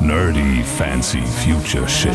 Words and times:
Nerdy 0.00 0.62
Fancy 0.76 1.22
Future 1.22 1.88
Shit. 1.88 2.12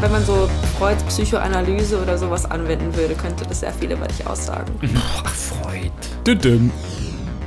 Wenn 0.00 0.12
man 0.12 0.24
so 0.24 0.48
Freuds 0.78 1.02
Psychoanalyse 1.04 2.00
oder 2.00 2.18
sowas 2.18 2.50
anwenden 2.50 2.94
würde, 2.94 3.14
könnte 3.14 3.46
das 3.46 3.60
sehr 3.60 3.72
viel 3.72 3.92
über 3.92 4.06
dich 4.06 4.26
aussagen. 4.26 4.72
Ach, 5.24 5.32
Freud. 5.32 5.90
Düdüm. 6.26 6.70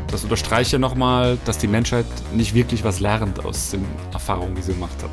Das 0.07 0.23
unterstreicht 0.23 0.71
ja 0.71 0.79
nochmal, 0.79 1.37
dass 1.45 1.59
die 1.59 1.67
Menschheit 1.67 2.05
nicht 2.33 2.55
wirklich 2.55 2.83
was 2.83 2.99
lernt 2.99 3.45
aus 3.45 3.71
den 3.71 3.85
Erfahrungen, 4.11 4.55
die 4.55 4.61
sie 4.63 4.73
gemacht 4.73 5.03
hat. 5.03 5.11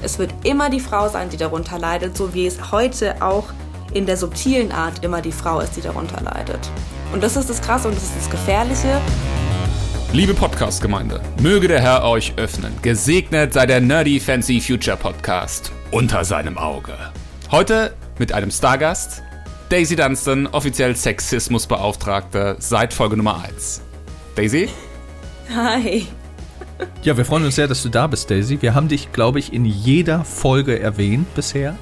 Es 0.00 0.18
wird 0.18 0.32
immer 0.44 0.70
die 0.70 0.80
Frau 0.80 1.08
sein, 1.08 1.28
die 1.28 1.36
darunter 1.36 1.78
leidet, 1.78 2.16
so 2.16 2.32
wie 2.32 2.46
es 2.46 2.72
heute 2.72 3.20
auch 3.20 3.48
in 3.92 4.06
der 4.06 4.16
subtilen 4.16 4.72
Art 4.72 5.04
immer 5.04 5.20
die 5.20 5.32
Frau 5.32 5.60
ist, 5.60 5.76
die 5.76 5.82
darunter 5.82 6.22
leidet. 6.22 6.70
Und 7.12 7.22
das 7.22 7.36
ist 7.36 7.50
das 7.50 7.60
Krasse 7.60 7.88
und 7.88 7.96
das 7.96 8.04
ist 8.04 8.16
das 8.16 8.30
Gefährliche. 8.30 9.00
Liebe 10.10 10.32
Podcast-Gemeinde, 10.32 11.20
möge 11.42 11.68
der 11.68 11.82
Herr 11.82 12.02
euch 12.02 12.32
öffnen. 12.38 12.72
Gesegnet 12.80 13.52
sei 13.52 13.66
der 13.66 13.82
Nerdy 13.82 14.18
Fancy 14.18 14.58
Future 14.58 14.96
Podcast. 14.96 15.70
Unter 15.90 16.24
seinem 16.24 16.56
Auge. 16.56 16.94
Heute 17.50 17.94
mit 18.18 18.32
einem 18.32 18.50
Stargast, 18.50 19.22
Daisy 19.68 19.96
Dunstan, 19.96 20.46
offiziell 20.46 20.96
Sexismusbeauftragte 20.96 22.56
seit 22.58 22.94
Folge 22.94 23.18
Nummer 23.18 23.44
1. 23.44 23.82
Daisy? 24.34 24.70
Hi. 25.54 26.06
Ja, 27.02 27.18
wir 27.18 27.26
freuen 27.26 27.44
uns 27.44 27.56
sehr, 27.56 27.68
dass 27.68 27.82
du 27.82 27.90
da 27.90 28.06
bist, 28.06 28.30
Daisy. 28.30 28.62
Wir 28.62 28.74
haben 28.74 28.88
dich, 28.88 29.12
glaube 29.12 29.38
ich, 29.38 29.52
in 29.52 29.66
jeder 29.66 30.24
Folge 30.24 30.80
erwähnt 30.80 31.32
bisher. 31.34 31.76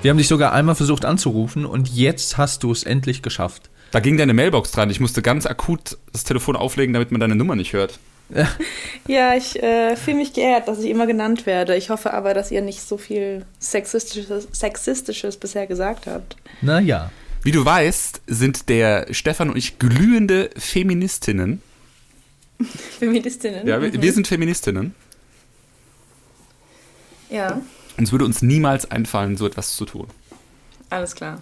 Wir 0.00 0.12
haben 0.12 0.18
dich 0.18 0.28
sogar 0.28 0.52
einmal 0.52 0.76
versucht 0.76 1.04
anzurufen 1.04 1.66
und 1.66 1.88
jetzt 1.88 2.38
hast 2.38 2.62
du 2.62 2.70
es 2.70 2.84
endlich 2.84 3.20
geschafft. 3.20 3.71
Da 3.92 4.00
ging 4.00 4.16
deine 4.16 4.32
Mailbox 4.34 4.72
dran. 4.72 4.90
Ich 4.90 5.00
musste 5.00 5.22
ganz 5.22 5.46
akut 5.46 5.98
das 6.12 6.24
Telefon 6.24 6.56
auflegen, 6.56 6.94
damit 6.94 7.12
man 7.12 7.20
deine 7.20 7.36
Nummer 7.36 7.54
nicht 7.54 7.74
hört. 7.74 7.98
Ja, 9.06 9.34
ich 9.36 9.62
äh, 9.62 9.96
fühle 9.96 10.16
mich 10.16 10.32
geehrt, 10.32 10.66
dass 10.66 10.80
ich 10.80 10.90
immer 10.90 11.06
genannt 11.06 11.44
werde. 11.44 11.76
Ich 11.76 11.90
hoffe 11.90 12.14
aber, 12.14 12.32
dass 12.32 12.50
ihr 12.50 12.62
nicht 12.62 12.80
so 12.80 12.96
viel 12.96 13.44
Sexistisches, 13.60 14.48
Sexistisches 14.50 15.36
bisher 15.36 15.66
gesagt 15.66 16.06
habt. 16.06 16.36
Naja. 16.62 17.12
Wie 17.42 17.52
du 17.52 17.64
weißt, 17.64 18.22
sind 18.26 18.68
der 18.70 19.06
Stefan 19.12 19.50
und 19.50 19.56
ich 19.58 19.78
glühende 19.78 20.50
Feministinnen. 20.56 21.60
Feministinnen. 22.98 23.66
Ja, 23.66 23.82
wir, 23.82 23.92
wir 24.00 24.12
sind 24.12 24.26
Feministinnen. 24.26 24.94
Ja, 27.28 27.60
Und 27.96 28.04
es 28.04 28.12
würde 28.12 28.24
uns 28.24 28.42
niemals 28.42 28.90
einfallen, 28.90 29.36
so 29.36 29.46
etwas 29.46 29.74
zu 29.76 29.84
tun. 29.84 30.06
alles 30.88 31.14
klar. 31.14 31.40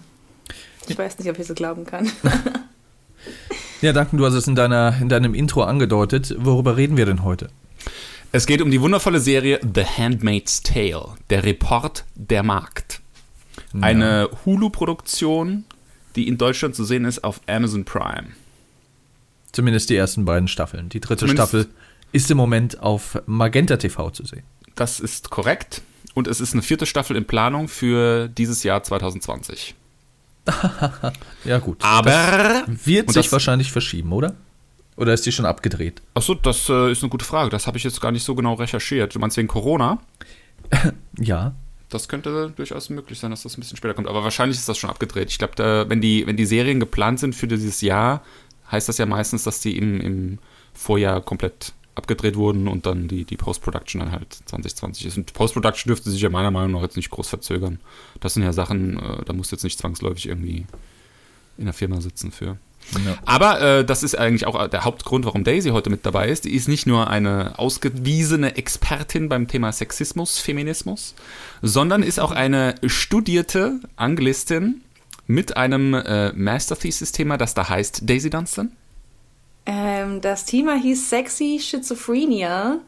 Ich 0.87 0.97
weiß 0.97 1.17
nicht, 1.19 1.29
ob 1.29 1.39
ich 1.39 1.47
so 1.47 1.53
glauben 1.53 1.85
kann. 1.85 2.11
Ja, 3.81 3.93
danke, 3.93 4.15
du 4.15 4.23
hast 4.25 4.35
es 4.35 4.45
in, 4.47 4.53
deiner, 4.53 4.95
in 5.01 5.09
deinem 5.09 5.33
Intro 5.33 5.63
angedeutet. 5.63 6.35
Worüber 6.37 6.77
reden 6.77 6.97
wir 6.97 7.07
denn 7.07 7.23
heute? 7.23 7.49
Es 8.31 8.45
geht 8.45 8.61
um 8.61 8.69
die 8.69 8.79
wundervolle 8.79 9.19
Serie 9.19 9.59
The 9.73 9.83
Handmaid's 9.83 10.61
Tale, 10.61 11.15
der 11.31 11.43
Report 11.43 12.05
der 12.13 12.43
Markt. 12.43 13.01
Eine 13.79 14.29
Hulu-Produktion, 14.45 15.65
die 16.15 16.27
in 16.27 16.37
Deutschland 16.37 16.75
zu 16.75 16.83
sehen 16.83 17.05
ist 17.05 17.23
auf 17.23 17.41
Amazon 17.47 17.83
Prime. 17.83 18.27
Zumindest 19.51 19.89
die 19.89 19.95
ersten 19.95 20.25
beiden 20.25 20.47
Staffeln. 20.47 20.89
Die 20.89 20.99
dritte 20.99 21.21
Zumindest- 21.25 21.49
Staffel 21.49 21.67
ist 22.11 22.29
im 22.29 22.37
Moment 22.37 22.79
auf 22.81 23.19
Magenta 23.25 23.77
TV 23.77 24.11
zu 24.11 24.25
sehen. 24.25 24.43
Das 24.75 24.99
ist 24.99 25.31
korrekt. 25.31 25.81
Und 26.13 26.27
es 26.27 26.39
ist 26.39 26.53
eine 26.53 26.61
vierte 26.61 26.85
Staffel 26.85 27.15
in 27.15 27.25
Planung 27.25 27.67
für 27.67 28.27
dieses 28.27 28.61
Jahr 28.61 28.83
2020. 28.83 29.73
Ja, 31.45 31.59
gut. 31.59 31.77
Aber. 31.81 32.63
Wird 32.67 33.07
Und 33.07 33.13
sich 33.13 33.25
das- 33.25 33.31
wahrscheinlich 33.31 33.71
verschieben, 33.71 34.11
oder? 34.11 34.35
Oder 34.97 35.13
ist 35.13 35.25
die 35.25 35.31
schon 35.31 35.45
abgedreht? 35.45 36.01
Achso, 36.13 36.35
das 36.35 36.69
äh, 36.69 36.91
ist 36.91 37.01
eine 37.01 37.09
gute 37.09 37.25
Frage. 37.25 37.49
Das 37.49 37.65
habe 37.65 37.77
ich 37.77 37.83
jetzt 37.83 38.01
gar 38.01 38.11
nicht 38.11 38.23
so 38.23 38.35
genau 38.35 38.53
recherchiert. 38.55 39.15
Du 39.15 39.19
meinst 39.19 39.37
wegen 39.37 39.47
Corona? 39.47 39.99
Ja. 41.17 41.53
Das 41.89 42.07
könnte 42.07 42.53
durchaus 42.55 42.89
möglich 42.89 43.19
sein, 43.19 43.31
dass 43.31 43.43
das 43.43 43.57
ein 43.57 43.59
bisschen 43.61 43.75
später 43.75 43.93
kommt. 43.93 44.07
Aber 44.07 44.23
wahrscheinlich 44.23 44.57
ist 44.57 44.69
das 44.69 44.77
schon 44.77 44.89
abgedreht. 44.89 45.29
Ich 45.29 45.37
glaube, 45.39 45.85
wenn 45.89 45.99
die, 45.99 46.25
wenn 46.25 46.37
die 46.37 46.45
Serien 46.45 46.79
geplant 46.79 47.19
sind 47.19 47.35
für 47.35 47.47
dieses 47.49 47.81
Jahr, 47.81 48.21
heißt 48.71 48.87
das 48.87 48.97
ja 48.97 49.05
meistens, 49.05 49.43
dass 49.43 49.59
die 49.59 49.77
im, 49.77 49.99
im 49.99 50.39
Vorjahr 50.73 51.19
komplett 51.19 51.73
abgedreht 51.95 52.35
wurden 52.35 52.67
und 52.67 52.85
dann 52.85 53.07
die, 53.07 53.25
die 53.25 53.37
Post-Production 53.37 53.99
dann 53.99 54.11
halt 54.11 54.33
2020 54.45 55.05
ist. 55.05 55.17
Und 55.17 55.33
Post-Production 55.33 55.89
dürfte 55.89 56.09
sich 56.09 56.21
ja 56.21 56.29
meiner 56.29 56.51
Meinung 56.51 56.71
nach 56.73 56.81
jetzt 56.81 56.95
nicht 56.95 57.09
groß 57.09 57.27
verzögern. 57.27 57.79
Das 58.19 58.33
sind 58.33 58.43
ja 58.43 58.53
Sachen, 58.53 58.97
äh, 58.97 59.25
da 59.25 59.33
muss 59.33 59.51
jetzt 59.51 59.63
nicht 59.63 59.77
zwangsläufig 59.77 60.27
irgendwie 60.27 60.65
in 61.57 61.65
der 61.65 61.73
Firma 61.73 61.99
sitzen 61.99 62.31
für. 62.31 62.57
ja. 63.05 63.17
Aber 63.25 63.61
äh, 63.61 63.85
das 63.85 64.03
ist 64.03 64.17
eigentlich 64.17 64.47
auch 64.47 64.67
der 64.67 64.85
Hauptgrund, 64.85 65.25
warum 65.25 65.43
Daisy 65.43 65.69
heute 65.69 65.89
mit 65.89 66.05
dabei 66.05 66.29
ist. 66.29 66.45
Die 66.45 66.55
ist 66.55 66.69
nicht 66.69 66.87
nur 66.87 67.09
eine 67.09 67.59
ausgewiesene 67.59 68.55
Expertin 68.55 69.27
beim 69.27 69.47
Thema 69.47 69.71
Sexismus, 69.73 70.39
Feminismus, 70.39 71.13
sondern 71.61 72.03
ist 72.03 72.19
auch 72.19 72.31
eine 72.31 72.75
studierte 72.85 73.81
Anglistin 73.97 74.81
mit 75.27 75.57
einem 75.57 75.93
äh, 75.93 76.31
Master 76.33 76.77
Thesis-Thema, 76.77 77.37
das 77.37 77.53
da 77.53 77.67
heißt 77.67 78.09
Daisy 78.09 78.29
Dunstan. 78.29 78.71
Ähm, 79.65 80.21
das 80.21 80.45
Thema 80.45 80.75
hieß 80.75 81.09
Sexy 81.09 81.59
Schizophrenia. 81.61 82.79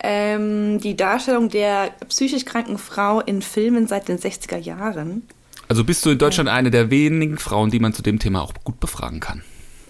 Ähm, 0.00 0.80
die 0.80 0.96
Darstellung 0.96 1.48
der 1.48 1.92
psychisch 2.08 2.44
kranken 2.44 2.78
Frau 2.78 3.20
in 3.20 3.42
Filmen 3.42 3.86
seit 3.86 4.08
den 4.08 4.18
60er 4.18 4.58
Jahren. 4.58 5.22
Also 5.68 5.84
bist 5.84 6.04
du 6.04 6.10
in 6.10 6.18
Deutschland 6.18 6.48
eine 6.48 6.70
der 6.70 6.90
wenigen 6.90 7.38
Frauen, 7.38 7.70
die 7.70 7.78
man 7.78 7.94
zu 7.94 8.02
dem 8.02 8.18
Thema 8.18 8.42
auch 8.42 8.52
gut 8.64 8.80
befragen 8.80 9.20
kann. 9.20 9.42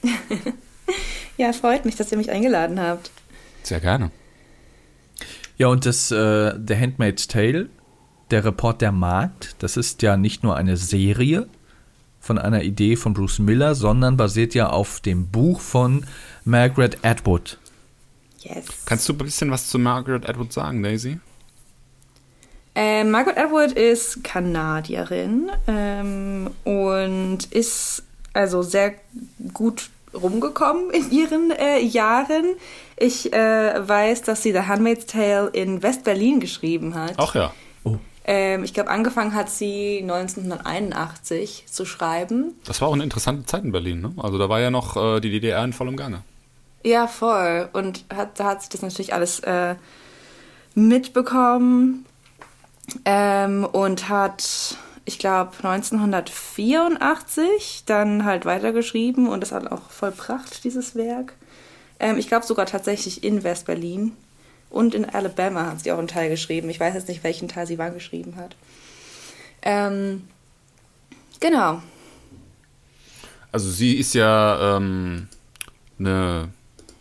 Ja, 1.36 1.52
freut 1.52 1.84
mich, 1.84 1.96
dass 1.96 2.12
ihr 2.12 2.18
mich 2.18 2.30
eingeladen 2.30 2.80
habt. 2.80 3.10
Sehr 3.62 3.80
gerne. 3.80 4.10
Ja, 5.56 5.68
und 5.68 5.86
das 5.86 6.10
äh, 6.10 6.54
The 6.66 6.76
Handmaid's 6.76 7.28
Tale, 7.28 7.68
der 8.30 8.44
Report 8.44 8.80
der 8.80 8.92
Markt, 8.92 9.56
das 9.58 9.76
ist 9.76 10.02
ja 10.02 10.16
nicht 10.16 10.42
nur 10.42 10.56
eine 10.56 10.76
Serie 10.76 11.48
von 12.24 12.38
einer 12.38 12.62
Idee 12.62 12.96
von 12.96 13.12
Bruce 13.12 13.38
Miller, 13.38 13.74
sondern 13.74 14.16
basiert 14.16 14.54
ja 14.54 14.70
auf 14.70 15.00
dem 15.00 15.26
Buch 15.28 15.60
von 15.60 16.06
Margaret 16.44 16.98
Atwood. 17.04 17.58
Yes. 18.40 18.64
Kannst 18.86 19.08
du 19.08 19.12
ein 19.12 19.18
bisschen 19.18 19.50
was 19.50 19.68
zu 19.68 19.78
Margaret 19.78 20.28
Atwood 20.28 20.52
sagen, 20.52 20.82
Daisy? 20.82 21.18
Ähm, 22.74 23.10
Margaret 23.10 23.38
Atwood 23.38 23.72
ist 23.72 24.24
Kanadierin 24.24 25.50
ähm, 25.66 26.50
und 26.64 27.44
ist 27.50 28.02
also 28.32 28.62
sehr 28.62 28.94
gut 29.52 29.90
rumgekommen 30.12 30.90
in 30.90 31.10
ihren 31.10 31.50
äh, 31.50 31.80
Jahren. 31.80 32.56
Ich 32.96 33.32
äh, 33.32 33.88
weiß, 33.88 34.22
dass 34.22 34.42
sie 34.42 34.52
The 34.52 34.60
Handmaid's 34.60 35.06
Tale 35.06 35.48
in 35.52 35.82
West-Berlin 35.82 36.40
geschrieben 36.40 36.94
hat. 36.94 37.14
Ach 37.16 37.34
ja. 37.34 37.52
Ähm, 38.26 38.64
ich 38.64 38.72
glaube, 38.72 38.90
angefangen 38.90 39.34
hat 39.34 39.50
sie 39.50 39.98
1981 40.02 41.66
zu 41.70 41.84
schreiben. 41.84 42.54
Das 42.64 42.80
war 42.80 42.88
auch 42.88 42.94
eine 42.94 43.04
interessante 43.04 43.44
Zeit 43.44 43.64
in 43.64 43.72
Berlin, 43.72 44.00
ne? 44.00 44.12
Also 44.16 44.38
da 44.38 44.48
war 44.48 44.60
ja 44.60 44.70
noch 44.70 44.96
äh, 44.96 45.20
die 45.20 45.30
DDR 45.30 45.62
in 45.62 45.74
vollem 45.74 45.96
Gange. 45.96 46.22
Ja, 46.82 47.06
voll. 47.06 47.68
Und 47.72 48.04
hat, 48.14 48.40
da 48.40 48.44
hat 48.44 48.62
sie 48.62 48.68
das 48.70 48.82
natürlich 48.82 49.12
alles 49.12 49.40
äh, 49.40 49.74
mitbekommen 50.74 52.06
ähm, 53.04 53.64
und 53.64 54.08
hat, 54.08 54.78
ich 55.04 55.18
glaube, 55.18 55.52
1984 55.62 57.82
dann 57.86 58.24
halt 58.24 58.46
weitergeschrieben 58.46 59.28
und 59.28 59.40
das 59.40 59.52
hat 59.52 59.70
auch 59.70 59.90
vollbracht, 59.90 60.64
dieses 60.64 60.94
Werk. 60.94 61.34
Ähm, 62.00 62.16
ich 62.18 62.28
glaube 62.28 62.46
sogar 62.46 62.66
tatsächlich 62.66 63.22
in 63.22 63.44
West-Berlin 63.44 64.12
und 64.74 64.92
in 64.92 65.04
Alabama 65.04 65.66
hat 65.66 65.84
sie 65.84 65.92
auch 65.92 65.98
einen 65.98 66.08
Teil 66.08 66.28
geschrieben. 66.28 66.68
Ich 66.68 66.80
weiß 66.80 66.94
jetzt 66.94 67.08
nicht, 67.08 67.22
welchen 67.22 67.46
Teil 67.46 67.64
sie 67.64 67.78
wann 67.78 67.94
geschrieben 67.94 68.34
hat. 68.34 68.56
Ähm, 69.62 70.24
genau. 71.38 71.80
Also 73.52 73.70
sie 73.70 73.94
ist 73.94 74.14
ja 74.14 74.76
ähm, 74.76 75.28
eine 76.00 76.48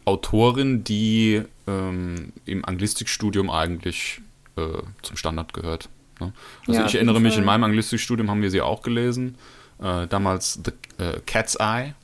Autorin, 0.06 0.84
die 0.84 1.42
ähm, 1.66 2.32
im 2.46 2.64
Anglistikstudium 2.64 3.50
eigentlich 3.50 4.22
äh, 4.56 4.62
zum 5.02 5.18
Standard 5.18 5.56
gehört. 5.56 5.90
Ne? 6.20 6.32
Also 6.68 6.80
Ja, 6.80 6.86
ich 6.86 6.94
erinnere 6.94 7.20
mich, 7.20 7.40
in 7.40 7.44
meinem 7.44 7.64
Anglistikstudium 7.64 8.30
haben 8.30 8.44
wir 8.44 8.52
sie 8.52 8.62
auch 8.62 8.84
gelesen. 8.84 9.36
Äh, 9.82 10.06
damals 10.06 10.60
The 10.64 11.04
äh, 11.04 11.20
Cat's 11.26 11.56
Eye. 11.56 11.96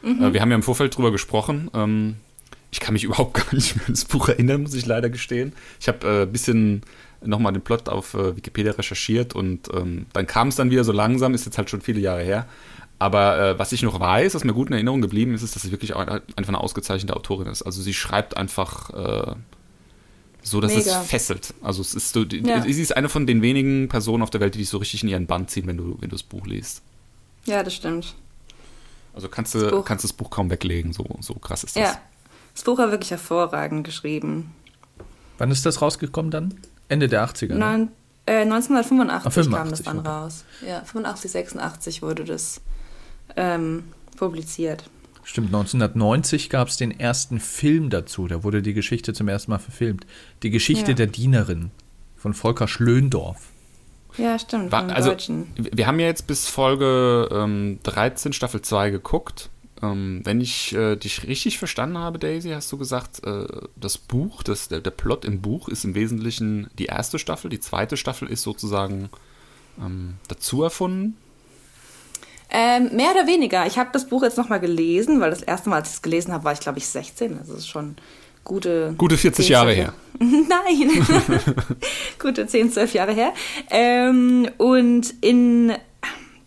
Mhm. 0.00 0.24
Äh, 0.24 0.32
wir 0.32 0.40
haben 0.40 0.48
ja 0.48 0.56
im 0.56 0.62
Vorfeld 0.62 0.96
drüber 0.96 1.12
gesprochen. 1.12 1.70
Ähm, 1.74 2.16
ich 2.72 2.80
kann 2.80 2.94
mich 2.94 3.04
überhaupt 3.04 3.34
gar 3.44 3.54
nicht 3.54 3.76
mehr 3.76 3.86
an 3.86 3.92
das 3.92 4.04
Buch 4.06 4.28
erinnern, 4.28 4.62
muss 4.62 4.74
ich 4.74 4.86
leider 4.86 5.10
gestehen. 5.10 5.52
Ich 5.80 5.86
habe 5.86 6.08
ein 6.08 6.22
äh, 6.22 6.26
bisschen 6.26 6.82
nochmal 7.24 7.52
den 7.52 7.62
Plot 7.62 7.88
auf 7.88 8.14
äh, 8.14 8.36
Wikipedia 8.36 8.72
recherchiert 8.72 9.34
und 9.34 9.68
ähm, 9.72 10.06
dann 10.12 10.26
kam 10.26 10.48
es 10.48 10.56
dann 10.56 10.70
wieder 10.70 10.82
so 10.82 10.90
langsam, 10.90 11.34
ist 11.34 11.44
jetzt 11.44 11.56
halt 11.58 11.70
schon 11.70 11.80
viele 11.80 12.00
Jahre 12.00 12.22
her. 12.22 12.48
Aber 12.98 13.38
äh, 13.50 13.58
was 13.58 13.72
ich 13.72 13.82
noch 13.82 13.98
weiß, 14.00 14.34
was 14.34 14.44
mir 14.44 14.52
gut 14.54 14.68
in 14.68 14.74
Erinnerung 14.74 15.00
geblieben 15.02 15.34
ist, 15.34 15.42
ist, 15.42 15.54
dass 15.54 15.62
sie 15.62 15.70
wirklich 15.72 15.94
auch 15.94 16.00
einfach 16.06 16.48
eine 16.48 16.58
ausgezeichnete 16.60 17.14
Autorin 17.16 17.48
ist. 17.48 17.62
Also 17.62 17.82
sie 17.82 17.94
schreibt 17.94 18.36
einfach 18.36 18.90
äh, 18.90 19.34
so, 20.42 20.60
dass 20.60 20.74
Mega. 20.74 21.00
es 21.02 21.06
fesselt. 21.08 21.54
Also 21.62 21.82
es 21.82 21.94
ist 21.94 22.12
so, 22.12 22.22
Ja. 22.22 22.62
sie 22.62 22.70
ist 22.82 22.96
eine 22.96 23.08
von 23.08 23.26
den 23.26 23.42
wenigen 23.42 23.88
Personen 23.88 24.22
auf 24.22 24.30
der 24.30 24.40
Welt, 24.40 24.54
die 24.54 24.58
dich 24.58 24.68
so 24.68 24.78
richtig 24.78 25.02
in 25.02 25.08
ihren 25.08 25.26
Band 25.26 25.50
ziehen, 25.50 25.66
wenn 25.66 25.76
du, 25.76 25.96
wenn 26.00 26.10
du 26.10 26.14
das 26.14 26.22
Buch 26.22 26.46
liest. 26.46 26.82
Ja, 27.44 27.62
das 27.64 27.74
stimmt. 27.74 28.14
Also 29.14 29.28
kannst 29.28 29.54
Das 29.54 29.62
du 29.64 29.70
Buch. 29.70 29.84
kannst 29.84 30.04
das 30.04 30.12
Buch 30.12 30.30
kaum 30.30 30.48
weglegen, 30.50 30.92
so, 30.92 31.04
so 31.20 31.34
krass 31.34 31.64
ist 31.64 31.76
das. 31.76 31.82
Ja. 31.94 32.00
Das 32.54 32.64
Buch 32.64 32.78
war 32.78 32.90
wirklich 32.90 33.10
hervorragend 33.10 33.84
geschrieben. 33.84 34.52
Wann 35.38 35.50
ist 35.50 35.64
das 35.66 35.80
rausgekommen 35.82 36.30
dann? 36.30 36.54
Ende 36.88 37.08
der 37.08 37.26
80er? 37.26 37.48
Ne? 37.54 37.58
Neun, 37.58 37.88
äh, 38.26 38.42
1985 38.42 39.26
Ah, 39.26 39.30
85 39.30 39.56
kam 39.56 39.70
das 39.70 39.82
dann 39.82 39.98
okay. 40.00 40.08
raus. 40.08 40.44
Ja, 40.66 40.80
85, 40.84 41.30
86 41.30 42.02
wurde 42.02 42.24
das 42.24 42.60
ähm, 43.36 43.84
publiziert. 44.16 44.84
Stimmt, 45.24 45.48
1990 45.48 46.50
gab 46.50 46.68
es 46.68 46.76
den 46.76 46.98
ersten 46.98 47.40
Film 47.40 47.90
dazu. 47.90 48.26
Da 48.26 48.42
wurde 48.44 48.60
die 48.60 48.74
Geschichte 48.74 49.12
zum 49.14 49.28
ersten 49.28 49.52
Mal 49.52 49.58
verfilmt. 49.58 50.04
Die 50.42 50.50
Geschichte 50.50 50.90
Ja. 50.90 50.96
der 50.96 51.06
Dienerin 51.06 51.70
von 52.16 52.34
Volker 52.34 52.68
Schlöndorff. 52.68 53.48
Ja, 54.18 54.38
stimmt, 54.38 54.70
War, 54.72 54.88
also, 54.90 55.08
Deutschen. 55.10 55.46
wir 55.56 55.86
haben 55.86 55.98
ja 55.98 56.06
jetzt 56.06 56.26
bis 56.26 56.46
Folge 56.46 57.28
ähm, 57.32 57.78
13 57.84 58.34
Staffel 58.34 58.60
2 58.60 58.90
geguckt. 58.90 59.48
Ähm, 59.82 60.20
wenn 60.24 60.40
ich 60.40 60.72
äh, 60.74 60.96
dich 60.96 61.26
richtig 61.26 61.58
verstanden 61.58 61.98
habe, 61.98 62.18
Daisy, 62.18 62.50
hast 62.50 62.70
du 62.70 62.78
gesagt, 62.78 63.24
äh, 63.24 63.46
das 63.74 63.98
Buch, 63.98 64.42
das, 64.44 64.68
der, 64.68 64.80
der 64.80 64.92
Plot 64.92 65.24
im 65.24 65.40
Buch 65.42 65.68
ist 65.68 65.84
im 65.84 65.94
Wesentlichen 65.94 66.70
die 66.78 66.86
erste 66.86 67.18
Staffel. 67.18 67.50
Die 67.50 67.58
zweite 67.58 67.96
Staffel 67.96 68.28
ist 68.28 68.42
sozusagen 68.42 69.10
ähm, 69.80 70.14
dazu 70.28 70.62
erfunden. 70.62 71.16
Ähm, 72.48 72.94
mehr 72.94 73.10
oder 73.12 73.26
weniger. 73.26 73.66
Ich 73.66 73.78
habe 73.78 73.90
das 73.92 74.08
Buch 74.08 74.22
jetzt 74.22 74.36
nochmal 74.36 74.60
gelesen, 74.60 75.20
weil 75.20 75.30
das 75.30 75.42
erste 75.42 75.70
Mal, 75.70 75.76
als 75.76 75.88
ich 75.88 75.94
es 75.96 76.02
gelesen 76.02 76.32
habe, 76.32 76.44
war 76.44 76.52
ich, 76.52 76.60
glaube 76.60 76.78
ich, 76.78 76.86
16. 76.86 77.38
Also 77.38 77.54
das 77.54 77.62
ist 77.62 77.68
schon 77.68 77.96
gute... 78.44 78.94
Gute 78.98 79.16
40 79.16 79.46
10, 79.46 79.52
Jahre 79.52 79.74
12 79.74 79.78
her. 79.78 79.94
Nein. 80.20 81.06
gute 82.20 82.46
10, 82.46 82.70
12 82.70 82.94
Jahre 82.94 83.12
her. 83.12 83.32
Ähm, 83.70 84.48
und 84.58 85.12
in... 85.22 85.72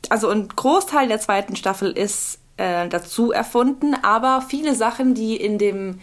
Also 0.10 0.30
ein 0.30 0.48
Großteil 0.48 1.08
der 1.08 1.20
zweiten 1.20 1.56
Staffel 1.56 1.92
ist 1.92 2.38
äh, 2.58 2.88
dazu 2.88 3.32
erfunden, 3.32 3.96
aber 4.02 4.42
viele 4.48 4.76
Sachen, 4.76 5.14
die 5.14 5.36
in 5.36 5.58
dem 5.58 6.00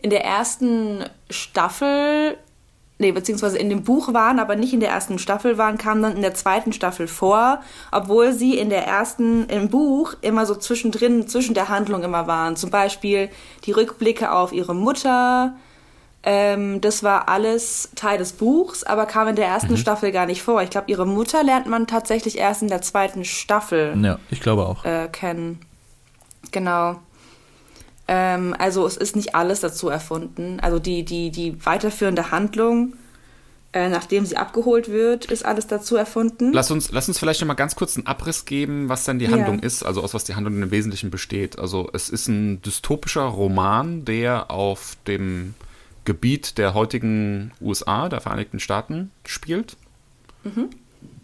in 0.00 0.10
der 0.10 0.24
ersten 0.24 1.04
Staffel, 1.28 2.38
nee, 2.98 3.10
beziehungsweise 3.12 3.58
in 3.58 3.68
dem 3.68 3.82
Buch 3.82 4.14
waren, 4.14 4.38
aber 4.38 4.54
nicht 4.54 4.72
in 4.72 4.80
der 4.80 4.90
ersten 4.90 5.18
Staffel 5.18 5.58
waren, 5.58 5.76
kamen 5.76 6.02
dann 6.02 6.16
in 6.16 6.22
der 6.22 6.34
zweiten 6.34 6.72
Staffel 6.72 7.08
vor, 7.08 7.60
obwohl 7.90 8.32
sie 8.32 8.56
in 8.56 8.70
der 8.70 8.86
ersten, 8.86 9.46
im 9.48 9.70
Buch 9.70 10.14
immer 10.20 10.46
so 10.46 10.54
zwischendrin, 10.54 11.26
zwischen 11.26 11.54
der 11.54 11.68
Handlung 11.68 12.04
immer 12.04 12.26
waren. 12.26 12.54
Zum 12.54 12.70
Beispiel 12.70 13.28
die 13.64 13.72
Rückblicke 13.72 14.30
auf 14.30 14.52
ihre 14.52 14.74
Mutter, 14.74 15.54
ähm, 16.22 16.80
das 16.80 17.02
war 17.02 17.28
alles 17.28 17.90
Teil 17.94 18.18
des 18.18 18.32
Buchs, 18.32 18.82
aber 18.84 19.06
kam 19.06 19.28
in 19.28 19.36
der 19.36 19.46
ersten 19.46 19.76
Staffel 19.76 20.10
gar 20.12 20.26
nicht 20.26 20.42
vor. 20.42 20.62
Ich 20.62 20.70
glaube, 20.70 20.90
ihre 20.90 21.06
Mutter 21.06 21.42
lernt 21.42 21.66
man 21.66 21.86
tatsächlich 21.86 22.38
erst 22.38 22.62
in 22.62 22.68
der 22.68 22.82
zweiten 22.82 23.24
Staffel 23.24 23.96
Ja, 24.02 24.18
ich 24.30 24.40
glaube 24.40 24.66
auch. 24.66 24.84
äh, 24.84 25.08
kennen. 25.10 25.60
Genau. 26.52 27.00
Ähm, 28.06 28.54
also 28.58 28.86
es 28.86 28.96
ist 28.96 29.16
nicht 29.16 29.34
alles 29.34 29.60
dazu 29.60 29.88
erfunden. 29.88 30.60
Also 30.60 30.78
die, 30.78 31.04
die, 31.04 31.30
die 31.30 31.64
weiterführende 31.64 32.30
Handlung, 32.30 32.94
äh, 33.74 33.90
nachdem 33.90 34.24
sie 34.24 34.36
abgeholt 34.38 34.88
wird, 34.90 35.26
ist 35.26 35.44
alles 35.44 35.66
dazu 35.66 35.96
erfunden. 35.96 36.52
Lass 36.54 36.70
uns, 36.70 36.90
lass 36.90 37.06
uns 37.08 37.18
vielleicht 37.18 37.40
noch 37.42 37.48
mal 37.48 37.54
ganz 37.54 37.76
kurz 37.76 37.96
einen 37.96 38.06
Abriss 38.06 38.46
geben, 38.46 38.88
was 38.88 39.04
denn 39.04 39.18
die 39.18 39.26
Ja. 39.26 39.32
Handlung 39.32 39.58
ist, 39.58 39.82
also 39.82 40.02
aus 40.02 40.14
was 40.14 40.24
die 40.24 40.34
Handlung 40.34 40.62
im 40.62 40.70
Wesentlichen 40.70 41.10
besteht. 41.10 41.58
Also 41.58 41.90
es 41.92 42.08
ist 42.08 42.28
ein 42.28 42.62
dystopischer 42.62 43.24
Roman, 43.24 44.06
der 44.06 44.50
auf 44.50 44.96
dem 45.06 45.54
Gebiet 46.06 46.56
der 46.56 46.72
heutigen 46.72 47.52
USA, 47.60 48.08
der 48.08 48.22
Vereinigten 48.22 48.58
Staaten, 48.60 49.10
spielt. 49.26 49.76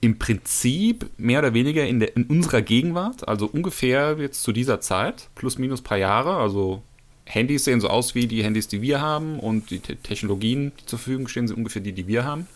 Im 0.04 0.18
Prinzip 0.18 1.08
mehr 1.16 1.38
oder 1.38 1.54
weniger 1.54 1.86
in, 1.86 1.98
der, 1.98 2.14
in 2.14 2.24
unserer 2.24 2.60
Gegenwart, 2.60 3.26
also 3.26 3.46
ungefähr 3.46 4.18
jetzt 4.18 4.42
zu 4.42 4.52
dieser 4.52 4.82
Zeit, 4.82 5.30
plus 5.34 5.56
minus 5.56 5.80
paar 5.80 5.96
Jahre. 5.96 6.36
Also 6.36 6.82
Handys 7.24 7.64
sehen 7.64 7.80
so 7.80 7.88
aus 7.88 8.14
wie 8.14 8.26
die 8.26 8.44
Handys, 8.44 8.68
die 8.68 8.82
wir 8.82 9.00
haben 9.00 9.40
und 9.40 9.70
die 9.70 9.78
Te 9.78 9.96
Technologien, 9.96 10.72
die 10.78 10.84
zur 10.84 10.98
Verfügung 10.98 11.26
stehen, 11.26 11.48
sind 11.48 11.56
ungefähr 11.56 11.80
die, 11.80 11.92
die 11.92 12.06
wir 12.06 12.24
haben. 12.24 12.46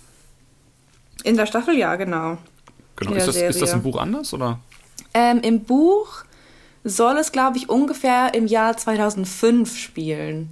In 1.24 1.38
der 1.38 1.46
Staffel, 1.46 1.74
ja, 1.74 1.96
genau. 1.96 2.36
Genau. 2.96 3.14
Ist 3.14 3.28
das, 3.28 3.36
ist 3.36 3.62
das 3.62 3.72
im 3.72 3.82
Buch 3.82 3.96
anders 3.96 4.34
oder? 4.34 4.60
Ähm, 5.14 5.40
Im 5.40 5.60
Buch 5.60 6.24
soll 6.84 7.16
es, 7.16 7.32
glaube 7.32 7.56
ich, 7.56 7.70
ungefähr 7.70 8.34
im 8.34 8.46
Jahr 8.46 8.76
2005 8.76 9.74
spielen. 9.74 10.50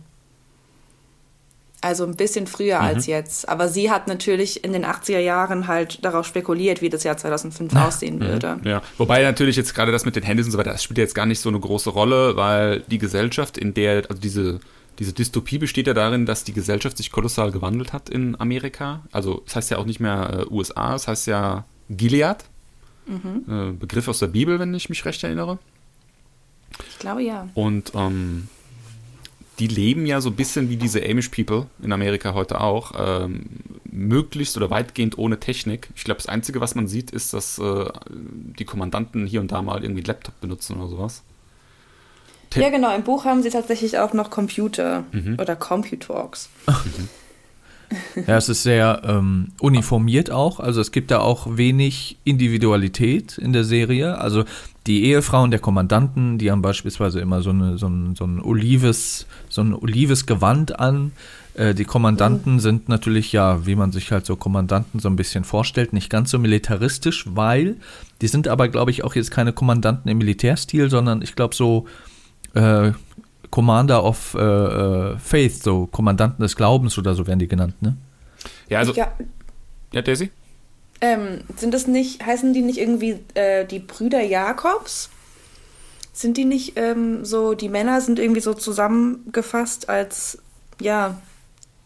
Also 1.87 2.03
ein 2.03 2.17
bisschen 2.17 2.49
früher 2.49 2.81
als 2.81 3.07
jetzt. 3.07 3.49
Aber 3.49 3.69
sie 3.69 3.93
hat 3.93 4.09
natürlich 4.09 4.65
in 4.65 4.73
den 4.73 4.85
80er 4.85 5.21
Jahren 5.21 5.69
halt 5.69 6.05
darauf 6.05 6.27
spekuliert, 6.27 6.83
wie 6.83 6.89
das 6.89 7.05
Jahr 7.05 7.17
2005 7.17 7.77
aussehen 7.77 8.19
würde. 8.19 8.59
Ja, 8.65 8.83
wobei 8.99 9.23
natürlich 9.23 9.55
jetzt 9.55 9.73
gerade 9.73 9.93
das 9.93 10.05
mit 10.05 10.17
den 10.17 10.25
Handys 10.25 10.47
und 10.47 10.53
so 10.53 10.59
weiter, 10.59 10.73
das 10.73 10.83
spielt 10.83 10.99
jetzt 10.99 11.15
gar 11.15 11.27
nicht 11.27 11.39
so 11.39 11.49
eine 11.49 11.61
große 11.61 11.91
Rolle, 11.91 12.35
weil 12.35 12.81
die 12.89 12.99
Gesellschaft, 12.99 13.57
in 13.57 13.73
der, 13.73 14.03
also 14.09 14.21
diese, 14.21 14.59
diese 14.99 15.13
Dystopie 15.13 15.59
besteht 15.59 15.87
ja 15.87 15.95
darin, 15.95 16.27
dass 16.27 16.43
die 16.43 16.53
Gesellschaft 16.53 16.97
sich 16.97 17.13
kolossal 17.13 17.53
gewandelt 17.53 17.93
hat 17.93 18.09
in 18.09 18.35
Amerika. 18.41 19.05
Also 19.13 19.45
es 19.47 19.55
heißt 19.55 19.71
ja 19.71 19.79
auch 19.79 19.87
nicht 19.87 20.01
mehr 20.01 20.41
äh, 20.41 20.53
USA, 20.53 20.97
es 20.97 21.07
heißt 21.07 21.29
ja 21.29 21.67
Gilead. 21.89 22.39
Äh, 23.09 23.71
Begriff 23.79 24.09
aus 24.09 24.19
der 24.19 24.27
Bibel, 24.27 24.59
wenn 24.59 24.75
ich 24.75 24.89
mich 24.89 25.05
recht 25.05 25.23
erinnere. 25.23 25.61
Ich 26.91 26.99
glaube 26.99 27.23
ja. 27.23 27.49
Und 27.55 27.93
ähm, 27.95 28.49
die 29.59 29.67
leben 29.67 30.07
ja 30.07 30.21
so 30.21 30.31
ein 30.31 30.37
bisschen 30.37 30.69
wie 30.71 30.77
diese 30.77 31.03
Amish 31.03 31.29
People 31.29 31.67
in 31.83 31.93
Amerika 31.93 32.35
heute 32.35 32.61
auch, 32.61 32.93
ähm, 32.97 33.47
möglichst 33.85 34.57
oder 34.57 34.71
weitgehend 34.71 35.17
ohne 35.19 35.41
Technik. 35.41 35.89
Ich 35.97 36.05
glaube, 36.05 36.19
das 36.19 36.29
Einzige, 36.29 36.61
was 36.61 36.75
man 36.75 36.87
sieht, 36.89 37.11
ist, 37.11 37.33
dass 37.33 37.59
äh, 37.59 37.87
die 38.11 38.65
Kommandanten 38.65 39.27
hier 39.27 39.41
und 39.41 39.53
da 39.53 39.63
mal 39.63 39.83
irgendwie 39.83 40.01
einen 40.01 40.07
Laptop 40.07 40.39
benutzen 40.41 40.77
oder 40.79 40.89
sowas. 40.89 41.23
Ja, 42.55 42.71
genau. 42.71 42.95
Im 42.95 43.03
Buch 43.03 43.25
haben 43.25 43.43
sie 43.43 43.51
tatsächlich 43.51 43.99
auch 43.99 44.13
noch 44.15 44.31
Computer 44.31 45.05
oder 45.39 45.57
Computalks. 45.57 46.49
Ja, 48.27 48.37
es 48.37 48.49
ist 48.49 48.63
sehr 48.63 49.03
ähm, 49.05 49.49
uniformiert 49.61 50.31
auch. 50.31 50.61
Also 50.61 50.81
es 50.81 50.91
gibt 50.91 51.11
da 51.11 51.21
auch 51.21 51.57
wenig 51.57 52.17
Individualität 52.25 53.39
in 53.39 53.53
der 53.53 53.65
Serie. 53.65 54.19
Also 54.19 54.45
die 54.87 55.05
Ehefrauen 55.05 55.51
der 55.51 55.61
Kommandanten, 55.61 56.39
die 56.39 56.51
haben 56.51 56.63
beispielsweise 56.63 57.21
immer 57.21 57.43
so, 57.43 57.51
eine, 57.51 57.79
so, 57.79 57.87
ein, 57.87 58.15
so 58.15 58.25
ein 58.25 58.41
olives, 58.41 59.27
so 59.49 59.63
ein 59.63 59.75
olives 59.75 60.27
Gewand 60.27 60.79
an. 60.79 61.13
Äh, 61.55 61.75
die 61.75 61.85
Kommandanten 61.85 62.61
sind 62.61 62.89
natürlich 62.89 63.33
ja, 63.33 63.67
wie 63.67 63.77
man 63.77 63.93
sich 63.93 64.13
halt 64.13 64.27
so 64.27 64.37
Kommandanten 64.37 65.01
so 65.01 65.09
ein 65.09 65.17
bisschen 65.17 65.45
vorstellt, 65.45 65.93
nicht 65.93 66.11
ganz 66.11 66.31
so 66.31 66.39
militaristisch, 66.39 67.27
weil 67.29 67.77
die 68.21 68.29
sind 68.29 68.49
aber, 68.49 68.69
glaube 68.69 68.91
ich, 68.91 69.05
auch 69.05 69.15
jetzt 69.15 69.31
keine 69.31 69.53
Kommandanten 69.53 70.11
im 70.11 70.19
Militärstil, 70.19 70.91
sondern 70.91 71.23
ich 71.23 71.35
glaube 71.35 71.55
so 71.55 71.87
äh, 72.55 72.93
Commander 73.51 74.05
of 74.05 74.35
äh, 74.35 74.41
äh, 74.41 75.19
Faith, 75.19 75.63
so 75.63 75.87
Kommandanten 75.87 76.43
des 76.43 76.57
Glaubens 76.57 76.97
oder 76.99 77.15
so 77.15 77.27
werden 77.27 77.39
die 77.39 77.49
genannt, 77.49 77.81
ne? 77.83 77.97
Ja, 78.69 78.79
also, 78.81 78.93
Ja, 78.95 79.13
ja, 79.93 80.03
Daisy? 80.03 80.31
ähm, 81.01 81.41
sind 81.57 81.73
das 81.75 81.87
nicht, 81.87 82.25
heißen 82.25 82.53
die 82.53 82.63
nicht 82.63 82.79
irgendwie 82.79 83.19
äh, 83.35 83.65
die 83.65 83.79
Brüder 83.81 84.23
Jakobs? 84.23 85.11
Sind 86.13 86.37
die 86.39 86.45
nicht 86.47 86.73
ähm, 86.77 87.25
so, 87.25 87.55
die 87.55 87.69
Männer 87.69 88.01
sind 88.01 88.19
irgendwie 88.19 88.41
so 88.41 88.55
zusammengefasst 88.55 89.89
als, 89.89 90.39
ja, 90.81 91.21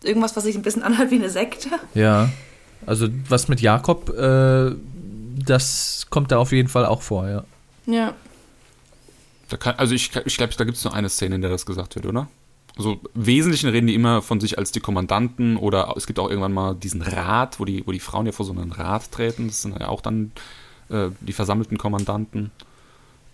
irgendwas, 0.05 0.37
was 0.37 0.45
sich 0.45 0.57
ein 0.57 0.63
bisschen 0.63 0.83
anhört 0.85 1.11
wie 1.11 1.17
eine 1.17 1.31
Sekte? 1.31 1.69
Ja. 1.95 2.29
Also 2.87 3.09
was 3.29 3.49
mit 3.49 3.61
Jakob, 3.61 4.09
äh, 4.17 4.73
das 5.45 6.07
kommt 6.11 6.33
da 6.33 6.39
auf 6.39 6.53
jeden 6.53 6.69
Fall 6.69 6.87
auch 6.87 7.03
vor, 7.03 7.29
ja. 7.29 7.45
Ja. 7.87 8.15
Kann, 9.59 9.75
also 9.77 9.95
ich, 9.95 10.11
ich 10.25 10.37
glaube, 10.37 10.55
da 10.57 10.65
gibt 10.65 10.77
es 10.77 10.85
nur 10.85 10.95
eine 10.95 11.09
Szene, 11.09 11.35
in 11.37 11.41
der 11.41 11.51
das 11.51 11.67
gesagt 11.67 11.95
wird, 11.97 12.07
oder? 12.07 12.29
Also 12.77 13.01
im 13.15 13.27
Wesentlichen 13.27 13.69
reden 13.69 13.89
die 13.89 13.95
immer 13.95 14.23
von 14.23 14.41
sich 14.41 14.57
als 14.59 14.73
die 14.73 14.81
Kommandanten 14.81 15.57
oder 15.57 15.93
es 15.97 16.07
gibt 16.07 16.19
auch 16.19 16.29
irgendwann 16.31 16.53
mal 16.53 16.75
diesen 16.75 17.03
Rat, 17.03 17.59
wo 17.61 17.65
die, 17.65 17.87
wo 17.87 17.93
die 17.93 18.01
Frauen 18.01 18.27
ja 18.27 18.33
vor 18.33 18.47
so 18.47 18.53
einen 18.53 18.73
Rat 18.73 19.11
treten. 19.13 19.49
Das 19.49 19.63
sind 19.63 19.79
ja 19.79 19.89
auch 19.89 20.01
dann 20.01 20.33
äh, 20.89 21.09
die 21.21 21.33
versammelten 21.33 21.79
Kommandanten. 21.79 22.51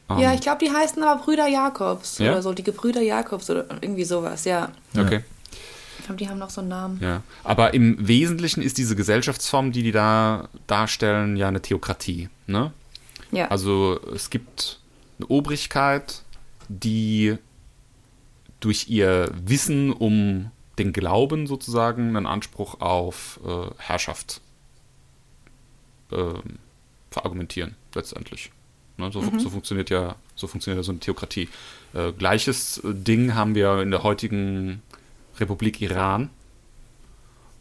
Ähm, 0.08 0.18
Ja, 0.18 0.35
ich 0.35 0.40
glaube, 0.40 0.64
die 0.64 0.70
heißen 0.70 1.02
aber 1.02 1.23
Brüder 1.23 1.46
Jakobs 1.49 2.18
Ja? 2.18 2.32
oder 2.32 2.42
so, 2.42 2.52
die 2.54 2.64
Gebrüder 2.64 3.02
Jakobs 3.02 3.49
oder 3.50 3.66
irgendwie 3.82 4.04
sowas, 4.04 4.44
ja. 4.46 4.70
Okay. 4.99 5.23
Ich 5.99 6.04
glaube, 6.06 6.18
die 6.18 6.28
haben 6.28 6.38
noch 6.38 6.50
so 6.50 6.61
einen 6.61 6.70
Namen. 6.70 6.99
Ja, 7.02 7.23
aber 7.44 7.75
im 7.75 8.06
Wesentlichen 8.06 8.62
ist 8.62 8.78
diese 8.78 8.96
Gesellschaftsform, 8.96 9.73
die 9.73 9.82
die 9.82 9.92
da 9.92 10.49
darstellen, 10.66 11.37
ja 11.37 11.49
eine 11.49 11.61
Theokratie. 11.62 12.28
Ne? 12.46 12.73
Ja. 13.32 13.49
Also 13.49 13.99
es 14.14 14.30
gibt 14.30 14.78
eine 15.18 15.28
Obrigkeit, 15.28 16.23
die 16.68 17.37
durch 18.61 18.88
ihr 18.88 19.30
Wissen 19.35 19.92
um 19.92 20.50
den 20.78 20.92
Glauben 20.92 21.46
sozusagen 21.46 22.16
einen 22.16 22.26
Anspruch 22.26 22.80
auf 22.80 23.40
äh, 23.46 23.70
Herrschaft 23.78 24.40
ähm, 26.12 26.58
verargumentieren, 27.11 27.76
letztendlich. 27.94 28.50
Ne, 28.99 29.11
so, 29.12 29.20
so 29.38 29.50
funktioniert 29.50 29.90
ja, 29.90 30.16
so 30.35 30.46
funktioniert 30.46 30.78
ja 30.78 30.82
so 30.82 30.92
eine 30.92 31.00
Theokratie. 31.00 31.49
Äh, 31.94 32.12
gleiches 32.12 32.78
äh, 32.78 32.94
Ding 32.94 33.35
haben 33.35 33.54
wir 33.54 33.80
in 33.82 33.90
der 33.90 34.02
heutigen 34.02 34.82
Republik 35.38 35.80
Iran. 35.80 36.30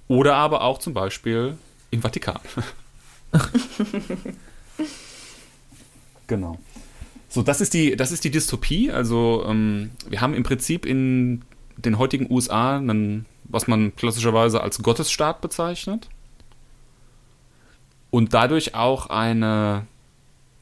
Oder 0.08 0.36
aber 0.36 0.62
auch 0.62 0.78
zum 0.80 0.94
Beispiel 0.94 1.58
im 1.92 2.02
Vatikan. 2.02 2.40
genau. 6.28 6.60
So, 7.36 7.44
das 7.44 7.60
ist 7.60 7.74
die, 7.74 7.98
das 7.98 8.14
ist 8.14 8.24
die 8.24 8.32
Dystopie. 8.32 8.90
Also, 8.92 9.44
ähm, 9.46 9.92
wir 10.08 10.22
haben 10.22 10.34
im 10.34 10.44
Prinzip 10.44 10.86
in 10.86 11.44
den 11.76 11.98
heutigen 11.98 12.32
USA, 12.32 12.78
einen, 12.78 13.26
was 13.44 13.68
man 13.68 13.94
klassischerweise 13.98 14.62
als 14.62 14.82
Gottesstaat 14.82 15.42
bezeichnet. 15.42 16.08
Und 18.10 18.34
dadurch 18.34 18.74
auch 18.74 19.08
eine 19.08 19.86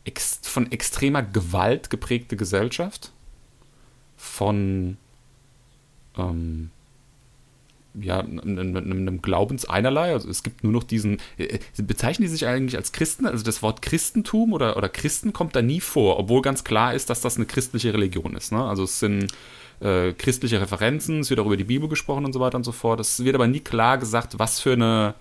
ex 0.04 0.40
von 0.42 0.72
extremer 0.72 1.22
Gewalt 1.22 1.92
geprägte 1.92 2.38
Gesellschaft. 2.38 3.12
Von 4.18 4.98
ähm, 6.18 6.72
ja, 8.00 8.20
einem, 8.20 8.76
einem 8.76 9.22
Glaubenseinerlei. 9.22 10.14
Also 10.14 10.30
es 10.30 10.44
gibt 10.44 10.64
nur 10.64 10.74
noch 10.74 10.84
diesen. 10.84 11.18
Äh, 11.38 11.60
bezeichnen 11.78 12.24
die 12.24 12.30
sich 12.30 12.48
eigentlich 12.48 12.76
als 12.76 12.92
Christen? 12.92 13.26
Also 13.26 13.44
das 13.44 13.62
Wort 13.62 13.82
Christentum 13.82 14.54
oder, 14.54 14.78
oder 14.78 14.90
Christen 14.90 15.34
kommt 15.34 15.56
da 15.56 15.62
nie 15.62 15.82
vor, 15.82 16.20
obwohl 16.20 16.42
ganz 16.42 16.64
klar 16.64 16.94
ist, 16.94 17.10
dass 17.10 17.22
das 17.22 17.38
eine 17.38 17.46
christliche 17.46 17.94
Religion 17.94 18.36
ist. 18.36 18.52
Ne? 18.52 18.64
Also 18.64 18.84
es 18.84 19.00
sind 19.00 19.28
äh, 19.80 20.14
christliche 20.14 20.62
Referenzen, 20.62 21.20
es 21.20 21.30
wird 21.30 21.40
auch 21.40 21.46
über 21.46 21.58
die 21.58 21.64
Bibel 21.64 21.90
gesprochen 21.90 22.26
und 22.26 22.34
so 22.34 22.40
weiter 22.40 22.58
und 22.58 22.64
so 22.64 22.72
fort. 22.72 23.00
Es 23.00 23.24
wird 23.24 23.36
aber 23.36 23.48
nie 23.48 23.60
klar 23.60 23.98
gesagt, 23.98 24.40
was 24.40 24.60
für 24.60 24.74
eine 24.74 25.16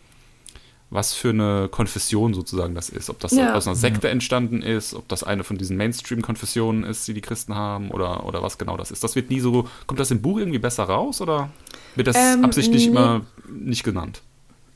was 0.92 1.14
für 1.14 1.30
eine 1.30 1.68
Konfession 1.70 2.34
sozusagen 2.34 2.74
das 2.74 2.90
ist. 2.90 3.08
Ob 3.08 3.18
das 3.18 3.32
ja. 3.32 3.54
aus 3.54 3.66
einer 3.66 3.76
Sekte 3.76 4.08
ja. 4.08 4.12
entstanden 4.12 4.62
ist, 4.62 4.92
ob 4.92 5.08
das 5.08 5.24
eine 5.24 5.42
von 5.42 5.56
diesen 5.56 5.78
Mainstream-Konfessionen 5.78 6.84
ist, 6.84 7.08
die 7.08 7.14
die 7.14 7.22
Christen 7.22 7.54
haben 7.54 7.90
oder, 7.90 8.26
oder 8.26 8.42
was 8.42 8.58
genau 8.58 8.76
das 8.76 8.90
ist. 8.90 9.02
Das 9.02 9.16
wird 9.16 9.30
nie 9.30 9.40
so, 9.40 9.66
kommt 9.86 10.00
das 10.00 10.10
im 10.10 10.20
Buch 10.20 10.38
irgendwie 10.38 10.58
besser 10.58 10.84
raus 10.84 11.22
oder 11.22 11.48
wird 11.96 12.08
das 12.08 12.16
ähm, 12.16 12.44
absichtlich 12.44 12.84
nee. 12.84 12.90
immer 12.90 13.22
nicht 13.48 13.84
genannt? 13.84 14.20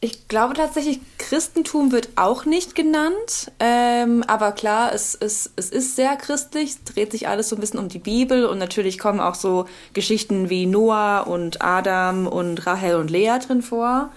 Ich 0.00 0.28
glaube 0.28 0.54
tatsächlich, 0.54 1.00
Christentum 1.18 1.92
wird 1.92 2.10
auch 2.16 2.46
nicht 2.46 2.74
genannt. 2.74 3.52
Ähm, 3.60 4.24
aber 4.26 4.52
klar, 4.52 4.92
es, 4.94 5.14
es, 5.14 5.50
es 5.56 5.70
ist 5.70 5.96
sehr 5.96 6.16
christlich, 6.16 6.70
es 6.70 6.84
dreht 6.84 7.12
sich 7.12 7.28
alles 7.28 7.50
so 7.50 7.56
ein 7.56 7.60
bisschen 7.60 7.80
um 7.80 7.88
die 7.88 7.98
Bibel 7.98 8.46
und 8.46 8.58
natürlich 8.58 8.98
kommen 8.98 9.20
auch 9.20 9.34
so 9.34 9.66
Geschichten 9.92 10.48
wie 10.48 10.64
Noah 10.64 11.26
und 11.26 11.62
Adam 11.62 12.26
und 12.26 12.66
Rahel 12.66 12.96
und 12.96 13.10
Lea 13.10 13.38
drin 13.46 13.60
vor. 13.60 14.10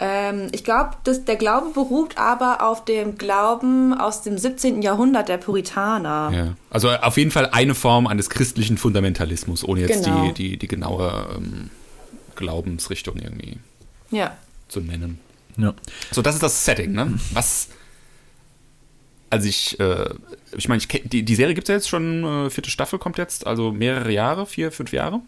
Ähm, 0.00 0.48
ich 0.52 0.62
glaube, 0.62 0.90
der 1.04 1.36
Glaube 1.36 1.70
beruht 1.72 2.16
aber 2.18 2.62
auf 2.62 2.84
dem 2.84 3.18
Glauben 3.18 3.92
aus 3.94 4.22
dem 4.22 4.38
17. 4.38 4.82
Jahrhundert 4.82 5.28
der 5.28 5.38
Puritaner. 5.38 6.30
Ja. 6.32 6.54
Also 6.70 6.90
auf 6.90 7.16
jeden 7.16 7.32
Fall 7.32 7.46
eine 7.46 7.74
Form 7.74 8.06
eines 8.06 8.30
christlichen 8.30 8.78
Fundamentalismus, 8.78 9.64
ohne 9.64 9.80
jetzt 9.80 10.04
genau. 10.04 10.26
die, 10.26 10.34
die, 10.34 10.56
die 10.56 10.68
genaue 10.68 11.26
ähm, 11.36 11.70
Glaubensrichtung 12.36 13.16
irgendwie 13.16 13.58
ja. 14.10 14.36
zu 14.68 14.80
nennen. 14.80 15.18
Ja. 15.56 15.74
So, 16.12 16.22
das 16.22 16.36
ist 16.36 16.42
das 16.42 16.64
Setting, 16.64 16.92
ne? 16.92 17.18
Was. 17.32 17.68
Also 19.30 19.48
ich, 19.48 19.78
äh, 19.80 20.08
ich 20.56 20.68
meine, 20.68 20.80
die, 20.80 21.22
die 21.24 21.34
Serie 21.34 21.54
gibt 21.54 21.66
es 21.66 21.68
ja 21.68 21.74
jetzt 21.74 21.88
schon, 21.88 22.46
äh, 22.46 22.50
vierte 22.50 22.70
Staffel 22.70 22.98
kommt 22.98 23.18
jetzt, 23.18 23.46
also 23.46 23.72
mehrere 23.72 24.10
Jahre, 24.12 24.46
vier, 24.46 24.70
fünf 24.72 24.92
Jahre. 24.92 25.20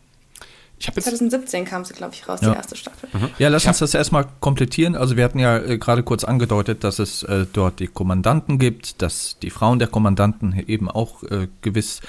Ich 0.81 0.91
2017 0.91 1.67
kam 1.67 1.85
sie, 1.85 1.93
glaube 1.93 2.15
ich, 2.15 2.27
raus, 2.27 2.41
ja. 2.41 2.53
die 2.53 2.57
erste 2.57 2.75
Staffel. 2.75 3.09
Mhm. 3.13 3.29
Ja, 3.39 3.49
lass 3.49 3.67
uns 3.67 3.81
das 3.81 3.93
erstmal 3.93 4.27
komplettieren. 4.41 4.97
Also 4.97 5.17
wir 5.17 5.25
hatten 5.25 5.39
ja 5.39 5.59
äh, 5.59 5.77
gerade 5.77 6.03
kurz 6.03 6.25
angedeutet, 6.25 6.85
dass 6.85 6.99
es 6.99 7.23
äh, 7.23 7.45
dort 7.53 7.81
die 7.81 7.87
Kommandanten 7.87 8.59
gibt, 8.59 9.03
dass 9.03 9.37
die 9.43 9.51
Frauen 9.51 9.79
der 9.79 9.89
Kommandanten 9.89 10.65
eben 10.67 10.91
auch 10.91 11.23
äh, 11.25 11.49
gewiss 11.61 12.01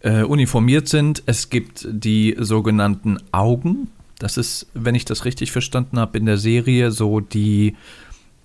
äh, 0.00 0.22
uniformiert 0.22 0.88
sind. 0.88 1.24
Es 1.26 1.50
gibt 1.50 1.86
die 1.90 2.36
sogenannten 2.38 3.18
Augen. 3.32 3.90
Das 4.20 4.36
ist, 4.36 4.68
wenn 4.72 4.94
ich 4.94 5.04
das 5.04 5.24
richtig 5.24 5.50
verstanden 5.50 5.98
habe, 5.98 6.16
in 6.16 6.26
der 6.26 6.38
Serie 6.38 6.92
so 6.92 7.18
die, 7.18 7.76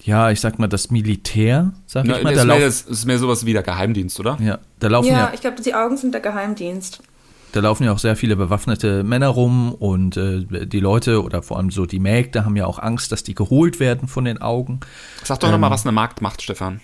ja, 0.02 0.32
ich 0.32 0.42
sag 0.42 0.58
mal, 0.58 0.68
das 0.68 0.90
Militär, 0.90 1.72
sag 1.86 2.08
ja, 2.08 2.18
ich 2.18 2.24
mal. 2.24 2.34
Das 2.34 2.42
ist, 2.42 2.48
mehr, 2.48 2.60
das 2.60 2.82
ist 2.82 3.06
mehr 3.06 3.20
sowas 3.20 3.46
wie 3.46 3.54
der 3.54 3.62
Geheimdienst, 3.64 4.20
oder? 4.20 4.40
Ja, 4.42 4.58
da 4.80 4.88
laufen 4.88 5.10
ja. 5.10 5.28
Ja, 5.28 5.32
ich 5.36 5.42
glaube, 5.42 5.62
die 5.62 5.76
Augen 5.76 5.98
sind 5.98 6.16
der 6.16 6.22
Geheimdienst. 6.22 7.04
Da 7.52 7.60
laufen 7.60 7.84
ja 7.84 7.92
auch 7.92 8.00
sehr 8.00 8.16
viele 8.16 8.36
bewaffnete 8.36 9.04
Männer 9.04 9.28
rum 9.28 9.74
und 9.74 10.16
äh, 10.16 10.66
die 10.66 10.80
Leute 10.80 11.24
oder 11.24 11.42
vor 11.42 11.58
allem 11.58 11.70
so 11.70 11.86
die 11.86 12.00
Mägde 12.00 12.46
haben 12.46 12.56
ja 12.56 12.66
auch 12.66 12.80
Angst, 12.80 13.12
dass 13.12 13.24
die 13.24 13.36
geholt 13.36 13.80
werden 13.80 14.08
von 14.08 14.26
den 14.26 14.42
Augen. 14.42 14.80
Sag 15.24 15.40
doch 15.42 15.48
ähm, 15.48 15.54
nochmal, 15.54 15.72
was 15.72 15.86
eine 15.86 15.92
Magd 15.92 16.22
macht, 16.22 16.42
Stefan. 16.42 16.80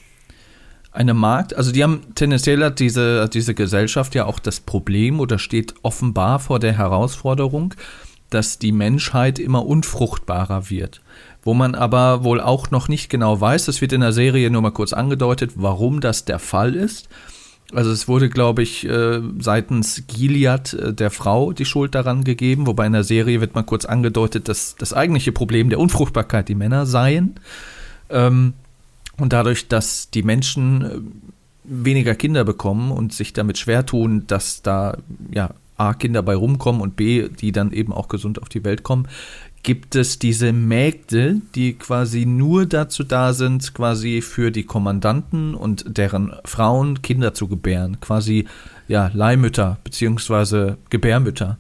Eine 0.91 1.13
Magd, 1.13 1.55
also 1.55 1.71
die 1.71 1.83
haben 1.83 2.01
tendenziell 2.15 2.63
hat 2.63 2.79
diese, 2.79 3.29
diese 3.29 3.53
Gesellschaft 3.53 4.15
ja 4.15 4.25
auch 4.25 4.39
das 4.39 4.59
Problem 4.59 5.19
oder 5.19 5.37
steht 5.39 5.75
offenbar 5.83 6.39
vor 6.39 6.59
der 6.59 6.73
Herausforderung, 6.73 7.73
dass 8.29 8.59
die 8.59 8.71
Menschheit 8.71 9.39
immer 9.39 9.65
unfruchtbarer 9.65 10.69
wird. 10.69 11.01
Wo 11.43 11.53
man 11.53 11.75
aber 11.75 12.23
wohl 12.23 12.41
auch 12.41 12.71
noch 12.71 12.89
nicht 12.89 13.09
genau 13.09 13.39
weiß, 13.39 13.65
das 13.65 13.79
wird 13.79 13.93
in 13.93 14.01
der 14.01 14.11
Serie 14.11 14.49
nur 14.49 14.61
mal 14.61 14.71
kurz 14.71 14.91
angedeutet, 14.91 15.51
warum 15.55 16.01
das 16.01 16.25
der 16.25 16.39
Fall 16.39 16.75
ist. 16.75 17.07
Also 17.73 17.91
es 17.91 18.07
wurde, 18.07 18.29
glaube 18.29 18.63
ich, 18.63 18.87
äh, 18.87 19.21
seitens 19.39 20.03
Gilead 20.07 20.73
äh, 20.73 20.93
der 20.93 21.11
Frau 21.11 21.51
die 21.51 21.65
Schuld 21.65 21.95
daran 21.95 22.23
gegeben, 22.23 22.65
wobei 22.65 22.85
in 22.85 22.93
der 22.93 23.03
Serie 23.03 23.41
wird 23.41 23.55
mal 23.55 23.63
kurz 23.63 23.83
angedeutet, 23.85 24.47
dass 24.47 24.75
das 24.75 24.93
eigentliche 24.93 25.33
Problem 25.33 25.69
der 25.69 25.79
Unfruchtbarkeit 25.79 26.47
die 26.47 26.55
Männer 26.55 26.85
seien. 26.85 27.35
Ähm, 28.09 28.53
und 29.17 29.33
dadurch, 29.33 29.67
dass 29.67 30.09
die 30.09 30.23
Menschen 30.23 30.81
äh, 30.81 30.99
weniger 31.63 32.15
Kinder 32.15 32.45
bekommen 32.45 32.91
und 32.91 33.11
sich 33.11 33.33
damit 33.33 33.57
schwer 33.57 33.85
tun, 33.85 34.23
dass 34.27 34.61
da 34.61 34.97
ja 35.31 35.49
A, 35.75 35.93
Kinder 35.93 36.23
bei 36.23 36.35
rumkommen 36.35 36.81
und 36.81 36.95
B, 36.95 37.27
die 37.29 37.51
dann 37.51 37.71
eben 37.71 37.93
auch 37.93 38.07
gesund 38.07 38.41
auf 38.41 38.49
die 38.49 38.63
Welt 38.63 38.83
kommen, 38.83 39.07
gibt 39.67 39.97
es 39.97 40.17
diese 40.17 40.53
Mägde, 40.53 41.41
die 41.53 41.73
quasi 41.73 42.25
nur 42.25 42.65
dazu 42.65 43.03
da 43.03 43.33
sind, 43.33 43.73
quasi 43.73 44.21
für 44.21 44.49
die 44.49 44.63
Kommandanten 44.63 45.55
und 45.55 45.97
deren 45.97 46.33
Frauen 46.45 47.01
Kinder 47.01 47.33
zu 47.33 47.49
gebären. 47.49 47.99
Quasi, 47.99 48.47
ja, 48.87 49.11
Leihmütter 49.13 49.77
beziehungsweise 49.83 50.77
Gebärmütter, 50.89 51.57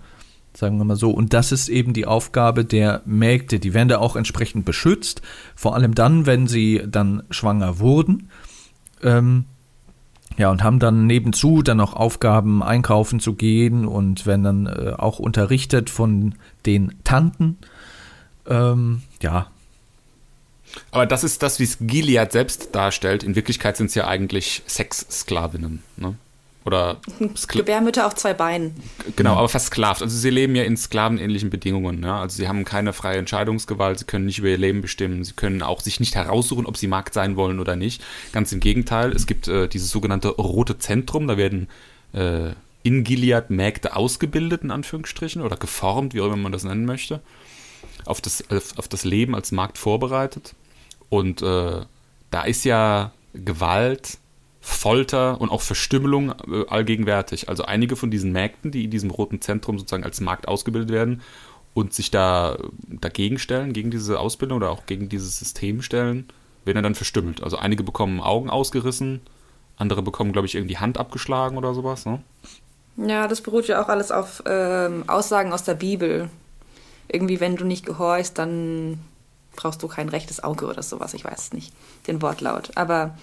sagen 0.53 0.77
wir 0.77 0.85
mal 0.85 0.95
so. 0.95 1.11
Und 1.11 1.33
das 1.33 1.51
ist 1.51 1.67
eben 1.67 1.91
die 1.91 2.05
Aufgabe 2.05 2.63
der 2.63 3.01
Mägde. 3.03 3.59
Die 3.59 3.73
werden 3.73 3.89
da 3.89 3.97
auch 3.97 4.15
entsprechend 4.15 4.63
beschützt, 4.63 5.21
vor 5.53 5.75
allem 5.75 5.93
dann, 5.93 6.25
wenn 6.25 6.47
sie 6.47 6.83
dann 6.87 7.23
schwanger 7.29 7.79
wurden. 7.79 8.29
Ähm, 9.03 9.43
ja, 10.37 10.49
und 10.49 10.63
haben 10.63 10.79
dann 10.79 11.07
nebenzu 11.07 11.61
dann 11.61 11.75
noch 11.75 11.93
Aufgaben, 11.93 12.63
einkaufen 12.63 13.19
zu 13.19 13.33
gehen 13.33 13.85
und 13.85 14.25
werden 14.25 14.43
dann 14.43 14.65
äh, 14.67 14.93
auch 14.97 15.19
unterrichtet 15.19 15.89
von 15.89 16.35
den 16.65 16.93
Tanten. 17.03 17.57
Ähm, 18.47 19.01
ja. 19.21 19.47
Aber 20.91 21.05
das 21.05 21.23
ist 21.23 21.43
das, 21.43 21.59
wie 21.59 21.63
es 21.63 21.77
Gilead 21.79 22.31
selbst 22.31 22.75
darstellt. 22.75 23.23
In 23.23 23.35
Wirklichkeit 23.35 23.77
sind 23.77 23.87
es 23.87 23.95
ja 23.95 24.07
eigentlich 24.07 24.63
Sexsklavinnen, 24.67 25.83
ne? 25.95 26.15
Oder 26.65 26.97
Skla 27.37 27.61
Gebärmütter 27.61 28.05
auf 28.05 28.15
zwei 28.15 28.33
Beinen. 28.33 28.75
Genau, 29.15 29.35
aber 29.37 29.47
versklavt. 29.47 30.01
Also 30.01 30.17
sie 30.17 30.29
leben 30.29 30.53
ja 30.53 30.63
in 30.63 30.75
sklavenähnlichen 30.75 31.49
Bedingungen. 31.49 32.03
Ja? 32.03 32.19
Also 32.19 32.35
sie 32.35 32.49
haben 32.49 32.65
keine 32.65 32.91
freie 32.91 33.19
Entscheidungsgewalt, 33.19 33.99
sie 33.99 34.05
können 34.05 34.25
nicht 34.25 34.39
über 34.39 34.49
ihr 34.49 34.57
Leben 34.57 34.81
bestimmen, 34.81 35.23
sie 35.23 35.31
können 35.31 35.61
auch 35.61 35.79
sich 35.79 36.01
nicht 36.01 36.15
heraussuchen, 36.15 36.65
ob 36.65 36.75
sie 36.75 36.87
Markt 36.87 37.13
sein 37.13 37.37
wollen 37.37 37.61
oder 37.61 37.77
nicht. 37.77 38.03
Ganz 38.33 38.51
im 38.51 38.59
Gegenteil, 38.59 39.13
es 39.13 39.27
gibt 39.27 39.47
äh, 39.47 39.69
dieses 39.69 39.91
sogenannte 39.91 40.27
rote 40.27 40.77
Zentrum, 40.77 41.29
da 41.29 41.37
werden 41.37 41.69
äh, 42.11 42.49
in 42.83 43.05
Gilead 43.05 43.49
Mägde 43.49 43.95
ausgebildet, 43.95 44.63
in 44.63 44.71
Anführungsstrichen, 44.71 45.41
oder 45.41 45.55
geformt, 45.55 46.13
wie 46.13 46.19
auch 46.19 46.25
immer 46.25 46.35
man 46.35 46.51
das 46.51 46.65
nennen 46.65 46.83
möchte 46.83 47.21
auf 48.07 48.21
das, 48.21 48.43
auf 48.49 48.87
das 48.87 49.03
Leben 49.03 49.35
als 49.35 49.51
Markt 49.51 49.77
vorbereitet. 49.77 50.53
Und 51.09 51.41
äh, 51.41 51.81
da 52.31 52.43
ist 52.43 52.65
ja 52.65 53.11
Gewalt, 53.33 54.17
Folter 54.59 55.39
und 55.39 55.49
auch 55.49 55.61
Verstümmelung 55.61 56.31
äh, 56.31 56.65
allgegenwärtig. 56.67 57.47
Also 57.47 57.63
einige 57.63 57.95
von 57.95 58.11
diesen 58.11 58.31
Mägden, 58.31 58.71
die 58.71 58.85
in 58.85 58.91
diesem 58.91 59.11
roten 59.11 59.41
Zentrum 59.41 59.79
sozusagen 59.79 60.03
als 60.03 60.19
Markt 60.19 60.47
ausgebildet 60.47 60.91
werden 60.91 61.21
und 61.73 61.93
sich 61.93 62.11
da 62.11 62.57
dagegen 62.87 63.39
stellen, 63.39 63.71
gegen 63.71 63.91
diese 63.91 64.19
Ausbildung 64.19 64.57
oder 64.57 64.69
auch 64.69 64.85
gegen 64.85 65.09
dieses 65.09 65.39
System 65.39 65.81
stellen, 65.81 66.27
werden 66.65 66.83
dann 66.83 66.95
verstümmelt. 66.95 67.41
Also 67.41 67.57
einige 67.57 67.83
bekommen 67.83 68.19
Augen 68.19 68.49
ausgerissen, 68.49 69.21
andere 69.77 70.01
bekommen, 70.01 70.33
glaube 70.33 70.47
ich, 70.47 70.55
irgendwie 70.55 70.77
Hand 70.77 70.97
abgeschlagen 70.97 71.57
oder 71.57 71.73
sowas. 71.73 72.05
Ne? 72.05 72.21
Ja, 72.97 73.27
das 73.27 73.41
beruht 73.41 73.67
ja 73.67 73.81
auch 73.81 73.89
alles 73.89 74.11
auf 74.11 74.43
ähm, 74.45 75.03
Aussagen 75.07 75.53
aus 75.53 75.63
der 75.63 75.75
Bibel 75.75 76.29
irgendwie, 77.09 77.39
wenn 77.39 77.55
du 77.55 77.65
nicht 77.65 77.85
gehorchst, 77.85 78.37
dann 78.37 78.99
brauchst 79.55 79.81
du 79.83 79.87
kein 79.87 80.09
rechtes 80.09 80.43
Auge 80.43 80.65
oder 80.65 80.83
sowas. 80.83 81.13
Ich 81.13 81.25
weiß 81.25 81.53
nicht, 81.53 81.73
den 82.07 82.21
Wortlaut. 82.21 82.71
Aber 82.75 83.17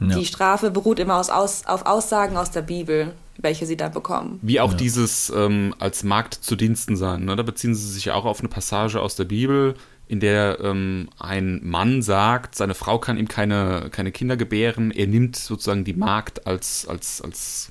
ja. 0.00 0.16
die 0.16 0.24
Strafe 0.24 0.70
beruht 0.70 0.98
immer 0.98 1.16
aus, 1.16 1.30
aus, 1.30 1.66
auf 1.66 1.86
Aussagen 1.86 2.36
aus 2.36 2.50
der 2.50 2.62
Bibel, 2.62 3.14
welche 3.38 3.66
sie 3.66 3.76
da 3.76 3.88
bekommen. 3.88 4.38
Wie 4.42 4.60
auch 4.60 4.72
ja. 4.72 4.76
dieses 4.76 5.30
ähm, 5.34 5.74
als 5.78 6.02
Markt 6.02 6.34
zu 6.34 6.56
Diensten 6.56 6.96
sein. 6.96 7.24
Ne? 7.24 7.36
Da 7.36 7.42
beziehen 7.42 7.74
sie 7.74 7.88
sich 7.88 8.06
ja 8.06 8.14
auch 8.14 8.24
auf 8.24 8.40
eine 8.40 8.48
Passage 8.48 9.00
aus 9.00 9.16
der 9.16 9.24
Bibel, 9.24 9.74
in 10.08 10.18
der 10.18 10.58
ähm, 10.60 11.08
ein 11.20 11.60
Mann 11.62 12.02
sagt, 12.02 12.56
seine 12.56 12.74
Frau 12.74 12.98
kann 12.98 13.16
ihm 13.16 13.28
keine, 13.28 13.90
keine 13.90 14.10
Kinder 14.10 14.36
gebären. 14.36 14.90
Er 14.90 15.06
nimmt 15.06 15.36
sozusagen 15.36 15.84
die 15.84 15.92
Magd 15.92 16.48
als, 16.48 16.88
als, 16.88 17.22
als 17.22 17.70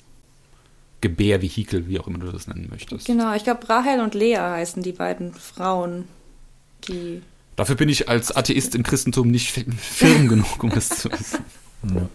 Gebärvehikel, 1.02 1.88
wie 1.88 2.00
auch 2.00 2.08
immer 2.08 2.20
du 2.20 2.32
das 2.32 2.48
nennen 2.48 2.68
möchtest. 2.70 3.08
Genau, 3.08 3.34
ich 3.36 3.44
glaube, 3.44 3.68
Rahel 3.70 4.02
und 4.02 4.14
Lea 4.14 4.38
heißen 4.38 4.84
die 4.84 4.92
beiden 4.92 5.34
Frauen, 5.34 6.06
die. 6.88 7.22
Dafür 7.56 7.76
bin 7.76 7.90
ich 7.90 8.10
als 8.10 8.36
Atheist 8.36 8.76
im 8.76 8.84
Christentum 8.84 9.30
nicht 9.30 9.52
firm 9.52 10.28
genug, 10.30 10.64
um 10.64 10.70
das 10.70 10.90
zu 10.90 11.12
wissen. 11.12 11.40
Ja. 11.84 12.10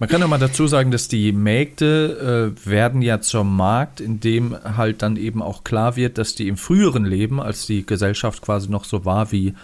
Man 0.00 0.08
kann 0.08 0.20
ja 0.20 0.28
mal 0.28 0.38
dazu 0.38 0.68
sagen, 0.68 0.92
dass 0.92 1.08
die 1.08 1.32
Mägde 1.32 2.54
äh, 2.56 2.70
werden 2.70 3.02
ja 3.02 3.20
zur 3.20 3.42
Magd, 3.42 4.00
indem 4.00 4.56
halt 4.62 5.02
dann 5.02 5.16
eben 5.16 5.42
auch 5.42 5.64
klar 5.64 5.96
wird, 5.96 6.18
dass 6.18 6.36
die 6.36 6.46
im 6.46 6.56
früheren 6.56 7.04
Leben, 7.04 7.40
als 7.40 7.66
die 7.66 7.84
Gesellschaft 7.84 8.42
quasi 8.42 8.68
noch 8.68 8.84
so 8.84 9.04
war 9.04 9.32
wie 9.32 9.54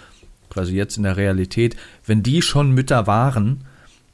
quasi 0.51 0.75
jetzt 0.75 0.97
in 0.97 1.05
der 1.05 1.17
Realität, 1.17 1.77
wenn 2.05 2.25
die 2.25 2.43
schon 2.43 2.73
Mütter 2.73 3.07
waren, 3.07 3.65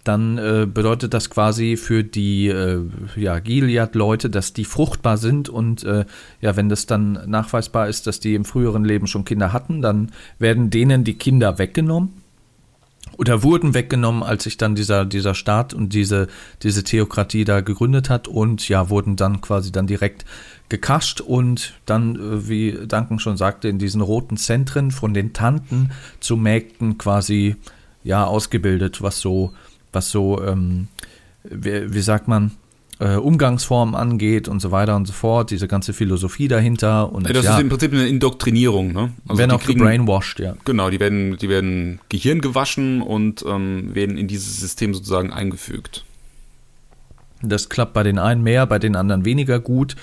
dann 0.05 0.39
äh, 0.39 0.67
bedeutet 0.67 1.13
das 1.13 1.29
quasi 1.29 1.77
für 1.77 2.03
die 2.03 2.49
äh, 2.49 2.81
ja, 3.17 3.39
Gilead-Leute, 3.39 4.31
dass 4.31 4.53
die 4.53 4.65
fruchtbar 4.65 5.19
sind 5.19 5.49
und 5.49 5.85
äh, 5.85 6.07
ja, 6.41 6.57
wenn 6.57 6.69
das 6.69 6.87
dann 6.87 7.19
nachweisbar 7.27 7.89
ist, 7.89 8.07
dass 8.07 8.21
die 8.21 8.35
im 8.35 8.45
früheren 8.45 8.85
Leben 8.85 9.07
schon 9.07 9.25
Kinder 9.25 9.53
hatten, 9.53 9.83
dann 9.83 10.11
werden 10.39 10.71
denen 10.71 11.05
die 11.05 11.15
Kinder 11.15 11.59
weggenommen 11.59 12.21
oder 13.19 13.43
wurden 13.43 13.75
weggenommen, 13.75 14.23
als 14.23 14.45
sich 14.45 14.57
dann 14.57 14.75
dieser, 14.75 15.05
dieser 15.05 15.35
Staat 15.35 15.75
und 15.75 15.93
diese, 15.93 16.29
diese 16.63 16.85
Theokratie 16.85 17.45
da 17.45 17.61
gegründet 17.61 18.09
hat 18.09 18.29
und 18.29 18.67
ja, 18.69 18.89
wurden 18.89 19.17
dann 19.17 19.43
quasi 19.43 19.73
dann 19.73 19.87
direkt 19.87 20.25
gekascht 20.71 21.21
und 21.21 21.75
dann, 21.85 22.17
äh, 22.17 22.49
wie 22.49 22.73
Duncan 22.87 23.19
schon 23.19 23.37
sagte, 23.37 23.69
in 23.69 23.79
diesen 23.79 24.01
roten 24.01 24.39
Zentren 24.39 24.91
von 24.91 25.13
den 25.13 25.35
Tanten 25.35 25.91
zu 26.21 26.37
Mägden 26.37 26.97
quasi 26.97 27.57
ja 28.03 28.25
ausgebildet, 28.25 29.03
was 29.03 29.21
so, 29.21 29.53
was 29.93 30.11
so, 30.11 30.43
ähm, 30.43 30.89
wie, 31.45 31.93
wie 31.93 32.01
sagt 32.01 32.29
man, 32.29 32.53
äh, 33.01 33.17
Umgangsformen 33.17 33.95
angeht 33.95 34.47
und 34.47 34.61
so 34.61 34.71
weiter 34.71 34.95
und 34.95 35.07
so 35.07 35.13
fort, 35.13 35.51
diese 35.51 35.67
ganze 35.67 35.93
Philosophie 35.93 36.49
dahinter. 36.49 37.13
Und, 37.13 37.27
Ja, 37.27 37.33
das 37.33 37.45
ja, 37.47 37.55
ist 37.55 37.61
im 37.63 37.71
Prinzip 37.71 37.93
eine 37.93 38.07
Indoktrinierung, 38.07 38.93
ne? 38.93 39.13
werden 39.25 39.51
die 39.51 39.57
auch 39.57 39.65
gebrainwashed, 39.65 40.39
ja. 40.39 40.55
Genau, 40.65 40.91
die 40.91 41.01
werden, 41.01 41.37
die 41.39 41.49
werden 41.49 42.01
Gehirn 42.11 42.41
gewaschen 42.41 43.01
und 43.01 43.45
ähm, 43.49 43.95
werden 43.95 44.19
in 44.19 44.29
dieses 44.29 44.61
System 44.61 44.93
sozusagen 44.93 45.33
eingefügt. 45.33 46.05
Das 47.43 47.71
klappt 47.71 47.95
bei 47.95 48.03
den 48.03 48.19
einen 48.19 48.43
mehr, 48.43 48.67
bei 48.67 48.79
den 48.79 48.97
anderen 48.97 49.25
weniger 49.25 49.61
gut. 49.61 49.97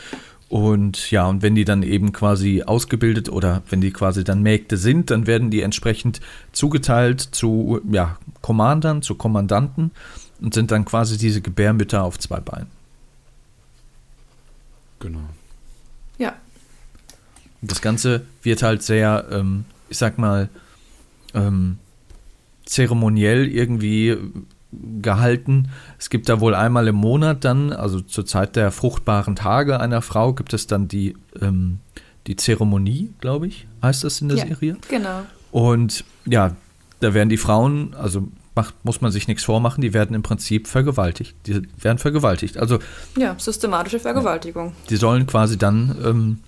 Und 0.49 1.11
ja, 1.11 1.27
und 1.27 1.41
wenn 1.43 1.55
die 1.55 1.65
dann 1.65 1.83
eben 1.83 2.13
quasi 2.13 2.63
ausgebildet 2.63 3.29
oder 3.29 3.63
wenn 3.69 3.81
die 3.81 3.91
quasi 3.91 4.23
dann 4.23 4.41
Mägde 4.41 4.77
sind, 4.77 5.11
dann 5.11 5.27
werden 5.27 5.51
die 5.51 5.61
entsprechend 5.61 6.21
zugeteilt 6.53 7.19
zu 7.21 7.81
ja, 7.91 8.17
Commandern, 8.47 9.01
zu 9.01 9.15
Kommandanten 9.15 9.91
und 10.39 10.53
sind 10.53 10.71
dann 10.71 10.85
quasi 10.85 11.17
diese 11.17 11.41
Gebärmütter 11.41 12.01
auf 12.01 12.17
zwei 12.17 12.39
Beinen. 12.39 12.71
Genau. 15.01 15.19
Ja. 16.17 16.33
Das 17.61 17.81
Ganze 17.81 18.25
wird 18.43 18.63
halt 18.63 18.83
sehr, 18.83 19.25
ähm, 19.31 19.65
ich 19.89 19.97
sag 19.97 20.17
mal, 20.17 20.47
ähm, 21.33 21.77
zeremoniell 22.63 23.47
irgendwie 23.47 24.15
gehalten. 25.01 25.67
Es 25.99 26.09
gibt 26.09 26.29
da 26.29 26.39
wohl 26.39 26.55
einmal 26.55 26.87
im 26.87 26.95
Monat 26.95 27.43
dann, 27.43 27.73
also 27.73 27.99
zur 27.99 28.25
Zeit 28.25 28.55
der 28.55 28.71
fruchtbaren 28.71 29.35
Tage 29.35 29.81
einer 29.81 30.01
Frau, 30.01 30.31
gibt 30.31 30.53
es 30.53 30.67
dann 30.67 30.87
die, 30.87 31.17
ähm, 31.41 31.79
die 32.27 32.37
Zeremonie, 32.37 33.13
glaube 33.19 33.47
ich, 33.47 33.67
heißt 33.83 34.05
das 34.05 34.21
in 34.21 34.29
der 34.29 34.37
ja, 34.37 34.47
Serie. 34.47 34.77
Genau. 34.87 35.23
Und 35.51 36.05
ja, 36.25 36.55
da 36.99 37.13
werden 37.13 37.29
die 37.29 37.37
Frauen, 37.37 37.93
also 37.93 38.27
macht, 38.57 38.73
muss 38.83 38.99
man 38.99 39.11
sich 39.11 39.29
nichts 39.29 39.45
vormachen, 39.45 39.81
die 39.81 39.93
werden 39.93 40.13
im 40.13 40.23
Prinzip 40.23 40.67
vergewaltigt. 40.67 41.33
Die 41.45 41.61
werden 41.81 41.97
vergewaltigt. 41.97 42.57
Also 42.57 42.79
Ja, 43.17 43.35
systematische 43.37 43.99
Vergewaltigung. 43.99 44.73
die 44.89 44.97
sollen 44.97 45.25
quasi 45.27 45.57
dann, 45.57 45.95
ähm, 46.03 46.39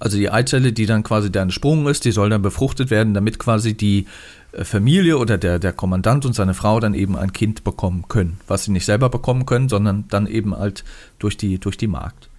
also 0.00 0.16
die 0.16 0.30
Eizelle, 0.30 0.72
die 0.72 0.86
dann 0.86 1.02
quasi 1.04 1.30
der 1.30 1.48
Sprung 1.50 1.86
ist, 1.86 2.04
die 2.04 2.10
soll 2.12 2.30
dann 2.30 2.42
befruchtet 2.42 2.90
werden, 2.90 3.14
damit 3.14 3.38
quasi 3.38 3.74
die 3.74 4.06
äh, 4.52 4.64
Familie 4.64 5.18
oder 5.18 5.36
der, 5.38 5.58
der 5.58 5.72
Kommandant 5.72 6.24
und 6.26 6.32
seine 6.34 6.54
Frau 6.54 6.80
dann 6.80 6.94
eben 6.94 7.16
ein 7.16 7.32
Kind 7.32 7.62
bekommen 7.62 8.06
können. 8.08 8.40
Was 8.48 8.64
sie 8.64 8.72
nicht 8.72 8.86
selber 8.86 9.10
bekommen 9.10 9.46
können, 9.46 9.68
sondern 9.68 10.06
dann 10.08 10.26
eben 10.26 10.56
halt 10.56 10.82
durch 11.18 11.36
die, 11.36 11.58
durch 11.58 11.76
die 11.76 11.86
Magd. 11.88 12.29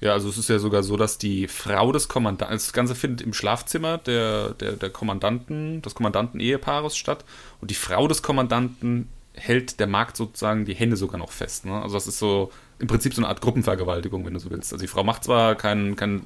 Ja, 0.00 0.12
also 0.12 0.28
es 0.30 0.38
ist 0.38 0.48
ja 0.48 0.58
sogar 0.58 0.82
so, 0.82 0.96
dass 0.96 1.18
die 1.18 1.46
Frau 1.46 1.92
des 1.92 2.08
Kommandanten, 2.08 2.56
das 2.56 2.72
Ganze 2.72 2.94
findet 2.94 3.20
im 3.20 3.34
Schlafzimmer 3.34 3.98
der, 3.98 4.50
der, 4.54 4.72
der 4.72 4.90
Kommandanten, 4.90 5.82
des 5.82 5.94
Kommandanten-Ehepaares 5.94 6.96
statt 6.96 7.24
und 7.60 7.70
die 7.70 7.74
Frau 7.74 8.08
des 8.08 8.22
Kommandanten 8.22 9.08
hält 9.34 9.78
der 9.78 9.86
Magd 9.86 10.16
sozusagen 10.16 10.64
die 10.64 10.74
Hände 10.74 10.96
sogar 10.96 11.18
noch 11.18 11.30
fest. 11.30 11.66
Ne? 11.66 11.80
Also 11.82 11.94
das 11.94 12.06
ist 12.06 12.18
so 12.18 12.50
im 12.78 12.86
Prinzip 12.86 13.14
so 13.14 13.20
eine 13.20 13.28
Art 13.28 13.42
Gruppenvergewaltigung, 13.42 14.24
wenn 14.24 14.34
du 14.34 14.40
so 14.40 14.50
willst. 14.50 14.72
Also 14.72 14.82
die 14.82 14.88
Frau 14.88 15.04
macht 15.04 15.24
zwar 15.24 15.54
kein, 15.54 15.96
kein 15.96 16.22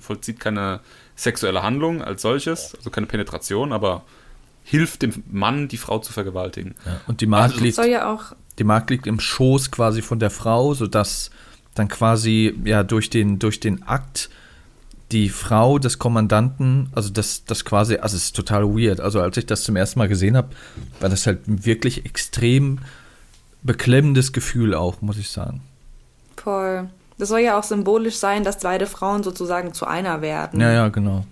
vollzieht 0.00 0.40
keine 0.40 0.80
sexuelle 1.16 1.62
Handlung 1.62 2.02
als 2.02 2.22
solches, 2.22 2.74
also 2.76 2.88
keine 2.90 3.06
Penetration, 3.06 3.72
aber 3.72 4.02
hilft 4.64 5.02
dem 5.02 5.22
Mann, 5.30 5.68
die 5.68 5.76
Frau 5.76 5.98
zu 5.98 6.12
vergewaltigen. 6.12 6.74
Und 7.06 7.20
die 7.20 7.26
Magd, 7.26 7.54
Also- 7.54 7.64
liegt, 7.64 7.78
ja 7.78 8.12
auch 8.12 8.32
die 8.58 8.64
Magd 8.64 8.88
liegt 8.90 9.06
im 9.06 9.20
Schoß 9.20 9.70
quasi 9.70 10.00
von 10.00 10.18
der 10.18 10.30
Frau, 10.30 10.72
sodass 10.72 11.30
dann 11.78 11.88
quasi 11.88 12.54
ja 12.64 12.82
durch 12.82 13.10
den, 13.10 13.38
durch 13.38 13.60
den 13.60 13.82
Akt 13.84 14.30
die 15.12 15.28
Frau 15.28 15.78
des 15.78 15.98
Kommandanten, 15.98 16.90
also 16.92 17.10
das, 17.10 17.44
das 17.44 17.64
quasi, 17.64 17.96
also 17.96 18.16
es 18.16 18.24
ist 18.24 18.36
total 18.36 18.64
weird. 18.64 19.00
Also 19.00 19.20
als 19.20 19.36
ich 19.36 19.46
das 19.46 19.62
zum 19.62 19.76
ersten 19.76 20.00
Mal 20.00 20.08
gesehen 20.08 20.36
habe, 20.36 20.48
war 21.00 21.08
das 21.08 21.26
halt 21.26 21.46
ein 21.46 21.64
wirklich 21.64 22.04
extrem 22.04 22.78
beklemmendes 23.62 24.32
Gefühl 24.32 24.74
auch, 24.74 25.00
muss 25.02 25.18
ich 25.18 25.30
sagen. 25.30 25.62
voll. 26.36 26.88
Das 27.18 27.30
soll 27.30 27.40
ja 27.40 27.58
auch 27.58 27.62
symbolisch 27.62 28.16
sein, 28.16 28.44
dass 28.44 28.58
beide 28.58 28.86
Frauen 28.86 29.22
sozusagen 29.22 29.72
zu 29.72 29.86
einer 29.86 30.20
werden. 30.20 30.60
Ja, 30.60 30.70
ja, 30.72 30.88
genau. 30.88 31.24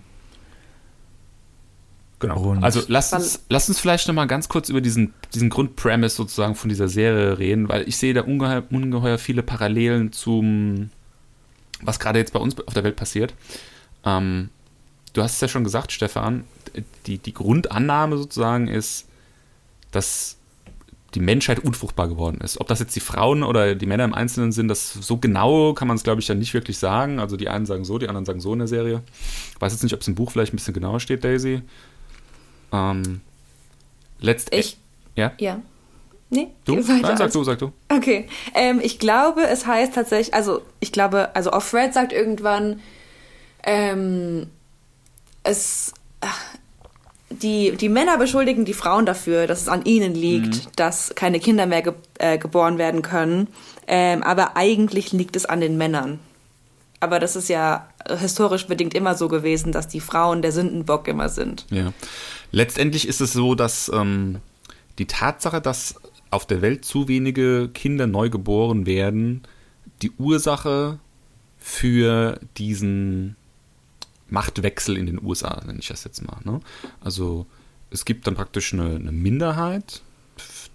Genau. 2.19 2.41
Und- 2.51 2.63
also 2.63 2.81
lasst 2.87 3.13
uns, 3.13 3.43
lasst 3.49 3.69
uns 3.69 3.79
vielleicht 3.79 4.07
noch 4.07 4.15
mal 4.15 4.25
ganz 4.25 4.47
kurz 4.47 4.69
über 4.69 4.81
diesen, 4.81 5.13
diesen 5.33 5.49
Grundpremise 5.49 6.15
sozusagen 6.15 6.55
von 6.55 6.69
dieser 6.69 6.87
Serie 6.87 7.37
reden, 7.37 7.67
weil 7.69 7.87
ich 7.87 7.97
sehe 7.97 8.13
da 8.13 8.21
ungeheuer, 8.21 8.63
ungeheuer 8.69 9.17
viele 9.17 9.43
Parallelen 9.43 10.11
zum, 10.13 10.89
was 11.81 11.99
gerade 11.99 12.19
jetzt 12.19 12.31
bei 12.33 12.39
uns 12.39 12.55
auf 12.65 12.73
der 12.73 12.83
Welt 12.83 12.95
passiert. 12.95 13.33
Ähm, 14.05 14.49
du 15.13 15.21
hast 15.23 15.33
es 15.35 15.41
ja 15.41 15.47
schon 15.47 15.63
gesagt, 15.63 15.91
Stefan, 15.91 16.45
die, 17.05 17.17
die 17.17 17.33
Grundannahme 17.33 18.17
sozusagen 18.17 18.67
ist, 18.67 19.07
dass 19.91 20.37
die 21.13 21.19
Menschheit 21.21 21.59
unfruchtbar 21.59 22.09
geworden 22.09 22.41
ist. 22.41 22.59
Ob 22.59 22.67
das 22.67 22.79
jetzt 22.79 22.95
die 22.95 22.99
Frauen 22.99 23.43
oder 23.43 23.73
die 23.75 23.85
Männer 23.85 24.03
im 24.03 24.13
Einzelnen 24.13 24.51
sind, 24.51 24.67
das 24.67 24.91
so 24.93 25.15
genau 25.17 25.73
kann 25.73 25.87
man 25.87 25.95
es, 25.95 26.03
glaube 26.03 26.19
ich, 26.19 26.27
dann 26.27 26.39
nicht 26.39 26.53
wirklich 26.53 26.77
sagen. 26.77 27.19
Also 27.19 27.37
die 27.37 27.47
einen 27.47 27.65
sagen 27.65 27.85
so, 27.85 27.97
die 27.97 28.09
anderen 28.09 28.25
sagen 28.25 28.41
so 28.41 28.51
in 28.51 28.59
der 28.59 28.67
Serie. 28.67 29.01
Ich 29.53 29.61
weiß 29.61 29.71
jetzt 29.71 29.83
nicht, 29.83 29.93
ob 29.93 30.01
es 30.01 30.07
im 30.09 30.15
Buch 30.15 30.31
vielleicht 30.31 30.53
ein 30.53 30.57
bisschen 30.57 30.73
genauer 30.73 30.99
steht, 30.99 31.23
Daisy. 31.23 31.61
Ähm, 32.75 33.21
letztendlich. 34.19 34.77
Ich, 35.13 35.17
Ja? 35.17 35.31
ja. 35.37 35.61
Nee, 36.29 36.47
Du? 36.65 36.75
Nein, 36.75 37.17
sag 37.17 37.31
du, 37.31 37.43
sag 37.43 37.59
du. 37.59 37.71
Okay, 37.87 38.27
ähm, 38.55 38.79
ich 38.83 38.99
glaube, 38.99 39.43
es 39.47 39.67
heißt 39.67 39.93
tatsächlich, 39.93 40.33
also 40.33 40.61
ich 40.79 40.91
glaube, 40.91 41.35
also 41.35 41.53
Offred 41.53 41.93
sagt 41.93 42.11
irgendwann, 42.11 42.81
ähm, 43.63 44.47
es, 45.43 45.93
ach, 46.21 46.41
die, 47.29 47.71
die 47.75 47.89
Männer 47.89 48.17
beschuldigen 48.17 48.65
die 48.65 48.73
Frauen 48.73 49.05
dafür, 49.05 49.45
dass 49.47 49.61
es 49.61 49.67
an 49.67 49.85
ihnen 49.85 50.15
liegt, 50.15 50.79
dass 50.79 51.13
keine 51.15 51.39
Kinder 51.39 51.67
mehr 51.67 51.81
ge 51.83 51.93
äh, 52.17 52.37
geboren 52.37 52.77
werden 52.77 53.01
können, 53.01 53.47
ähm, 53.87 54.23
aber 54.23 54.57
eigentlich 54.57 55.11
liegt 55.11 55.35
es 55.35 55.45
an 55.45 55.61
den 55.61 55.77
Männern. 55.77 56.19
Aber 56.99 57.19
das 57.19 57.35
ist 57.35 57.49
ja 57.49 57.87
historisch 58.19 58.67
bedingt 58.67 58.93
immer 58.93 59.15
so 59.15 59.27
gewesen, 59.27 59.71
dass 59.71 59.87
die 59.87 59.99
Frauen 59.99 60.41
der 60.41 60.51
Sündenbock 60.51 61.07
immer 61.07 61.29
sind. 61.29 61.65
Ja. 61.69 61.91
Letztendlich 62.55 63.05
ist 63.05 63.19
es 63.19 63.33
so, 63.33 63.53
dass 63.53 63.91
ähm, 63.93 64.39
die 64.97 65.07
Tatsache, 65.07 65.59
dass 65.59 65.95
auf 66.29 66.45
der 66.45 66.61
Welt 66.61 66.85
zu 66.85 67.09
wenige 67.09 67.69
Kinder 67.73 68.07
neu 68.07 68.29
geboren 68.29 68.85
werden, 68.85 69.41
die 70.01 70.11
Ursache 70.11 70.97
für 71.59 72.39
diesen 72.55 73.35
Machtwechsel 74.29 74.95
in 74.95 75.05
den 75.05 75.21
USA, 75.21 75.61
nenne 75.65 75.79
ich 75.79 75.89
das 75.89 76.05
jetzt 76.05 76.25
mal. 76.25 76.37
Ne? 76.45 76.61
Also 77.01 77.45
es 77.89 78.05
gibt 78.05 78.25
dann 78.25 78.35
praktisch 78.35 78.71
eine, 78.71 78.95
eine 78.95 79.11
Minderheit, 79.11 80.01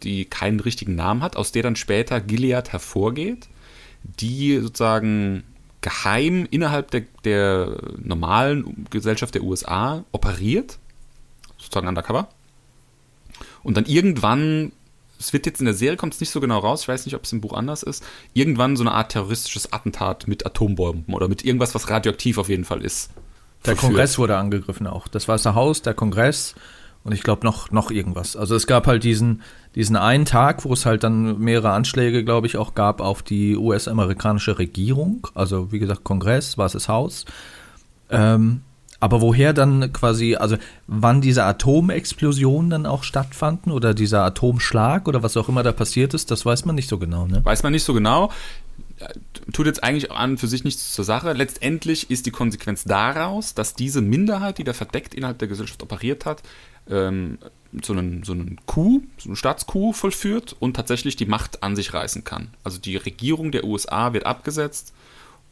die 0.03 0.27
keinen 0.27 0.61
richtigen 0.61 0.97
Namen 0.97 1.23
hat, 1.23 1.35
aus 1.35 1.51
der 1.51 1.63
dann 1.63 1.77
später 1.77 2.21
Gilead 2.21 2.73
hervorgeht, 2.73 3.49
die 4.03 4.59
sozusagen 4.59 5.45
geheim 5.81 6.47
innerhalb 6.51 6.91
der, 6.91 7.05
der 7.25 7.79
normalen 7.97 8.85
Gesellschaft 8.91 9.35
der 9.35 9.45
USA 9.45 10.05
operiert, 10.13 10.79
sozusagen 11.71 11.89
undercover. 11.89 12.29
Und 13.63 13.77
dann 13.77 13.87
irgendwann, 13.87 14.73
es 15.19 15.33
wird 15.33 15.47
jetzt 15.47 15.61
in 15.61 15.67
der 15.67 15.75
Serie, 15.75 15.97
kommt 15.97 16.15
es 16.15 16.21
nicht 16.21 16.31
so 16.31 16.41
genau 16.41 16.59
raus, 16.59 16.83
ich 16.83 16.89
weiß 16.89 17.07
nicht, 17.07 17.15
ob 17.15 17.25
es 17.25 17.33
im 17.33 17.41
Buch 17.41 17.53
anders 17.53 17.83
ist, 17.83 18.05
irgendwann 18.35 18.77
so 18.77 18.83
eine 18.83 18.93
Art 18.93 19.13
terroristisches 19.13 19.73
Attentat 19.73 20.27
mit 20.27 20.45
Atombomben 20.45 21.15
oder 21.15 21.29
mit 21.29 21.45
irgendwas, 21.45 21.75
was 21.75 21.89
radioaktiv 21.89 22.39
auf 22.39 22.49
jeden 22.49 22.65
Fall 22.65 22.83
ist. 22.83 23.11
Der. 23.67 23.77
Kongress 23.77 24.19
wurde 24.19 24.37
angegriffen 24.37 24.87
auch. 24.87 25.07
Das 25.07 25.29
Weiße 25.29 25.55
Haus, 25.55 25.83
der 25.83 25.95
Kongress 25.95 26.55
und 27.05 27.13
ich 27.13 27.23
glaube 27.23 27.45
noch, 27.45 27.71
noch 27.71 27.91
irgendwas. 27.91 28.37
Also 28.37 28.55
es 28.55 28.67
gab 28.67 28.87
halt 28.87 29.05
diesen, 29.05 29.43
diesen 29.75 29.97
einen 29.97 30.25
Tag, 30.25 30.65
wo 30.65 30.73
es 30.73 30.85
halt 30.85 31.05
dann 31.05 31.39
mehrere 31.39 31.71
Anschläge, 31.71 32.25
glaube 32.25 32.47
ich, 32.47 32.57
auch 32.57 32.75
gab 32.75 33.01
auf 33.01 33.23
die 33.23 33.57
US-amerikanische 33.57 34.59
Regierung. 34.59 35.27
Also 35.35 35.73
wie 35.73 35.79
gesagt, 35.79 36.05
Kongress, 36.05 36.59
Weißes 36.59 36.89
Haus. 36.89 37.25
Ähm, 38.11 38.63
Aber 39.01 39.23
woher 39.23 39.55
dann 39.55 39.93
quasi, 39.95 40.37
also 40.37 40.57
wann 40.87 41.23
diese 41.23 41.45
Atomexplosionen 41.45 42.71
dann 42.71 42.87
auch 42.87 43.03
stattfanden 43.03 43.73
oder 43.73 43.95
dieser 43.95 44.23
Atomschlag 44.23 45.09
oder 45.09 45.23
was 45.23 45.39
auch 45.39 45.49
immer 45.49 45.63
da 45.63 45.73
passiert 45.73 46.13
ist, 46.13 46.31
das 46.31 46.45
weiß 46.45 46.67
man 46.67 46.75
nicht 46.75 46.89
so 46.89 46.99
genau, 46.99 47.27
ne? 47.27 47.43
Weiß 47.43 47.63
man 47.63 47.73
nicht 47.73 47.85
so 47.85 47.95
genau. 47.95 48.31
Tut 49.55 49.65
jetzt 49.65 49.83
eigentlich 49.83 50.13
an 50.13 50.37
für 50.37 50.47
sich 50.47 50.65
nichts 50.65 50.93
zur 50.93 51.07
Sache. 51.07 51.33
Letztendlich 51.33 52.11
ist 52.11 52.27
die 52.27 52.31
Konsequenz 52.31 52.85
daraus, 52.85 53.55
dass 53.55 53.75
diese 53.75 54.03
Minderheit, 54.03 54.59
die 54.59 54.65
da 54.65 54.75
verdeckt 54.75 55.15
innerhalb 55.15 55.39
der 55.39 55.49
Gesellschaft 55.49 55.83
operiert 55.83 56.27
hat, 56.27 56.43
ähm, 56.91 57.39
so 57.83 57.95
einen, 57.95 58.23
so 58.23 58.33
einen 58.33 58.59
Coup, 58.67 59.03
so 59.17 59.31
einen 59.31 59.37
Staatscoup 59.37 59.97
vollführt 59.97 60.57
und 60.59 60.75
tatsächlich 60.75 61.17
die 61.17 61.25
Macht 61.25 61.63
an 61.63 61.75
sich 61.75 61.95
reißen 61.95 62.25
kann. 62.25 62.49
Also 62.65 62.79
die 62.79 62.97
Regierung 62.97 63.51
der 63.51 63.65
USA 63.65 64.13
wird 64.13 64.27
abgesetzt 64.27 64.93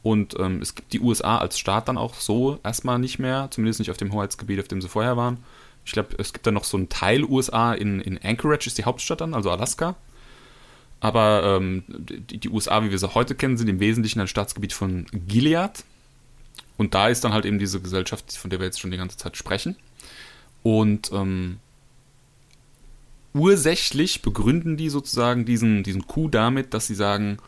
und 0.03 0.39
ähm, 0.39 0.61
es 0.63 0.75
gibt 0.75 0.93
die 0.93 1.01
USA 1.01 1.39
als 1.39 1.59
Staat 1.59 1.89
dann 1.89 1.99
auch 1.99 2.15
so 2.15 2.61
erstmal 2.65 2.99
nicht 2.99 3.19
mehr, 3.19 3.49
zumindest 3.51 3.81
nicht 3.81 3.91
auf 3.91 3.97
dem 3.97 4.13
Hoheitsgebiet, 4.13 4.61
auf 4.61 4.69
dem 4.69 4.81
sie 4.81 4.89
vorher 4.89 5.17
waren. 5.17 5.39
Ich 5.85 5.93
glaube, 5.93 6.15
es 6.19 6.33
gibt 6.33 6.47
dann 6.47 6.55
noch 6.55 6.65
so 6.65 6.77
einen 6.77 6.89
Teil 6.89 7.25
USA 7.25 7.73
in, 7.73 8.01
in 8.01 8.19
Anchorage, 8.23 8.67
ist 8.67 8.79
die 8.79 8.85
Hauptstadt 8.85 9.21
dann, 9.21 9.35
also 9.35 9.51
Alaska. 9.51 9.97
Aber 11.01 11.43
ähm, 11.45 11.85
die, 11.89 12.39
die, 12.39 12.49
USA, 12.49 12.83
wie 12.83 12.91
wir 12.91 12.99
sie 12.99 13.15
heute 13.15 13.35
kennen, 13.35 13.57
sind 13.57 13.69
im 13.69 13.81
Wesentlichen 13.81 14.21
ein 14.21 14.29
Staatsgebiet 14.29 14.73
von 14.73 15.07
Gilead. 15.13 15.85
Und 16.77 16.95
da 16.95 17.09
ist 17.09 17.25
dann 17.25 17.33
halt 17.33 17.45
eben 17.45 17.59
diese 17.59 17.81
Gesellschaft, 17.81 18.37
von 18.37 18.51
der 18.51 18.61
wir 18.61 18.67
jetzt 18.67 18.81
schon 18.81 18.91
die 18.91 18.97
ganze 18.97 19.17
Zeit 19.17 19.37
sprechen. 19.37 19.77
Und 20.63 21.11
ähm, 21.13 21.59
ursächlich 23.33 24.23
begründen 24.23 24.77
die 24.77 24.89
sozusagen 24.89 25.45
diesen, 25.45 25.83
diesen 25.83 26.07
Coup 26.07 26.31
damit, 26.31 26.75
dass 26.75 26.87
sie 26.87 26.95
sagen, 26.95 27.39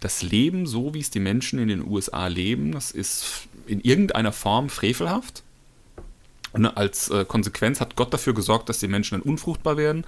das 0.00 0.22
Leben, 0.22 0.66
so 0.66 0.94
wie 0.94 1.00
es 1.00 1.10
die 1.10 1.20
Menschen 1.20 1.58
in 1.58 1.68
den 1.68 1.86
USA 1.86 2.26
leben, 2.28 2.72
das 2.72 2.90
ist 2.90 3.48
in 3.66 3.80
irgendeiner 3.80 4.32
Form 4.32 4.68
frevelhaft. 4.68 5.42
Und 6.52 6.66
als 6.66 7.10
äh, 7.10 7.24
Konsequenz 7.24 7.80
hat 7.80 7.96
Gott 7.96 8.12
dafür 8.12 8.34
gesorgt, 8.34 8.68
dass 8.68 8.78
die 8.78 8.88
Menschen 8.88 9.18
dann 9.18 9.28
unfruchtbar 9.28 9.76
werden. 9.76 10.04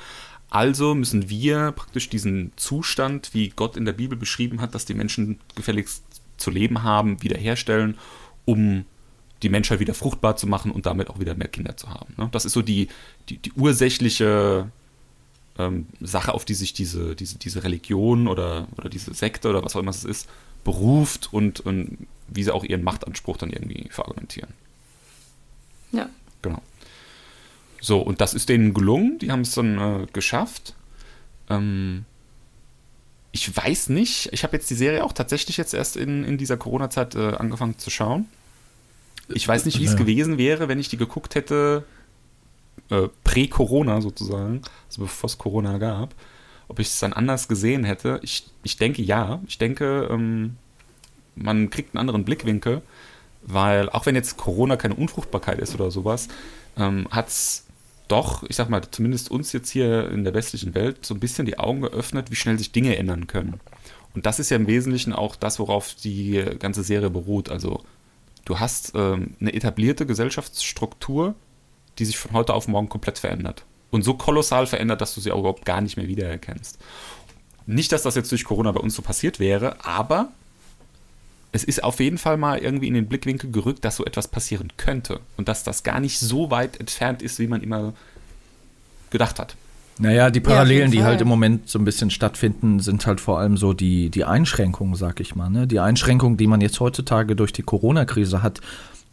Also 0.49 0.95
müssen 0.95 1.29
wir 1.29 1.73
praktisch 1.73 2.09
diesen 2.09 2.53
Zustand, 2.57 3.31
wie 3.35 3.51
Gott 3.51 3.77
in 3.77 3.85
der 3.85 3.93
Bibel 3.93 4.17
beschrieben 4.17 4.61
hat, 4.61 4.75
dass 4.75 4.85
die 4.85 4.95
Menschen 4.95 5.39
gefälligst 5.55 6.03
zu 6.39 6.51
leben 6.51 6.83
haben, 6.83 7.23
wiederherstellen, 7.23 7.99
um 8.47 8.85
die 9.43 9.49
Menschheit 9.49 9.81
wieder 9.81 9.95
fruchtbar 9.95 10.37
zu 10.37 10.47
machen 10.47 10.71
und 10.71 10.87
damit 10.87 11.09
auch 11.09 11.21
wieder 11.21 11.35
mehr 11.35 11.49
Kinder 11.49 11.77
zu 11.77 11.89
haben. 11.89 12.15
Ne? 12.17 12.29
Das 12.33 12.45
ist 12.45 12.53
so 12.53 12.63
die, 12.63 12.89
die, 13.29 13.39
die 13.39 13.53
ursächliche 13.53 14.71
ähm, 15.67 15.87
Sache, 16.01 16.35
auf 16.35 16.45
die 16.45 16.55
sich 16.55 16.73
diese, 16.73 17.15
diese, 17.15 17.39
diese 17.39 17.65
Religion 17.65 18.29
oder, 18.29 18.69
oder 18.77 18.89
diese 18.89 19.15
Sekte 19.15 19.49
oder 19.49 19.65
was 19.65 19.77
auch 19.77 19.81
immer 19.81 19.91
es 19.91 20.05
ist, 20.05 20.29
beruft 20.65 21.33
und, 21.33 21.61
und 21.61 21.99
wie 22.29 22.43
sie 22.43 22.55
auch 22.55 22.65
ihren 22.65 22.83
Machtanspruch 22.83 23.37
dann 23.37 23.51
irgendwie 23.51 23.89
verargumentieren. 23.91 24.53
Ja. 25.93 26.09
Genau. 26.43 26.63
So, 27.81 27.99
und 28.01 28.21
das 28.21 28.35
ist 28.35 28.49
denen 28.49 28.75
gelungen, 28.75 29.19
die 29.19 29.31
haben 29.31 29.41
es 29.41 29.53
dann 29.53 29.79
äh, 29.79 30.07
geschafft. 30.13 30.75
Ähm, 31.49 32.05
ich 33.33 33.55
weiß 33.55 33.89
nicht, 33.91 34.31
ich 34.33 34.43
habe 34.43 34.57
jetzt 34.57 34.69
die 34.71 34.75
Serie 34.75 35.05
auch 35.05 35.13
tatsächlich 35.13 35.57
jetzt 35.57 35.73
erst 35.73 35.97
in, 35.97 36.25
in 36.25 36.37
dieser 36.37 36.57
Corona-Zeit 36.57 37.15
äh, 37.15 37.35
angefangen 37.35 37.79
zu 37.79 37.91
schauen. 37.91 38.27
Ich 39.29 39.47
weiß 39.47 39.65
nicht, 39.65 39.79
wie 39.79 39.85
es 39.85 39.93
ja. 39.93 39.99
gewesen 39.99 40.39
wäre, 40.39 40.69
wenn 40.69 40.81
ich 40.81 40.89
die 40.89 40.97
geguckt 40.97 41.37
hätte, 41.37 41.85
äh, 42.91 43.09
prä-Corona 43.25 44.01
sozusagen, 44.01 44.63
also 44.89 45.03
bevor 45.03 45.29
es 45.29 45.39
Corona 45.39 45.79
gab, 45.79 46.15
ob 46.69 46.79
ich 46.79 46.89
es 46.89 46.99
dann 47.01 47.13
anders 47.13 47.49
gesehen 47.49 47.85
hätte. 47.85 48.21
Ich, 48.23 48.47
ich 48.63 48.77
denke 48.77 49.03
ja. 49.03 49.41
Ich 49.47 49.59
denke, 49.59 50.09
ähm, 50.11 50.57
man 51.35 51.71
kriegt 51.71 51.95
einen 51.95 52.01
anderen 52.01 52.25
Blickwinkel, 52.25 52.83
weil 53.43 53.89
auch 53.91 54.07
wenn 54.07 54.15
jetzt 54.15 54.37
Corona 54.37 54.77
keine 54.77 54.95
Unfruchtbarkeit 54.95 55.59
ist 55.59 55.75
oder 55.75 55.91
sowas, 55.91 56.29
ähm, 56.77 57.09
hat 57.11 57.29
es 57.29 57.67
doch, 58.09 58.43
ich 58.49 58.57
sag 58.57 58.69
mal, 58.69 58.83
zumindest 58.91 59.31
uns 59.31 59.53
jetzt 59.53 59.71
hier 59.71 60.11
in 60.11 60.25
der 60.25 60.35
westlichen 60.35 60.75
Welt 60.75 61.05
so 61.07 61.15
ein 61.15 61.21
bisschen 61.21 61.47
die 61.47 61.59
Augen 61.59 61.83
geöffnet, 61.83 62.31
wie 62.31 62.37
schnell 62.37 62.59
sich 62.59 62.73
Dinge 62.73 62.97
ändern 62.97 63.27
können. 63.27 63.61
Und 64.15 64.27
das 64.27 64.41
ist 64.41 64.51
ja 64.51 64.57
im 64.57 64.67
Wesentlichen 64.67 65.13
auch 65.13 65.37
das, 65.37 65.59
worauf 65.61 65.95
die 65.95 66.45
ganze 66.59 66.83
Serie 66.83 67.11
beruht. 67.11 67.49
Also 67.49 67.85
du 68.45 68.59
hast 68.59 68.93
ähm, 68.97 69.35
eine 69.41 69.55
etablierte 69.55 70.07
Gesellschaftsstruktur, 70.07 71.35
die 71.99 72.05
sich 72.05 72.19
von 72.19 72.33
heute 72.33 72.55
auf 72.55 72.69
morgen 72.69 72.89
komplett 72.89 73.19
verändert. 73.19 73.65
Und 73.91 74.03
so 74.03 74.15
kolossal 74.15 74.67
verändert, 74.67 75.01
dass 75.01 75.15
du 75.15 75.21
sie 75.21 75.33
auch 75.33 75.41
überhaupt 75.41 75.65
gar 75.65 75.81
nicht 75.81 75.97
mehr 75.97 76.09
wiedererkennst. 76.09 76.79
Nicht, 77.67 77.93
dass 77.93 78.03
das 78.03 78.15
jetzt 78.15 78.31
durch 78.31 78.45
Corona 78.45 78.73
bei 78.73 78.81
uns 78.81 78.95
so 78.95 79.03
passiert 79.03 79.41
wäre, 79.41 79.85
aber 79.85 80.31
es 81.53 81.65
ist 81.65 81.83
auf 81.83 82.01
jeden 82.01 82.19
Fall 82.19 82.37
mal 82.37 82.59
irgendwie 82.59 82.87
in 82.89 82.95
den 82.95 83.07
Blickwinkel 83.07 83.51
gerückt, 83.51 83.85
dass 83.85 83.97
so 83.97 84.05
etwas 84.05 84.29
passieren 84.29 84.73
könnte. 84.77 85.21
Und 85.37 85.49
dass 85.49 85.65
das 85.65 85.83
gar 85.83 86.01
nicht 86.01 86.19
so 86.19 86.51
weit 86.51 86.79
entfernt 86.79 87.23
ist, 87.23 87.39
wie 87.39 87.49
man 87.49 87.63
immer 87.63 87.93
gedacht 89.11 89.39
hat. 89.39 89.57
Naja, 89.99 90.31
die 90.31 90.41
Parallelen, 90.41 90.91
ja, 90.93 90.99
die 90.99 91.05
halt 91.05 91.21
im 91.21 91.29
Moment 91.29 91.69
so 91.69 91.79
ein 91.79 91.85
bisschen 91.85 92.11
stattfinden, 92.11 92.81
sind 92.81 93.07
halt 93.07 93.21
vor 93.21 93.39
allem 93.39 93.59
so 93.59 93.75
die, 93.75 94.09
die 94.09 94.25
Einschränkungen, 94.25 94.95
sag 94.95 95.21
ich 95.21 95.35
mal. 95.35 95.51
Ne? 95.51 95.67
Die 95.67 95.79
Einschränkungen, 95.79 96.39
die 96.39 96.47
man 96.47 96.63
jetzt 96.63 96.81
heutzutage 96.81 97.37
durch 97.37 97.53
die 97.53 97.63
Corona-Krise 97.63 98.43
hat, 98.43 98.63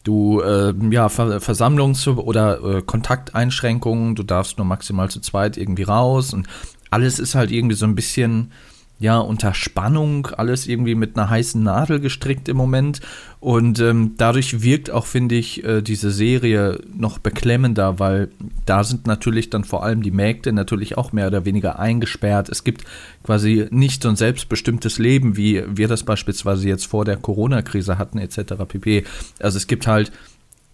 Du, 0.04 0.40
äh, 0.40 0.72
ja, 0.90 1.08
Ver 1.08 1.40
Versammlungs- 1.40 2.08
oder 2.08 2.62
äh, 2.62 2.82
Kontakteinschränkungen, 2.82 4.14
du 4.14 4.22
darfst 4.22 4.56
nur 4.58 4.66
maximal 4.66 5.10
zu 5.10 5.20
zweit 5.20 5.56
irgendwie 5.56 5.82
raus 5.82 6.32
und 6.32 6.46
alles 6.90 7.18
ist 7.18 7.34
halt 7.34 7.50
irgendwie 7.50 7.76
so 7.76 7.84
ein 7.84 7.94
bisschen, 7.94 8.52
ja, 9.00 9.18
unter 9.18 9.54
Spannung, 9.54 10.26
alles 10.26 10.66
irgendwie 10.66 10.96
mit 10.96 11.16
einer 11.16 11.30
heißen 11.30 11.62
Nadel 11.62 12.00
gestrickt 12.00 12.48
im 12.48 12.56
Moment. 12.56 13.00
Und 13.38 13.78
ähm, 13.78 14.14
dadurch 14.16 14.62
wirkt 14.62 14.90
auch, 14.90 15.06
finde 15.06 15.36
ich, 15.36 15.62
äh, 15.62 15.82
diese 15.82 16.10
Serie 16.10 16.80
noch 16.92 17.18
beklemmender, 17.18 18.00
weil 18.00 18.28
da 18.66 18.82
sind 18.82 19.06
natürlich 19.06 19.50
dann 19.50 19.62
vor 19.62 19.84
allem 19.84 20.02
die 20.02 20.10
Mägde 20.10 20.52
natürlich 20.52 20.98
auch 20.98 21.12
mehr 21.12 21.28
oder 21.28 21.44
weniger 21.44 21.78
eingesperrt. 21.78 22.48
Es 22.48 22.64
gibt 22.64 22.82
quasi 23.22 23.68
nicht 23.70 24.02
so 24.02 24.08
ein 24.08 24.16
selbstbestimmtes 24.16 24.98
Leben, 24.98 25.36
wie 25.36 25.62
wir 25.68 25.86
das 25.86 26.02
beispielsweise 26.02 26.68
jetzt 26.68 26.86
vor 26.86 27.04
der 27.04 27.18
Corona-Krise 27.18 27.98
hatten, 27.98 28.18
etc. 28.18 28.54
pp. 28.66 29.04
Also 29.38 29.58
es 29.58 29.68
gibt 29.68 29.86
halt 29.86 30.10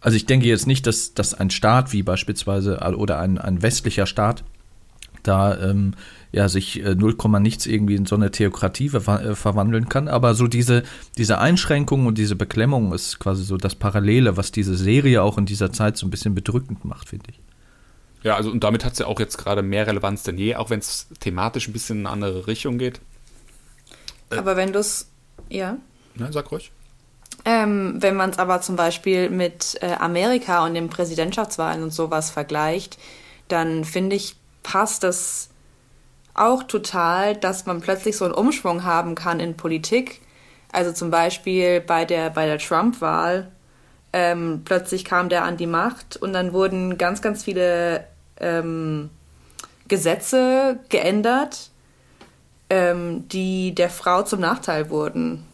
also 0.01 0.19
ich 0.19 0.27
denke 0.27 0.47
jetzt 0.47 0.67
nicht, 0.67 0.87
dass, 0.87 1.15
dass 1.15 1.33
ein 1.33 1.49
Staat 1.49 1.95
wie 1.95 2.03
beispielsweise 2.03 2.79
oder 2.99 3.21
ein, 3.21 3.39
ein 3.39 3.63
westlicher 3.63 4.05
Staat 4.05 4.45
da 5.23 5.59
ähm, 5.59 5.95
ja 6.35 6.49
sich 6.49 6.85
äh, 6.85 6.95
0, 6.95 7.17
nichts 7.41 7.67
irgendwie 7.67 7.95
in 7.95 8.07
so 8.07 8.17
eine 8.17 8.31
Theokratie 8.31 8.89
ver 8.89 9.25
äh, 9.25 9.35
verwandeln 9.35 9.89
kann. 9.89 10.09
Aber 10.09 10.35
so 10.35 10.49
diese, 10.49 10.83
diese 11.17 11.39
Einschränkung 11.39 12.07
und 12.07 12.19
diese 12.19 12.37
Beklemmung 12.37 12.93
ist 12.93 13.21
quasi 13.21 13.45
so 13.45 13.57
das 13.57 13.75
Parallele, 13.75 14.37
was 14.37 14.51
diese 14.51 14.77
Serie 14.77 15.23
auch 15.23 15.39
in 15.39 15.47
dieser 15.47 15.73
Zeit 15.73 15.97
so 15.97 16.07
ein 16.07 16.11
bisschen 16.11 16.35
bedrückend 16.35 16.85
macht, 16.85 17.09
finde 17.09 17.31
ich. 17.31 17.41
Ja, 18.25 18.37
also 18.37 18.51
und 18.51 18.65
damit 18.65 18.85
hat 18.85 18.95
es 18.95 18.99
ja 18.99 19.07
auch 19.07 19.21
jetzt 19.21 19.37
gerade 19.37 19.63
mehr 19.63 19.87
Relevanz 19.87 20.23
denn 20.25 20.39
je, 20.39 20.57
auch 20.57 20.71
wenn 20.71 20.81
es 20.81 21.07
thematisch 21.21 21.69
ein 21.69 21.73
bisschen 21.73 22.01
in 22.01 22.07
eine 22.07 22.13
andere 22.13 22.47
Richtung 22.47 22.79
geht. 22.79 23.01
Äh, 24.31 24.37
aber 24.37 24.57
wenn 24.57 24.73
du 24.73 24.81
es, 24.81 25.09
ja. 25.49 25.77
Nein, 26.17 26.33
sag 26.33 26.51
ruhig. 26.51 26.73
Ähm, 27.45 27.97
wenn 27.99 28.17
man 28.17 28.31
es 28.31 28.39
aber 28.39 28.61
zum 28.61 28.77
Beispiel 28.77 29.29
mit 29.31 29.77
äh, 29.83 29.93
Amerika 29.93 30.65
und 30.65 30.75
den 30.75 30.89
Präsidentschaftswahlen 30.89 31.83
und 31.83 31.93
sowas 31.93 32.31
vergleicht, 32.31 32.99
dann 33.49 33.85
finde 33.85 34.17
ich, 34.17 34.37
passt 34.63 35.03
das 35.03 35.51
auch 36.35 36.65
total, 36.65 37.37
dass 37.37 37.67
man 37.67 37.81
plötzlich 37.81 38.17
so 38.17 38.25
einen 38.25 38.35
Umschwung 38.35 38.85
haben 38.85 39.15
kann 39.15 39.41
in 39.41 39.57
Politik. 39.57 40.21
Also 40.73 40.93
zum 40.93 41.11
Beispiel 41.11 41.81
bei 41.81 42.05
der, 42.05 42.31
bei 42.31 42.47
der 42.47 42.59
Trump-Wahl. 42.59 43.51
Ähm, 44.13 44.63
plötzlich 44.65 45.05
kam 45.05 45.29
der 45.29 45.45
an 45.45 45.57
die 45.57 45.67
Macht 45.67 46.17
und 46.17 46.33
dann 46.33 46.53
wurden 46.53 46.99
ganz, 46.99 47.23
ganz 47.23 47.45
viele 47.45 48.07
ähm, 48.39 49.11
Gesetze 49.89 50.79
geändert, 50.89 51.71
ähm, 52.71 53.29
die 53.29 53.75
der 53.75 53.91
Frau 53.91 54.23
zum 54.23 54.41
Nachteil 54.41 54.91
wurden. 54.91 55.45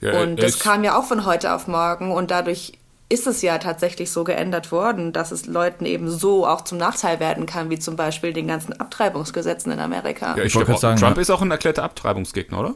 Ja, 0.00 0.20
und 0.20 0.36
das 0.36 0.58
kam 0.58 0.84
ja 0.84 0.98
auch 0.98 1.04
von 1.04 1.26
heute 1.26 1.52
auf 1.52 1.66
morgen 1.66 2.12
und 2.12 2.30
dadurch 2.30 2.72
ist 3.10 3.26
es 3.26 3.42
ja 3.42 3.58
tatsächlich 3.58 4.10
so 4.12 4.22
geändert 4.22 4.70
worden, 4.70 5.12
dass 5.12 5.32
es 5.32 5.46
Leuten 5.46 5.84
eben 5.84 6.08
so 6.08 6.46
auch 6.46 6.62
zum 6.62 6.78
Nachteil 6.78 7.18
werden 7.18 7.44
kann, 7.44 7.68
wie 7.68 7.78
zum 7.78 7.96
Beispiel 7.96 8.32
den 8.32 8.46
ganzen 8.46 8.72
Abtreibungsgesetzen 8.72 9.72
in 9.72 9.80
Amerika. 9.80 10.36
Ja, 10.36 10.44
ich, 10.44 10.54
ich 10.54 10.64
glaube, 10.64 10.74
Trump 10.80 11.00
ja. 11.00 11.20
ist 11.20 11.30
auch 11.30 11.42
ein 11.42 11.50
erklärter 11.50 11.82
Abtreibungsgegner, 11.82 12.60
oder? 12.60 12.74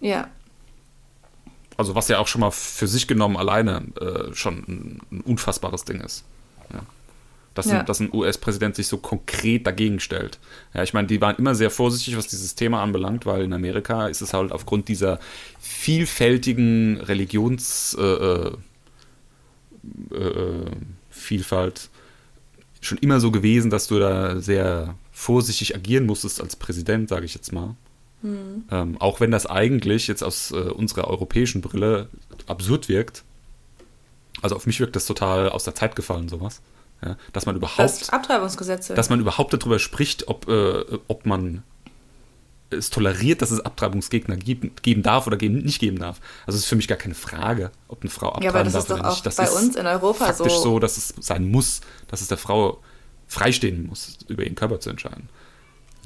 Ja. 0.00 0.26
Also 1.76 1.94
was 1.94 2.08
ja 2.08 2.18
auch 2.18 2.26
schon 2.26 2.40
mal 2.40 2.50
für 2.50 2.88
sich 2.88 3.06
genommen 3.06 3.36
alleine 3.36 3.84
äh, 4.00 4.34
schon 4.34 4.58
ein, 4.66 5.00
ein, 5.12 5.20
unfassbares 5.20 5.84
Ding 5.84 6.00
ist. 6.00 6.24
Ja. 6.72 6.80
Dass, 7.54 7.66
ja. 7.66 7.78
ein, 7.78 7.86
dass 7.86 8.00
ein 8.00 8.10
US-Präsident 8.12 8.74
sich 8.74 8.88
so 8.88 8.98
konkret 8.98 9.64
dagegen 9.64 10.00
stellt. 10.00 10.40
Ja, 10.74 10.82
ich 10.82 10.92
meine, 10.92 11.06
die 11.06 11.20
waren 11.20 11.36
immer 11.36 11.54
sehr 11.54 11.70
vorsichtig, 11.70 12.16
was 12.16 12.26
dieses 12.26 12.56
Thema 12.56 12.82
anbelangt, 12.82 13.26
weil 13.26 13.42
in 13.42 13.52
Amerika 13.52 14.08
ist 14.08 14.22
es 14.22 14.34
halt 14.34 14.50
aufgrund 14.50 14.88
dieser 14.88 15.20
vielfältigen 15.60 17.00
Religions- 17.00 17.94
äh, 17.94 18.50
äh 20.12 20.70
Vielfalt 21.10 21.90
schon 22.80 22.98
immer 22.98 23.20
so 23.20 23.30
gewesen, 23.30 23.70
dass 23.70 23.88
du 23.88 23.98
da 23.98 24.40
sehr 24.40 24.94
vorsichtig 25.10 25.74
agieren 25.74 26.06
musstest 26.06 26.40
als 26.40 26.54
Präsident, 26.56 27.08
sage 27.08 27.24
ich 27.24 27.34
jetzt 27.34 27.52
mal. 27.52 27.74
Mhm. 28.22 28.64
Ähm, 28.70 28.96
auch 29.00 29.20
wenn 29.20 29.30
das 29.30 29.46
eigentlich 29.46 30.06
jetzt 30.06 30.22
aus 30.22 30.50
äh, 30.50 30.56
unserer 30.56 31.08
europäischen 31.08 31.60
Brille 31.60 32.08
absurd 32.46 32.88
wirkt. 32.88 33.24
Also 34.42 34.54
auf 34.56 34.66
mich 34.66 34.80
wirkt 34.80 34.96
das 34.96 35.06
total 35.06 35.48
aus 35.48 35.64
der 35.64 35.74
Zeit 35.74 35.96
gefallen, 35.96 36.28
sowas. 36.28 36.60
Ja, 37.04 37.16
dass 37.32 37.46
man 37.46 37.54
überhaupt, 37.54 37.78
Das 37.78 38.10
Abtreibungsgesetze. 38.10 38.94
dass 38.94 39.08
man 39.08 39.20
überhaupt 39.20 39.52
darüber 39.52 39.78
spricht, 39.78 40.26
ob, 40.26 40.48
äh, 40.48 40.98
ob 41.06 41.26
man 41.26 41.62
es 42.70 42.90
toleriert, 42.90 43.42
dass 43.42 43.50
es 43.50 43.60
Abtreibungsgegner 43.60 44.36
geben, 44.36 44.72
geben 44.82 45.02
darf 45.02 45.26
oder 45.26 45.36
geben, 45.36 45.58
nicht 45.58 45.80
geben 45.80 45.98
darf. 45.98 46.20
Also 46.46 46.56
es 46.56 46.64
ist 46.64 46.68
für 46.68 46.76
mich 46.76 46.88
gar 46.88 46.98
keine 46.98 47.14
Frage, 47.14 47.70
ob 47.88 48.02
eine 48.02 48.10
Frau 48.10 48.28
abtreiben 48.28 48.44
ja, 48.44 48.50
aber 48.50 48.64
das 48.64 48.72
darf 48.72 48.82
ist 48.82 48.90
doch 48.90 48.98
oder 48.98 49.08
auch 49.08 49.14
nicht. 49.14 49.26
Das 49.26 49.36
bei 49.36 49.44
ist 49.44 49.52
uns 49.52 49.76
in 49.76 49.86
Europa 49.86 50.26
faktisch 50.26 50.52
so. 50.52 50.62
so, 50.62 50.78
dass 50.78 50.96
es 50.96 51.14
sein 51.20 51.50
muss, 51.50 51.80
dass 52.08 52.20
es 52.20 52.28
der 52.28 52.38
Frau 52.38 52.80
freistehen 53.26 53.86
muss, 53.86 54.18
über 54.28 54.42
ihren 54.44 54.54
Körper 54.54 54.80
zu 54.80 54.90
entscheiden. 54.90 55.28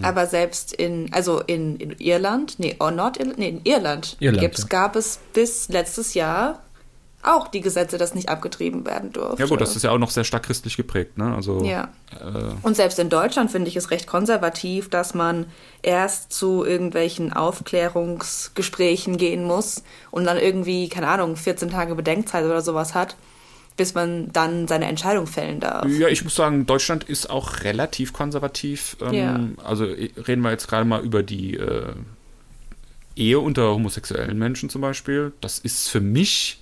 Aber 0.01 0.27
selbst 0.27 0.73
in, 0.73 1.13
also 1.13 1.41
in, 1.41 1.77
in 1.77 1.93
Irland, 1.99 2.59
nee, 2.59 2.75
oh, 2.81 2.91
Nordirland, 2.91 3.39
nee, 3.39 3.51
in 3.51 3.61
Irland, 3.65 4.17
Irland, 4.21 4.59
ja. 4.59 4.65
gab 4.69 4.97
es 4.97 5.21
bis 5.33 5.69
letztes 5.69 6.15
Jahr 6.15 6.63
auch 7.25 7.47
die 7.49 7.61
Gesetze, 7.61 7.99
dass 7.99 8.15
nicht 8.15 8.29
abgetrieben 8.29 8.85
werden 8.85 9.13
durfte. 9.13 9.41
Ja 9.43 9.49
gut, 9.49 9.61
das 9.61 9.77
ist 9.77 9.83
ja 9.85 9.91
auch 9.93 9.99
noch 9.99 10.11
sehr 10.11 10.25
stark 10.25 10.43
christlich 10.43 10.77
geprägt, 10.77 11.19
ne? 11.19 11.35
Also 11.35 11.63
Ja. 11.65 11.89
äh, 12.21 12.55
Und 12.63 12.75
selbst 12.75 12.99
in 12.99 13.11
Deutschland 13.11 13.51
finde 13.51 13.69
ich 13.69 13.77
es 13.77 13.91
recht 13.93 14.07
konservativ, 14.09 14.89
dass 14.91 15.15
man 15.15 15.47
erst 15.83 16.33
zu 16.33 16.65
irgendwelchen 16.65 17.33
Aufklärungsgesprächen 17.33 19.17
gehen 19.17 19.45
muss 19.45 19.83
und 20.11 20.25
dann 20.25 20.37
irgendwie, 20.39 20.89
keine 20.89 21.09
Ahnung, 21.09 21.37
14 21.37 21.71
Tage 21.71 21.95
Bedenkzeit 21.95 22.45
oder 22.45 22.61
sowas 22.61 22.95
hat, 22.95 23.17
bis 23.77 23.95
man 23.95 24.31
dann 24.33 24.69
seine 24.69 24.87
Entscheidung 24.87 25.27
fällen 25.27 25.61
darf. 25.61 25.87
Ja, 25.89 26.09
ich 26.09 26.25
muss 26.25 26.35
sagen, 26.35 26.67
Deutschland 26.67 27.05
ist 27.05 27.31
auch 27.31 27.61
relativ 27.63 28.13
konservativ. 28.13 28.97
Ähm, 29.01 29.15
Ja. 29.15 29.41
Also 29.65 29.85
äh, 29.87 30.11
reden 30.27 30.43
wir 30.43 30.51
jetzt 30.51 30.69
gerade 30.69 30.85
mal 30.85 31.03
über 31.03 31.23
die 31.23 31.57
äh, 31.57 31.93
Ehe 33.17 33.39
unter 33.39 33.73
homosexuellen 33.73 34.39
Menschen 34.39 34.69
zum 34.71 34.81
Beispiel. 34.81 35.33
Das 35.41 35.59
ist 35.59 35.89
für 35.89 36.01
mich 36.01 36.62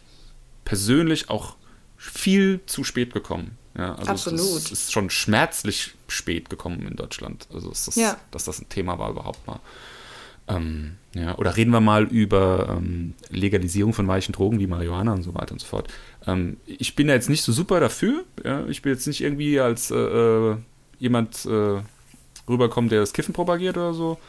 persönlich 0.70 1.30
auch 1.30 1.56
viel 1.96 2.61
zu 2.66 2.85
spät 2.85 3.12
gekommen. 3.12 3.59
Ja, 3.76 3.96
also 3.96 4.11
Absolut. 4.12 4.40
Es 4.40 4.70
ist 4.70 4.92
schon 4.92 5.11
schmerzlich 5.11 5.94
spät 6.06 6.48
gekommen 6.48 6.87
in 6.87 6.94
Deutschland. 6.94 7.48
Also 7.52 7.72
ist, 7.72 7.96
Ja. 7.96 8.16
dass 8.30 8.44
das 8.44 8.61
ein 8.61 8.68
Thema 8.68 9.00
war 9.00 9.11
überhaupt 9.11 9.44
mal. 9.48 9.59
Ähm, 10.46 10.96
ja, 11.12 11.37
oder 11.38 11.56
reden 11.56 11.72
wir 11.72 11.80
mal 11.80 12.04
über 12.04 12.68
ähm, 12.78 13.14
Legalisierung 13.30 13.92
von 13.94 14.06
weichen 14.06 14.30
Drogen 14.33 14.61
wie 14.61 14.68
Marihuana 14.68 15.12
und 15.12 15.24
so 15.24 15.35
weiter 15.35 15.50
und 15.52 15.59
so 15.61 15.66
fort. 15.66 15.88
Ähm, 16.24 16.56
ich 16.66 16.94
bin 16.94 17.09
ja 17.09 17.14
jetzt 17.14 17.28
nicht 17.28 17.42
so 17.42 17.50
super 17.50 17.80
dafür. 17.80 18.24
Ja? 18.44 18.64
Ich 18.66 18.80
bin 18.83 18.92
jetzt 18.92 19.09
nicht 19.09 19.22
irgendwie 19.22 19.59
als 19.59 19.90
äh, 19.90 19.96
äh, 19.96 20.56
jemand 21.00 21.46
äh, 21.46 21.83
rüberkommen, 22.48 22.90
der 22.90 23.00
das 23.00 23.12
Kiffen 23.12 23.33
propagiert 23.35 23.76
oder 23.76 23.92
so. 23.92 24.20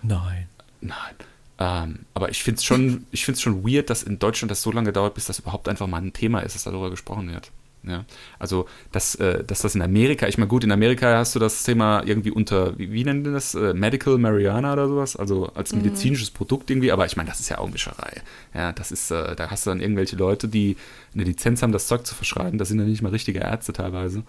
Nein. 0.00 0.48
Nein. 0.80 1.14
Ähm, 1.60 2.00
aber 2.14 2.30
ich 2.30 2.42
finde 2.42 2.58
es 2.58 2.64
schon, 2.64 3.04
ich 3.12 3.24
find's 3.24 3.42
schon 3.42 3.64
weird, 3.64 3.90
dass 3.90 4.02
in 4.02 4.18
Deutschland 4.18 4.50
das 4.50 4.62
so 4.62 4.72
lange 4.72 4.92
dauert, 4.92 5.14
bis 5.14 5.26
das 5.26 5.38
überhaupt 5.38 5.68
einfach 5.68 5.86
mal 5.86 6.00
ein 6.00 6.14
Thema 6.14 6.40
ist, 6.40 6.54
dass 6.54 6.64
darüber 6.64 6.90
gesprochen 6.90 7.30
wird. 7.30 7.52
Ja, 7.82 8.04
also, 8.38 8.66
dass, 8.92 9.14
äh, 9.14 9.42
dass 9.42 9.60
das 9.60 9.74
in 9.74 9.80
Amerika, 9.80 10.26
ich 10.26 10.36
meine, 10.36 10.48
gut, 10.48 10.64
in 10.64 10.72
Amerika 10.72 11.16
hast 11.16 11.34
du 11.34 11.38
das 11.38 11.62
Thema 11.62 12.02
irgendwie 12.04 12.30
unter, 12.30 12.78
wie, 12.78 12.92
wie 12.92 13.04
nennen 13.04 13.24
die 13.24 13.32
das? 13.32 13.54
Äh, 13.54 13.72
Medical 13.72 14.18
Marijuana 14.18 14.74
oder 14.74 14.86
sowas, 14.86 15.16
also 15.16 15.46
als 15.54 15.74
medizinisches 15.74 16.30
Produkt 16.30 16.70
irgendwie, 16.70 16.92
aber 16.92 17.06
ich 17.06 17.16
meine, 17.16 17.30
das 17.30 17.40
ist 17.40 17.48
ja 17.48 17.58
Augenwischerei. 17.58 18.20
Ja, 18.54 18.72
das 18.72 18.92
ist, 18.92 19.10
äh, 19.10 19.34
da 19.34 19.50
hast 19.50 19.64
du 19.64 19.70
dann 19.70 19.80
irgendwelche 19.80 20.16
Leute, 20.16 20.46
die 20.46 20.76
eine 21.14 21.24
Lizenz 21.24 21.62
haben, 21.62 21.72
das 21.72 21.86
Zeug 21.86 22.06
zu 22.06 22.14
verschreiben, 22.14 22.58
das 22.58 22.68
sind 22.68 22.78
ja 22.78 22.84
nicht 22.84 23.00
mal 23.00 23.10
richtige 23.12 23.40
Ärzte 23.40 23.72
teilweise. 23.72 24.24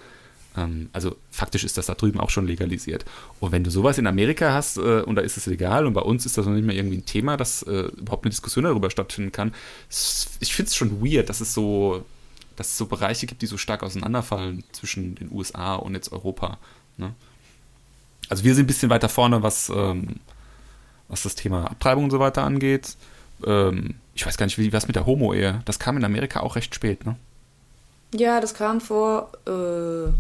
Ähm, 0.58 0.90
also 0.94 1.16
faktisch 1.30 1.64
ist 1.64 1.78
das 1.78 1.86
da 1.86 1.94
drüben 1.94 2.20
auch 2.20 2.30
schon 2.30 2.46
legalisiert. 2.46 3.06
Und 3.40 3.52
wenn 3.52 3.64
du 3.64 3.72
sowas 3.72 3.98
in 3.98 4.08
Amerika 4.08 4.54
hast 4.54 4.78
äh, 4.78 5.02
und 5.02 5.16
da 5.16 5.22
ist 5.22 5.38
es 5.38 5.46
legal 5.46 5.86
und 5.86 5.94
bei 5.94 6.02
uns 6.02 6.26
ist 6.26 6.38
das 6.38 6.46
noch 6.46 6.54
nicht 6.54 6.66
mehr 6.66 6.76
irgendwie 6.76 6.98
ein 6.98 7.06
Thema, 7.06 7.38
dass 7.38 7.64
äh, 7.64 7.88
überhaupt 7.98 8.26
eine 8.26 8.32
Diskussion 8.32 8.66
darüber 8.66 8.90
stattfinden 8.90 9.32
kann, 9.32 9.54
ich 9.90 10.54
finde 10.54 10.70
es 10.70 10.76
schon 10.76 11.02
weird, 11.04 11.30
dass 11.30 11.42
es 11.42 11.54
so, 11.54 12.04
dass 12.56 12.68
es 12.68 12.78
so 12.78 12.86
Bereiche 12.86 13.28
gibt, 13.28 13.42
die 13.42 13.48
so 13.48 13.58
stark 13.58 13.84
auseinanderfallen 13.84 14.64
zwischen 14.72 15.16
den 15.16 15.32
USA 15.32 15.76
und 15.76 15.94
jetzt 15.94 16.12
Europa. 16.12 16.58
Ne? 16.98 17.14
Also 18.30 18.44
wir 18.44 18.56
sind 18.56 18.66
ein 18.66 18.68
bisschen 18.68 18.90
weiter 18.90 19.10
vorne, 19.10 19.44
was, 19.44 19.70
ähm, 19.74 20.18
was 21.08 21.24
das 21.24 21.36
Thema 21.36 21.66
Abtreibung 21.70 22.06
und 22.06 22.12
so 22.12 22.20
weiter 22.20 22.44
angeht. 22.44 22.96
Ähm, 23.46 23.96
ich 24.14 24.26
weiß 24.26 24.38
gar 24.38 24.46
nicht, 24.46 24.58
wie 24.58 24.74
was 24.74 24.88
mit 24.88 24.96
der 24.96 25.06
Homo-Ehe. 25.06 25.62
Das 25.66 25.80
kam 25.80 25.98
in 25.98 26.04
Amerika 26.04 26.42
auch 26.42 26.56
recht 26.56 26.76
spät, 26.76 27.06
ne? 27.06 27.16
Ja, 28.14 28.42
das 28.42 28.54
kam 28.54 28.82
vor, 28.82 29.32
äh, 29.48 30.12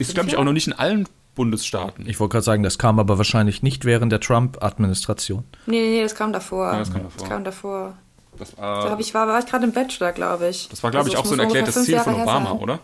Ist, 0.00 0.14
glaube 0.14 0.28
ich, 0.28 0.36
auch 0.36 0.44
noch 0.44 0.52
nicht 0.52 0.66
in 0.66 0.72
allen 0.72 1.06
Bundesstaaten. 1.34 2.08
Ich 2.08 2.18
wollte 2.18 2.32
gerade 2.32 2.44
sagen, 2.44 2.62
das 2.62 2.78
kam 2.78 2.98
aber 2.98 3.16
wahrscheinlich 3.18 3.62
nicht 3.62 3.84
während 3.84 4.10
der 4.12 4.20
Trump-Administration. 4.20 5.44
nee, 5.66 5.80
nee, 5.80 5.88
nee, 5.90 6.02
das 6.02 6.14
kam 6.14 6.32
davor. 6.32 6.72
Ja, 6.72 6.78
das 6.80 6.92
kam 6.92 7.02
davor. 7.04 7.18
Das 7.20 7.28
kam 7.28 7.44
davor. 7.44 7.94
das 8.38 8.54
Da 8.56 8.62
war, 8.62 8.90
hab 8.90 9.00
ich, 9.00 9.14
war, 9.14 9.26
war 9.28 9.38
ich 9.38 9.46
gerade 9.46 9.64
im 9.64 9.72
Bachelor, 9.72 10.12
glaube 10.12 10.48
ich. 10.48 10.68
das 10.68 10.82
war 10.82 10.90
glaube 10.90 11.04
Also 11.04 11.12
ich, 11.12 11.18
auch 11.18 11.26
so 11.26 11.34
ein 11.34 11.40
erklärtes 11.40 11.84
Ziel 11.84 11.98
von 12.00 12.14
Obama, 12.14 12.52
oder? 12.52 12.80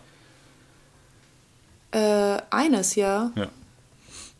Äh, 1.91 2.37
eines, 2.49 2.95
ja. 2.95 3.31
Ja. 3.35 3.47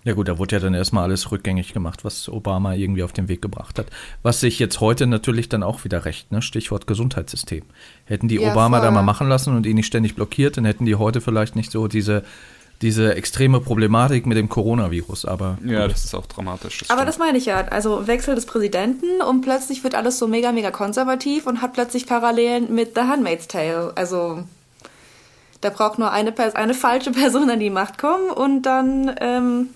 Ja 0.04 0.13
gut, 0.13 0.30
da 0.30 0.38
wurde 0.38 0.56
ja 0.56 0.62
dann 0.62 0.74
erstmal 0.74 1.04
alles 1.04 1.32
rückgängig 1.32 1.74
gemacht, 1.74 2.06
was 2.06 2.30
Obama 2.30 2.74
irgendwie 2.76 3.04
auf 3.04 3.12
den 3.12 3.28
Weg 3.28 3.42
gebracht 3.42 3.78
hat. 3.78 3.88
Was 4.24 4.40
sich 4.40 4.58
jetzt 4.58 4.80
heute 4.80 5.06
natürlich 5.06 5.50
dann 5.50 5.63
auch 5.63 5.84
wieder 5.84 6.06
recht, 6.06 6.32
ne? 6.32 6.42
Stichwort 6.42 6.88
Gesundheitssystem. 6.88 7.63
Hätten 8.06 8.30
die 8.30 8.36
Ja, 8.36 8.52
Obama 8.54 8.78
da 8.78 8.86
voll. 8.86 8.94
mal 8.94 9.02
machen 9.02 9.28
lassen 9.28 9.54
und 9.56 9.66
ihn 9.66 9.76
nicht 9.76 9.88
ständig 9.88 10.16
blockiert, 10.16 10.56
dann 10.56 10.63
hätten 10.63 10.86
die 10.86 10.96
heute 10.96 11.20
vielleicht 11.20 11.58
nicht 11.58 11.72
so 11.72 11.90
diese, 11.90 12.24
diese 12.82 13.16
extreme 13.16 13.60
Problematik 13.60 14.26
mit 14.26 14.38
dem 14.38 14.50
Coronavirus. 14.50 15.26
Aber 15.26 15.58
Ja, 15.66 15.84
gut. 15.84 15.92
das 15.94 16.06
ist 16.06 16.13
auch 16.13 16.26
dramatisch. 16.28 16.84
Aber 16.90 16.98
stimmt. 17.02 17.10
das 17.10 17.18
meine 17.18 17.38
ich 17.38 17.46
ja. 17.46 17.58
Also 17.70 18.06
Wechsel 18.08 18.36
des 18.36 18.46
Präsidenten 18.46 19.22
und 19.28 19.42
plötzlich 19.42 19.84
wird 19.84 19.96
alles 19.96 20.20
so 20.20 20.28
mega, 20.28 20.52
mega 20.52 20.70
konservativ 20.72 21.48
und 21.48 21.62
hat 21.62 21.74
plötzlich 21.74 22.06
Parallelen 22.06 22.74
mit 22.76 22.94
The 22.96 23.02
Handmaid's 23.02 23.48
Tale. 23.48 23.94
Also 23.96 24.44
da 25.62 25.72
braucht 25.72 25.98
nur 25.98 26.12
eine, 26.12 26.32
Pers 26.32 26.54
eine 26.56 26.76
falsche 26.76 27.12
Person 27.12 27.50
an 27.50 27.60
die 27.60 27.72
Macht 27.72 27.98
kommen 27.98 28.30
und 28.30 28.62
dann, 28.62 29.16
ähm, 29.20 29.70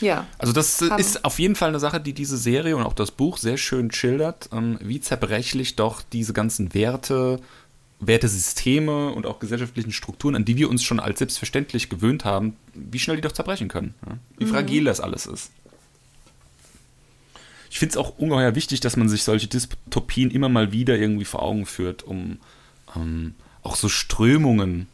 ja. 0.00 0.26
Also 0.38 0.52
das 0.52 0.80
Haben- 0.80 0.98
ist 0.98 1.24
auf 1.24 1.38
jeden 1.38 1.56
Fall 1.56 1.68
eine 1.70 1.78
Sache, 1.78 2.00
die 2.00 2.12
diese 2.14 2.36
Serie 2.38 2.76
und 2.76 2.82
auch 2.84 2.92
das 2.94 3.10
Buch 3.10 3.36
sehr 3.38 3.56
schön 3.58 3.90
schildert, 3.92 4.48
ähm, 4.52 4.78
wie 4.82 5.00
zerbrechlich 5.00 5.76
doch 5.76 6.00
diese 6.12 6.32
ganzen 6.32 6.72
Werte, 6.74 7.38
Wertesysteme 8.00 9.10
und 9.12 9.26
auch 9.26 9.38
gesellschaftlichen 9.38 9.92
Strukturen, 9.92 10.36
an 10.36 10.44
die 10.44 10.56
wir 10.56 10.68
uns 10.68 10.82
schon 10.82 11.00
als 11.00 11.18
selbstverständlich 11.18 11.88
gewöhnt 11.88 12.24
haben, 12.24 12.56
wie 12.74 12.98
schnell 12.98 13.16
die 13.16 13.22
doch 13.22 13.32
zerbrechen 13.32 13.68
können. 13.68 13.94
Ja? 14.06 14.18
Wie 14.38 14.46
fragil 14.46 14.84
das 14.84 15.00
alles 15.00 15.26
ist. 15.26 15.50
Ich 17.70 17.78
finde 17.78 17.92
es 17.92 17.96
auch 17.96 18.18
ungeheuer 18.18 18.54
wichtig, 18.54 18.80
dass 18.80 18.96
man 18.96 19.08
sich 19.08 19.22
solche 19.22 19.48
Dystopien 19.48 20.30
immer 20.30 20.48
mal 20.48 20.72
wieder 20.72 20.96
irgendwie 20.96 21.24
vor 21.24 21.42
Augen 21.42 21.66
führt, 21.66 22.02
um 22.02 22.38
ähm, 22.94 23.34
auch 23.62 23.76
so 23.76 23.88
Strömungen 23.88 24.88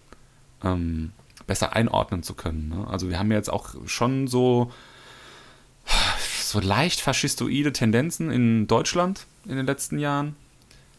ähm, 0.64 1.12
besser 1.46 1.74
einordnen 1.74 2.22
zu 2.22 2.34
können. 2.34 2.68
Ne? 2.68 2.86
Also 2.88 3.08
wir 3.08 3.18
haben 3.18 3.30
ja 3.30 3.36
jetzt 3.36 3.52
auch 3.52 3.74
schon 3.86 4.26
so 4.28 4.72
so 6.44 6.60
leicht 6.60 7.00
faschistoide 7.00 7.72
Tendenzen 7.72 8.30
in 8.30 8.66
Deutschland 8.66 9.26
in 9.46 9.56
den 9.56 9.66
letzten 9.66 9.98
Jahren. 9.98 10.36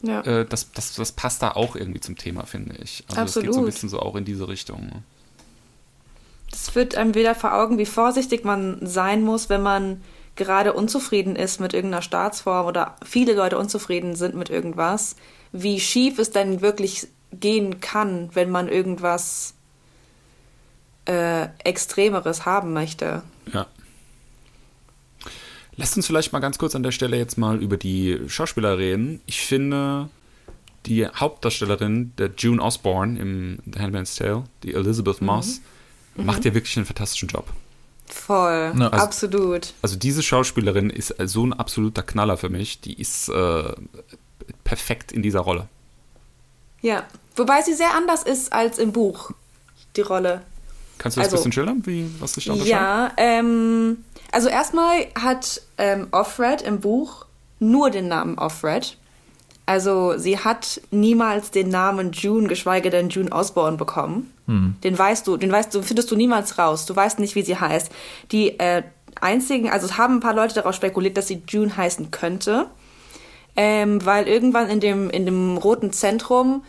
Ja. 0.03 0.21
Äh, 0.21 0.45
das, 0.45 0.71
das, 0.71 0.93
das 0.93 1.11
passt 1.13 1.41
da 1.41 1.51
auch 1.51 1.75
irgendwie 1.75 2.01
zum 2.01 2.17
Thema, 2.17 2.45
finde 2.45 2.75
ich. 2.83 3.03
Also 3.07 3.21
das 3.21 3.33
geht 3.33 3.33
so 3.33 3.39
ein 3.39 3.47
Absolut. 3.47 3.65
bisschen 3.65 3.89
so 3.89 3.99
auch 3.99 4.15
in 4.15 4.25
diese 4.25 4.47
Richtung. 4.47 5.03
Es 6.51 6.75
wird 6.75 6.95
einem 6.95 7.15
wieder 7.15 7.33
vor 7.33 7.55
Augen, 7.55 7.77
wie 7.79 7.85
vorsichtig 7.85 8.43
man 8.43 8.85
sein 8.85 9.23
muss, 9.23 9.49
wenn 9.49 9.63
man 9.63 10.03
gerade 10.35 10.73
unzufrieden 10.73 11.35
ist 11.35 11.59
mit 11.59 11.73
irgendeiner 11.73 12.01
Staatsform 12.01 12.67
oder 12.67 12.95
viele 13.03 13.33
Leute 13.33 13.57
unzufrieden 13.57 14.15
sind 14.15 14.35
mit 14.35 14.49
irgendwas, 14.49 15.15
wie 15.51 15.79
schief 15.79 16.19
es 16.19 16.31
denn 16.31 16.61
wirklich 16.61 17.07
gehen 17.31 17.79
kann, 17.79 18.29
wenn 18.33 18.51
man 18.51 18.67
irgendwas 18.67 19.53
äh, 21.05 21.47
Extremeres 21.63 22.45
haben 22.45 22.73
möchte. 22.73 23.23
Ja. 23.51 23.67
Lasst 25.75 25.95
uns 25.97 26.07
vielleicht 26.07 26.31
mal 26.33 26.39
ganz 26.39 26.57
kurz 26.57 26.75
an 26.75 26.83
der 26.83 26.91
Stelle 26.91 27.17
jetzt 27.17 27.37
mal 27.37 27.61
über 27.61 27.77
die 27.77 28.19
Schauspieler 28.27 28.77
reden. 28.77 29.21
Ich 29.25 29.41
finde, 29.41 30.09
die 30.85 31.07
Hauptdarstellerin, 31.07 32.13
der 32.17 32.31
June 32.37 32.61
Osborne 32.61 33.19
im 33.19 33.59
The 33.71 33.79
Handmaid's 33.79 34.15
Tale, 34.15 34.43
die 34.63 34.73
Elizabeth 34.73 35.21
Moss, 35.21 35.61
macht 36.15 36.45
ja 36.45 36.53
wirklich 36.53 36.77
einen 36.77 36.85
fantastischen 36.85 37.29
Job. 37.29 37.47
Voll, 38.05 38.71
Na, 38.75 38.89
also- 38.89 39.03
absolut. 39.05 39.73
Also 39.81 39.95
diese 39.97 40.21
Schauspielerin 40.21 40.89
ist 40.89 41.15
so 41.25 41.45
ein 41.45 41.53
absoluter 41.53 42.03
Knaller 42.03 42.37
für 42.37 42.49
mich. 42.49 42.81
Die 42.81 42.99
ist 42.99 43.29
äh, 43.29 43.73
perfekt 44.63 45.11
in 45.11 45.23
dieser 45.23 45.39
Rolle. 45.39 45.67
Ja, 46.81 47.03
wobei 47.35 47.61
sie 47.61 47.73
sehr 47.73 47.95
anders 47.95 48.23
ist 48.23 48.51
als 48.53 48.77
im 48.77 48.91
Buch, 48.91 49.31
die 49.95 50.01
Rolle. 50.01 50.43
Kannst 50.97 51.17
du 51.17 51.21
das 51.21 51.27
Also- 51.27 51.35
ein 51.35 51.37
bisschen 51.39 51.51
schildern, 51.51 51.81
wie, 51.85 52.09
was 52.19 52.33
sich 52.33 52.45
da 52.45 52.53
unterscheidet? 52.53 52.79
Ja, 52.81 53.11
ähm, 53.17 54.03
also 54.31 54.47
erstmal 54.49 55.05
hat 55.19 55.61
ähm, 55.77 56.07
Offred 56.11 56.61
im 56.61 56.79
Buch 56.79 57.25
nur 57.59 57.89
den 57.89 58.07
Namen 58.07 58.37
Offred. 58.37 58.97
Also 59.65 60.17
sie 60.17 60.37
hat 60.39 60.81
niemals 60.91 61.51
den 61.51 61.69
Namen 61.69 62.11
June, 62.11 62.47
geschweige 62.47 62.89
denn 62.89 63.07
June 63.09 63.31
Osborne 63.31 63.77
bekommen. 63.77 64.29
Den 64.45 64.99
weißt 64.99 65.25
du, 65.25 65.37
den 65.37 65.53
weißt 65.53 65.73
du, 65.73 65.81
findest 65.83 66.11
du 66.11 66.17
niemals 66.17 66.57
raus. 66.57 66.85
Du 66.85 66.93
weißt 66.93 67.19
nicht, 67.19 67.35
wie 67.35 67.43
sie 67.43 67.55
heißt. 67.57 67.89
Die 68.33 68.59
äh, 68.59 68.83
einzigen, 69.21 69.69
also 69.69 69.85
es 69.85 69.97
haben 69.97 70.15
ein 70.15 70.19
paar 70.19 70.33
Leute 70.33 70.53
darauf 70.55 70.75
spekuliert, 70.75 71.15
dass 71.15 71.29
sie 71.29 71.41
June 71.47 71.75
heißen 71.77 72.11
könnte. 72.11 72.67
ähm, 73.55 74.05
weil 74.05 74.27
irgendwann 74.27 74.67
in 74.69 74.81
dem, 74.81 75.09
in 75.09 75.25
dem 75.25 75.55
roten 75.57 75.93
Zentrum 75.93 76.63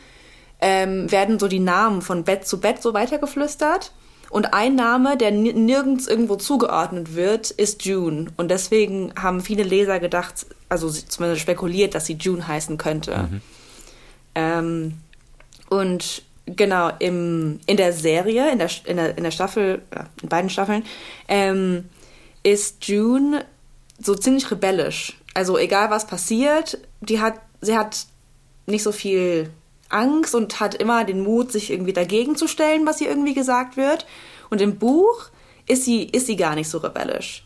ähm, 0.60 1.10
werden 1.10 1.38
so 1.40 1.48
die 1.48 1.58
Namen 1.58 2.00
von 2.00 2.22
Bett 2.22 2.46
zu 2.46 2.60
Bett 2.60 2.80
so 2.80 2.94
weitergeflüstert. 2.94 3.90
Und 4.34 4.52
ein 4.52 4.74
Name, 4.74 5.16
der 5.16 5.30
nirgends 5.30 6.08
irgendwo 6.08 6.34
zugeordnet 6.34 7.14
wird, 7.14 7.52
ist 7.52 7.84
June. 7.84 8.32
Und 8.36 8.50
deswegen 8.50 9.12
haben 9.14 9.40
viele 9.40 9.62
Leser 9.62 10.00
gedacht, 10.00 10.46
also 10.68 10.90
zumindest 10.90 11.40
spekuliert, 11.40 11.94
dass 11.94 12.06
sie 12.06 12.14
June 12.14 12.48
heißen 12.48 12.76
könnte. 12.76 13.16
Mhm. 13.16 13.40
Ähm, 14.34 14.94
und 15.70 16.22
genau, 16.46 16.90
im, 16.98 17.60
in 17.66 17.76
der 17.76 17.92
Serie, 17.92 18.50
in 18.50 18.58
der, 18.58 18.70
in 18.86 18.96
der, 18.96 19.16
in 19.16 19.22
der 19.22 19.30
Staffel, 19.30 19.82
in 20.20 20.28
beiden 20.28 20.50
Staffeln, 20.50 20.82
ähm, 21.28 21.84
ist 22.42 22.88
June 22.88 23.44
so 24.00 24.16
ziemlich 24.16 24.50
rebellisch. 24.50 25.16
Also 25.34 25.58
egal 25.58 25.90
was 25.90 26.08
passiert, 26.08 26.78
die 27.02 27.20
hat, 27.20 27.34
sie 27.60 27.78
hat 27.78 28.06
nicht 28.66 28.82
so 28.82 28.90
viel 28.90 29.50
Angst 29.94 30.34
und 30.34 30.60
hat 30.60 30.74
immer 30.74 31.04
den 31.04 31.22
Mut, 31.22 31.52
sich 31.52 31.70
irgendwie 31.70 31.92
dagegen 31.92 32.36
zu 32.36 32.46
stellen, 32.46 32.86
was 32.86 33.00
ihr 33.00 33.08
irgendwie 33.08 33.34
gesagt 33.34 33.76
wird. 33.76 34.06
Und 34.50 34.60
im 34.60 34.78
Buch 34.78 35.30
ist 35.66 35.84
sie, 35.84 36.04
ist 36.04 36.26
sie 36.26 36.36
gar 36.36 36.54
nicht 36.54 36.68
so 36.68 36.78
rebellisch. 36.78 37.44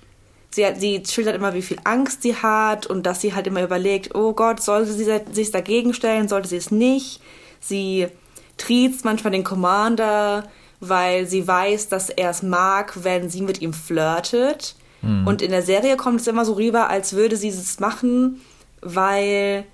Sie, 0.51 0.65
hat, 0.65 0.81
sie 0.81 1.03
schildert 1.07 1.37
immer, 1.37 1.55
wie 1.55 1.63
viel 1.63 1.79
Angst 1.85 2.23
sie 2.23 2.35
hat 2.35 2.87
und 2.87 3.05
dass 3.05 3.21
sie 3.21 3.35
halt 3.35 3.47
immer 3.47 3.63
überlegt, 3.63 4.15
oh 4.15 4.33
Gott, 4.33 4.61
sollte 4.61 4.93
sie 4.93 5.05
sich 5.33 5.51
dagegen 5.51 5.93
stellen, 5.93 6.29
sollte 6.29 6.49
sie 6.49 6.57
es 6.57 6.71
nicht. 6.71 7.21
Sie 7.61 8.09
triezt 8.57 9.05
manchmal 9.05 9.33
den 9.33 9.45
Commander, 9.45 10.49
weil 10.81 11.27
sie 11.27 11.47
weiß, 11.47 11.89
dass 11.89 12.09
er 12.09 12.31
es 12.31 12.43
mag, 12.43 13.05
wenn 13.05 13.29
sie 13.29 13.43
mit 13.43 13.61
ihm 13.61 13.73
flirtet. 13.73 14.75
Mhm. 15.03 15.27
Und 15.27 15.43
in 15.43 15.51
der 15.51 15.63
Serie 15.63 15.97
kommt 15.97 16.21
es 16.21 16.27
immer 16.27 16.45
so 16.45 16.55
rüber, 16.55 16.89
als 16.89 17.13
würde 17.13 17.37
sie 17.37 17.49
es 17.49 17.79
machen, 17.79 18.41
weil 18.81 19.65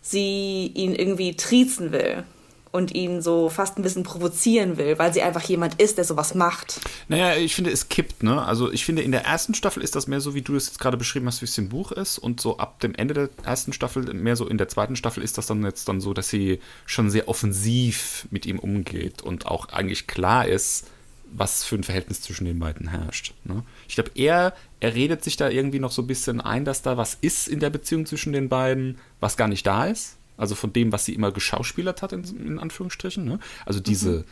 sie 0.00 0.66
ihn 0.74 0.94
irgendwie 0.94 1.36
triezen 1.36 1.92
will 1.92 2.24
und 2.72 2.94
ihn 2.94 3.20
so 3.20 3.48
fast 3.48 3.78
ein 3.78 3.82
bisschen 3.82 4.04
provozieren 4.04 4.76
will, 4.76 4.98
weil 4.98 5.12
sie 5.12 5.22
einfach 5.22 5.42
jemand 5.42 5.80
ist, 5.80 5.98
der 5.98 6.04
sowas 6.04 6.34
macht. 6.34 6.80
Naja, 7.08 7.36
ich 7.36 7.54
finde, 7.54 7.70
es 7.70 7.88
kippt, 7.88 8.22
ne? 8.22 8.42
Also 8.42 8.70
ich 8.70 8.84
finde, 8.84 9.02
in 9.02 9.10
der 9.10 9.24
ersten 9.24 9.54
Staffel 9.54 9.82
ist 9.82 9.96
das 9.96 10.06
mehr 10.06 10.20
so, 10.20 10.34
wie 10.34 10.42
du 10.42 10.54
es 10.54 10.66
jetzt 10.66 10.78
gerade 10.78 10.96
beschrieben 10.96 11.26
hast, 11.26 11.40
wie 11.40 11.46
es 11.46 11.58
im 11.58 11.68
Buch 11.68 11.90
ist. 11.90 12.18
Und 12.18 12.40
so 12.40 12.58
ab 12.58 12.78
dem 12.80 12.94
Ende 12.94 13.14
der 13.14 13.28
ersten 13.44 13.72
Staffel, 13.72 14.02
mehr 14.14 14.36
so 14.36 14.46
in 14.46 14.58
der 14.58 14.68
zweiten 14.68 14.94
Staffel 14.94 15.22
ist 15.22 15.36
das 15.36 15.46
dann 15.46 15.64
jetzt 15.64 15.88
dann 15.88 16.00
so, 16.00 16.14
dass 16.14 16.28
sie 16.28 16.60
schon 16.86 17.10
sehr 17.10 17.28
offensiv 17.28 18.28
mit 18.30 18.46
ihm 18.46 18.58
umgeht 18.58 19.22
und 19.22 19.46
auch 19.46 19.68
eigentlich 19.70 20.06
klar 20.06 20.46
ist, 20.46 20.86
was 21.32 21.64
für 21.64 21.76
ein 21.76 21.84
Verhältnis 21.84 22.22
zwischen 22.22 22.44
den 22.44 22.58
beiden 22.58 22.88
herrscht. 22.88 23.34
Ne? 23.44 23.62
Ich 23.88 23.94
glaube, 23.94 24.10
er, 24.14 24.54
er 24.80 24.94
redet 24.94 25.22
sich 25.22 25.36
da 25.36 25.48
irgendwie 25.48 25.78
noch 25.78 25.92
so 25.92 26.02
ein 26.02 26.06
bisschen 26.06 26.40
ein, 26.40 26.64
dass 26.64 26.82
da 26.82 26.96
was 26.96 27.14
ist 27.20 27.48
in 27.48 27.60
der 27.60 27.70
Beziehung 27.70 28.06
zwischen 28.06 28.32
den 28.32 28.48
beiden, 28.48 28.98
was 29.20 29.36
gar 29.36 29.48
nicht 29.48 29.66
da 29.66 29.86
ist. 29.86 30.16
Also 30.36 30.54
von 30.54 30.72
dem, 30.72 30.90
was 30.90 31.04
sie 31.04 31.14
immer 31.14 31.32
geschauspielert 31.32 32.02
hat, 32.02 32.12
in, 32.12 32.24
in 32.24 32.58
Anführungsstrichen. 32.58 33.24
Ne? 33.24 33.38
Also 33.66 33.80
diese, 33.80 34.24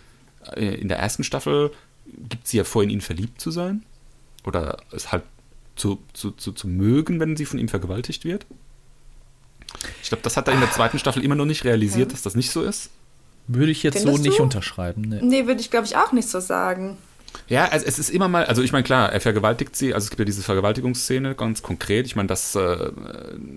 mhm. 0.46 0.52
äh, 0.56 0.74
in 0.74 0.88
der 0.88 0.98
ersten 0.98 1.22
Staffel 1.22 1.70
gibt 2.06 2.48
sie 2.48 2.56
ja 2.56 2.64
vor, 2.64 2.82
in 2.82 2.90
ihn 2.90 3.00
verliebt 3.00 3.40
zu 3.40 3.50
sein. 3.50 3.82
Oder 4.44 4.78
es 4.90 5.12
halt 5.12 5.24
zu, 5.76 6.02
zu, 6.12 6.30
zu, 6.32 6.52
zu 6.52 6.66
mögen, 6.66 7.20
wenn 7.20 7.36
sie 7.36 7.44
von 7.44 7.58
ihm 7.58 7.68
vergewaltigt 7.68 8.24
wird. 8.24 8.46
Ich 10.02 10.08
glaube, 10.08 10.22
das 10.22 10.36
hat 10.36 10.48
er 10.48 10.54
in 10.54 10.60
der 10.60 10.72
zweiten 10.72 10.98
Staffel 10.98 11.22
immer 11.22 11.34
noch 11.34 11.44
nicht 11.44 11.64
realisiert, 11.64 12.08
ja. 12.08 12.12
dass 12.12 12.22
das 12.22 12.34
nicht 12.34 12.50
so 12.50 12.62
ist. 12.62 12.90
Würde 13.48 13.72
ich 13.72 13.82
jetzt 13.82 13.98
Findest 13.98 14.18
so 14.18 14.22
nicht 14.22 14.38
du? 14.38 14.42
unterschreiben. 14.42 15.02
Nee, 15.02 15.20
nee 15.22 15.46
würde 15.46 15.60
ich, 15.60 15.70
glaube 15.70 15.86
ich, 15.86 15.96
auch 15.96 16.12
nicht 16.12 16.28
so 16.28 16.38
sagen. 16.38 16.98
Ja, 17.48 17.66
also 17.66 17.86
es 17.86 17.98
ist 17.98 18.10
immer 18.10 18.28
mal, 18.28 18.44
also 18.44 18.62
ich 18.62 18.72
meine, 18.72 18.84
klar, 18.84 19.10
er 19.12 19.20
vergewaltigt 19.20 19.74
sie, 19.74 19.94
also 19.94 20.04
es 20.04 20.10
gibt 20.10 20.18
ja 20.18 20.24
diese 20.24 20.42
Vergewaltigungsszene 20.42 21.34
ganz 21.34 21.62
konkret. 21.62 22.06
Ich 22.06 22.14
meine, 22.14 22.28
dass, 22.28 22.54
äh, 22.54 22.90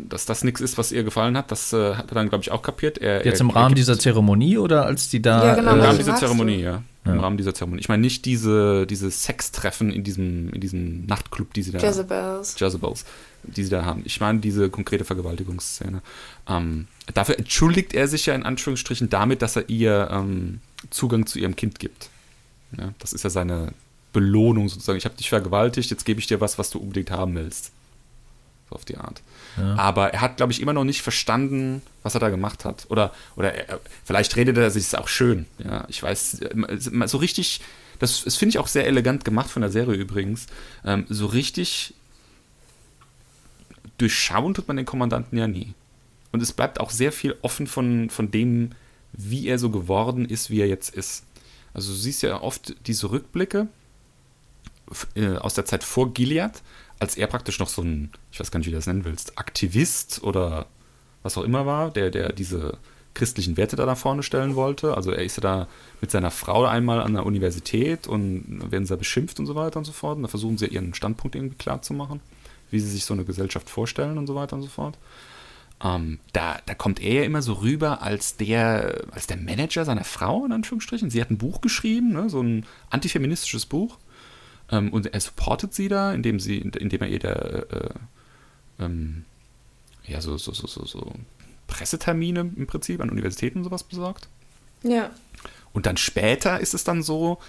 dass 0.08 0.26
das 0.26 0.44
nichts 0.44 0.62
ist, 0.62 0.78
was 0.78 0.92
ihr 0.92 1.04
gefallen 1.04 1.38
hat, 1.38 1.52
das 1.52 1.74
äh, 1.74 1.96
hat 1.96 2.10
er 2.10 2.16
dann, 2.16 2.30
glaube 2.30 2.44
ich, 2.44 2.52
auch 2.52 2.62
kapiert. 2.62 2.98
Er, 2.98 3.26
Jetzt 3.26 3.42
im 3.42 3.50
er, 3.50 3.56
Rahmen 3.56 3.76
dieser 3.76 4.00
Zeremonie 4.00 4.58
oder 4.58 4.86
als 4.86 5.10
die 5.10 5.22
da. 5.22 5.46
Ja, 5.46 5.56
genau, 5.56 5.74
Im 5.74 5.82
Rahmen 5.82 5.98
dieser 5.98 6.16
Zeremonie, 6.16 6.62
ja. 6.62 6.84
Ja. 7.06 7.14
Im 7.14 7.20
Rahmen 7.20 7.38
dieser 7.38 7.54
Zeremonie. 7.56 7.82
Ich 7.82 7.90
meine 7.90 8.02
nicht 8.02 8.26
diese, 8.26 8.86
diese 8.86 9.10
Sextreffen 9.10 9.92
in 9.92 10.04
diesem, 10.04 10.52
in 10.52 10.62
diesem 10.62 11.06
Nachtclub, 11.08 11.52
die 11.54 11.64
sie 11.64 11.72
da 11.72 11.80
Jezebels. 11.80 12.60
Jezebels, 12.60 13.06
die 13.42 13.64
sie 13.64 13.72
da 13.72 13.86
haben. 13.86 14.04
Ich 14.06 14.20
meine 14.20 14.40
diese 14.40 14.70
konkrete 14.70 15.04
Vergewaltigungsszene. 15.04 16.04
Ähm, 16.48 16.88
dafür 17.12 17.40
entschuldigt 17.40 17.96
er 17.96 18.08
sich 18.08 18.28
ja 18.28 18.36
in 18.36 18.44
Anführungsstrichen 18.44 19.10
damit, 19.10 19.42
dass 19.42 19.56
er 19.56 19.68
ihr 19.68 20.10
ähm, 20.12 20.60
Zugang 20.92 21.26
zu 21.26 21.40
ihrem 21.40 21.56
Kind 21.56 21.80
gibt. 21.80 22.10
Ja, 22.78 22.94
das 23.00 23.14
ist 23.14 23.24
ja 23.24 23.32
seine 23.32 23.74
Belohnung 24.14 24.70
sozusagen. 24.70 24.98
Ich 24.98 25.06
habe 25.06 25.16
dich 25.16 25.30
vergewaltigt, 25.30 25.90
jetzt 25.90 26.06
gebe 26.06 26.20
ich 26.20 26.28
dir 26.28 26.40
was, 26.40 26.60
was 26.60 26.70
du 26.70 26.78
unbedingt 26.78 27.10
haben 27.10 27.34
willst. 27.34 27.72
So 28.70 28.76
auf 28.76 28.86
die 28.86 28.98
Art. 28.98 29.24
Aber 29.58 30.14
er 30.14 30.22
hat, 30.22 30.38
glaube 30.38 30.52
ich, 30.52 30.62
immer 30.62 30.74
noch 30.74 30.84
nicht 30.84 31.02
verstanden, 31.02 31.82
was 32.04 32.14
er 32.14 32.20
da 32.20 32.30
gemacht 32.30 32.66
hat. 32.66 32.86
Oder, 32.90 33.14
oder 33.36 33.54
er, 33.54 33.80
vielleicht 34.06 34.36
redet 34.36 34.58
er 34.58 34.72
sich 34.72 34.98
auch 34.98 35.08
schön. 35.08 35.46
Ja, 35.64 35.86
ich 35.88 36.02
weiß, 36.02 36.42
so 37.06 37.18
richtig, 37.18 37.62
das, 38.00 38.24
das 38.24 38.38
finde 38.38 38.52
ich 38.52 38.60
auch 38.60 38.68
sehr 38.68 38.88
elegant 38.88 39.26
gemacht 39.26 39.50
von 39.50 39.62
der 39.62 39.72
Serie 39.72 39.96
übrigens. 39.96 40.48
Ähm, 40.86 41.06
so 41.10 41.26
richtig 41.26 41.94
durchschauen 43.98 44.54
tut 44.54 44.68
man 44.68 44.78
den 44.78 44.86
Kommandanten 44.86 45.38
ja 45.38 45.48
nie. 45.48 45.74
Und 46.32 46.42
es 46.42 46.54
bleibt 46.54 46.80
auch 46.80 46.90
sehr 46.90 47.12
viel 47.12 47.36
offen 47.42 47.68
von, 47.68 48.10
von 48.10 48.32
dem, 48.32 48.72
wie 49.14 49.48
er 49.48 49.60
so 49.60 49.70
geworden 49.70 50.26
ist, 50.26 50.50
wie 50.50 50.62
er 50.62 50.68
jetzt 50.68 50.96
ist. 50.96 51.24
Also 51.74 51.92
du 51.92 51.98
siehst 51.98 52.24
ja 52.24 52.42
oft 52.42 52.76
diese 52.88 53.12
Rückblicke 53.12 53.68
äh, 55.16 55.36
aus 55.36 55.54
der 55.54 55.66
Zeit 55.66 55.84
vor 55.84 56.14
Gilead, 56.14 56.62
als 57.02 57.18
er 57.18 57.26
praktisch 57.26 57.58
noch 57.58 57.68
so 57.68 57.82
ein, 57.82 58.12
ich 58.32 58.40
weiß 58.40 58.52
gar 58.52 58.60
nicht, 58.60 58.68
wie 58.68 58.72
du 58.72 58.78
das 58.78 58.86
nennen 58.86 59.06
willst, 59.06 59.40
Aktivist 59.40 60.24
oder 60.24 60.68
was 61.24 61.36
auch 61.36 61.44
immer 61.44 61.66
war, 61.66 61.90
der, 61.90 62.12
der 62.12 62.32
diese 62.32 62.78
christlichen 63.16 63.58
Werte 63.58 63.76
da 63.76 63.88
nach 63.88 63.98
vorne 63.98 64.22
stellen 64.22 64.56
wollte. 64.56 64.96
Also 64.96 65.12
er 65.12 65.24
ist 65.24 65.38
ja 65.38 65.42
da 65.42 65.68
mit 66.00 66.12
seiner 66.12 66.30
Frau 66.30 66.64
einmal 66.64 67.02
an 67.02 67.14
der 67.14 67.26
Universität 67.26 68.08
und 68.08 68.72
werden 68.72 68.86
sie 68.86 68.94
da 68.94 68.98
beschimpft 68.98 69.40
und 69.40 69.48
so 69.48 69.56
weiter 69.56 69.78
und 69.78 69.86
so 69.86 69.92
fort. 69.92 70.18
Und 70.18 70.22
da 70.24 70.28
versuchen 70.28 70.60
sie 70.60 70.68
ihren 70.68 70.94
Standpunkt 70.94 71.36
irgendwie 71.36 71.56
klar 71.56 71.82
zu 71.82 71.96
machen, 71.96 72.22
wie 72.70 72.80
sie 72.80 72.90
sich 72.90 73.04
so 73.04 73.16
eine 73.16 73.26
Gesellschaft 73.26 73.68
vorstellen 73.68 74.20
und 74.20 74.28
so 74.28 74.36
weiter 74.36 74.56
und 74.56 74.62
so 74.62 74.70
fort. 74.70 74.96
Ähm, 75.84 76.20
da, 76.34 76.60
da 76.68 76.76
kommt 76.76 77.02
er 77.02 77.14
ja 77.14 77.24
immer 77.24 77.42
so 77.42 77.54
rüber 77.54 78.04
als 78.04 78.38
der, 78.38 79.06
als 79.10 79.26
der 79.26 79.38
Manager 79.38 79.86
seiner 79.86 80.04
Frau, 80.04 80.46
in 80.46 80.52
Anführungsstrichen. 80.52 81.10
Sie 81.10 81.20
hat 81.20 81.32
ein 81.32 81.40
Buch 81.40 81.62
geschrieben, 81.62 82.14
ne, 82.14 82.30
so 82.30 82.42
ein 82.42 82.68
antifeministisches 82.92 83.66
Buch. 83.66 83.98
Ähm, 84.72 84.92
und 84.92 85.14
er 85.14 85.20
supportet 85.20 85.74
sie 85.74 85.88
da, 85.88 86.14
indem, 86.14 86.40
sie, 86.40 86.58
indem 86.60 87.02
er 87.02 87.08
ihr 87.08 87.20
da 87.20 87.34
äh, 87.34 87.90
ähm, 88.80 89.26
ja, 90.06 90.22
so, 90.22 90.38
so, 90.38 90.54
so, 90.54 90.68
so, 90.68 90.86
so 90.86 91.14
Pressetermine 91.68 92.52
im 92.56 92.68
Prinzip 92.68 93.02
an 93.02 93.10
Universitäten 93.10 93.60
und 93.60 93.64
sowas 93.64 93.84
besorgt. 93.84 94.28
Ja. 94.84 95.12
Und 95.74 95.86
dann 95.86 95.98
später 95.98 96.60
ist 96.60 96.74
es 96.74 96.84
dann 96.84 97.04
so, 97.04 97.40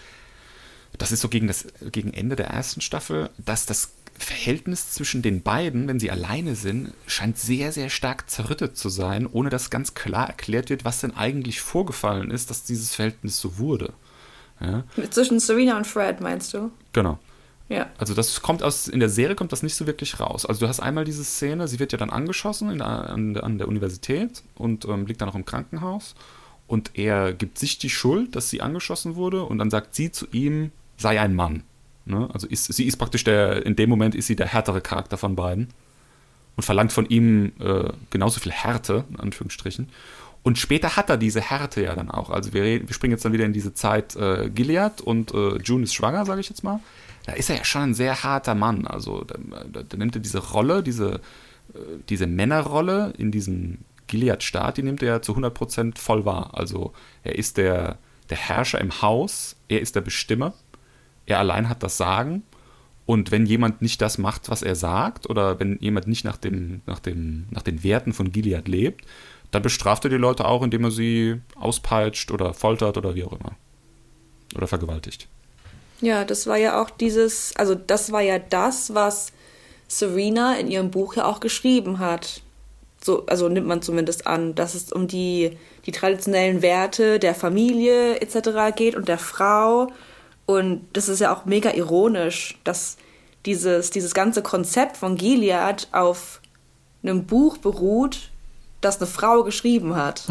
das 0.99 1.13
ist 1.13 1.21
so 1.21 1.29
gegen, 1.29 1.47
das, 1.47 1.67
gegen 1.91 2.13
Ende 2.13 2.37
der 2.37 2.49
ersten 2.49 2.81
Staffel, 2.81 3.31
dass 3.39 3.67
das 3.67 3.93
Verhältnis 4.19 4.93
zwischen 4.93 5.23
den 5.23 5.43
beiden, 5.43 5.89
wenn 5.89 5.99
sie 5.99 6.11
alleine 6.11 6.55
sind, 6.55 6.93
scheint 7.07 7.39
sehr, 7.39 7.73
sehr 7.73 7.89
stark 7.89 8.29
zerrüttet 8.29 8.77
zu 8.77 8.89
sein, 8.89 9.27
ohne 9.27 9.49
dass 9.49 9.71
ganz 9.71 9.95
klar 9.95 10.29
erklärt 10.29 10.71
wird, 10.71 10.85
was 10.85 11.01
denn 11.01 11.17
eigentlich 11.17 11.61
vorgefallen 11.61 12.31
ist, 12.31 12.51
dass 12.51 12.65
dieses 12.65 12.95
Verhältnis 12.95 13.41
so 13.41 13.59
wurde. 13.59 13.95
Ja? 14.63 14.85
Zwischen 15.11 15.41
Serena 15.41 15.77
und 15.77 15.87
Fred, 15.87 16.21
meinst 16.21 16.55
du? 16.55 16.71
Genau. 16.93 17.19
Ja. 17.69 17.89
Also 17.97 18.15
das 18.15 18.43
kommt 18.43 18.63
aus, 18.63 18.87
in 18.89 19.01
der 19.01 19.09
Serie 19.09 19.35
kommt 19.35 19.53
das 19.53 19.63
nicht 19.63 19.75
so 19.75 19.87
wirklich 19.87 20.21
raus. 20.21 20.45
Also 20.45 20.61
du 20.61 20.69
hast 20.69 20.81
einmal 20.81 21.05
diese 21.05 21.25
Szene, 21.25 21.69
sie 21.69 21.79
wird 21.79 21.93
ja 21.93 21.99
dann 21.99 22.11
angeschossen 22.11 22.77
der, 22.77 22.87
an, 22.87 23.37
an, 23.37 23.59
der 23.59 23.69
Universität 23.69 24.43
und 24.57 24.85
ähm, 24.85 25.07
liegt 25.07 25.23
dann 25.23 25.29
auch 25.29 25.35
im 25.35 25.45
Krankenhaus. 25.45 26.15
Und 26.67 26.91
er 26.95 27.33
gibt 27.33 27.59
sich 27.59 27.79
die 27.79 27.91
Schuld, 27.91 28.37
dass 28.37 28.51
sie 28.51 28.61
angeschossen 28.61 29.17
wurde 29.17 29.45
und 29.45 29.59
dann 29.59 29.71
sagt 29.71 29.95
sie 29.95 30.13
zu 30.13 30.27
ihm, 30.33 30.71
sei 30.97 31.21
ein 31.21 31.35
Mann. 31.35 31.65
Ne? 32.05 32.29
Also 32.33 32.47
ist, 32.47 32.73
sie 32.73 32.87
ist 32.87 32.97
praktisch 32.97 33.25
der, 33.25 33.65
in 33.65 33.77
dem 33.77 33.89
Moment 33.89 34.15
ist 34.15 34.27
sie 34.27 34.37
der 34.37 34.47
härtere 34.47 34.81
Charakter 34.81 35.17
von 35.17 35.37
beiden 35.37 35.69
und 36.57 36.63
verlangt 36.63 36.93
von 36.93 37.07
ihm 37.07 37.53
äh, 37.61 37.91
genauso 38.11 38.41
viel 38.41 38.53
Härte, 38.53 39.05
in 39.11 39.21
Anführungsstrichen. 39.21 39.89
Und 40.43 40.59
später 40.59 40.97
hat 40.97 41.09
er 41.09 41.17
diese 41.17 41.41
Härte 41.41 41.83
ja 41.83 41.95
dann 41.95 42.11
auch. 42.11 42.31
Also 42.31 42.53
wir, 42.53 42.63
reden, 42.63 42.89
wir 42.89 42.95
springen 42.95 43.13
jetzt 43.13 43.25
dann 43.25 43.33
wieder 43.33 43.45
in 43.45 43.53
diese 43.53 43.75
Zeit 43.75 44.17
äh, 44.17 44.51
Gilead 44.51 45.01
und 45.01 45.33
äh, 45.33 45.59
June 45.59 45.85
ist 45.85 45.95
schwanger, 45.95 46.27
sage 46.27 46.41
ich 46.41 46.49
jetzt 46.49 46.65
mal. 46.65 46.81
Da 47.27 47.35
ist 47.35 47.49
er 47.49 47.57
ja 47.57 47.65
schon 47.65 47.83
ein 47.83 47.95
sehr 47.95 48.25
harter 48.25 48.57
Mann. 48.57 48.87
Also 48.87 49.23
da, 49.23 49.37
da, 49.73 49.83
da 49.83 49.97
nimmt 49.97 50.17
er 50.17 50.21
diese 50.21 50.39
Rolle, 50.39 50.83
diese, 50.83 51.21
äh, 51.75 51.79
diese 52.09 52.27
Männerrolle 52.27 53.13
in 53.19 53.31
diesem 53.31 53.79
Gilead-Staat, 54.09 54.79
die 54.79 54.83
nimmt 54.83 55.03
er 55.03 55.09
ja 55.09 55.23
zu 55.23 55.37
100% 55.37 55.99
voll 55.99 56.25
wahr. 56.25 56.51
Also 56.55 56.93
er 57.23 57.37
ist 57.37 57.57
der, 57.57 57.99
der 58.29 58.37
Herrscher 58.37 58.81
im 58.81 59.01
Haus, 59.01 59.57
er 59.69 59.81
ist 59.81 59.95
der 59.95 60.01
Bestimmer 60.01 60.55
er 61.27 61.39
allein 61.39 61.69
hat 61.69 61.83
das 61.83 61.97
Sagen. 61.97 62.43
Und 63.05 63.31
wenn 63.31 63.47
jemand 63.47 63.83
nicht 63.83 64.01
das 64.01 64.17
macht, 64.19 64.49
was 64.49 64.63
er 64.63 64.77
sagt, 64.77 65.29
oder 65.29 65.59
wenn 65.59 65.77
jemand 65.81 66.07
nicht 66.07 66.25
nach, 66.25 66.37
dem, 66.37 66.83
nach, 66.87 67.01
dem, 67.01 67.47
nach 67.51 67.63
den 67.63 67.83
Werten 67.83 68.13
von 68.13 68.31
Gilead 68.31 68.69
lebt, 68.69 69.05
dann 69.53 69.63
bestraft 69.63 70.05
er 70.05 70.11
die 70.11 70.17
Leute 70.17 70.47
auch, 70.47 70.63
indem 70.63 70.85
er 70.85 70.91
sie 70.91 71.41
auspeitscht 71.55 72.33
oder 72.33 72.53
foltert 72.55 72.97
oder 72.97 73.15
wie 73.15 73.25
auch 73.25 73.33
immer. 73.33 73.53
Oder 74.57 74.67
vergewaltigt. 74.67 75.29
Ja, 76.01 76.25
das 76.25 76.47
war 76.49 76.57
ja 76.57 76.83
auch 76.83 76.91
dieses, 76.91 77.55
also 77.57 77.77
das 77.77 78.11
war 78.11 78.23
ja 78.23 78.39
das, 78.39 78.93
was 78.95 79.33
Serena 79.87 80.57
in 80.57 80.69
ihrem 80.69 80.91
Buch 80.91 81.15
ja 81.15 81.27
auch 81.27 81.39
geschrieben 81.39 82.01
hat. 82.01 82.43
so, 83.05 83.27
also 83.27 83.49
nimmt 83.49 83.67
man 83.67 83.83
zumindest 83.83 84.27
an, 84.27 84.55
dass 84.55 84.75
es 84.75 84.91
um 84.91 85.07
die, 85.07 85.57
die 85.87 85.93
traditionellen 85.93 86.63
Werte 86.63 87.19
der 87.19 87.35
Familie 87.35 88.21
etc. 88.21 88.75
geht 88.75 88.97
und 88.97 89.07
der 89.07 89.19
Frau. 89.19 89.93
Und 90.47 90.87
das 90.95 91.09
ist 91.09 91.21
ja 91.21 91.35
auch 91.35 91.45
mega 91.45 91.73
ironisch, 91.73 92.59
dass 92.65 92.97
dieses, 93.45 93.91
dieses 93.91 94.15
ganze 94.15 94.43
Konzept 94.43 94.97
von 94.97 95.17
Gilead 95.17 95.89
auf 95.93 96.41
einem 97.03 97.27
Buch 97.27 97.59
beruht, 97.59 98.32
das 98.85 98.99
eine 98.99 99.07
Frau 99.07 99.43
geschrieben 99.45 99.97
hat. 99.97 100.25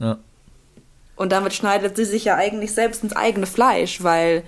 Ja. 0.00 0.18
Und 1.16 1.32
damit 1.32 1.52
schneidet 1.52 1.96
sie 1.96 2.04
sich 2.04 2.24
ja 2.24 2.36
eigentlich 2.36 2.72
selbst 2.72 3.02
ins 3.02 3.16
eigene 3.16 3.46
Fleisch, 3.46 4.04
weil 4.04 4.44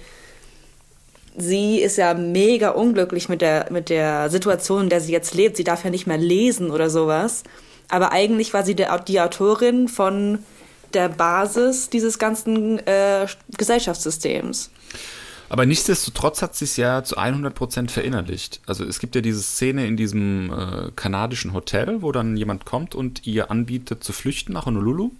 sie 1.37 1.81
ist 1.81 1.97
ja 1.97 2.15
mega 2.15 2.71
unglücklich 2.71 3.29
mit 3.29 3.41
der, 3.41 3.67
mit 3.71 3.89
der 3.89 4.31
Situation, 4.31 4.85
in 4.85 4.89
der 4.89 5.01
sie 5.01 5.13
jetzt 5.13 5.35
lebt. 5.35 5.57
Sie 5.57 5.65
darf 5.65 5.83
ja 5.83 5.91
nicht 5.91 6.07
mehr 6.07 6.19
lesen 6.19 6.71
oder 6.71 6.89
sowas. 6.89 7.43
Aber 7.89 8.13
eigentlich 8.13 8.55
war 8.55 8.65
sie 8.65 8.77
der, 8.77 8.97
die 9.01 9.21
Autorin 9.21 9.89
von 9.89 10.39
der 10.95 11.09
Basis 11.09 11.91
dieses 11.91 12.19
ganzen 12.19 12.79
äh, 12.87 13.27
Gesellschaftssystems. 13.57 14.71
Aber 15.51 15.67
nichtsdestotrotz 15.67 16.43
hat 16.43 16.55
sie 16.55 16.65
es 16.65 16.77
ja 16.77 17.03
zu 17.03 17.19
100% 17.19 17.91
verinnerlicht. 17.91 18.61
Also 18.67 18.85
es 18.85 19.01
gibt 19.01 19.17
ja 19.17 19.21
diese 19.21 19.43
Szene 19.43 19.85
in 19.85 19.97
diesem 19.97 20.53
äh, 20.53 20.93
kanadischen 20.95 21.53
Hotel, 21.53 22.03
wo 22.03 22.13
dann 22.13 22.37
jemand 22.37 22.65
kommt 22.65 22.95
und 22.95 23.27
ihr 23.27 23.51
anbietet 23.51 24.05
zu 24.05 24.13
flüchten 24.13 24.53
nach 24.53 24.67
Honolulu. 24.67 25.11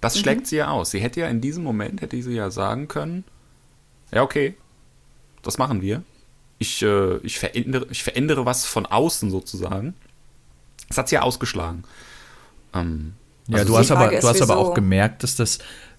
Das 0.00 0.16
mhm. 0.16 0.20
schlägt 0.20 0.46
sie 0.46 0.56
ja 0.56 0.70
aus. 0.70 0.90
Sie 0.90 1.00
hätte 1.00 1.20
ja 1.20 1.28
in 1.28 1.42
diesem 1.42 1.64
Moment, 1.64 2.00
hätte 2.00 2.20
sie 2.22 2.32
ja 2.32 2.50
sagen 2.50 2.88
können, 2.88 3.24
ja 4.10 4.22
okay, 4.22 4.54
das 5.42 5.58
machen 5.58 5.82
wir. 5.82 6.02
Ich, 6.58 6.80
äh, 6.80 7.18
ich, 7.18 7.38
verändere, 7.38 7.86
ich 7.90 8.02
verändere 8.02 8.46
was 8.46 8.64
von 8.64 8.86
außen 8.86 9.30
sozusagen. 9.30 9.94
Das 10.88 10.96
hat 10.96 11.10
sie 11.10 11.16
ja 11.16 11.22
ausgeschlagen. 11.22 11.84
Ähm, 12.72 13.12
ja, 13.48 13.58
also 13.58 13.74
du 13.74 13.78
hast 13.78 13.90
aber, 13.90 14.08
du 14.08 14.26
hast 14.26 14.40
aber 14.40 14.56
auch 14.56 14.72
gemerkt, 14.72 15.22
dass 15.22 15.36
das 15.36 15.58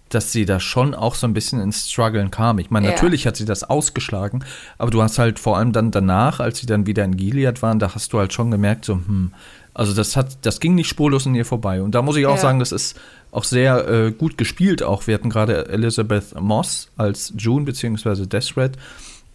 dass 0.10 0.32
sie 0.32 0.46
da 0.46 0.60
schon 0.60 0.94
auch 0.94 1.16
so 1.16 1.28
ein 1.28 1.34
bisschen 1.34 1.60
ins 1.60 1.90
Struggeln 1.90 2.32
kam. 2.32 2.60
Ich 2.60 2.70
meine, 2.70 2.88
ja. 2.88 2.94
natürlich 2.94 3.28
hat 3.28 3.36
sie 3.36 3.46
das 3.46 3.64
ausgeschlagen, 3.64 4.44
aber 4.78 4.92
du 4.92 5.02
hast 5.02 5.20
halt 5.20 5.40
vor 5.40 5.58
allem 5.58 5.72
dann 5.72 5.92
danach, 5.92 6.40
als 6.40 6.60
sie 6.60 6.66
dann 6.66 6.86
wieder 6.86 7.04
in 7.04 7.16
Gilead 7.16 7.62
waren, 7.62 7.80
da 7.80 7.94
hast 7.96 8.14
du 8.14 8.20
halt 8.20 8.34
schon 8.34 8.52
gemerkt, 8.52 8.86
so, 8.86 8.96
hm, 8.96 9.32
also 9.74 9.94
das 9.94 10.16
hat, 10.16 10.40
das 10.42 10.60
ging 10.60 10.76
nicht 10.76 10.90
spurlos 10.90 11.26
an 11.26 11.36
ihr 11.36 11.46
vorbei. 11.46 11.82
Und 11.82 11.96
da 11.96 12.02
muss 12.02 12.18
ich 12.18 12.26
auch 12.26 12.36
ja. 12.36 12.42
sagen, 12.42 12.60
das 12.60 12.72
ist 12.72 13.00
auch 13.32 13.44
sehr 13.44 13.88
äh, 13.88 14.12
gut 14.12 14.38
gespielt. 14.38 14.84
Auch 14.84 15.08
wir 15.08 15.14
hatten 15.14 15.30
gerade 15.30 15.70
Elizabeth 15.70 16.40
Moss 16.40 16.90
als 16.98 17.34
June 17.38 17.66
bzw. 17.66 18.26
Desred 18.26 18.78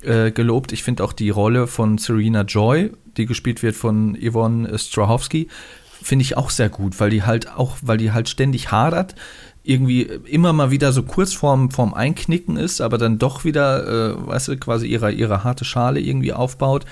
äh, 0.03 0.33
gelobt. 0.33 0.73
Ich 0.73 0.83
finde 0.83 1.05
auch 1.05 1.13
die 1.13 1.31
Rolle 1.31 1.67
von 1.67 1.99
Serena 1.99 2.43
Joy, 2.43 2.93
die 3.17 3.27
gespielt 3.27 3.63
wird 3.63 3.77
von 3.77 4.19
Yvonne 4.21 4.79
Strahovski, 4.79 5.49
finde 6.05 6.23
ich 6.23 6.37
auch 6.37 6.51
sehr 6.51 6.69
gut, 6.69 7.01
weil 7.01 7.11
die 7.11 7.23
halt 7.23 7.51
auch, 7.51 7.77
weil 7.83 7.97
die 7.97 8.13
halt 8.13 8.29
ständig 8.29 8.71
hadert, 8.71 9.15
irgendwie 9.63 10.03
immer 10.03 10.53
mal 10.53 10.71
wieder 10.71 10.93
so 10.93 11.03
kurz 11.03 11.33
vorm, 11.33 11.71
vorm 11.71 11.95
Einknicken 11.95 12.59
ist, 12.59 12.83
aber 12.83 12.99
dann 12.99 13.19
doch 13.19 13.45
wieder, 13.45 13.87
äh, 14.13 14.27
weißt 14.27 14.49
du, 14.49 14.57
quasi 14.59 14.87
ihre, 14.87 15.11
ihre 15.11 15.43
harte 15.43 15.65
Schale 15.65 16.01
irgendwie 16.01 16.35
aufbaut. 16.35 16.85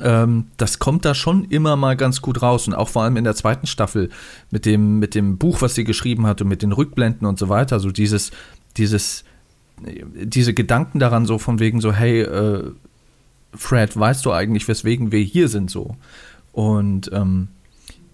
Ähm, 0.00 0.46
das 0.56 0.78
kommt 0.78 1.04
da 1.04 1.14
schon 1.14 1.44
immer 1.46 1.74
mal 1.74 1.96
ganz 1.96 2.22
gut 2.22 2.42
raus 2.42 2.68
und 2.68 2.74
auch 2.74 2.88
vor 2.88 3.02
allem 3.02 3.16
in 3.16 3.24
der 3.24 3.34
zweiten 3.34 3.66
Staffel 3.66 4.10
mit 4.50 4.66
dem, 4.66 5.00
mit 5.00 5.16
dem 5.16 5.36
Buch, 5.36 5.60
was 5.60 5.74
sie 5.74 5.84
geschrieben 5.84 6.26
hat 6.26 6.40
und 6.40 6.48
mit 6.48 6.62
den 6.62 6.72
Rückblenden 6.72 7.26
und 7.26 7.38
so 7.38 7.48
weiter, 7.48 7.80
so 7.80 7.90
dieses, 7.90 8.30
dieses, 8.76 9.24
diese 9.80 10.54
Gedanken 10.54 11.00
daran 11.00 11.26
so 11.26 11.38
von 11.38 11.58
wegen 11.58 11.80
so, 11.80 11.92
hey, 11.92 12.22
äh, 12.22 12.70
Fred, 13.52 13.96
weißt 13.96 14.24
du 14.24 14.32
eigentlich, 14.32 14.68
weswegen 14.68 15.10
wir 15.10 15.20
hier 15.20 15.48
sind 15.48 15.70
so? 15.70 15.96
Und 16.52 17.10
ähm, 17.12 17.48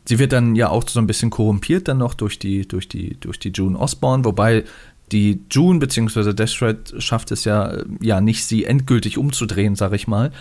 sie 0.07 0.18
wird 0.18 0.32
dann 0.32 0.57
ja 0.57 0.68
auch 0.68 0.88
so 0.88 1.01
ein 1.01 1.07
bisschen 1.07 1.30
korrumpiert 1.30 1.88
dann 1.88 1.98
noch 1.98 2.14
durch 2.14 2.38
die, 2.38 2.66
durch 2.66 2.88
die, 2.88 3.18
durch 3.20 3.38
die 3.38 3.51
June 3.51 3.78
Osborne, 3.78 4.24
wobei 4.24 4.64
die 5.12 5.40
June 5.51 5.78
bzw. 5.78 6.32
Deaththread 6.32 6.94
schafft 6.98 7.30
es 7.32 7.44
ja, 7.44 7.78
ja 8.01 8.20
nicht, 8.20 8.44
sie 8.44 8.64
endgültig 8.64 9.18
umzudrehen, 9.18 9.74
sag 9.74 9.92
ich 9.92 10.07
mal, 10.07 10.32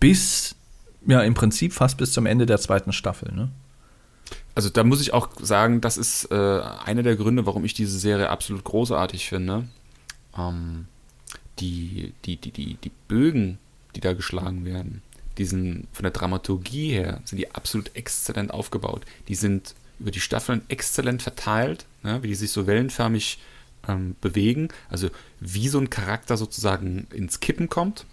bis, 0.00 0.56
ja, 1.06 1.20
im 1.20 1.34
Prinzip 1.34 1.72
fast 1.72 1.98
bis 1.98 2.12
zum 2.12 2.26
Ende 2.26 2.46
der 2.46 2.58
zweiten 2.58 2.92
Staffel, 2.92 3.32
ne? 3.32 3.50
Also 4.56 4.70
da 4.70 4.84
muss 4.84 5.00
ich 5.00 5.12
auch 5.12 5.30
sagen, 5.42 5.80
das 5.80 5.96
ist 5.96 6.30
äh, 6.30 6.60
einer 6.84 7.02
der 7.02 7.16
Gründe, 7.16 7.44
warum 7.44 7.64
ich 7.64 7.74
diese 7.74 7.98
Serie 7.98 8.30
absolut 8.30 8.62
großartig 8.62 9.28
finde 9.28 9.64
ähm, 10.36 10.86
die, 11.58 12.12
die, 12.24 12.36
die, 12.36 12.50
die, 12.50 12.74
die 12.74 12.92
Bögen, 13.08 13.58
die 13.94 14.00
da 14.00 14.12
geschlagen 14.12 14.64
werden, 14.64 15.02
die 15.38 15.44
sind 15.44 15.88
von 15.92 16.04
der 16.04 16.12
Dramaturgie 16.12 16.90
her, 16.92 17.20
sind 17.24 17.38
die 17.38 17.50
absolut 17.50 17.94
exzellent 17.94 18.52
aufgebaut. 18.52 19.04
Die 19.28 19.34
sind 19.34 19.74
über 19.98 20.10
die 20.10 20.20
Staffeln 20.20 20.62
exzellent 20.68 21.22
verteilt, 21.22 21.86
ja, 22.02 22.22
wie 22.22 22.28
die 22.28 22.34
sich 22.34 22.50
so 22.50 22.66
wellenförmig 22.66 23.38
ähm, 23.88 24.16
bewegen. 24.20 24.68
Also 24.88 25.10
wie 25.40 25.68
so 25.68 25.78
ein 25.78 25.90
Charakter 25.90 26.36
sozusagen 26.36 27.06
ins 27.12 27.40
Kippen 27.40 27.68
kommt. 27.68 28.06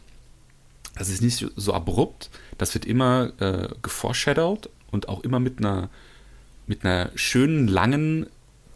Das 0.95 1.09
ist 1.09 1.21
nicht 1.21 1.45
so 1.55 1.73
abrupt. 1.73 2.29
Das 2.57 2.73
wird 2.73 2.85
immer 2.85 3.31
äh, 3.39 3.69
geforeshadowed 3.81 4.69
und 4.91 5.09
auch 5.09 5.23
immer 5.23 5.39
mit 5.39 5.59
einer, 5.59 5.89
mit 6.67 6.83
einer 6.83 7.11
schönen, 7.15 7.67
langen 7.67 8.27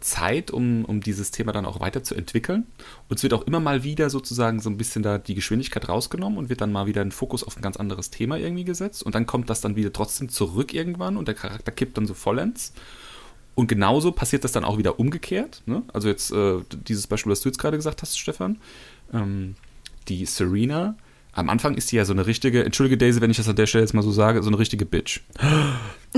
Zeit, 0.06 0.50
um, 0.50 0.84
um 0.84 1.00
dieses 1.00 1.32
Thema 1.32 1.52
dann 1.52 1.66
auch 1.66 1.80
weiterzuentwickeln. 1.80 2.66
Und 3.08 3.16
es 3.16 3.22
wird 3.22 3.34
auch 3.34 3.42
immer 3.42 3.60
mal 3.60 3.82
wieder 3.82 4.08
sozusagen 4.08 4.60
so 4.60 4.70
ein 4.70 4.76
bisschen 4.76 5.02
da 5.02 5.18
die 5.18 5.34
Geschwindigkeit 5.34 5.88
rausgenommen 5.88 6.38
und 6.38 6.48
wird 6.48 6.60
dann 6.60 6.72
mal 6.72 6.86
wieder 6.86 7.02
ein 7.02 7.10
Fokus 7.10 7.42
auf 7.42 7.56
ein 7.56 7.62
ganz 7.62 7.76
anderes 7.76 8.10
Thema 8.10 8.38
irgendwie 8.38 8.64
gesetzt. 8.64 9.02
Und 9.02 9.14
dann 9.14 9.26
kommt 9.26 9.50
das 9.50 9.60
dann 9.60 9.76
wieder 9.76 9.92
trotzdem 9.92 10.28
zurück 10.28 10.72
irgendwann 10.72 11.16
und 11.16 11.26
der 11.28 11.34
Charakter 11.34 11.72
kippt 11.72 11.98
dann 11.98 12.06
so 12.06 12.14
vollends. 12.14 12.72
Und 13.56 13.66
genauso 13.66 14.12
passiert 14.12 14.44
das 14.44 14.52
dann 14.52 14.64
auch 14.64 14.78
wieder 14.78 15.00
umgekehrt. 15.00 15.62
Ne? 15.66 15.82
Also 15.92 16.08
jetzt 16.08 16.30
äh, 16.30 16.58
dieses 16.70 17.06
Beispiel, 17.06 17.32
was 17.32 17.40
du 17.40 17.48
jetzt 17.48 17.58
gerade 17.58 17.76
gesagt 17.76 18.02
hast, 18.02 18.18
Stefan. 18.18 18.58
Ähm, 19.12 19.56
die 20.08 20.24
Serena, 20.24 20.96
am 21.32 21.50
Anfang 21.50 21.74
ist 21.74 21.88
sie 21.88 21.96
ja 21.96 22.04
so 22.04 22.12
eine 22.12 22.26
richtige, 22.26 22.64
entschuldige 22.64 22.96
Daisy, 22.96 23.20
wenn 23.20 23.30
ich 23.30 23.36
das 23.36 23.48
an 23.48 23.56
der 23.56 23.66
Stelle 23.66 23.82
jetzt 23.82 23.92
mal 23.92 24.02
so 24.02 24.12
sage, 24.12 24.42
so 24.42 24.48
eine 24.48 24.58
richtige 24.58 24.86
Bitch. 24.86 25.20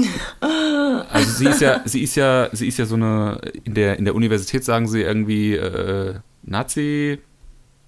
Also 1.11 1.31
sie 1.33 1.47
ist 1.47 1.61
ja, 1.61 1.81
sie 1.85 2.03
ist 2.03 2.15
ja, 2.15 2.49
sie 2.53 2.69
ist 2.69 2.79
ja 2.79 2.85
so 2.85 2.95
eine, 2.95 3.41
in 3.65 3.75
der, 3.75 3.99
in 3.99 4.05
der 4.05 4.15
Universität 4.15 4.65
sagen 4.65 4.87
sie 4.87 5.03
irgendwie 5.03 5.55
äh, 5.55 6.15
Nazi, 6.43 7.19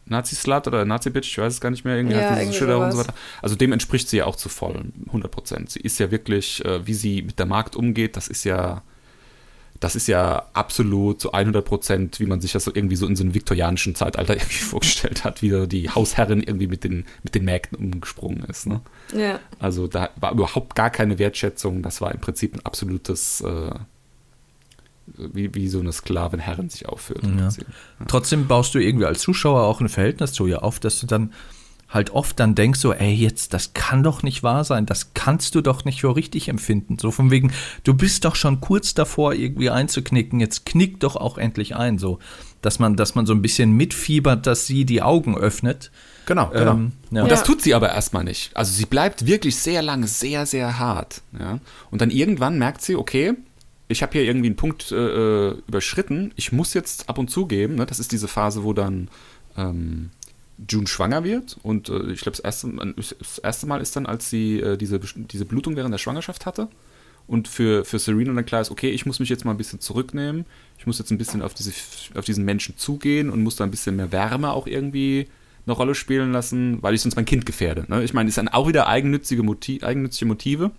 Nazi-Slut 0.07 0.67
oder 0.67 0.85
Nazi-Bitch, 0.85 1.29
ich 1.29 1.39
weiß 1.39 1.55
es 1.55 1.61
gar 1.61 1.71
nicht 1.71 1.85
mehr, 1.85 1.97
irgendwie 1.97 2.17
ja, 2.17 2.39
diese 2.39 2.53
Schilderung 2.53 2.85
und 2.85 2.93
so 2.93 2.99
weiter. 2.99 3.15
Also 3.43 3.57
dem 3.57 3.73
entspricht 3.73 4.09
sie 4.09 4.19
ja 4.19 4.27
auch 4.27 4.37
zu 4.37 4.49
voll, 4.49 4.93
100 5.07 5.31
Prozent. 5.31 5.71
Sie 5.71 5.81
ist 5.81 5.99
ja 5.99 6.11
wirklich, 6.11 6.65
äh, 6.65 6.87
wie 6.87 6.95
sie 6.95 7.23
mit 7.23 7.39
der 7.39 7.47
Markt 7.47 7.77
umgeht, 7.77 8.17
das 8.17 8.29
ist 8.29 8.45
ja, 8.45 8.83
das 9.81 9.97
ist 9.97 10.07
ja 10.09 10.47
absolut 10.53 11.21
zu 11.21 11.33
100 11.33 11.65
Prozent, 11.65 12.21
wie 12.21 12.27
man 12.27 12.43
sich 12.43 12.53
das 12.53 12.65
so 12.65 12.71
irgendwie 12.73 12.97
so 12.97 13.07
in 13.07 13.17
so 13.17 13.25
einem 13.25 13.35
viktorianischen 13.35 13.95
Zeitalter 13.95 14.35
irgendwie 14.37 14.59
vorgestellt 14.59 15.25
hat, 15.25 15.41
wie 15.41 15.67
die 15.67 15.89
Hausherrin 15.89 16.43
irgendwie 16.43 16.67
mit 16.67 16.85
den, 16.85 17.07
mit 17.23 17.35
den 17.35 17.47
Mägden 17.47 17.79
umgesprungen 17.79 18.45
ist. 18.45 18.67
Ne? 18.67 18.83
Ja. 19.17 19.41
Also 19.59 19.87
da 19.87 20.11
war 20.17 20.33
überhaupt 20.33 20.77
gar 20.77 20.91
keine 20.91 21.19
Wertschätzung. 21.19 21.83
Das 21.83 22.03
war 22.03 22.13
im 22.13 22.21
Prinzip 22.21 22.55
ein 22.55 22.65
absolutes, 22.65 23.41
äh, 23.41 23.71
wie, 25.17 25.55
wie 25.55 25.69
so 25.69 25.81
eine 25.81 25.93
Sklavenherrin 25.93 26.69
sich 26.69 26.87
aufführt. 26.87 27.23
Ja. 27.25 27.49
Ja. 27.49 27.51
Trotzdem 28.07 28.47
baust 28.47 28.75
du 28.75 28.79
irgendwie 28.79 29.07
als 29.07 29.23
Zuschauer 29.23 29.63
auch 29.63 29.81
ein 29.81 29.89
Verhältnis 29.89 30.35
zu 30.35 30.47
ihr 30.47 30.63
auf, 30.63 30.79
dass 30.79 31.01
du 31.01 31.07
dann 31.07 31.33
halt 31.91 32.11
oft 32.11 32.39
dann 32.39 32.55
denkst 32.55 32.81
so, 32.81 32.93
ey, 32.93 33.13
jetzt, 33.13 33.53
das 33.53 33.75
kann 33.75 34.03
doch 34.03 34.23
nicht 34.23 34.43
wahr 34.43 34.65
sein, 34.65 34.87
das 34.87 35.13
kannst 35.13 35.55
du 35.55 35.61
doch 35.61 35.85
nicht 35.85 36.01
für 36.01 36.15
richtig 36.15 36.49
empfinden. 36.49 36.99
So 36.99 37.11
von 37.11 37.31
wegen, 37.31 37.53
du 37.85 37.95
bist 37.95 38.25
doch 38.25 38.37
schon 38.37 38.61
kurz 38.61 38.95
davor, 38.95 39.35
irgendwie 39.35 39.71
einzuknicken, 39.71 40.41
jetzt 40.41 40.65
knick 40.65 41.01
doch 41.01 41.17
auch 41.17 41.37
endlich 41.37 41.77
ein, 41.77 41.99
so. 41.99 42.21
Dass 42.63 42.79
man, 42.79 42.95
dass 42.95 43.15
man 43.15 43.27
so 43.27 43.33
ein 43.33 43.43
bisschen 43.43 43.73
mitfiebert, 43.73 44.47
dass 44.47 44.67
sie 44.67 44.85
die 44.85 45.03
Augen 45.03 45.37
öffnet. 45.37 45.91
Genau, 46.27 46.51
genau. 46.51 46.73
Ähm, 46.73 46.93
ja. 47.11 47.23
Und 47.23 47.33
das 47.33 47.43
tut 47.43 47.63
sie 47.63 47.75
aber 47.75 47.89
erstmal 47.89 48.23
nicht. 48.23 48.55
Also 48.55 48.73
sie 48.73 48.85
bleibt 48.85 49.27
wirklich 49.27 49.57
sehr 49.57 49.81
lange 49.83 50.07
sehr, 50.07 50.45
sehr 50.47 50.79
hart. 50.79 51.23
Ja? 51.39 51.59
Und 51.91 52.03
dann 52.03 52.11
irgendwann 52.11 52.59
merkt 52.59 52.83
sie, 52.83 52.97
okay, 52.97 53.33
ich 53.89 54.03
habe 54.03 54.13
hier 54.13 54.23
irgendwie 54.23 54.49
einen 54.49 54.57
Punkt 54.57 54.93
äh, 54.93 55.49
äh, 55.49 55.57
überschritten, 55.67 56.33
ich 56.37 56.53
muss 56.53 56.75
jetzt 56.75 57.09
ab 57.09 57.19
und 57.19 57.31
zu 57.31 57.47
geben, 57.47 57.77
ne? 57.77 57.87
das 57.87 57.99
ist 57.99 58.13
diese 58.13 58.29
Phase, 58.29 58.63
wo 58.63 58.73
dann 58.73 59.09
ähm, 59.57 60.11
June 60.69 60.87
schwanger 60.87 61.25
wird 61.25 61.57
und 61.63 61.89
äh, 61.89 62.13
ich 62.13 62.21
glaube, 62.21 62.37
das 62.37 62.41
erste, 62.41 62.95
das 62.97 63.39
erste 63.39 63.67
Mal 63.67 63.81
ist 63.81 63.97
dann, 63.97 64.07
als 64.07 64.31
sie 64.31 64.61
äh, 64.61 64.77
diese, 64.77 65.01
diese 65.01 65.45
Blutung 65.45 65.77
während 65.77 65.93
der 65.93 65.99
Schwangerschaft 65.99 66.47
hatte 66.47 66.69
und 67.27 67.49
für, 67.49 67.85
für 67.85 67.99
Serena 67.99 68.33
dann 68.33 68.45
klar 68.45 68.61
ist, 68.61 68.71
okay, 68.71 68.91
ich 68.91 69.07
muss 69.07 69.21
mich 69.21 69.29
jetzt 69.29 69.45
mal 69.45 69.53
ein 69.53 69.57
bisschen 69.57 69.81
zurücknehmen, 69.81 70.47
ich 70.79 70.87
muss 70.87 70.99
jetzt 70.99 71.11
ein 71.11 71.19
bisschen 71.19 71.43
auf, 71.43 71.55
diese, 71.55 71.73
auf 72.15 72.25
diesen 72.25 72.45
Menschen 72.45 72.77
zugehen 72.77 73.31
und 73.31 73.43
muss 73.43 73.57
da 73.57 73.65
ein 73.65 73.71
bisschen 73.71 73.97
mehr 73.97 74.13
Wärme 74.13 74.53
auch 74.53 74.67
irgendwie 74.67 75.29
eine 75.67 75.75
Rolle 75.75 75.95
spielen 75.95 76.33
lassen, 76.33 76.83
weil 76.83 76.95
ich 76.95 77.03
sonst 77.03 77.17
mein 77.17 77.27
Kind 77.27 77.47
gefährde. 77.47 77.85
Ne? 77.89 78.03
Ich 78.03 78.15
meine, 78.15 78.29
es 78.29 78.35
sind 78.35 78.49
auch 78.49 78.67
wieder 78.67 78.89
eigennützige, 78.89 79.43
Motiv, 79.43 79.85
eigennützige 79.85 80.27
Motive, 80.27 80.73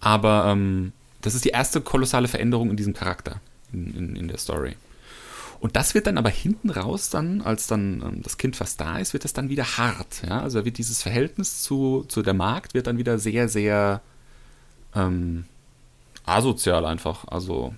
aber 0.00 0.46
ähm, 0.48 0.92
das 1.20 1.34
ist 1.34 1.44
die 1.44 1.50
erste 1.50 1.80
kolossale 1.80 2.28
Veränderung 2.28 2.70
in 2.70 2.76
diesem 2.76 2.94
Charakter, 2.94 3.40
in, 3.72 3.94
in, 3.94 4.16
in 4.16 4.28
der 4.28 4.38
Story. 4.38 4.76
Und 5.60 5.76
das 5.76 5.94
wird 5.94 6.06
dann 6.06 6.16
aber 6.18 6.30
hinten 6.30 6.70
raus 6.70 7.10
dann, 7.10 7.42
als 7.42 7.66
dann 7.66 8.02
ähm, 8.02 8.22
das 8.22 8.38
Kind 8.38 8.56
fast 8.56 8.80
da 8.80 8.98
ist, 8.98 9.12
wird 9.12 9.24
das 9.24 9.32
dann 9.34 9.50
wieder 9.50 9.64
hart. 9.64 10.22
Ja? 10.26 10.40
Also 10.40 10.64
wird 10.64 10.78
dieses 10.78 11.02
Verhältnis 11.02 11.62
zu, 11.62 12.04
zu 12.08 12.22
der 12.22 12.34
Magd 12.34 12.72
wird 12.74 12.86
dann 12.86 12.96
wieder 12.98 13.18
sehr, 13.18 13.48
sehr, 13.48 14.00
ähm, 14.94 15.44
asozial 16.24 16.84
einfach. 16.86 17.26
Also 17.28 17.74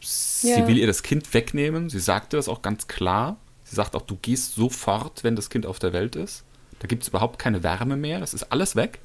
sie 0.00 0.50
Ja. 0.50 0.66
will 0.66 0.78
ihr 0.78 0.86
das 0.86 1.02
Kind 1.02 1.32
wegnehmen. 1.34 1.90
Sie 1.90 2.00
sagte 2.00 2.36
das 2.36 2.48
auch 2.48 2.62
ganz 2.62 2.86
klar. 2.88 3.36
Sie 3.64 3.76
sagt 3.76 3.94
auch, 3.94 4.02
du 4.02 4.16
gehst 4.16 4.54
sofort, 4.54 5.24
wenn 5.24 5.36
das 5.36 5.50
Kind 5.50 5.66
auf 5.66 5.78
der 5.78 5.92
Welt 5.92 6.16
ist. 6.16 6.44
Da 6.78 6.86
gibt 6.86 7.02
es 7.02 7.08
überhaupt 7.08 7.38
keine 7.38 7.62
Wärme 7.62 7.96
mehr. 7.96 8.20
Das 8.20 8.32
ist 8.34 8.52
alles 8.52 8.76
weg. 8.76 9.00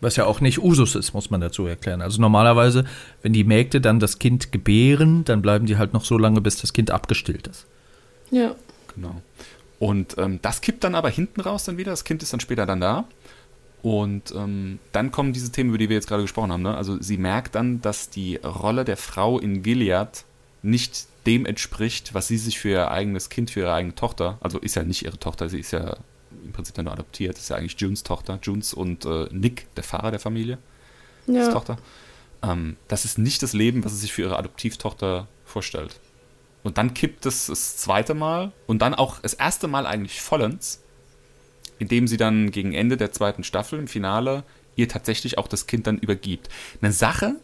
Was 0.00 0.16
ja 0.16 0.26
auch 0.26 0.40
nicht 0.40 0.62
Usus 0.62 0.94
ist, 0.94 1.12
muss 1.12 1.30
man 1.30 1.40
dazu 1.40 1.66
erklären. 1.66 2.02
Also 2.02 2.20
normalerweise, 2.20 2.84
wenn 3.22 3.32
die 3.32 3.44
Mägde 3.44 3.80
dann 3.80 3.98
das 3.98 4.18
Kind 4.18 4.52
gebären, 4.52 5.24
dann 5.24 5.42
bleiben 5.42 5.66
die 5.66 5.76
halt 5.76 5.92
noch 5.92 6.04
so 6.04 6.16
lange, 6.18 6.40
bis 6.40 6.56
das 6.60 6.72
Kind 6.72 6.90
abgestillt 6.90 7.46
ist. 7.48 7.66
Ja. 8.30 8.54
Genau. 8.94 9.20
Und 9.78 10.16
ähm, 10.18 10.40
das 10.42 10.60
kippt 10.60 10.84
dann 10.84 10.94
aber 10.94 11.08
hinten 11.08 11.40
raus 11.40 11.64
dann 11.64 11.76
wieder. 11.76 11.90
Das 11.92 12.04
Kind 12.04 12.22
ist 12.22 12.32
dann 12.32 12.40
später 12.40 12.66
dann 12.66 12.80
da. 12.80 13.04
Und 13.82 14.32
ähm, 14.34 14.80
dann 14.92 15.12
kommen 15.12 15.32
diese 15.32 15.52
Themen, 15.52 15.70
über 15.70 15.78
die 15.78 15.88
wir 15.88 15.96
jetzt 15.96 16.08
gerade 16.08 16.22
gesprochen 16.22 16.52
haben. 16.52 16.62
Ne? 16.62 16.76
Also 16.76 17.00
sie 17.00 17.16
merkt 17.16 17.54
dann, 17.54 17.80
dass 17.80 18.10
die 18.10 18.36
Rolle 18.36 18.84
der 18.84 18.96
Frau 18.96 19.38
in 19.38 19.62
Gilead 19.62 20.24
nicht 20.62 21.06
dem 21.26 21.46
entspricht, 21.46 22.14
was 22.14 22.26
sie 22.26 22.38
sich 22.38 22.58
für 22.58 22.70
ihr 22.70 22.90
eigenes 22.90 23.28
Kind, 23.28 23.50
für 23.50 23.60
ihre 23.60 23.72
eigene 23.74 23.94
Tochter, 23.94 24.38
also 24.40 24.58
ist 24.58 24.74
ja 24.74 24.82
nicht 24.82 25.04
ihre 25.04 25.18
Tochter, 25.18 25.48
sie 25.48 25.60
ist 25.60 25.70
ja 25.70 25.96
im 26.44 26.52
Prinzip 26.52 26.74
dann 26.74 26.84
nur 26.84 26.94
adoptiert, 26.94 27.38
ist 27.38 27.50
ja 27.50 27.56
eigentlich 27.56 27.78
Junes 27.80 28.02
Tochter. 28.02 28.38
Junes 28.42 28.74
und 28.74 29.04
äh, 29.04 29.28
Nick, 29.30 29.72
der 29.74 29.84
Fahrer 29.84 30.10
der 30.10 30.20
Familie, 30.20 30.58
ist 31.26 31.34
Ja. 31.34 31.52
Tochter. 31.52 31.78
Ähm, 32.42 32.76
das 32.88 33.04
ist 33.04 33.18
nicht 33.18 33.42
das 33.42 33.52
Leben, 33.52 33.84
was 33.84 33.92
sie 33.92 33.98
sich 33.98 34.12
für 34.12 34.22
ihre 34.22 34.36
Adoptivtochter 34.36 35.26
vorstellt. 35.44 36.00
Und 36.62 36.78
dann 36.78 36.94
kippt 36.94 37.24
es 37.26 37.46
das 37.46 37.76
zweite 37.76 38.14
Mal 38.14 38.52
und 38.66 38.82
dann 38.82 38.94
auch 38.94 39.20
das 39.20 39.34
erste 39.34 39.68
Mal 39.68 39.86
eigentlich 39.86 40.20
vollends, 40.20 40.82
indem 41.78 42.08
sie 42.08 42.16
dann 42.16 42.50
gegen 42.50 42.74
Ende 42.74 42.96
der 42.96 43.12
zweiten 43.12 43.44
Staffel 43.44 43.78
im 43.78 43.88
Finale 43.88 44.44
ihr 44.76 44.88
tatsächlich 44.88 45.38
auch 45.38 45.48
das 45.48 45.66
Kind 45.66 45.86
dann 45.86 45.98
übergibt. 45.98 46.48
Eine 46.80 46.92
Sache, 46.92 47.36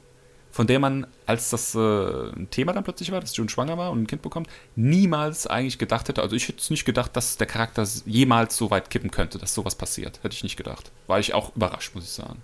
von 0.55 0.69
der 0.69 0.79
man, 0.79 1.05
als 1.27 1.51
das 1.51 1.75
äh, 1.75 1.79
ein 1.79 2.47
Thema 2.49 2.73
dann 2.73 2.85
plötzlich 2.85 3.11
war, 3.11 3.21
dass 3.21 3.37
June 3.37 3.51
schwanger 3.51 3.77
war 3.77 3.91
und 3.91 4.03
ein 4.03 4.07
Kind 4.07 4.23
bekommt, 4.23 4.49
niemals 4.77 5.49
eigentlich 5.49 5.79
gedacht 5.79 6.09
hätte, 6.09 6.23
also 6.23 6.37
ich 6.37 6.47
hätte 6.47 6.61
es 6.61 6.71
nicht 6.71 6.85
gedacht, 6.85 7.17
dass 7.17 7.37
der 7.37 7.49
Charakter 7.49 7.85
jemals 8.07 8.57
so 8.57 8.71
weit 8.71 8.89
kippen 8.89 9.11
könnte, 9.11 9.39
dass 9.39 9.53
sowas 9.53 9.75
passiert. 9.75 10.21
Hätte 10.23 10.37
ich 10.37 10.45
nicht 10.45 10.57
gedacht. 10.57 10.93
War 11.09 11.19
ich 11.19 11.35
auch 11.35 11.57
überrascht, 11.57 11.97
muss 11.97 12.05
ich 12.05 12.11
sagen. 12.11 12.41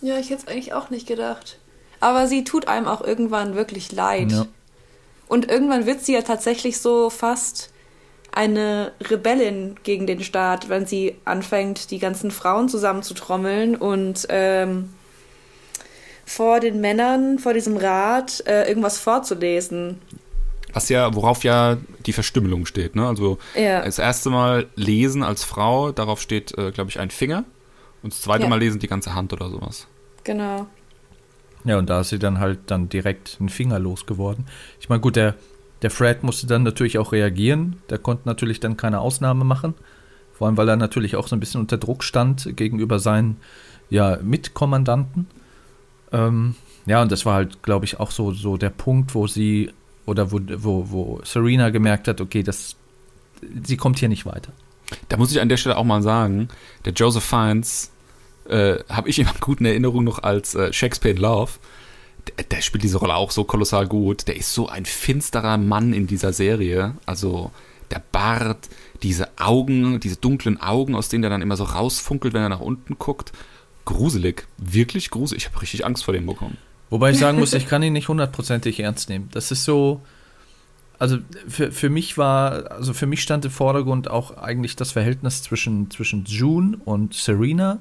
Ja, 0.00 0.18
ich 0.18 0.28
hätte 0.30 0.42
es 0.42 0.48
eigentlich 0.48 0.72
auch 0.72 0.90
nicht 0.90 1.06
gedacht. 1.06 1.58
Aber 2.00 2.26
sie 2.26 2.42
tut 2.42 2.66
einem 2.66 2.88
auch 2.88 3.00
irgendwann 3.00 3.54
wirklich 3.54 3.92
leid. 3.92 4.32
Ja. 4.32 4.46
Und 5.28 5.48
irgendwann 5.48 5.86
wird 5.86 6.04
sie 6.04 6.14
ja 6.14 6.22
tatsächlich 6.22 6.80
so 6.80 7.10
fast 7.10 7.70
eine 8.32 8.90
Rebellin 9.00 9.76
gegen 9.84 10.08
den 10.08 10.24
Staat, 10.24 10.68
wenn 10.68 10.84
sie 10.84 11.14
anfängt, 11.24 11.92
die 11.92 12.00
ganzen 12.00 12.32
Frauen 12.32 12.68
zusammenzutrommeln 12.68 13.76
und 13.76 14.26
ähm, 14.30 14.94
vor 16.26 16.60
den 16.60 16.80
Männern, 16.82 17.38
vor 17.38 17.54
diesem 17.54 17.76
Rat, 17.78 18.42
äh, 18.46 18.68
irgendwas 18.68 18.98
vorzulesen. 18.98 19.98
Was 20.72 20.90
ja, 20.90 21.14
worauf 21.14 21.44
ja 21.44 21.78
die 22.04 22.12
Verstümmelung 22.12 22.66
steht, 22.66 22.96
ne? 22.96 23.06
Also 23.06 23.38
Ja. 23.54 23.82
das 23.82 23.98
erste 23.98 24.28
Mal 24.28 24.66
lesen 24.74 25.22
als 25.22 25.44
Frau, 25.44 25.92
darauf 25.92 26.20
steht, 26.20 26.56
äh, 26.58 26.72
glaube 26.72 26.90
ich, 26.90 26.98
ein 27.00 27.10
Finger. 27.10 27.44
Und 28.02 28.12
das 28.12 28.20
zweite 28.20 28.42
Ja. 28.42 28.48
Mal 28.50 28.58
lesen 28.58 28.78
die 28.80 28.88
ganze 28.88 29.14
Hand 29.14 29.32
oder 29.32 29.48
sowas. 29.48 29.86
Genau. 30.24 30.66
Ja, 31.64 31.78
und 31.78 31.88
da 31.88 32.00
ist 32.00 32.10
sie 32.10 32.18
dann 32.18 32.38
halt 32.40 32.58
dann 32.66 32.88
direkt 32.88 33.36
einen 33.40 33.48
Finger 33.48 33.78
losgeworden. 33.78 34.46
Ich 34.80 34.88
meine, 34.88 35.00
gut, 35.00 35.16
der, 35.16 35.34
der 35.82 35.90
Fred 35.90 36.22
musste 36.22 36.46
dann 36.46 36.62
natürlich 36.64 36.98
auch 36.98 37.12
reagieren. 37.12 37.76
Der 37.88 37.98
konnte 37.98 38.28
natürlich 38.28 38.60
dann 38.60 38.76
keine 38.76 39.00
Ausnahme 39.00 39.44
machen. 39.44 39.74
Vor 40.34 40.46
allem, 40.46 40.56
weil 40.56 40.68
er 40.68 40.76
natürlich 40.76 41.16
auch 41.16 41.26
so 41.28 41.34
ein 41.34 41.40
bisschen 41.40 41.60
unter 41.60 41.78
Druck 41.78 42.04
stand 42.04 42.56
gegenüber 42.56 42.98
seinen 42.98 43.38
ja, 43.88 44.18
Mitkommandanten. 44.22 45.26
Ähm, 46.12 46.54
ja, 46.86 47.02
und 47.02 47.10
das 47.10 47.26
war 47.26 47.34
halt, 47.34 47.62
glaube 47.62 47.84
ich, 47.84 47.98
auch 47.98 48.10
so, 48.10 48.32
so 48.32 48.56
der 48.56 48.70
Punkt, 48.70 49.14
wo 49.14 49.26
sie 49.26 49.70
oder 50.06 50.30
wo, 50.30 50.40
wo, 50.56 50.90
wo 50.90 51.20
Serena 51.24 51.70
gemerkt 51.70 52.08
hat, 52.08 52.20
okay, 52.20 52.42
das, 52.42 52.76
sie 53.64 53.76
kommt 53.76 53.98
hier 53.98 54.08
nicht 54.08 54.24
weiter. 54.24 54.52
Da 55.08 55.16
muss 55.16 55.32
ich 55.32 55.40
an 55.40 55.48
der 55.48 55.56
Stelle 55.56 55.76
auch 55.76 55.84
mal 55.84 56.02
sagen, 56.02 56.48
der 56.84 56.92
Joseph 56.92 57.24
Fiennes 57.24 57.90
äh, 58.48 58.76
habe 58.88 59.08
ich 59.08 59.18
in 59.18 59.28
guten 59.40 59.64
Erinnerung 59.64 60.04
noch 60.04 60.22
als 60.22 60.54
äh, 60.54 60.72
Shakespeare 60.72 61.14
in 61.14 61.20
Love. 61.20 61.52
Der, 62.28 62.44
der 62.44 62.62
spielt 62.62 62.84
diese 62.84 62.98
Rolle 62.98 63.16
auch 63.16 63.32
so 63.32 63.42
kolossal 63.42 63.88
gut. 63.88 64.28
Der 64.28 64.36
ist 64.36 64.54
so 64.54 64.68
ein 64.68 64.84
finsterer 64.84 65.58
Mann 65.58 65.92
in 65.92 66.06
dieser 66.06 66.32
Serie. 66.32 66.94
Also 67.04 67.50
der 67.90 68.02
Bart, 68.12 68.68
diese 69.02 69.28
Augen, 69.38 70.00
diese 70.00 70.16
dunklen 70.16 70.60
Augen, 70.60 70.94
aus 70.94 71.08
denen 71.08 71.22
der 71.22 71.30
dann 71.30 71.42
immer 71.42 71.56
so 71.56 71.64
rausfunkelt, 71.64 72.34
wenn 72.34 72.42
er 72.42 72.48
nach 72.48 72.60
unten 72.60 72.98
guckt. 72.98 73.32
Gruselig, 73.86 74.46
wirklich 74.58 75.10
gruselig. 75.10 75.44
Ich 75.44 75.50
habe 75.50 75.62
richtig 75.62 75.86
Angst 75.86 76.04
vor 76.04 76.12
dem 76.12 76.26
bekommen. 76.26 76.58
Wobei 76.90 77.10
ich 77.10 77.18
sagen 77.18 77.38
muss, 77.38 77.54
ich 77.54 77.66
kann 77.66 77.82
ihn 77.82 77.94
nicht 77.94 78.08
hundertprozentig 78.08 78.80
ernst 78.80 79.08
nehmen. 79.08 79.28
Das 79.32 79.50
ist 79.50 79.64
so, 79.64 80.02
also 80.98 81.18
für, 81.48 81.72
für 81.72 81.88
mich 81.88 82.18
war, 82.18 82.70
also 82.70 82.92
für 82.92 83.06
mich 83.06 83.22
stand 83.22 83.44
im 83.44 83.50
Vordergrund 83.50 84.10
auch 84.10 84.36
eigentlich 84.36 84.76
das 84.76 84.92
Verhältnis 84.92 85.42
zwischen, 85.42 85.90
zwischen 85.90 86.24
June 86.24 86.78
und 86.84 87.14
Serena. 87.14 87.78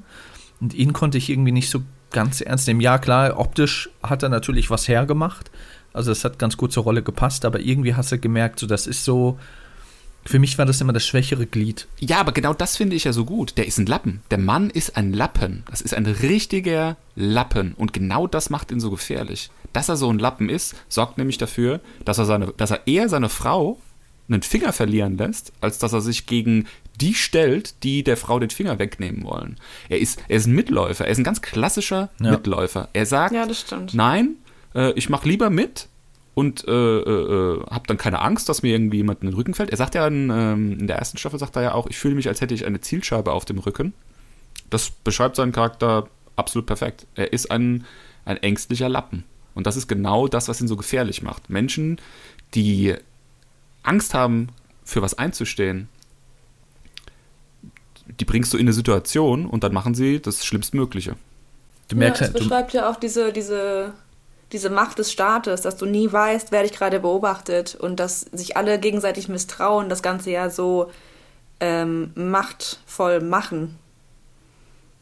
Und 0.62 0.74
ihn 0.74 0.94
konnte 0.94 1.18
ich 1.18 1.30
irgendwie 1.30 1.52
nicht 1.52 1.70
so 1.70 1.82
ganz 2.12 2.42
ernst 2.42 2.68
nehmen. 2.68 2.82
Ja, 2.82 2.98
klar, 2.98 3.38
optisch 3.38 3.90
hat 4.02 4.24
er 4.24 4.30
natürlich 4.30 4.70
was 4.70 4.88
hergemacht. 4.88 5.52
Also 5.94 6.12
das 6.12 6.24
hat 6.24 6.40
ganz 6.40 6.58
gut 6.58 6.72
zur 6.72 6.84
Rolle 6.84 7.04
gepasst, 7.04 7.46
aber 7.46 7.60
irgendwie 7.60 7.96
hast 7.96 8.12
du 8.12 8.18
gemerkt, 8.18 8.60
so 8.60 8.68
das 8.68 8.88
ist 8.88 9.06
so, 9.06 9.40
für 10.26 10.40
mich 10.40 10.58
war 10.58 10.66
das 10.66 10.82
immer 10.82 10.94
das 10.94 11.06
schwächere 11.06 11.46
Glied. 11.46 11.88
Ja, 12.00 12.20
aber 12.20 12.32
genau 12.32 12.54
das 12.54 12.78
finde 12.78 12.96
ich 12.96 13.04
ja 13.04 13.14
so 13.14 13.26
gut. 13.26 13.58
Der 13.58 13.68
ist 13.68 13.78
ein 13.78 13.86
Lappen. 13.86 14.22
Der 14.32 14.40
Mann 14.40 14.70
ist 14.70 14.98
ein 14.98 15.14
Lappen. 15.14 15.64
Das 15.70 15.82
ist 15.82 15.94
ein 15.94 16.06
richtiger 16.08 16.98
Lappen. 17.16 17.74
Und 17.74 17.94
genau 17.94 18.26
das 18.28 18.50
macht 18.50 18.72
ihn 18.72 18.80
so 18.80 18.90
gefährlich. 18.90 19.50
Dass 19.74 19.90
er 19.90 19.98
so 19.98 20.10
ein 20.10 20.20
Lappen 20.20 20.50
ist, 20.50 20.76
sorgt 20.90 21.18
nämlich 21.18 21.38
dafür, 21.38 21.80
dass 22.06 22.18
er, 22.18 22.26
seine, 22.26 22.54
dass 22.58 22.72
er 22.72 22.88
eher 22.88 23.08
seine 23.10 23.30
Frau 23.30 23.80
einen 24.28 24.42
Finger 24.42 24.74
verlieren 24.74 25.18
lässt, 25.18 25.54
als 25.62 25.78
dass 25.78 25.94
er 25.94 26.02
sich 26.02 26.26
gegen 26.26 26.66
die 27.00 27.14
stellt, 27.14 27.84
die 27.84 28.04
der 28.04 28.18
Frau 28.18 28.40
den 28.40 28.50
Finger 28.50 28.80
wegnehmen 28.80 29.24
wollen. 29.26 29.58
Er 29.90 30.00
ist, 30.00 30.20
er 30.28 30.38
ist 30.38 30.48
ein 30.48 30.56
Mitläufer. 30.56 31.06
Er 31.06 31.12
ist 31.12 31.20
ein 31.20 31.24
ganz 31.24 31.42
klassischer 31.44 32.10
Ja. 32.20 32.32
Mitläufer. 32.32 32.90
Er 32.94 33.06
sagt, 33.06 33.36
Ja, 33.36 33.46
das 33.46 33.60
stimmt. 33.62 33.94
nein, 33.94 34.38
äh, 34.74 34.92
ich 34.94 35.10
mache 35.10 35.28
lieber 35.28 35.50
mit 35.52 35.88
und 36.36 36.68
äh, 36.68 36.72
äh, 36.72 37.66
habe 37.70 37.88
dann 37.88 37.98
keine 37.98 38.22
Angst, 38.22 38.50
dass 38.50 38.62
mir 38.62 38.76
irgendwie 38.76 38.98
jemand 38.98 39.22
in 39.22 39.30
den 39.30 39.36
Rücken 39.36 39.54
fällt. 39.54 39.72
Er 39.72 39.78
sagt 39.78 39.96
ja 39.96 40.06
in, 40.06 40.30
ähm, 40.30 40.80
in 40.80 40.88
der 40.88 40.98
ersten 40.98 41.18
Staffel, 41.18 41.40
sagt 41.40 41.56
er 41.56 41.64
ja 41.64 41.74
auch, 41.74 41.88
ich 41.88 41.98
fühle 41.98 42.14
mich, 42.14 42.28
als 42.28 42.42
hätte 42.42 42.54
ich 42.54 42.66
eine 42.66 42.82
Zielscheibe 42.82 43.32
auf 43.32 43.46
dem 43.46 43.58
Rücken. 43.58 43.94
Das 44.70 44.90
beschreibt 44.90 45.38
seinen 45.38 45.54
Charakter 45.54 46.10
absolut 46.36 46.66
perfekt. 46.66 47.08
Er 47.16 47.32
ist 47.32 47.50
ein, 47.50 47.86
ein 48.26 48.38
ängstlicher 48.38 48.90
Lappen. 48.90 49.24
Und 49.54 49.66
das 49.66 49.78
ist 49.78 49.88
genau 49.88 50.28
das, 50.28 50.50
was 50.50 50.60
ihn 50.60 50.68
so 50.68 50.76
gefährlich 50.76 51.22
macht. 51.24 51.50
Menschen, 51.50 52.02
die 52.54 52.94
Angst 53.84 54.14
haben, 54.14 54.50
für 54.84 55.02
was 55.02 55.18
einzustehen, 55.18 55.88
die 58.20 58.26
bringst 58.26 58.54
du 58.54 58.58
in 58.58 58.66
eine 58.66 58.74
Situation 58.74 59.46
und 59.46 59.64
dann 59.64 59.74
machen 59.74 59.96
sie 59.96 60.22
das 60.22 60.46
Schlimmstmögliche. 60.46 61.16
Du 61.88 61.96
merkst 61.96 62.22
ja, 62.22 62.28
es 62.28 62.34
du, 62.34 62.40
beschreibt 62.40 62.74
ja 62.74 62.90
auch 62.90 62.98
diese, 62.98 63.32
diese, 63.32 63.94
diese 64.52 64.70
Macht 64.70 65.00
des 65.00 65.12
Staates, 65.12 65.62
dass 65.62 65.76
du 65.78 65.86
nie 65.86 66.12
weißt, 66.12 66.52
wer 66.52 66.64
dich 66.64 66.72
gerade 66.74 67.00
beobachtet 67.00 67.76
und 67.76 68.00
dass 68.00 68.22
sich 68.22 68.56
alle 68.58 68.80
gegenseitig 68.80 69.28
misstrauen, 69.28 69.90
das 69.90 70.02
Ganze 70.04 70.32
ja 70.32 70.50
so 70.50 70.92
ähm, 71.60 72.12
machtvoll 72.16 73.22
machen. 73.22 73.78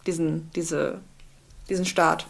Diesen, 0.08 0.50
diese, 0.56 1.00
diesen 1.70 1.86
Staat. 1.86 2.26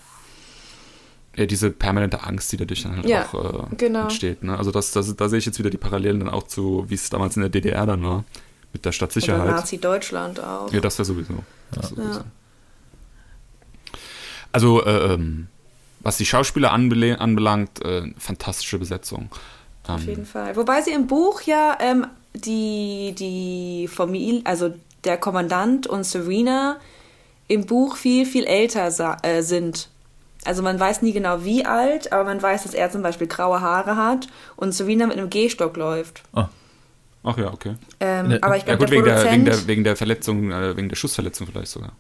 Ja, 1.36 1.45
diese 1.47 1.72
permanente 1.72 2.24
Angst, 2.24 2.51
die 2.51 2.57
dadurch 2.57 2.84
dann 2.84 2.95
halt 2.97 3.05
Ja, 3.05 3.26
auch 3.26 3.70
äh, 3.72 3.76
genau. 3.78 4.03
entsteht. 4.03 4.43
Ne? 4.43 4.55
Also 4.57 4.70
das, 4.72 4.91
das, 4.91 5.16
da 5.16 5.30
sehe 5.30 5.39
ich 5.39 5.45
jetzt 5.45 5.57
wieder 5.57 5.72
die 5.72 5.78
Parallelen 5.78 6.20
dann 6.20 6.30
auch 6.30 6.43
zu, 6.43 6.86
wie 6.89 6.93
es 6.95 7.09
damals 7.09 7.36
in 7.36 7.41
der 7.41 7.49
DDR 7.49 7.86
dann 7.88 8.03
war, 8.03 8.24
mit 8.72 8.86
der 8.86 8.89
Oder 8.89 8.93
Stadtsicherheit. 8.93 9.47
Nazi-Deutschland 9.49 10.39
auch. 10.39 10.72
Ja, 10.72 10.80
das 10.80 10.97
wäre 10.99 11.05
sowieso. 11.05 11.43
Das 11.72 11.89
Ja. 11.91 11.95
sowieso. 11.95 12.22
Also, 14.51 14.86
äh, 14.86 15.14
ähm, 15.14 15.47
was 16.03 16.17
die 16.17 16.25
Schauspieler 16.25 16.71
anbelangt, 16.71 17.83
äh, 17.83 18.03
fantastische 18.17 18.77
Besetzung. 18.77 19.29
Auf 19.87 20.01
Ähm, 20.01 20.07
jeden 20.07 20.25
Fall. 20.25 20.55
Wobei 20.55 20.81
sie 20.81 20.91
im 20.91 21.07
Buch 21.07 21.41
ja 21.41 21.77
ähm, 21.79 22.05
die, 22.33 23.15
die 23.17 23.87
Familie, 23.87 24.41
also 24.45 24.73
der 25.03 25.17
Kommandant 25.17 25.87
und 25.87 26.05
Serena 26.05 26.77
im 27.47 27.65
Buch 27.65 27.97
viel, 27.97 28.25
viel 28.25 28.45
älter 28.45 29.17
äh, 29.23 29.41
sind. 29.41 29.89
Also 30.45 30.61
man 30.61 30.79
weiß 30.79 31.01
nie 31.01 31.13
genau 31.13 31.43
wie 31.45 31.65
alt, 31.65 32.11
aber 32.11 32.25
man 32.25 32.41
weiß, 32.41 32.63
dass 32.63 32.73
er 32.73 32.91
zum 32.91 33.01
Beispiel 33.01 33.27
graue 33.27 33.61
Haare 33.61 33.95
hat 33.95 34.27
und 34.55 34.73
Serena 34.73 35.07
mit 35.07 35.17
einem 35.17 35.29
Gehstock 35.29 35.77
läuft. 35.77 36.23
oh, 36.33 36.45
Ach 37.25 37.37
ja, 37.37 37.53
okay. 37.53 37.75
Ähm, 38.01 38.27
Ne, 38.27 38.39
aber 38.41 38.57
ich 38.57 38.63
Ja 38.65 38.75
glaube, 38.75 38.85
gut, 38.85 38.91
der 38.91 38.97
wegen 38.97 39.05
der, 39.05 39.15
wegen, 39.15 39.43
Produzent 39.45 39.47
der, 39.47 39.67
wegen 39.67 39.83
der 39.85 39.95
Verletzung, 39.95 40.51
äh, 40.51 40.75
wegen 40.75 40.89
der 40.89 40.97
Schussverletzung 40.97 41.47
vielleicht 41.47 41.71
sogar. 41.71 41.93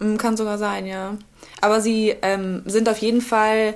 Mm, 0.00 0.16
kann 0.16 0.36
sogar 0.36 0.58
sein, 0.58 0.86
ja. 0.86 1.16
Aber 1.60 1.80
sie 1.80 2.14
ähm, 2.22 2.62
sind 2.66 2.88
auf 2.88 2.98
jeden 2.98 3.20
Fall 3.20 3.74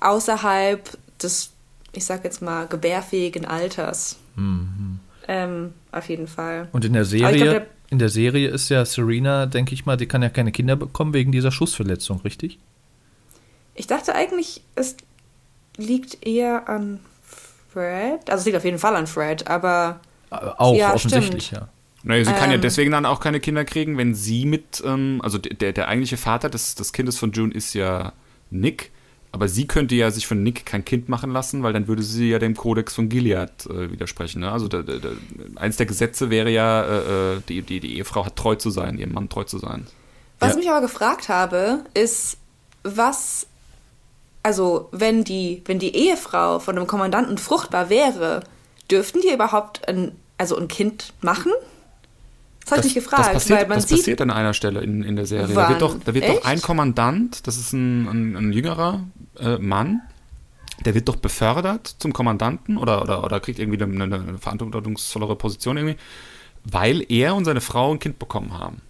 außerhalb 0.00 0.96
des, 1.22 1.50
ich 1.92 2.04
sag 2.04 2.24
jetzt 2.24 2.42
mal, 2.42 2.66
gebärfähigen 2.66 3.44
Alters. 3.44 4.16
Ähm, 5.26 5.74
auf 5.92 6.08
jeden 6.08 6.28
Fall. 6.28 6.68
und 6.72 6.84
in 6.84 6.92
der 6.92 7.04
Serie, 7.04 7.36
glaub, 7.36 7.50
der- 7.50 7.66
in 7.90 7.98
der 7.98 8.08
Serie 8.08 8.48
ist 8.50 8.68
ja 8.68 8.84
Serena, 8.84 9.46
denke 9.46 9.74
ich 9.74 9.84
mal, 9.86 9.96
die 9.96 10.06
kann 10.06 10.22
ja 10.22 10.28
keine 10.28 10.52
Kinder 10.52 10.76
bekommen 10.76 11.12
wegen 11.14 11.32
dieser 11.32 11.50
Schussverletzung, 11.50 12.20
richtig? 12.20 12.58
Ich 13.74 13.86
dachte 13.86 14.14
eigentlich, 14.14 14.62
es 14.74 14.96
liegt 15.76 16.26
eher 16.26 16.68
an 16.68 17.00
Fred. 17.72 18.28
Also 18.30 18.40
es 18.40 18.44
liegt 18.46 18.56
auf 18.58 18.64
jeden 18.64 18.78
Fall 18.78 18.94
an 18.96 19.06
Fred, 19.06 19.46
aber. 19.48 20.00
Auch 20.30 20.74
Ja, 20.74 20.92
offensichtlich, 20.94 21.46
stimmt. 21.46 21.62
ja. 21.62 21.68
Naja, 22.08 22.24
sie 22.24 22.32
kann 22.32 22.48
ja 22.50 22.56
Ähm. 22.56 22.62
deswegen 22.62 22.90
dann 22.90 23.04
auch 23.04 23.20
keine 23.20 23.38
Kinder 23.38 23.66
kriegen, 23.66 23.98
wenn 23.98 24.14
sie 24.14 24.46
mit, 24.46 24.82
ähm, 24.84 25.20
also 25.22 25.36
der, 25.36 25.72
der 25.74 25.88
eigentliche 25.88 26.16
Vater 26.16 26.48
des, 26.48 26.74
des 26.74 26.92
Kindes 26.94 27.18
von 27.18 27.32
June 27.32 27.52
ist 27.52 27.74
ja 27.74 28.14
Nick, 28.50 28.90
aber 29.30 29.46
sie 29.46 29.66
könnte 29.66 29.94
ja 29.94 30.10
sich 30.10 30.26
von 30.26 30.42
Nick 30.42 30.64
kein 30.64 30.86
Kind 30.86 31.10
machen 31.10 31.30
lassen, 31.32 31.62
weil 31.62 31.74
dann 31.74 31.86
würde 31.86 32.02
sie 32.02 32.30
ja 32.30 32.38
dem 32.38 32.56
Kodex 32.56 32.94
von 32.94 33.10
Gilead 33.10 33.66
äh, 33.66 33.92
widersprechen. 33.92 34.40
Ne? 34.40 34.50
Also 34.50 34.68
der, 34.68 34.84
der, 34.84 35.12
eins 35.56 35.76
der 35.76 35.84
Gesetze 35.84 36.30
wäre 36.30 36.50
ja, 36.50 36.82
äh, 36.82 37.34
äh, 37.36 37.40
die, 37.46 37.60
die, 37.60 37.80
die 37.80 37.98
Ehefrau 37.98 38.24
hat 38.24 38.36
treu 38.36 38.54
zu 38.54 38.70
sein, 38.70 38.96
ihrem 38.98 39.12
Mann 39.12 39.28
treu 39.28 39.44
zu 39.44 39.58
sein. 39.58 39.86
Was 40.40 40.52
Ja. 40.52 40.54
ich 40.54 40.64
mich 40.64 40.70
aber 40.70 40.80
gefragt 40.80 41.28
habe, 41.28 41.84
ist, 41.92 42.38
was. 42.84 43.46
Also, 44.42 44.88
wenn 44.92 45.24
die, 45.24 45.60
wenn 45.66 45.78
die 45.78 45.94
Ehefrau 45.94 46.58
von 46.58 46.78
einem 46.78 46.86
Kommandanten 46.86 47.36
fruchtbar 47.36 47.90
wäre, 47.90 48.44
dürften 48.90 49.20
die 49.20 49.34
überhaupt 49.34 49.86
ein, 49.88 50.12
also 50.38 50.56
ein 50.56 50.68
Kind 50.68 51.12
machen? 51.20 51.52
Das 52.68 52.78
habe 52.78 52.86
ich 52.86 52.94
mich 52.94 53.04
gefragt, 53.04 53.26
das 53.26 53.32
passiert, 53.32 53.60
weil 53.60 53.68
man 53.68 53.78
das 53.78 53.88
sieht. 53.88 53.98
passiert 53.98 54.20
an 54.20 54.30
einer 54.30 54.54
Stelle 54.54 54.80
in, 54.80 55.02
in 55.02 55.16
der 55.16 55.26
Serie. 55.26 55.48
Da 55.48 55.54
Wann? 55.54 55.68
wird, 55.70 55.82
doch, 55.82 55.96
da 56.04 56.14
wird 56.14 56.28
doch 56.28 56.36
Echt? 56.36 56.46
ein 56.46 56.60
Kommandant, 56.60 57.46
das 57.46 57.56
ist 57.56 57.72
ein, 57.72 58.06
ein, 58.08 58.36
ein 58.36 58.52
jüngerer 58.52 59.04
äh, 59.38 59.58
Mann, 59.58 60.02
der 60.84 60.94
wird 60.94 61.08
doch 61.08 61.16
befördert 61.16 61.96
zum 61.98 62.12
Kommandanten 62.12 62.76
oder, 62.76 63.02
oder, 63.02 63.24
oder 63.24 63.40
kriegt 63.40 63.58
irgendwie 63.58 63.82
eine, 63.82 64.04
eine 64.04 64.38
verantwortungsvollere 64.38 65.36
Position 65.36 65.76
irgendwie, 65.76 65.96
weil 66.64 67.04
er 67.08 67.34
und 67.34 67.44
seine 67.44 67.60
Frau 67.60 67.92
ein 67.92 67.98
Kind 67.98 68.18
bekommen 68.18 68.56
haben. 68.58 68.82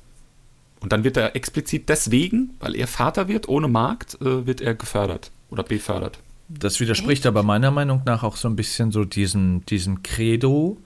Und 0.81 0.93
dann 0.93 1.05
wird 1.05 1.17
er 1.17 1.35
explizit 1.35 1.89
deswegen, 1.89 2.55
weil 2.61 2.77
er 2.77 2.87
Vater 2.87 3.29
wird, 3.29 3.49
ohne 3.49 3.69
Magd, 3.69 4.21
äh, 4.21 4.47
wird 4.47 4.61
er 4.61 4.75
gefördert 4.75 5.31
oder 5.51 5.63
befördert. 5.63 6.19
Das 6.49 6.81
widerspricht 6.81 7.27
aber 7.27 7.43
meiner 7.43 7.71
Meinung 7.71 8.03
nach 8.07 8.23
auch 8.23 8.37
so 8.37 8.49
ein 8.49 8.57
bisschen 8.57 8.91
so 8.91 9.05
diesen, 9.05 9.67
diesen 9.67 10.03
Credo 10.03 10.79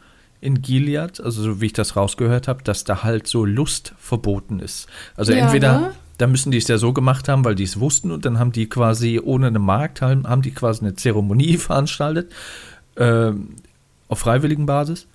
in 0.43 0.61
Gilead, 0.61 1.20
also 1.20 1.43
so 1.43 1.61
wie 1.61 1.66
ich 1.66 1.72
das 1.72 1.97
rausgehört 1.97 2.49
habe, 2.49 2.62
dass 2.64 2.84
da 2.84 3.05
halt 3.05 3.28
so 3.28 3.45
Lust 3.45 3.95
verboten 3.97 4.59
ist. 4.59 4.88
Also 5.16 5.32
Ja, 5.32 5.38
entweder, 5.38 5.80
ne? 5.80 5.93
da 6.18 6.26
müssen 6.26 6.51
die 6.51 6.59
es 6.59 6.66
ja 6.66 6.78
so 6.78 6.93
gemacht 6.93 7.28
haben, 7.28 7.45
weil 7.45 7.55
die 7.55 7.62
es 7.62 7.78
wussten 7.78 8.11
und 8.11 8.24
dann 8.24 8.40
haben 8.40 8.51
die 8.51 8.68
quasi 8.68 9.20
ohne 9.22 9.47
eine 9.47 9.61
Markt, 9.61 10.03
haben, 10.03 10.26
haben 10.26 10.43
die 10.43 10.51
quasi 10.51 10.80
eine 10.82 10.95
Zeremonie 10.95 11.57
veranstaltet, 11.59 12.32
ähm, 12.97 13.57
auf 14.09 14.18
freiwilligen 14.18 14.66
Basis. 14.66 15.07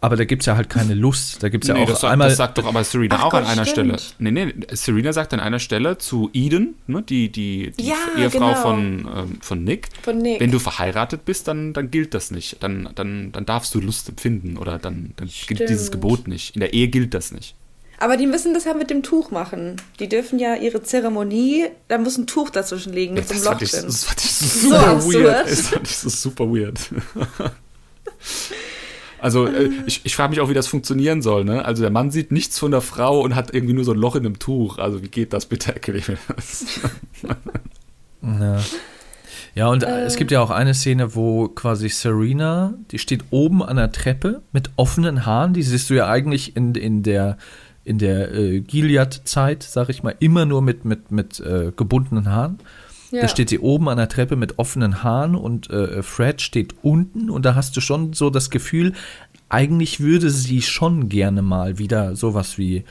Aber 0.00 0.16
da 0.16 0.24
gibt 0.24 0.42
es 0.42 0.46
ja 0.46 0.54
halt 0.56 0.68
keine 0.70 0.94
Lust. 0.94 1.42
Da 1.42 1.48
gibt 1.48 1.64
es 1.64 1.68
ja 1.68 1.74
nee, 1.74 1.82
auch 1.82 1.88
das, 1.88 2.00
sagt, 2.02 2.12
einmal. 2.12 2.28
das 2.28 2.36
sagt 2.36 2.58
doch 2.58 2.66
aber 2.66 2.84
Serena 2.84 3.16
Ach 3.18 3.24
auch 3.24 3.34
an 3.34 3.42
Gott, 3.42 3.52
einer 3.52 3.64
stimmt. 3.66 4.00
Stelle. 4.00 4.32
Nee, 4.32 4.44
nee, 4.46 4.54
Serena 4.72 5.12
sagt 5.12 5.32
an 5.34 5.40
einer 5.40 5.58
Stelle 5.58 5.98
zu 5.98 6.30
Eden, 6.32 6.74
ne, 6.86 7.02
die, 7.02 7.30
die, 7.30 7.72
die 7.78 7.86
Ja, 7.88 7.96
Ehefrau 8.16 8.38
genau. 8.48 8.54
von, 8.62 9.08
ähm, 9.16 9.38
von 9.40 9.64
Nick, 9.64 9.88
Von 10.02 10.18
Nick. 10.18 10.40
wenn 10.40 10.52
du 10.52 10.58
verheiratet 10.60 11.24
bist, 11.24 11.48
dann, 11.48 11.72
dann 11.72 11.90
gilt 11.90 12.14
das 12.14 12.30
nicht. 12.30 12.62
Dann, 12.62 12.88
dann, 12.94 13.32
dann 13.32 13.44
darfst 13.44 13.74
du 13.74 13.80
Lust 13.80 14.08
empfinden 14.08 14.56
oder 14.56 14.78
dann, 14.78 15.14
dann 15.16 15.28
gilt 15.48 15.68
dieses 15.68 15.90
Gebot 15.90 16.28
nicht. 16.28 16.54
In 16.54 16.60
der 16.60 16.72
Ehe 16.74 16.88
gilt 16.88 17.12
das 17.14 17.32
nicht. 17.32 17.54
Aber 18.00 18.16
die 18.16 18.28
müssen 18.28 18.54
das 18.54 18.64
ja 18.64 18.74
mit 18.74 18.90
dem 18.90 19.02
Tuch 19.02 19.32
machen. 19.32 19.74
Die 19.98 20.08
dürfen 20.08 20.38
ja 20.38 20.54
ihre 20.54 20.80
Zeremonie, 20.84 21.64
da 21.88 21.98
muss 21.98 22.16
ein 22.16 22.28
Tuch 22.28 22.50
dazwischen 22.50 22.92
liegen 22.92 23.14
mit 23.14 23.28
einem 23.28 23.42
Loch 23.42 23.58
drin. 23.58 23.82
das 23.86 24.04
fand 24.04 24.24
ich 24.24 24.30
So 24.32 24.68
super 24.68 25.02
weird. 25.04 25.50
Das 25.50 25.60
fand 25.62 25.88
ich 25.88 25.96
so 25.96 26.08
super 26.08 26.44
weird. 26.48 26.78
Also 29.20 29.46
äh, 29.46 29.70
ich, 29.86 30.02
ich 30.04 30.14
frage 30.14 30.30
mich 30.30 30.40
auch, 30.40 30.48
wie 30.48 30.54
das 30.54 30.66
funktionieren 30.66 31.22
soll. 31.22 31.44
Ne? 31.44 31.64
Also 31.64 31.82
der 31.82 31.90
Mann 31.90 32.10
sieht 32.10 32.32
nichts 32.32 32.58
von 32.58 32.70
der 32.70 32.80
Frau 32.80 33.20
und 33.20 33.34
hat 33.34 33.54
irgendwie 33.54 33.74
nur 33.74 33.84
so 33.84 33.92
ein 33.92 33.98
Loch 33.98 34.16
in 34.16 34.26
einem 34.26 34.38
Tuch. 34.38 34.78
Also 34.78 35.02
wie 35.02 35.08
geht 35.08 35.32
das 35.32 35.46
bitte? 35.46 35.74
Erklär 35.74 36.02
mir 36.06 36.18
das. 36.34 36.80
Ja. 38.22 38.60
Ja, 39.54 39.68
und 39.68 39.82
es 39.82 40.16
gibt 40.16 40.30
ja 40.30 40.40
auch 40.40 40.50
eine 40.50 40.72
Szene, 40.72 41.16
wo 41.16 41.48
quasi 41.48 41.88
Serena, 41.88 42.74
die 42.92 42.98
steht 42.98 43.24
oben 43.30 43.62
an 43.62 43.76
der 43.76 43.90
Treppe 43.90 44.42
mit 44.52 44.70
offenen 44.76 45.26
Haaren. 45.26 45.52
Die 45.52 45.62
siehst 45.62 45.90
du 45.90 45.94
ja 45.94 46.08
eigentlich 46.08 46.54
in, 46.56 46.76
in 46.76 47.02
der, 47.02 47.38
in 47.82 47.98
der 47.98 48.32
äh, 48.32 48.60
Gilead-Zeit, 48.60 49.64
sag 49.64 49.88
ich 49.88 50.04
mal, 50.04 50.14
immer 50.20 50.46
nur 50.46 50.62
mit, 50.62 50.84
mit, 50.84 51.10
mit 51.10 51.40
äh, 51.40 51.72
gebundenen 51.74 52.30
Haaren. 52.30 52.58
Ja. 53.10 53.22
Da 53.22 53.28
steht 53.28 53.48
sie 53.48 53.58
oben 53.58 53.88
an 53.88 53.96
der 53.96 54.08
Treppe 54.08 54.36
mit 54.36 54.58
offenen 54.58 55.02
Haaren 55.02 55.34
und 55.34 55.70
äh, 55.70 56.02
Fred 56.02 56.42
steht 56.42 56.74
unten 56.82 57.30
und 57.30 57.44
da 57.44 57.54
hast 57.54 57.76
du 57.76 57.80
schon 57.80 58.12
so 58.12 58.28
das 58.28 58.50
Gefühl, 58.50 58.92
eigentlich 59.48 60.00
würde 60.00 60.30
sie 60.30 60.60
schon 60.60 61.08
gerne 61.08 61.40
mal 61.40 61.78
wieder 61.78 62.16
sowas 62.16 62.58
wie 62.58 62.84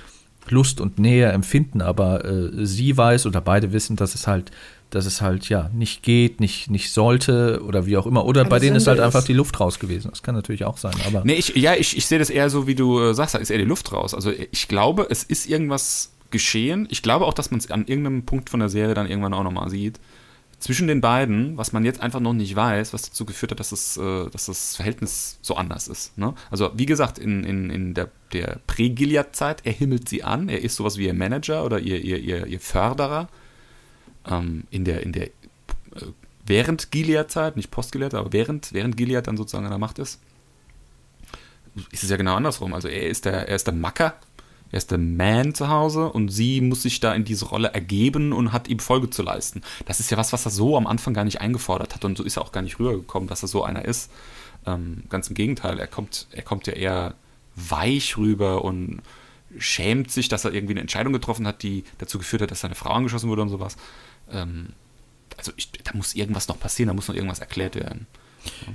Lust 0.49 0.81
und 0.81 0.97
Nähe 0.97 1.27
empfinden, 1.31 1.81
aber 1.81 2.25
äh, 2.25 2.65
sie 2.65 2.95
weiß 2.95 3.25
oder 3.25 3.41
beide 3.41 3.73
wissen, 3.73 3.95
dass 3.95 4.15
es 4.15 4.27
halt, 4.27 4.51
dass 4.89 5.05
es 5.05 5.21
halt 5.21 5.49
ja 5.49 5.69
nicht 5.73 6.03
geht, 6.03 6.39
nicht, 6.39 6.71
nicht 6.71 6.91
sollte 6.91 7.61
oder 7.63 7.85
wie 7.85 7.97
auch 7.97 8.07
immer. 8.07 8.25
Oder 8.25 8.41
Eine 8.41 8.49
bei 8.49 8.59
denen 8.59 8.77
ist 8.77 8.87
halt 8.87 8.99
einfach 8.99 9.23
die 9.23 9.33
Luft 9.33 9.59
raus 9.59 9.77
gewesen. 9.79 10.09
Das 10.09 10.23
kann 10.23 10.35
natürlich 10.35 10.63
auch 10.63 10.77
sein, 10.77 10.93
aber. 11.05 11.23
Nee, 11.25 11.33
ich, 11.33 11.55
ja, 11.55 11.75
ich, 11.75 11.97
ich 11.97 12.05
sehe 12.05 12.19
das 12.19 12.29
eher 12.29 12.49
so, 12.49 12.65
wie 12.65 12.75
du 12.75 12.99
äh, 12.99 13.13
sagst, 13.13 13.35
da 13.35 13.39
ist 13.39 13.49
eher 13.49 13.57
die 13.57 13.65
Luft 13.65 13.91
raus. 13.91 14.13
Also 14.13 14.31
ich 14.51 14.67
glaube, 14.67 15.07
es 15.09 15.23
ist 15.23 15.47
irgendwas 15.47 16.13
geschehen. 16.31 16.87
Ich 16.89 17.01
glaube 17.01 17.25
auch, 17.25 17.33
dass 17.33 17.51
man 17.51 17.59
es 17.59 17.71
an 17.71 17.87
irgendeinem 17.87 18.25
Punkt 18.25 18.49
von 18.49 18.59
der 18.59 18.69
Serie 18.69 18.93
dann 18.93 19.07
irgendwann 19.07 19.33
auch 19.33 19.43
nochmal 19.43 19.69
sieht. 19.69 19.99
Zwischen 20.59 20.87
den 20.87 21.01
beiden, 21.01 21.55
was 21.55 21.71
man 21.71 21.85
jetzt 21.85 22.01
einfach 22.01 22.19
noch 22.19 22.33
nicht 22.33 22.55
weiß, 22.55 22.91
was 22.91 23.03
dazu 23.03 23.25
geführt 23.25 23.51
hat, 23.51 23.59
dass, 23.59 23.71
es, 23.71 23.95
äh, 23.97 24.29
dass 24.31 24.47
das 24.47 24.75
Verhältnis 24.75 25.37
so 25.43 25.55
anders 25.55 25.87
ist. 25.87 26.17
Ne? 26.17 26.33
Also 26.49 26.71
wie 26.73 26.87
gesagt, 26.87 27.19
in, 27.19 27.43
in, 27.43 27.69
in 27.69 27.93
der, 27.93 28.09
der 28.33 28.59
Prä-Gilead-Zeit, 28.65 29.65
er 29.65 29.71
himmelt 29.71 30.09
sie 30.09 30.23
an, 30.23 30.49
er 30.49 30.61
ist 30.63 30.75
sowas 30.75 30.97
wie 30.97 31.05
ihr 31.05 31.13
Manager 31.13 31.63
oder 31.63 31.79
ihr, 31.79 32.03
ihr, 32.03 32.17
ihr, 32.17 32.47
ihr 32.47 32.59
Förderer. 32.59 33.29
Ähm, 34.27 34.63
in 34.71 34.83
der, 34.83 35.03
in 35.03 35.11
der 35.11 35.27
äh, 35.27 35.31
während 36.43 36.89
Gilead-Zeit, 36.89 37.55
nicht 37.55 37.69
Post-Gilead, 37.69 38.15
aber 38.15 38.33
während, 38.33 38.73
während 38.73 38.97
Gilead 38.97 39.27
dann 39.27 39.37
sozusagen 39.37 39.65
an 39.65 39.71
der 39.71 39.79
Macht 39.79 39.99
ist, 39.99 40.19
ist 41.91 42.03
es 42.03 42.09
ja 42.09 42.17
genau 42.17 42.35
andersrum. 42.35 42.73
Also 42.73 42.87
er 42.87 43.07
ist 43.07 43.25
der, 43.25 43.47
er 43.47 43.55
ist 43.55 43.67
der 43.67 43.75
Macker, 43.75 44.15
er 44.71 44.77
ist 44.77 44.91
der 44.91 44.97
Man 44.97 45.53
zu 45.53 45.69
Hause 45.69 46.09
und 46.09 46.29
sie 46.29 46.61
muss 46.61 46.81
sich 46.81 46.99
da 46.99 47.13
in 47.13 47.23
diese 47.23 47.45
Rolle 47.45 47.69
ergeben 47.69 48.33
und 48.33 48.51
hat 48.51 48.67
ihm 48.67 48.79
Folge 48.79 49.09
zu 49.09 49.23
leisten. 49.23 49.61
Das 49.85 49.99
ist 49.99 50.11
ja 50.11 50.17
was, 50.17 50.33
was 50.33 50.45
er 50.45 50.51
so 50.51 50.77
am 50.77 50.87
Anfang 50.87 51.13
gar 51.13 51.23
nicht 51.23 51.41
eingefordert 51.41 51.95
hat 51.95 52.05
und 52.05 52.17
so 52.17 52.23
ist 52.23 52.37
er 52.37 52.43
auch 52.43 52.51
gar 52.51 52.61
nicht 52.61 52.79
rübergekommen, 52.79 53.29
dass 53.29 53.43
er 53.43 53.47
so 53.47 53.63
einer 53.63 53.85
ist. 53.85 54.11
Ähm, 54.65 55.03
ganz 55.09 55.29
im 55.29 55.35
Gegenteil, 55.35 55.79
er 55.79 55.87
kommt, 55.87 56.27
er 56.31 56.43
kommt 56.43 56.67
ja 56.67 56.73
eher 56.73 57.13
weich 57.55 58.17
rüber 58.17 58.63
und 58.63 59.01
schämt 59.57 60.11
sich, 60.11 60.27
dass 60.27 60.45
er 60.45 60.53
irgendwie 60.53 60.73
eine 60.73 60.81
Entscheidung 60.81 61.13
getroffen 61.13 61.47
hat, 61.47 61.63
die 61.63 61.83
dazu 61.97 62.17
geführt 62.17 62.41
hat, 62.41 62.51
dass 62.51 62.61
seine 62.61 62.75
Frau 62.75 62.91
angeschossen 62.91 63.29
wurde 63.29 63.41
und 63.41 63.49
sowas. 63.49 63.77
Ähm, 64.31 64.73
also 65.37 65.51
ich, 65.55 65.71
da 65.71 65.91
muss 65.93 66.15
irgendwas 66.15 66.47
noch 66.47 66.59
passieren, 66.59 66.87
da 66.87 66.93
muss 66.93 67.07
noch 67.07 67.15
irgendwas 67.15 67.39
erklärt 67.39 67.75
werden. 67.75 68.07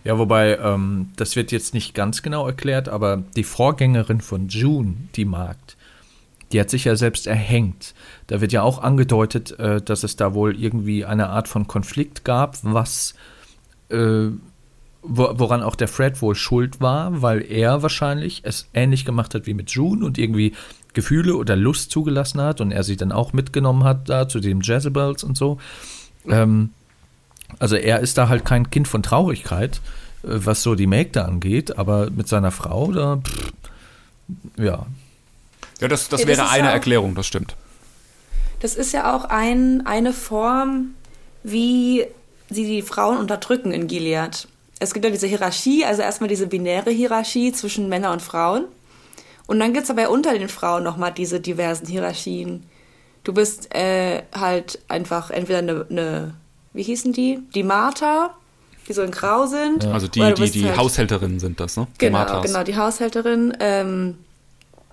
Ja, 0.05 0.19
wobei, 0.19 0.59
ähm, 0.59 1.11
das 1.17 1.37
wird 1.37 1.53
jetzt 1.53 1.75
nicht 1.75 1.95
ganz 1.95 2.23
genau 2.23 2.47
erklärt, 2.47 2.89
aber 2.89 3.23
die 3.37 3.45
Vorgängerin 3.45 4.21
von 4.21 4.49
June, 4.49 4.97
die 5.15 5.25
Magd, 5.25 5.77
die 6.53 6.61
hat 6.61 6.71
sich 6.71 6.85
ja 6.85 6.97
selbst 6.97 7.27
erhängt. 7.27 7.95
Da 8.27 8.41
wird 8.41 8.53
ja 8.53 8.63
auch 8.63 8.83
angedeutet, 8.83 9.59
äh, 9.59 9.81
dass 9.81 10.05
es 10.05 10.17
da 10.17 10.35
wohl 10.35 10.59
irgendwie 10.61 11.05
eine 11.05 11.29
Art 11.29 11.49
von 11.49 11.67
Konflikt 11.67 12.25
gab, 12.25 12.59
was 12.63 13.15
äh, 13.91 14.29
wo, 15.03 15.31
woran 15.35 15.63
auch 15.63 15.75
der 15.75 15.89
Fred 15.89 16.23
wohl 16.23 16.35
schuld 16.35 16.81
war, 16.81 17.23
weil 17.23 17.43
er 17.43 17.83
wahrscheinlich 17.83 18.43
es 18.45 18.69
ähnlich 18.73 19.05
gemacht 19.05 19.35
hat 19.35 19.47
wie 19.47 19.55
mit 19.55 19.71
June 19.71 20.05
und 20.05 20.17
irgendwie 20.17 20.55
Gefühle 20.95 21.37
oder 21.37 21.57
Lust 21.57 21.91
zugelassen 21.91 22.41
hat 22.41 22.61
und 22.61 22.71
er 22.71 22.85
sie 22.85 22.97
dann 22.97 23.13
auch 23.13 23.33
mitgenommen 23.33 23.85
hat 23.85 24.09
da 24.09 24.29
zu 24.29 24.41
dem 24.41 24.61
Jezebels 24.61 25.25
und 25.25 25.37
so. 25.37 25.59
Ähm, 26.29 26.71
also 27.59 27.77
er 27.77 28.01
ist 28.01 28.17
da 28.19 28.29
halt 28.29 28.45
kein 28.45 28.71
Kind 28.71 28.89
von 28.89 29.03
Traurigkeit, 29.03 29.81
äh, 30.23 30.29
was 30.29 30.63
so 30.63 30.75
die 30.75 30.87
Mägde 30.87 31.25
angeht, 31.25 31.79
aber 31.79 32.11
mit 32.11 32.29
seiner 32.29 32.51
Frau, 32.51 32.93
da, 32.93 33.17
pff, 33.17 33.53
ja. 34.57 34.87
Ja, 35.81 35.89
das, 35.89 36.09
das 36.09 36.21
Ja, 36.21 36.27
das 36.27 36.39
wäre 36.39 36.49
eine 36.51 36.65
ja 36.65 36.71
auch- 36.71 36.75
Erklärung, 36.75 37.15
das 37.15 37.27
stimmt. 37.27 37.57
Das 38.61 38.75
ist 38.77 38.93
ja 38.93 39.15
auch 39.17 39.25
ein, 39.25 39.85
eine 39.87 40.13
Form, 40.13 40.95
wie 41.43 42.07
sie 42.51 42.65
die 42.67 42.83
Frauen 42.83 43.17
unterdrücken 43.19 43.73
in 43.73 43.89
Gilead. 43.89 44.47
Es 44.79 44.93
gibt 44.95 45.05
ja 45.05 45.11
diese 45.11 45.27
Hierarchie, 45.27 45.85
also 45.85 46.03
erstmal 46.03 46.29
diese 46.29 46.47
binäre 46.47 46.91
Hierarchie 46.91 47.53
zwischen 47.53 47.89
Männern 47.89 48.13
und 48.15 48.23
Frauen. 48.23 48.65
Und 49.47 49.59
dann 49.59 49.73
gibt 49.73 49.85
es 49.85 49.91
aber 49.91 50.11
unter 50.11 50.37
den 50.39 50.49
Frauen 50.49 50.85
nochmal 50.85 51.13
diese 51.13 51.41
diversen 51.41 51.87
Hierarchien. 51.87 52.65
Du 53.25 53.33
bist 53.33 53.75
äh, 53.75 54.23
halt 54.35 54.79
einfach 54.89 55.31
entweder 55.31 55.59
eine, 55.59 55.87
eine, 55.91 56.35
wie 56.73 56.83
hießen 56.85 57.13
die? 57.13 57.41
Die 57.55 57.63
Martha, 57.65 58.31
die 58.89 58.93
so 58.93 59.03
in 59.03 59.11
Grau 59.11 59.47
sind. 59.47 59.85
Also 59.87 60.07
die, 60.09 60.21
die, 60.35 60.51
die 60.51 60.67
halt- 60.67 60.77
Haushälterinnen 60.77 61.39
sind 61.41 61.59
das, 61.61 61.77
ne? 61.77 61.87
Die 61.95 62.07
Genau, 62.07 62.19
Marthas. 62.19 62.47
genau, 62.47 62.63
die 62.65 62.77
Haushälterin. 62.77 63.57
Ähm, 63.61 64.19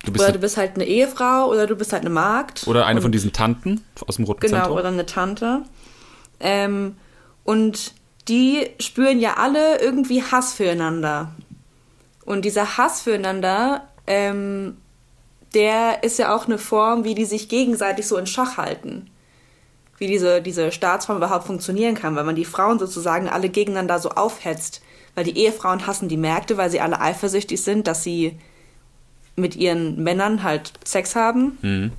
Du 0.05 0.11
bist 0.13 0.19
oder 0.23 0.27
eine, 0.29 0.33
du 0.33 0.39
bist 0.39 0.57
halt 0.57 0.75
eine 0.75 0.85
Ehefrau 0.85 1.49
oder 1.49 1.67
du 1.67 1.75
bist 1.75 1.91
halt 1.93 2.01
eine 2.01 2.09
Magd. 2.09 2.67
oder 2.67 2.85
eine 2.85 3.01
von 3.01 3.11
diesen 3.11 3.33
Tanten 3.33 3.83
aus 4.07 4.15
dem 4.15 4.25
Roten 4.25 4.39
Genau, 4.41 4.57
Zentrum. 4.57 4.77
oder 4.77 4.87
eine 4.87 5.05
Tante. 5.05 5.63
Ähm, 6.39 6.95
und 7.43 7.93
die 8.27 8.67
spüren 8.79 9.19
ja 9.19 9.35
alle 9.37 9.81
irgendwie 9.81 10.23
Hass 10.23 10.53
füreinander. 10.53 11.31
Und 12.25 12.45
dieser 12.45 12.77
Hass 12.77 13.01
füreinander, 13.01 13.87
ähm, 14.07 14.77
der 15.53 16.03
ist 16.03 16.19
ja 16.19 16.33
auch 16.35 16.45
eine 16.45 16.59
Form, 16.59 17.03
wie 17.03 17.15
die 17.15 17.25
sich 17.25 17.49
gegenseitig 17.49 18.07
so 18.07 18.17
in 18.17 18.27
Schach 18.27 18.57
halten. 18.57 19.09
wie 19.97 20.07
diese, 20.07 20.41
diese 20.41 20.71
Staatsform 20.71 21.17
überhaupt 21.17 21.45
funktionieren 21.45 21.93
kann, 21.95 22.15
weil 22.15 22.23
man 22.23 22.35
die 22.37 22.45
Frauen 22.45 22.79
sozusagen 22.79 23.27
alle 23.27 23.49
gegeneinander 23.49 23.99
so 23.99 24.11
aufhetzt. 24.11 24.81
Weil 25.13 25.25
die 25.25 25.37
Ehefrauen 25.37 25.85
hassen 25.87 26.07
die 26.07 26.15
Märkte, 26.15 26.55
weil 26.55 26.69
sie 26.69 26.79
alle 26.79 27.01
eifersüchtig 27.01 27.61
sind, 27.61 27.85
dass 27.85 28.01
sie 28.03 28.39
mit 29.35 29.55
ihren 29.55 30.03
Männern 30.03 30.43
halt 30.43 30.73
Sex 30.83 31.15
haben. 31.15 31.57
Mhm. 31.61 31.91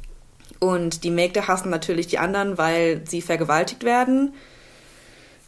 Und 0.58 1.04
die 1.04 1.10
Mägde 1.10 1.48
hassen 1.48 1.70
natürlich 1.70 2.06
die 2.06 2.18
anderen, 2.18 2.58
weil 2.58 3.02
sie 3.06 3.22
vergewaltigt 3.22 3.82
werden. 3.82 4.34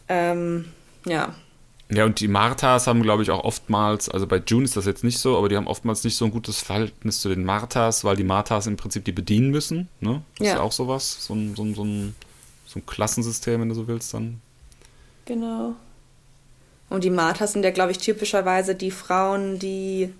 Ähm, 0.09 0.65
ja. 1.05 1.35
Ja, 1.91 2.05
und 2.05 2.19
die 2.19 2.27
Marthas 2.27 2.87
haben, 2.87 3.03
glaube 3.03 3.21
ich, 3.21 3.29
auch 3.29 3.43
oftmals, 3.43 4.09
also 4.09 4.25
bei 4.25 4.41
June 4.45 4.63
ist 4.63 4.75
das 4.75 4.85
jetzt 4.85 5.03
nicht 5.03 5.19
so, 5.19 5.37
aber 5.37 5.49
die 5.49 5.55
haben 5.55 5.67
oftmals 5.67 6.03
nicht 6.03 6.15
so 6.17 6.25
ein 6.25 6.31
gutes 6.31 6.59
Verhältnis 6.61 7.21
zu 7.21 7.29
den 7.29 7.43
Marthas, 7.43 8.03
weil 8.03 8.15
die 8.15 8.23
Marthas 8.23 8.65
im 8.65 8.77
Prinzip 8.77 9.05
die 9.05 9.11
bedienen 9.11 9.51
müssen. 9.51 9.87
Ne? 9.99 10.23
Das 10.37 10.47
ist 10.47 10.53
Ja. 10.53 10.57
ja 10.59 10.61
auch 10.63 10.71
sowas. 10.71 11.17
So 11.25 11.35
ein, 11.35 11.55
so, 11.55 11.63
ein, 11.63 11.75
so, 11.75 11.83
ein, 11.83 12.15
so 12.65 12.79
ein 12.79 12.85
Klassensystem, 12.87 13.61
wenn 13.61 13.69
du 13.69 13.75
so 13.75 13.87
willst, 13.87 14.13
dann. 14.13 14.41
Genau. 15.25 15.75
Und 16.89 17.03
die 17.03 17.09
Marthas 17.11 17.53
sind 17.53 17.63
ja, 17.63 17.71
glaube 17.71 17.91
ich, 17.91 17.99
typischerweise 17.99 18.73
die 18.75 18.91
Frauen, 18.91 19.59
die 19.59 20.11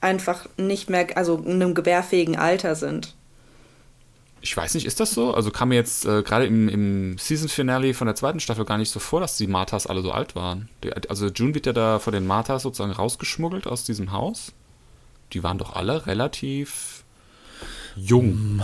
einfach 0.00 0.46
nicht 0.56 0.90
mehr, 0.90 1.16
also 1.16 1.36
in 1.36 1.62
einem 1.62 1.74
gebärfähigen 1.74 2.36
Alter 2.36 2.74
sind. 2.74 3.14
Ich 4.40 4.56
weiß 4.56 4.74
nicht, 4.74 4.86
ist 4.86 5.00
das 5.00 5.12
so? 5.12 5.34
Also 5.34 5.50
kam 5.50 5.70
mir 5.70 5.74
jetzt 5.74 6.06
äh, 6.06 6.22
gerade 6.22 6.46
im, 6.46 6.68
im 6.68 7.18
Season-Finale 7.18 7.92
von 7.92 8.06
der 8.06 8.14
zweiten 8.14 8.38
Staffel 8.38 8.64
gar 8.64 8.78
nicht 8.78 8.90
so 8.90 9.00
vor, 9.00 9.20
dass 9.20 9.36
die 9.36 9.48
Marthas 9.48 9.88
alle 9.88 10.00
so 10.00 10.12
alt 10.12 10.36
waren. 10.36 10.68
Die, 10.84 10.92
also 10.92 11.26
June 11.26 11.54
wird 11.54 11.66
ja 11.66 11.72
da 11.72 11.98
von 11.98 12.12
den 12.12 12.26
Marthas 12.26 12.62
sozusagen 12.62 12.92
rausgeschmuggelt 12.92 13.66
aus 13.66 13.84
diesem 13.84 14.12
Haus. 14.12 14.52
Die 15.32 15.42
waren 15.42 15.58
doch 15.58 15.74
alle 15.74 16.06
relativ 16.06 17.04
jung. 17.96 18.62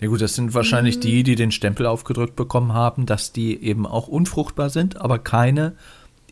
Ja 0.00 0.08
gut, 0.08 0.22
das 0.22 0.34
sind 0.34 0.54
wahrscheinlich 0.54 0.98
die, 0.98 1.22
die 1.22 1.36
den 1.36 1.52
Stempel 1.52 1.86
aufgedrückt 1.86 2.34
bekommen 2.34 2.72
haben, 2.72 3.06
dass 3.06 3.32
die 3.32 3.62
eben 3.62 3.86
auch 3.86 4.08
unfruchtbar 4.08 4.70
sind, 4.70 5.00
aber 5.00 5.18
keine 5.18 5.76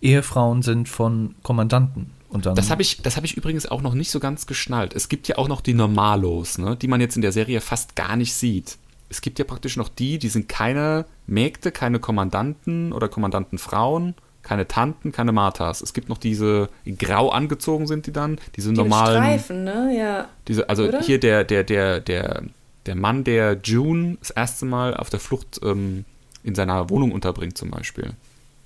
Ehefrauen 0.00 0.62
sind 0.62 0.88
von 0.88 1.34
Kommandanten. 1.42 2.10
Und 2.32 2.46
dann, 2.46 2.54
Das 2.54 2.70
habe 2.70 2.80
ich, 2.80 3.02
das 3.02 3.16
hab 3.16 3.24
ich 3.24 3.36
übrigens 3.36 3.66
auch 3.66 3.82
noch 3.82 3.92
nicht 3.92 4.10
so 4.10 4.18
ganz 4.18 4.46
geschnallt. 4.46 4.94
Es 4.94 5.10
gibt 5.10 5.28
ja 5.28 5.36
auch 5.36 5.48
noch 5.48 5.60
die 5.60 5.74
Normalos, 5.74 6.56
ne, 6.56 6.76
die 6.76 6.88
man 6.88 7.00
jetzt 7.00 7.14
in 7.14 7.22
der 7.22 7.32
Serie 7.32 7.60
fast 7.60 7.94
gar 7.94 8.16
nicht 8.16 8.34
sieht. 8.34 8.78
Es 9.10 9.20
gibt 9.20 9.38
ja 9.38 9.44
praktisch 9.44 9.76
noch 9.76 9.90
die, 9.90 10.18
die 10.18 10.30
sind 10.30 10.48
keine 10.48 11.04
Mägde, 11.26 11.70
keine 11.70 12.00
Kommandanten 12.00 12.94
oder 12.94 13.10
Kommandantenfrauen, 13.10 14.14
keine 14.42 14.66
Tanten, 14.66 15.12
keine 15.12 15.32
Marthas. 15.32 15.82
Es 15.82 15.92
gibt 15.92 16.08
noch 16.08 16.16
diese, 16.16 16.70
die 16.86 16.96
grau 16.96 17.28
angezogen 17.28 17.86
sind 17.86 18.06
die 18.06 18.12
dann, 18.12 18.40
diese 18.56 18.70
Die 18.70 18.76
normalen. 18.76 19.22
Streifen, 19.22 19.64
ne? 19.64 19.94
Ja. 19.94 20.28
Diese, 20.48 20.70
also 20.70 20.84
Oder? 20.84 21.02
hier 21.02 21.20
der, 21.20 21.44
der, 21.44 21.64
der, 21.64 22.00
der, 22.00 22.44
der 22.86 22.94
Mann, 22.94 23.24
der 23.24 23.58
June 23.62 24.16
das 24.20 24.30
erste 24.30 24.64
Mal 24.64 24.96
auf 24.96 25.10
der 25.10 25.20
Flucht 25.20 25.60
ähm, 25.62 26.06
in 26.42 26.54
seiner 26.54 26.88
Wohnung 26.88 27.12
unterbringt, 27.12 27.58
zum 27.58 27.70
Beispiel. 27.70 28.12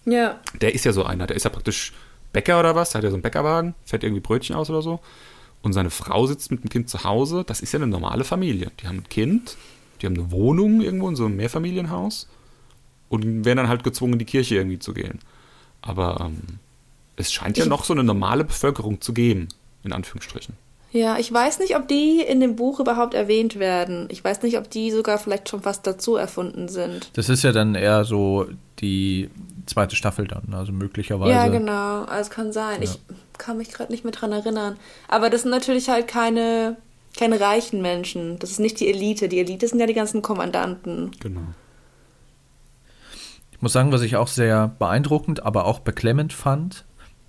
Ja. 0.04 0.38
Der 0.60 0.72
ist 0.72 0.84
ja 0.84 0.92
so 0.92 1.04
einer, 1.04 1.26
der 1.26 1.36
ist 1.36 1.42
ja 1.42 1.50
praktisch 1.50 1.92
Bäcker 2.36 2.60
oder 2.60 2.74
was, 2.74 2.90
der 2.90 2.98
hat 2.98 3.04
ja 3.04 3.10
so 3.10 3.16
einen 3.16 3.22
Bäckerwagen, 3.22 3.74
fährt 3.84 4.04
irgendwie 4.04 4.20
Brötchen 4.20 4.54
aus 4.56 4.70
oder 4.70 4.82
so. 4.82 5.00
Und 5.62 5.72
seine 5.72 5.90
Frau 5.90 6.26
sitzt 6.26 6.50
mit 6.50 6.62
dem 6.62 6.70
Kind 6.70 6.88
zu 6.88 7.02
Hause. 7.02 7.42
Das 7.46 7.60
ist 7.60 7.72
ja 7.72 7.78
eine 7.78 7.86
normale 7.86 8.24
Familie. 8.24 8.70
Die 8.80 8.86
haben 8.86 8.98
ein 8.98 9.08
Kind, 9.08 9.56
die 10.00 10.06
haben 10.06 10.14
eine 10.14 10.30
Wohnung 10.30 10.80
irgendwo 10.82 11.08
in 11.08 11.16
so 11.16 11.24
einem 11.24 11.36
Mehrfamilienhaus 11.36 12.28
und 13.08 13.44
werden 13.44 13.56
dann 13.58 13.68
halt 13.68 13.82
gezwungen, 13.84 14.14
in 14.14 14.18
die 14.20 14.24
Kirche 14.26 14.54
irgendwie 14.56 14.78
zu 14.78 14.92
gehen. 14.94 15.18
Aber 15.82 16.20
ähm, 16.20 16.58
es 17.16 17.32
scheint 17.32 17.56
ja 17.56 17.64
Ich- 17.64 17.70
noch 17.70 17.84
so 17.84 17.92
eine 17.94 18.04
normale 18.04 18.44
Bevölkerung 18.44 19.00
zu 19.00 19.12
geben, 19.12 19.48
in 19.82 19.92
Anführungsstrichen. 19.92 20.54
Ja, 20.92 21.18
ich 21.18 21.32
weiß 21.32 21.58
nicht, 21.58 21.76
ob 21.76 21.88
die 21.88 22.20
in 22.20 22.40
dem 22.40 22.56
Buch 22.56 22.80
überhaupt 22.80 23.14
erwähnt 23.14 23.58
werden. 23.58 24.06
Ich 24.10 24.24
weiß 24.24 24.42
nicht, 24.42 24.56
ob 24.56 24.70
die 24.70 24.90
sogar 24.90 25.18
vielleicht 25.18 25.48
schon 25.48 25.62
fast 25.62 25.86
dazu 25.86 26.16
erfunden 26.16 26.68
sind. 26.68 27.10
das 27.14 27.28
ist 27.28 27.42
ja 27.42 27.52
dann 27.52 27.74
eher 27.74 28.04
so 28.04 28.46
die 28.80 29.30
zweite 29.66 29.96
Staffel 29.96 30.26
dann, 30.26 30.54
also 30.54 30.72
möglicherweise. 30.72 31.32
Ja, 31.32 31.48
genau. 31.48 32.04
Also 32.04 32.22
es 32.22 32.30
kann 32.30 32.52
sein. 32.52 32.82
Ich 32.82 32.98
kann 33.38 33.58
mich 33.58 33.72
gerade 33.72 33.92
nicht 33.92 34.04
mehr 34.04 34.12
dran 34.12 34.32
erinnern. 34.32 34.76
Aber 35.08 35.28
das 35.30 35.42
sind 35.42 35.50
natürlich 35.50 35.88
halt 35.88 36.08
keine, 36.08 36.76
keine 37.16 37.40
reichen 37.40 37.82
Menschen. 37.82 38.38
Das 38.38 38.50
ist 38.50 38.60
nicht 38.60 38.80
die 38.80 38.88
Elite. 38.88 39.28
Die 39.28 39.40
Elite 39.40 39.68
sind 39.68 39.80
ja 39.80 39.86
die 39.86 39.94
ganzen 39.94 40.22
Kommandanten. 40.22 41.10
Genau. 41.20 41.40
Ich 43.52 43.62
muss 43.62 43.72
sagen, 43.72 43.92
was 43.92 44.02
ich 44.02 44.16
auch 44.16 44.28
sehr 44.28 44.68
beeindruckend, 44.78 45.42
aber 45.44 45.64
auch 45.64 45.80
beklemmend 45.80 46.32
fand, 46.32 46.84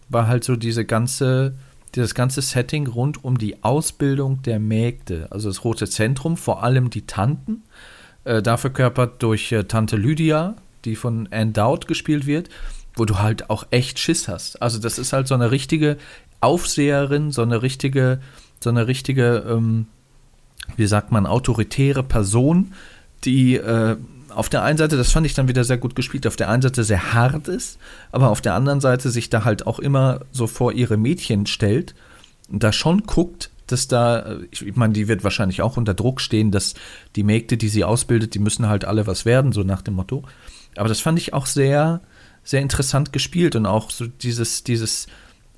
war 0.10 0.28
halt 0.28 0.43
so 0.43 0.55
diese 0.58 0.84
ganze, 0.84 1.55
dieses 1.98 2.14
ganze 2.14 2.41
Setting 2.41 2.88
rund 2.88 3.24
um 3.24 3.38
die 3.38 3.64
Ausbildung 3.64 4.41
der 4.43 4.60
Mägde. 4.60 5.28
Also 5.32 5.50
das 5.50 5.64
Rote 5.64 5.89
Zentrum, 5.89 6.38
vor 6.38 6.64
allem 6.64 6.89
die 6.89 7.08
Tanten, 7.08 7.64
äh, 8.24 8.41
da 8.41 8.58
verkörpert 8.58 9.24
durch 9.24 9.52
äh, 9.52 9.64
Tante 9.64 9.98
Lydia, 9.98 10.56
die 10.86 10.95
von 10.95 11.28
Anne 11.32 11.52
Dowd 11.52 11.88
gespielt 11.88 12.28
wird, 12.28 12.50
wo 12.95 13.06
du 13.06 13.20
halt 13.20 13.50
auch 13.50 13.66
echt 13.72 14.00
Schiss 14.00 14.28
hast. 14.28 14.62
Also 14.62 14.80
das 14.80 15.00
ist 15.00 15.12
halt 15.12 15.28
so 15.28 15.34
eine 15.34 15.50
richtige 15.50 15.98
Aufseherin, 16.39 17.32
so 17.32 17.41
eine 17.41 17.64
richtige, 17.64 18.22
so 18.60 18.70
eine 18.70 18.88
richtige, 18.88 19.43
ähm, 19.50 19.88
wie 20.76 20.88
sagt 20.88 21.12
man, 21.12 21.26
autoritäre 21.26 22.04
Person, 22.04 22.74
die 23.24 23.56
äh, 23.56 23.98
auf 24.38 24.49
der 24.49 24.61
einen 24.61 24.77
Seite, 24.77 24.97
das 24.97 25.11
fand 25.11 25.25
ich 25.25 25.33
dann 25.33 25.47
wieder 25.47 25.63
sehr 25.63 25.79
gut 25.79 25.95
gespielt, 25.95 26.27
auf 26.27 26.35
der 26.35 26.49
einen 26.49 26.61
Seite 26.61 26.83
sehr 26.83 27.13
hart 27.13 27.47
ist, 27.47 27.79
aber 28.11 28.29
auf 28.29 28.39
der 28.39 28.53
anderen 28.53 28.79
Seite 28.81 29.09
sich 29.09 29.31
da 29.31 29.43
halt 29.43 29.65
auch 29.65 29.79
immer 29.79 30.19
so 30.31 30.45
vor 30.45 30.73
ihre 30.73 30.95
Mädchen 30.95 31.47
stellt 31.47 31.95
und 32.47 32.61
da 32.61 32.71
schon 32.71 33.03
guckt, 33.03 33.49
dass 33.65 33.88
da, 33.88 34.38
ich, 34.51 34.65
ich 34.65 34.75
meine, 34.75 34.93
die 34.93 35.07
wird 35.07 35.23
wahrscheinlich 35.23 35.63
auch 35.63 35.75
unter 35.75 35.95
Druck 35.95 36.21
stehen, 36.21 36.51
dass 36.51 36.75
die 37.15 37.23
Mägde, 37.23 37.57
die 37.57 37.67
sie 37.67 37.83
ausbildet, 37.83 38.35
die 38.35 38.39
müssen 38.39 38.69
halt 38.69 38.85
alle 38.85 39.07
was 39.07 39.25
werden, 39.25 39.53
so 39.53 39.63
nach 39.63 39.81
dem 39.81 39.95
Motto. 39.95 40.23
Aber 40.75 40.88
das 40.88 40.99
fand 40.99 41.17
ich 41.17 41.33
auch 41.33 41.47
sehr, 41.47 42.01
sehr 42.43 42.61
interessant 42.61 43.11
gespielt 43.11 43.55
und 43.55 43.65
auch 43.65 43.89
so 43.89 44.05
dieses, 44.05 44.63
dieses, 44.63 45.07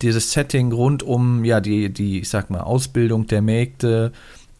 dieses 0.01 0.31
Setting 0.31 0.71
rund 0.71 1.03
um, 1.03 1.43
ja, 1.43 1.59
die, 1.59 1.93
die, 1.93 2.21
ich 2.21 2.29
sag 2.29 2.49
mal, 2.49 2.61
Ausbildung 2.61 3.27
der 3.27 3.41
Mägde, 3.41 4.13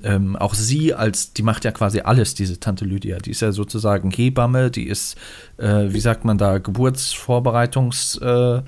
ähm, 0.04 0.36
auch 0.36 0.54
sie 0.54 0.93
als, 0.93 1.34
die 1.34 1.43
macht 1.43 1.66
ja 1.66 1.72
quasi 1.72 2.02
alles, 2.02 2.34
diese 2.34 2.60
Tante 2.60 2.86
Lydia. 2.86 3.18
Die 3.18 3.32
ist 3.32 3.41
ja 3.41 3.52
sozusagen 3.52 4.12
Hebamme, 4.12 4.72
die 4.72 4.88
ist, 4.88 5.18
äh, 5.58 5.86
wie 5.89 6.00
sagt 6.00 6.24
man 6.26 6.38
da, 6.38 6.58
Geburtsvorbereitungs, 6.60 8.18
äh, 8.22 8.62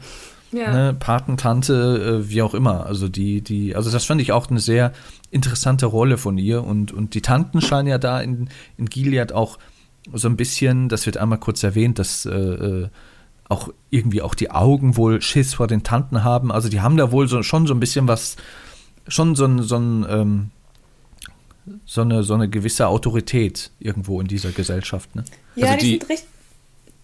Ja. 0.54 0.72
ne, 0.74 0.96
Patentante, 1.00 2.22
äh, 2.24 2.30
wie 2.30 2.42
auch 2.42 2.54
immer. 2.54 2.86
Also 2.86 3.08
die, 3.08 3.42
die, 3.42 3.76
also 3.76 3.90
das 3.90 4.04
fand 4.04 4.20
ich 4.22 4.34
auch 4.34 4.50
eine 4.50 4.60
sehr 4.60 4.92
interessante 5.30 5.86
Rolle 5.86 6.18
von 6.18 6.38
ihr 6.38 6.64
und, 6.64 6.92
und 6.92 7.14
die 7.14 7.22
Tanten 7.22 7.62
scheinen 7.62 7.88
ja 7.88 7.98
da 7.98 8.20
in, 8.20 8.50
in 8.78 8.88
Gilead 8.88 9.32
auch 9.32 9.58
so 10.12 10.28
ein 10.28 10.36
bisschen, 10.36 10.90
das 10.90 11.06
wird 11.06 11.16
einmal 11.18 11.38
kurz 11.38 11.64
erwähnt, 11.64 12.00
dass 12.00 12.26
äh, 12.26 12.32
äh, 12.32 12.88
auch 13.48 13.70
irgendwie 13.90 14.22
auch 14.22 14.36
die 14.36 14.52
Augen 14.52 14.98
wohl 14.98 15.22
Schiss 15.22 15.54
vor 15.54 15.68
den 15.68 15.84
Tanten 15.84 16.24
haben. 16.24 16.52
Also 16.52 16.68
die 16.70 16.82
haben 16.82 16.98
da 16.98 17.12
wohl 17.12 17.28
so, 17.28 17.44
schon 17.44 17.68
so 17.68 17.74
ein 17.74 17.80
bisschen 17.80 18.08
was, 18.08 18.36
schon 19.08 19.36
so 19.36 19.46
ein, 19.46 19.62
so 19.62 19.78
ein 19.78 20.06
ähm, 20.10 20.50
so 21.86 22.02
eine, 22.02 22.24
so 22.24 22.34
eine 22.34 22.50
gewisse 22.50 22.88
Autorität 22.88 23.72
irgendwo 23.80 24.20
in 24.22 24.28
dieser 24.28 24.52
Gesellschaft. 24.52 25.16
Ne? 25.16 25.24
Ja, 25.56 25.68
Also 25.68 25.78
die, 25.80 25.86
die- 25.86 25.92
sind 26.00 26.10
recht. 26.10 26.26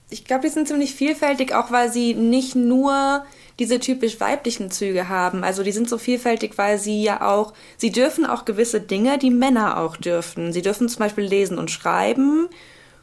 Ich 0.10 0.24
glaube, 0.24 0.44
die 0.48 0.54
sind 0.54 0.70
ziemlich 0.70 0.96
vielfältig, 0.96 1.54
auch 1.54 1.70
weil 1.72 1.92
sie 1.92 2.14
nicht 2.14 2.56
nur 2.56 3.26
diese 3.60 3.80
typisch 3.80 4.22
weiblichen 4.22 4.72
Züge 4.72 5.10
haben. 5.10 5.44
Also 5.44 5.64
die 5.64 5.74
sind 5.74 5.90
so 5.90 5.98
vielfältig, 5.98 6.58
weil 6.58 6.80
sie 6.80 7.04
ja 7.04 7.28
auch, 7.28 7.52
sie 7.76 7.92
dürfen 7.92 8.26
auch 8.26 8.46
gewisse 8.46 8.80
Dinge, 8.80 9.18
die 9.18 9.32
Männer 9.32 9.78
auch 9.80 9.98
dürfen. 9.98 10.54
Sie 10.54 10.62
dürfen 10.62 10.88
zum 10.88 11.00
Beispiel 11.00 11.26
lesen 11.26 11.58
und 11.58 11.72
schreiben 11.72 12.48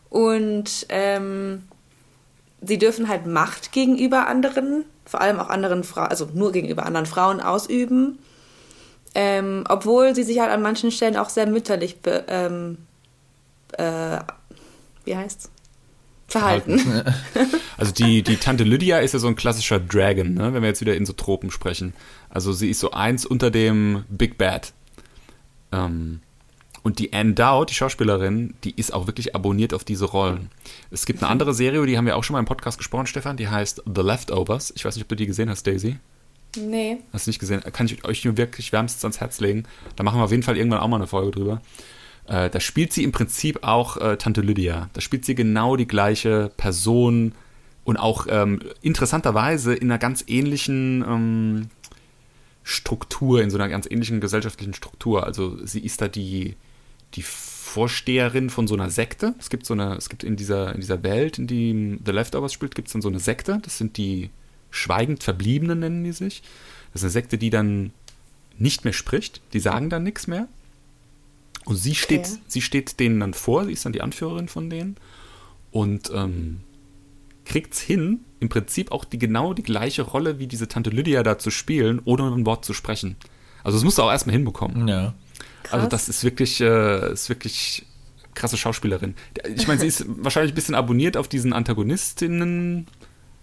und 0.08 0.86
ähm, 0.88 1.64
sie 2.62 2.78
dürfen 2.78 3.08
halt 3.08 3.26
Macht 3.26 3.72
gegenüber 3.72 4.26
anderen, 4.26 4.84
vor 5.04 5.20
allem 5.20 5.38
auch 5.40 5.50
anderen 5.50 5.84
Frauen, 5.84 6.08
also 6.08 6.28
nur 6.32 6.52
gegenüber 6.52 6.86
anderen 6.86 7.06
Frauen 7.06 7.40
ausüben. 7.42 8.18
Ähm, 9.14 9.64
obwohl 9.68 10.14
sie 10.14 10.24
sich 10.24 10.40
halt 10.40 10.50
an 10.50 10.62
manchen 10.62 10.90
Stellen 10.90 11.16
auch 11.16 11.28
sehr 11.28 11.46
mütterlich 11.46 12.00
be, 12.00 12.24
ähm, 12.28 12.78
äh, 13.72 14.18
wie 15.04 15.16
heißt's? 15.16 15.50
Verhalten. 16.26 16.80
Also 17.76 17.92
die, 17.92 18.22
die 18.22 18.36
Tante 18.36 18.62
Lydia 18.62 18.98
ist 18.98 19.14
ja 19.14 19.18
so 19.18 19.26
ein 19.26 19.34
klassischer 19.34 19.80
Dragon, 19.80 20.32
ne? 20.32 20.54
wenn 20.54 20.62
wir 20.62 20.68
jetzt 20.68 20.80
wieder 20.80 20.94
in 20.94 21.04
so 21.04 21.12
Tropen 21.12 21.50
sprechen. 21.50 21.92
Also 22.30 22.52
sie 22.52 22.70
ist 22.70 22.78
so 22.78 22.92
eins 22.92 23.26
unter 23.26 23.50
dem 23.50 24.04
Big 24.08 24.38
Bad. 24.38 24.72
Ähm, 25.72 26.20
und 26.84 27.00
die 27.00 27.12
Anne 27.12 27.34
Dowd, 27.34 27.70
die 27.70 27.74
Schauspielerin, 27.74 28.54
die 28.62 28.74
ist 28.76 28.94
auch 28.94 29.06
wirklich 29.06 29.34
abonniert 29.34 29.74
auf 29.74 29.84
diese 29.84 30.04
Rollen. 30.04 30.50
Es 30.90 31.04
gibt 31.04 31.22
eine 31.22 31.30
andere 31.30 31.52
Serie, 31.52 31.84
die 31.86 31.98
haben 31.98 32.06
wir 32.06 32.16
auch 32.16 32.22
schon 32.22 32.34
mal 32.34 32.40
im 32.40 32.46
Podcast 32.46 32.78
gesprochen, 32.78 33.06
Stefan, 33.06 33.36
die 33.36 33.48
heißt 33.48 33.82
The 33.92 34.02
Leftovers. 34.02 34.72
Ich 34.76 34.84
weiß 34.84 34.94
nicht, 34.94 35.04
ob 35.04 35.08
du 35.08 35.16
die 35.16 35.26
gesehen 35.26 35.50
hast, 35.50 35.66
Daisy. 35.66 35.98
Nee. 36.56 36.98
Hast 37.12 37.26
du 37.26 37.30
nicht 37.30 37.38
gesehen? 37.38 37.60
Kann 37.72 37.86
ich 37.86 38.04
euch 38.04 38.24
nur 38.24 38.36
wirklich 38.36 38.72
wärmstens 38.72 39.04
ans 39.04 39.20
Herz 39.20 39.40
legen. 39.40 39.64
Da 39.96 40.04
machen 40.04 40.18
wir 40.18 40.24
auf 40.24 40.30
jeden 40.30 40.42
Fall 40.42 40.56
irgendwann 40.56 40.80
auch 40.80 40.88
mal 40.88 40.96
eine 40.96 41.06
Folge 41.06 41.32
drüber. 41.32 41.62
Äh, 42.26 42.50
da 42.50 42.60
spielt 42.60 42.92
sie 42.92 43.04
im 43.04 43.12
Prinzip 43.12 43.62
auch 43.62 43.96
äh, 43.96 44.16
Tante 44.16 44.40
Lydia. 44.40 44.88
Da 44.92 45.00
spielt 45.00 45.24
sie 45.24 45.34
genau 45.34 45.76
die 45.76 45.86
gleiche 45.86 46.50
Person 46.56 47.32
und 47.84 47.98
auch 47.98 48.26
ähm, 48.30 48.60
interessanterweise 48.82 49.74
in 49.74 49.90
einer 49.90 49.98
ganz 49.98 50.24
ähnlichen 50.26 51.04
ähm, 51.06 51.68
Struktur, 52.62 53.42
in 53.42 53.50
so 53.50 53.58
einer 53.58 53.68
ganz 53.68 53.86
ähnlichen 53.90 54.20
gesellschaftlichen 54.20 54.72
Struktur. 54.72 55.24
Also 55.24 55.64
sie 55.66 55.80
ist 55.80 56.00
da 56.00 56.08
die, 56.08 56.56
die 57.14 57.22
Vorsteherin 57.22 58.48
von 58.48 58.66
so 58.66 58.74
einer 58.74 58.88
Sekte. 58.88 59.34
Es 59.38 59.50
gibt 59.50 59.66
so 59.66 59.74
eine, 59.74 59.96
es 59.96 60.08
gibt 60.08 60.24
in 60.24 60.36
dieser, 60.36 60.74
in 60.74 60.80
dieser 60.80 61.02
Welt, 61.02 61.38
in 61.38 61.46
die 61.46 61.98
The 62.04 62.12
Leftovers 62.12 62.54
spielt, 62.54 62.74
gibt 62.74 62.88
es 62.88 62.92
dann 62.92 63.02
so 63.02 63.08
eine 63.08 63.20
Sekte. 63.20 63.60
Das 63.62 63.76
sind 63.76 63.98
die 63.98 64.30
schweigend 64.74 65.22
Verbliebenen, 65.22 65.78
nennen 65.80 66.04
die 66.04 66.12
sich. 66.12 66.42
Das 66.92 67.00
ist 67.00 67.04
eine 67.04 67.10
Sekte, 67.12 67.38
die 67.38 67.50
dann 67.50 67.92
nicht 68.58 68.84
mehr 68.84 68.92
spricht. 68.92 69.40
Die 69.52 69.60
sagen 69.60 69.90
dann 69.90 70.02
nichts 70.02 70.26
mehr. 70.26 70.48
Und 71.64 71.76
sie 71.76 71.94
steht, 71.94 72.20
Okay. 72.20 72.38
sie 72.46 72.60
steht 72.62 73.00
denen 73.00 73.20
dann 73.20 73.34
vor, 73.34 73.64
sie 73.64 73.72
ist 73.72 73.84
dann 73.84 73.92
die 73.92 74.02
Anführerin 74.02 74.48
von 74.48 74.68
denen 74.68 74.96
und 75.70 76.10
ähm, 76.14 76.60
kriegt's 77.46 77.80
hin, 77.80 78.20
im 78.40 78.50
Prinzip 78.50 78.92
auch 78.92 79.04
die 79.04 79.18
genau 79.18 79.54
die 79.54 79.62
gleiche 79.62 80.02
Rolle 80.02 80.38
wie 80.38 80.46
diese 80.46 80.68
Tante 80.68 80.90
Lydia 80.90 81.22
da 81.22 81.38
zu 81.38 81.50
spielen, 81.50 82.02
ohne 82.04 82.24
ein 82.30 82.44
Wort 82.44 82.66
zu 82.66 82.74
sprechen. 82.74 83.16
Also 83.62 83.78
das 83.78 83.84
musst 83.84 83.96
du 83.96 84.02
auch 84.02 84.10
erstmal 84.10 84.34
hinbekommen. 84.34 84.86
Ja. 84.88 85.14
Also 85.70 85.86
das 85.88 86.10
ist 86.10 86.22
wirklich, 86.22 86.60
äh, 86.60 87.12
ist 87.12 87.30
wirklich 87.30 87.86
krasse 88.34 88.58
Schauspielerin. 88.58 89.14
Ich 89.56 89.66
meine, 89.66 89.80
sie 89.80 89.86
ist 89.86 90.04
wahrscheinlich 90.06 90.52
ein 90.52 90.56
bisschen 90.56 90.74
abonniert 90.74 91.16
auf 91.16 91.28
diesen 91.28 91.54
Antagonistinnen, 91.54 92.86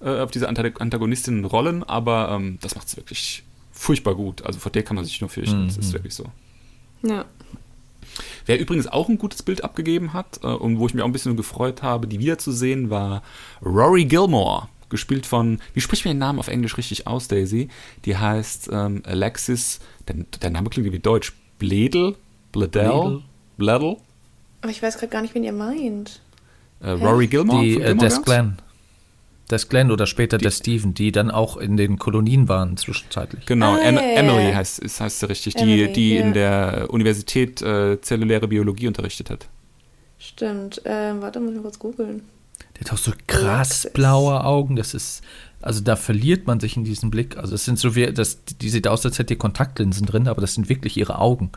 äh, 0.03 0.19
auf 0.19 0.31
diese 0.31 0.49
Anta- 0.49 0.79
Antagonistinnen-Rollen, 0.79 1.83
aber 1.83 2.31
ähm, 2.31 2.57
das 2.61 2.75
macht 2.75 2.89
sie 2.89 2.97
wirklich 2.97 3.43
furchtbar 3.71 4.15
gut. 4.15 4.45
Also 4.45 4.59
vor 4.59 4.71
der 4.71 4.83
kann 4.83 4.95
man 4.95 5.05
sich 5.05 5.21
nur 5.21 5.29
fürchten. 5.29 5.67
Das 5.67 5.77
ist 5.77 5.93
wirklich 5.93 6.13
so. 6.13 6.25
Ja. 7.03 7.25
Wer 8.45 8.59
übrigens 8.59 8.87
auch 8.87 9.09
ein 9.09 9.17
gutes 9.17 9.43
Bild 9.43 9.63
abgegeben 9.63 10.13
hat 10.13 10.39
äh, 10.43 10.47
und 10.47 10.79
wo 10.79 10.87
ich 10.87 10.93
mich 10.93 11.01
auch 11.01 11.07
ein 11.07 11.13
bisschen 11.13 11.37
gefreut 11.37 11.81
habe, 11.81 12.07
die 12.07 12.19
wiederzusehen, 12.19 12.89
war 12.89 13.23
Rory 13.63 14.05
Gilmore. 14.05 14.67
Gespielt 14.89 15.25
von, 15.25 15.59
wie 15.73 15.79
spricht 15.79 16.03
man 16.03 16.15
den 16.15 16.19
Namen 16.19 16.37
auf 16.37 16.49
Englisch 16.49 16.77
richtig 16.77 17.07
aus, 17.07 17.29
Daisy? 17.29 17.69
Die 18.03 18.17
heißt 18.17 18.69
ähm, 18.73 19.01
Alexis, 19.05 19.79
der, 20.09 20.15
der 20.41 20.49
Name 20.49 20.69
klingt 20.69 20.91
wie 20.91 20.99
Deutsch, 20.99 21.31
Bledel? 21.59 22.17
Bledel? 22.51 23.21
Bledel? 23.55 23.95
Aber 24.61 24.69
ich 24.69 24.83
weiß 24.83 24.97
gerade 24.97 25.07
gar 25.07 25.21
nicht, 25.21 25.33
wen 25.33 25.45
ihr 25.45 25.53
meint. 25.53 26.19
Äh, 26.81 26.89
Rory 26.89 27.27
Gilmore? 27.27 27.63
Die 27.63 27.75
von 27.75 27.83
äh, 27.83 27.95
Des 27.95 28.21
Girls? 28.21 28.49
Des 29.51 29.69
Glenn 29.69 29.91
oder 29.91 30.07
später 30.07 30.37
Des 30.37 30.57
Steven, 30.57 30.93
die 30.93 31.11
dann 31.11 31.29
auch 31.31 31.57
in 31.57 31.77
den 31.77 31.99
Kolonien 31.99 32.47
waren 32.47 32.77
zwischenzeitlich. 32.77 33.45
Genau, 33.45 33.73
Ah, 33.75 33.79
em 33.81 33.95
ja, 33.95 34.01
Emily 34.01 34.49
ja. 34.49 34.55
heißt, 34.55 34.79
ist, 34.79 34.99
heißt 35.01 35.19
sie 35.19 35.29
richtig, 35.29 35.55
Emily, 35.57 35.87
die, 35.87 35.93
die 35.93 36.15
ja. 36.15 36.21
in 36.21 36.33
der 36.33 36.87
Universität 36.89 37.61
äh, 37.61 37.99
zelluläre 38.01 38.47
Biologie 38.47 38.87
unterrichtet 38.87 39.29
hat. 39.29 39.47
Stimmt. 40.19 40.81
Ähm, 40.85 41.21
warte, 41.21 41.39
muss 41.39 41.49
ich 41.51 41.55
mal 41.57 41.63
kurz 41.63 41.79
googeln. 41.79 42.21
Der 42.75 42.85
hat 42.85 42.93
auch 42.93 42.97
so 42.97 43.11
krass 43.27 43.89
blaue 43.93 44.43
Augen. 44.43 44.75
Das 44.75 44.93
ist, 44.93 45.21
also 45.61 45.81
da 45.81 45.95
verliert 45.95 46.47
man 46.47 46.59
sich 46.59 46.77
in 46.77 46.83
diesem 46.83 47.11
Blick. 47.11 47.37
Also 47.37 47.55
es 47.55 47.65
sind 47.65 47.77
so 47.79 47.95
wie, 47.95 48.11
das, 48.13 48.39
die 48.45 48.69
sieht 48.69 48.87
aus, 48.87 49.05
als 49.05 49.17
hätte 49.19 49.33
die 49.33 49.37
Kontaktlinsen 49.37 50.05
drin, 50.05 50.27
aber 50.27 50.41
das 50.41 50.53
sind 50.53 50.69
wirklich 50.69 50.97
ihre 50.97 51.17
Augen. 51.19 51.51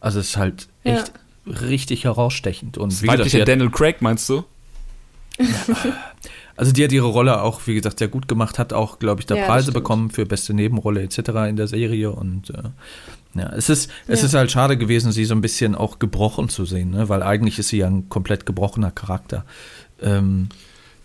Also 0.00 0.20
es 0.20 0.30
ist 0.30 0.36
halt 0.36 0.68
Ja. 0.84 0.94
echt 0.96 1.12
richtig 1.46 2.04
herausstechend. 2.04 2.76
Und 2.78 3.02
wie 3.02 3.06
gesagt, 3.08 3.32
die 3.32 3.44
Daniel 3.44 3.70
Craig, 3.70 4.00
meinst 4.02 4.28
du? 4.28 4.44
also 6.60 6.72
die 6.72 6.84
hat 6.84 6.92
ihre 6.92 7.06
Rolle 7.06 7.40
auch, 7.40 7.62
wie 7.66 7.74
gesagt, 7.74 7.98
sehr 8.00 8.08
gut 8.08 8.28
gemacht, 8.28 8.58
hat 8.58 8.74
auch, 8.74 8.98
glaube 8.98 9.20
ich, 9.22 9.26
da 9.26 9.34
Ja, 9.34 9.46
Preise 9.46 9.72
bekommen 9.72 10.10
für 10.10 10.26
beste 10.26 10.52
Nebenrolle 10.52 11.02
etc. 11.02 11.18
in 11.48 11.56
der 11.56 11.66
Serie. 11.68 12.10
Und 12.12 12.50
äh, 12.50 12.64
ja, 13.34 13.48
es 13.54 13.70
ist, 13.70 13.90
es 14.06 14.20
Ja. 14.20 14.26
ist 14.26 14.34
halt 14.34 14.50
schade 14.50 14.76
gewesen, 14.76 15.10
sie 15.10 15.24
so 15.24 15.34
ein 15.34 15.40
bisschen 15.40 15.74
auch 15.74 15.98
gebrochen 15.98 16.50
zu 16.50 16.66
sehen, 16.66 16.90
ne? 16.90 17.08
weil 17.08 17.22
eigentlich 17.22 17.58
ist 17.58 17.68
sie 17.68 17.78
ja 17.78 17.86
ein 17.86 18.10
komplett 18.10 18.44
gebrochener 18.44 18.90
Charakter. 18.90 19.46
Ähm, 20.02 20.50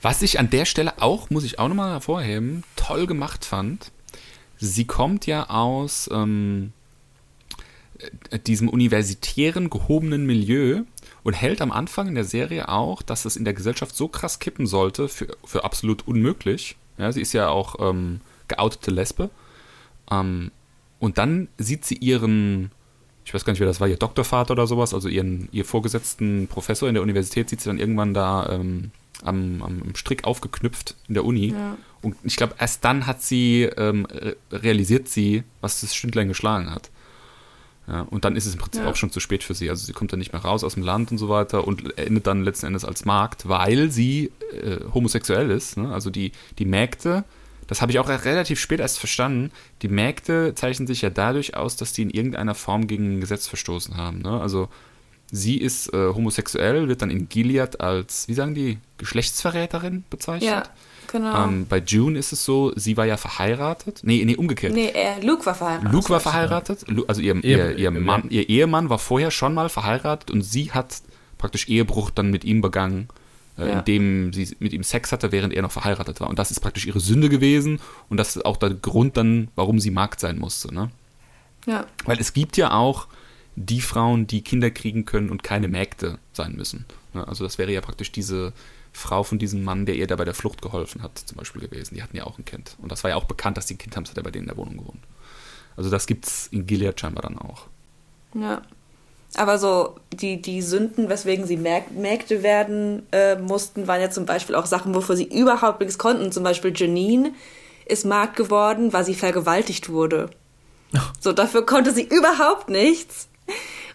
Was 0.01 0.22
ich 0.22 0.39
an 0.39 0.49
der 0.49 0.66
Stelle 0.66 1.01
auch, 1.01 1.30
muss 1.30 1.45
ich 1.45 1.58
auch 1.58 1.70
nochmal 1.70 1.91
hervorheben, 1.93 2.64
toll 2.76 3.08
gemacht 3.08 3.45
fand, 3.45 3.91
sie 4.58 4.84
kommt 4.86 5.26
ja 5.26 5.49
aus 5.49 6.10
ähm, 6.12 6.74
äh, 8.30 8.39
diesem 8.39 8.68
universitären, 8.68 9.70
gehobenen 9.70 10.26
Milieu 10.26 10.82
und 11.26 11.34
hält 11.34 11.59
am 11.59 11.71
Anfang 11.71 12.07
in 12.07 12.15
der 12.15 12.23
Serie 12.23 12.69
auch, 12.69 13.01
dass 13.01 13.26
es 13.26 13.36
in 13.36 13.45
der 13.45 13.55
Gesellschaft 13.55 13.95
so 13.95 14.07
krass 14.07 14.39
kippen 14.39 14.67
sollte, 14.67 15.09
für, 15.09 15.36
für 15.43 15.63
absolut 15.65 16.07
unmöglich. 16.07 16.78
Ja, 16.99 17.11
sie 17.11 17.21
ist 17.21 17.34
ja 17.34 17.49
auch 17.49 17.76
ähm, 17.80 18.21
geoutete 18.47 18.91
Lesbe. 18.91 19.32
Ähm, 20.11 20.51
und 20.99 21.17
dann 21.17 21.47
sieht 21.57 21.84
sie 21.84 21.95
ihren, 21.95 22.69
ich 23.26 23.34
weiß 23.34 23.43
gar 23.43 23.53
nicht, 23.53 23.59
wer 23.59 23.67
das 23.67 23.82
war, 23.82 23.88
ihr 23.88 23.97
Doktorvater 23.97 24.51
oder 24.51 24.67
sowas, 24.67 24.93
also 24.93 25.09
ihren, 25.09 25.49
ihr 25.51 25.65
vorgesetzten 25.65 26.47
Professor 26.47 26.88
in 26.88 26.93
der 26.93 27.01
Universität, 27.01 27.49
sieht 27.49 27.59
sie 27.59 27.69
dann 27.69 27.80
irgendwann 27.80 28.13
da 28.13 28.47
ähm, 28.51 28.91
am, 29.23 29.63
am 29.63 29.95
Strick 29.95 30.26
aufgeknüpft 30.26 30.95
in 31.07 31.15
der 31.15 31.26
Uni. 31.26 31.53
Ja. 31.53 31.76
Und 32.03 32.15
ich 32.23 32.36
glaube, 32.36 32.53
erst 32.59 32.86
dann 32.86 33.07
hat 33.07 33.23
sie, 33.23 33.63
ähm, 33.63 34.05
re- 34.05 34.38
realisiert 34.51 35.07
sie, 35.07 35.43
was 35.59 35.82
das 35.82 35.95
Stündlein 35.95 36.28
geschlagen 36.28 36.69
hat. 36.69 36.91
Ja, 37.88 38.01
und 38.01 38.25
dann 38.25 38.36
ist 38.36 38.45
es 38.47 38.53
im 38.53 38.59
Prinzip 38.59 38.81
Ja. 38.83 38.89
auch 38.89 38.95
schon 38.95 39.11
zu 39.11 39.19
spät 39.19 39.43
für 39.43 39.53
sie. 39.53 39.69
Also 39.69 39.86
sie 39.86 39.93
kommt 39.93 40.11
dann 40.11 40.19
nicht 40.19 40.33
mehr 40.33 40.41
raus 40.41 40.63
aus 40.63 40.73
dem 40.73 40.83
Land 40.83 41.11
und 41.11 41.17
so 41.19 41.29
weiter 41.29 41.67
und 41.67 41.97
endet 41.99 42.25
dann 42.25 42.43
letzten 42.43 42.65
Endes 42.65 42.83
als 42.83 43.05
Markt, 43.05 43.47
weil 43.47 43.91
sie 43.91 44.31
äh, 44.63 44.77
homosexuell 44.93 45.51
ist. 45.51 45.77
Ne? 45.77 45.93
Also 45.93 46.09
die, 46.09 46.31
die 46.57 46.65
Mägde, 46.65 47.23
das 47.67 47.81
habe 47.81 47.91
ich 47.91 47.99
auch 47.99 48.09
relativ 48.09 48.59
spät 48.59 48.79
erst 48.79 48.97
verstanden, 48.97 49.51
die 49.83 49.88
Mägde 49.88 50.53
zeichnen 50.55 50.88
sich 50.88 51.01
ja 51.03 51.11
dadurch 51.11 51.55
aus, 51.55 51.75
dass 51.75 51.93
die 51.93 52.01
in 52.01 52.09
irgendeiner 52.09 52.55
Form 52.55 52.88
gegen 52.88 53.17
ein 53.17 53.21
Gesetz 53.21 53.47
verstoßen 53.47 53.97
haben. 53.97 54.19
Ne? 54.23 54.41
Also 54.41 54.67
sie 55.31 55.57
ist 55.57 55.93
äh, 55.93 56.07
homosexuell, 56.13 56.88
wird 56.88 57.03
dann 57.03 57.11
in 57.11 57.29
Gilead 57.29 57.81
als, 57.81 58.27
wie 58.27 58.33
sagen 58.33 58.55
die, 58.55 58.79
Geschlechtsverräterin 58.97 60.03
bezeichnet. 60.09 60.49
Ja, 60.49 60.63
genau. 61.18 61.45
Ähm, 61.45 61.66
bei 61.68 61.80
June 61.80 62.18
ist 62.18 62.32
es 62.34 62.43
so, 62.45 62.72
sie 62.76 62.97
war 62.97 63.05
ja 63.05 63.18
verheiratet. 63.18 64.01
Nee, 64.03 64.24
nee, 64.26 64.36
umgekehrt. 64.36 64.74
nee, 64.74 64.88
äh, 64.89 65.20
Luke 65.26 65.45
war 65.45 65.55
verheiratet. 65.55 65.91
Luke 65.91 66.09
war 66.09 66.20
verheiratet, 66.20 66.86
also 67.07 67.22
ihr, 67.22 67.36
Ehe- 67.43 67.72
ihr, 67.74 67.78
ihr, 67.78 67.91
Mann, 67.91 68.30
ihr 68.30 68.47
Ehemann 68.49 68.89
war 68.89 68.99
vorher 68.99 69.32
schon 69.32 69.53
mal 69.53 69.70
verheiratet 69.70 70.32
und 70.32 70.41
sie 70.41 70.72
hat 70.72 71.01
praktisch 71.38 71.68
Ehebruch 71.68 72.09
dann 72.09 72.32
mit 72.32 72.43
ihm 72.43 72.61
begangen, 72.61 73.07
äh, 73.57 73.68
Ja. 73.70 73.80
indem 73.80 74.34
sie 74.34 74.55
mit 74.59 74.74
ihm 74.74 74.84
Sex 74.84 75.11
hatte, 75.11 75.32
während 75.32 75.53
er 75.53 75.61
noch 75.61 75.72
verheiratet 75.72 76.20
war. 76.22 76.30
Und 76.30 76.39
das 76.39 76.51
ist 76.51 76.59
praktisch 76.59 76.86
ihre 76.88 76.99
Sünde 76.99 77.30
gewesen 77.30 77.80
und 78.09 78.18
das 78.18 78.36
ist 78.36 78.45
auch 78.45 78.57
der 78.57 78.72
Grund 78.72 79.18
dann, 79.18 79.49
warum 79.55 79.80
sie 79.80 79.91
Magd 79.91 80.20
sein 80.20 80.38
musste. 80.39 80.74
Ne? 80.74 80.89
Ja, 81.66 81.86
Weil 82.05 82.20
es 82.20 82.34
gibt 82.34 82.57
ja 82.57 82.72
auch 82.72 83.07
die 83.55 83.82
Frauen, 83.82 84.28
die 84.28 84.41
Kinder 84.41 84.70
kriegen 84.70 85.05
können 85.05 85.30
und 85.30 85.41
keine 85.41 85.68
Mägde 85.70 86.18
sein 86.34 86.53
müssen. 86.57 86.86
Ne? 87.16 87.28
Also 87.28 87.43
das 87.43 87.57
wäre 87.57 87.72
ja 87.72 87.82
praktisch 87.82 88.11
diese 88.11 88.53
Frau 88.93 89.24
von 89.24 89.39
diesem 89.39 89.63
Mann, 89.63 89.86
der 89.86 89.95
ihr 89.95 90.07
da 90.07 90.16
bei 90.16 90.26
der 90.26 90.34
Flucht 90.34 90.61
geholfen 90.61 91.01
hat, 91.01 91.18
zum 91.18 91.38
Beispiel 91.38 91.61
gewesen. 91.61 91.95
Die 91.95 92.03
hatten 92.03 92.16
ja 92.16 92.26
auch 92.26 92.38
ein 92.38 92.45
Kind. 92.45 92.76
Und 92.82 92.91
das 92.91 93.03
war 93.03 93.09
ja 93.09 93.18
auch 93.18 93.26
bekannt, 93.26 93.57
dass 93.57 93.66
die 93.66 93.76
ein 93.76 93.78
Kind 93.78 93.95
haben, 93.95 94.03
das 94.03 94.11
hat 94.11 94.18
er 94.18 94.24
bei 94.24 94.32
denen 94.32 94.43
in 94.43 94.49
der 94.49 94.57
Wohnung 94.57 94.78
gewohnt. 94.78 95.03
Also 95.76 95.89
das 95.89 96.05
gibt's 96.05 96.47
in 96.51 96.66
Gilead 96.66 96.99
scheinbar 96.99 97.24
dann 97.24 97.38
auch. 97.38 97.68
ja. 98.34 98.61
Aber 99.38 99.57
so 99.57 99.95
die, 100.13 100.41
die 100.41 100.61
Sünden, 100.61 101.09
weswegen 101.09 101.45
sie 101.45 101.57
Mäg 101.57 101.91
Mägde 101.91 102.41
werden 102.41 103.03
äh, 103.11 103.36
mussten, 103.36 103.88
waren 103.88 103.99
ja 103.99 104.09
zum 104.09 104.26
Beispiel 104.26 104.55
auch 104.55 104.66
Sachen, 104.66 104.95
wofür 104.95 105.18
sie 105.18 105.26
überhaupt 105.26 105.82
nichts 105.82 105.97
konnten. 105.97 106.32
Zum 106.32 106.43
Beispiel 106.43 106.72
Janine 106.74 107.34
ist 107.86 108.05
Magd 108.05 108.38
geworden, 108.38 108.93
weil 108.93 109.03
sie 109.03 109.16
vergewaltigt 109.16 109.89
wurde. 109.89 110.30
So, 111.20 111.34
dafür 111.34 111.66
konnte 111.66 111.91
sie 111.91 112.03
überhaupt 112.03 112.70
nichts. 112.70 113.28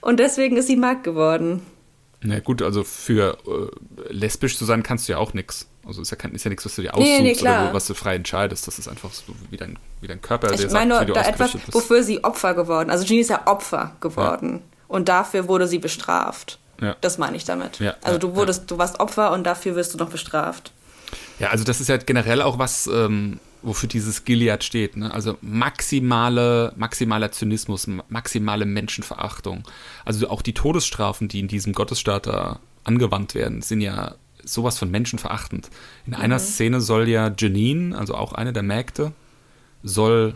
Und 0.03 0.21
deswegen 0.21 0.59
ist 0.59 0.67
sie 0.67 0.77
Magd 0.77 1.05
geworden. 1.05 1.63
Na 2.23 2.39
gut, 2.41 2.61
also 2.63 2.85
für 2.85 3.39
äh, 3.47 4.13
lesbisch 4.13 4.59
zu 4.59 4.65
sein 4.65 4.83
kannst 4.83 5.09
du 5.09 5.13
ja 5.13 5.19
auch 5.19 5.33
nichts. 5.33 5.69
Also 5.87 6.03
ist 6.03 6.11
ja, 6.11 6.17
kein, 6.17 6.33
ist 6.35 6.45
ja 6.45 6.51
nichts, 6.51 6.65
was 6.67 6.75
du 6.77 6.83
dir 6.83 6.95
aussuchst 6.95 7.11
Nee, 7.11 7.33
nee, 7.33 7.41
oder 7.41 7.71
wo, 7.71 7.75
was 7.75 7.87
du 7.87 7.95
frei 7.95 8.17
entscheidest. 8.17 8.67
Das 8.67 8.79
ist 8.79 8.89
einfach 8.89 9.11
so 9.13 9.35
wie 9.51 9.57
dein, 9.57 9.79
wie 10.03 10.07
dein 10.07 10.21
Körper, 10.21 10.53
Ich 10.53 10.71
meine 10.71 10.95
sagt, 10.95 11.07
nur 11.09 11.15
da 11.15 11.23
etwas, 11.23 11.53
bist. 11.53 11.73
wofür 11.73 12.03
sie 12.03 12.23
Opfer 12.23 12.53
geworden. 12.55 12.91
Also 12.91 13.05
Janine 13.05 13.23
ist 13.23 13.31
ja 13.31 13.47
Opfer 13.47 13.97
geworden. 14.01 14.63
Und 14.89 15.09
dafür 15.09 15.49
wurde 15.49 15.67
sie 15.67 15.79
bestraft. 15.79 16.59
Ja. 16.81 16.97
Das 17.01 17.17
meine 17.19 17.37
ich 17.37 17.45
damit. 17.45 17.79
Ja, 17.79 17.95
also 18.03 18.13
ja, 18.13 18.19
du 18.19 18.37
wurdest, 18.37 18.71
du 18.71 18.77
warst 18.77 19.01
Opfer 19.01 19.33
und 19.33 19.45
dafür 19.45 19.77
wirst 19.77 19.95
du 19.95 19.99
noch 19.99 20.11
bestraft. 20.11 20.73
Ja, 21.39 21.49
also 21.49 21.65
das 21.65 21.81
ist 21.81 21.89
ja 21.89 21.97
generell 21.97 22.43
auch 22.43 22.59
was, 22.59 22.87
ähm, 22.87 23.41
wofür 23.63 23.89
dieses 23.89 24.25
Gilead 24.25 24.65
steht. 24.65 24.97
Ne? 24.97 25.13
Also 25.13 25.37
maximale, 25.43 26.73
maximaler 26.77 27.33
Zynismus, 27.33 27.87
ma- 27.87 28.05
maximale 28.09 28.65
Menschenverachtung. 28.67 29.65
Also 30.05 30.29
auch 30.29 30.43
die 30.43 30.55
Todesstrafen, 30.55 31.29
die 31.29 31.41
in 31.41 31.49
diesem 31.49 31.73
Gottesstaat 31.73 32.27
da 32.27 32.61
angewandt 32.85 33.35
werden, 33.35 33.63
sind 33.63 33.81
ja 33.81 34.15
sowas 34.43 34.79
von 34.79 34.91
menschenverachtend. 34.91 35.71
In 36.07 36.15
einer 36.15 36.39
Szene 36.39 36.81
soll 36.81 37.09
ja 37.09 37.31
Janine, 37.37 37.97
also 37.97 38.15
auch 38.15 38.33
eine 38.33 38.53
der 38.53 38.63
Mägde, 38.63 39.13
soll 39.83 40.35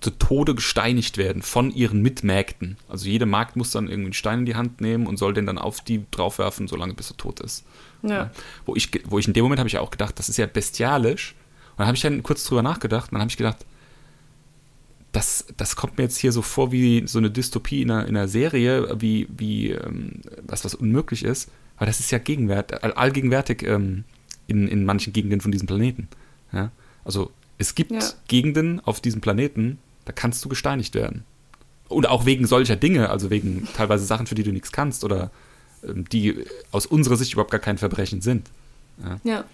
zu 0.00 0.10
Tode 0.10 0.54
gesteinigt 0.54 1.18
werden 1.18 1.42
von 1.42 1.70
ihren 1.70 2.00
Mitmägden. 2.00 2.78
Also 2.88 3.06
jede 3.06 3.26
Magd 3.26 3.56
muss 3.56 3.70
dann 3.70 3.88
irgendwie 3.88 4.06
einen 4.06 4.12
Stein 4.14 4.40
in 4.40 4.46
die 4.46 4.54
Hand 4.56 4.80
nehmen 4.80 5.06
und 5.06 5.18
soll 5.18 5.34
den 5.34 5.46
dann 5.46 5.58
auf 5.58 5.82
die 5.82 6.04
draufwerfen, 6.10 6.68
solange 6.68 6.94
bis 6.94 7.10
er 7.10 7.16
tot 7.18 7.40
ist. 7.40 7.64
Ja. 8.02 8.30
Wo 8.64 8.74
ich, 8.74 8.90
wo 9.04 9.18
ich 9.18 9.26
in 9.26 9.34
dem 9.34 9.42
Moment 9.42 9.58
habe 9.58 9.68
ich 9.68 9.76
auch 9.78 9.90
gedacht, 9.90 10.18
das 10.18 10.28
ist 10.30 10.38
ja 10.38 10.46
bestialisch. 10.46 11.34
Dann 11.80 11.86
habe 11.86 11.96
ich 11.96 12.02
dann 12.02 12.22
kurz 12.22 12.44
drüber 12.44 12.62
nachgedacht 12.62 13.10
und 13.10 13.14
dann 13.14 13.22
habe 13.22 13.30
ich 13.30 13.36
gedacht, 13.36 13.64
das, 15.12 15.46
das 15.56 15.76
kommt 15.76 15.98
mir 15.98 16.04
jetzt 16.04 16.18
hier 16.18 16.30
so 16.30 16.42
vor 16.42 16.72
wie 16.72 17.06
so 17.06 17.18
eine 17.18 17.30
Dystopie 17.30 17.82
in 17.82 17.90
einer, 17.90 18.06
in 18.06 18.16
einer 18.16 18.28
Serie, 18.28 19.00
wie, 19.00 19.26
wie 19.36 19.70
ähm, 19.70 20.20
was, 20.46 20.64
was 20.64 20.74
unmöglich 20.74 21.24
ist. 21.24 21.50
Aber 21.76 21.86
das 21.86 21.98
ist 21.98 22.10
ja 22.10 22.18
gegenwärt, 22.18 22.84
all, 22.84 22.92
allgegenwärtig 22.92 23.62
ähm, 23.62 24.04
in, 24.46 24.68
in 24.68 24.84
manchen 24.84 25.12
Gegenden 25.12 25.40
von 25.40 25.50
diesem 25.50 25.66
Planeten. 25.66 26.08
Ja? 26.52 26.70
Also 27.04 27.30
es 27.58 27.74
gibt 27.74 27.92
Ja. 27.92 28.00
Gegenden 28.28 28.80
auf 28.80 29.00
diesem 29.00 29.20
Planeten, 29.20 29.78
da 30.04 30.12
kannst 30.12 30.44
du 30.44 30.48
gesteinigt 30.48 30.94
werden. 30.94 31.24
Und 31.88 32.08
auch 32.08 32.24
wegen 32.26 32.46
solcher 32.46 32.76
Dinge, 32.76 33.10
also 33.10 33.30
wegen 33.30 33.66
teilweise 33.74 34.04
Sachen, 34.04 34.26
für 34.26 34.34
die 34.34 34.44
du 34.44 34.52
nichts 34.52 34.70
kannst 34.70 35.02
oder 35.02 35.30
ähm, 35.82 36.04
die 36.10 36.44
aus 36.70 36.86
unserer 36.86 37.16
Sicht 37.16 37.32
überhaupt 37.32 37.50
gar 37.50 37.58
kein 37.60 37.78
Verbrechen 37.78 38.20
sind. 38.20 38.48
Ja. 39.24 39.44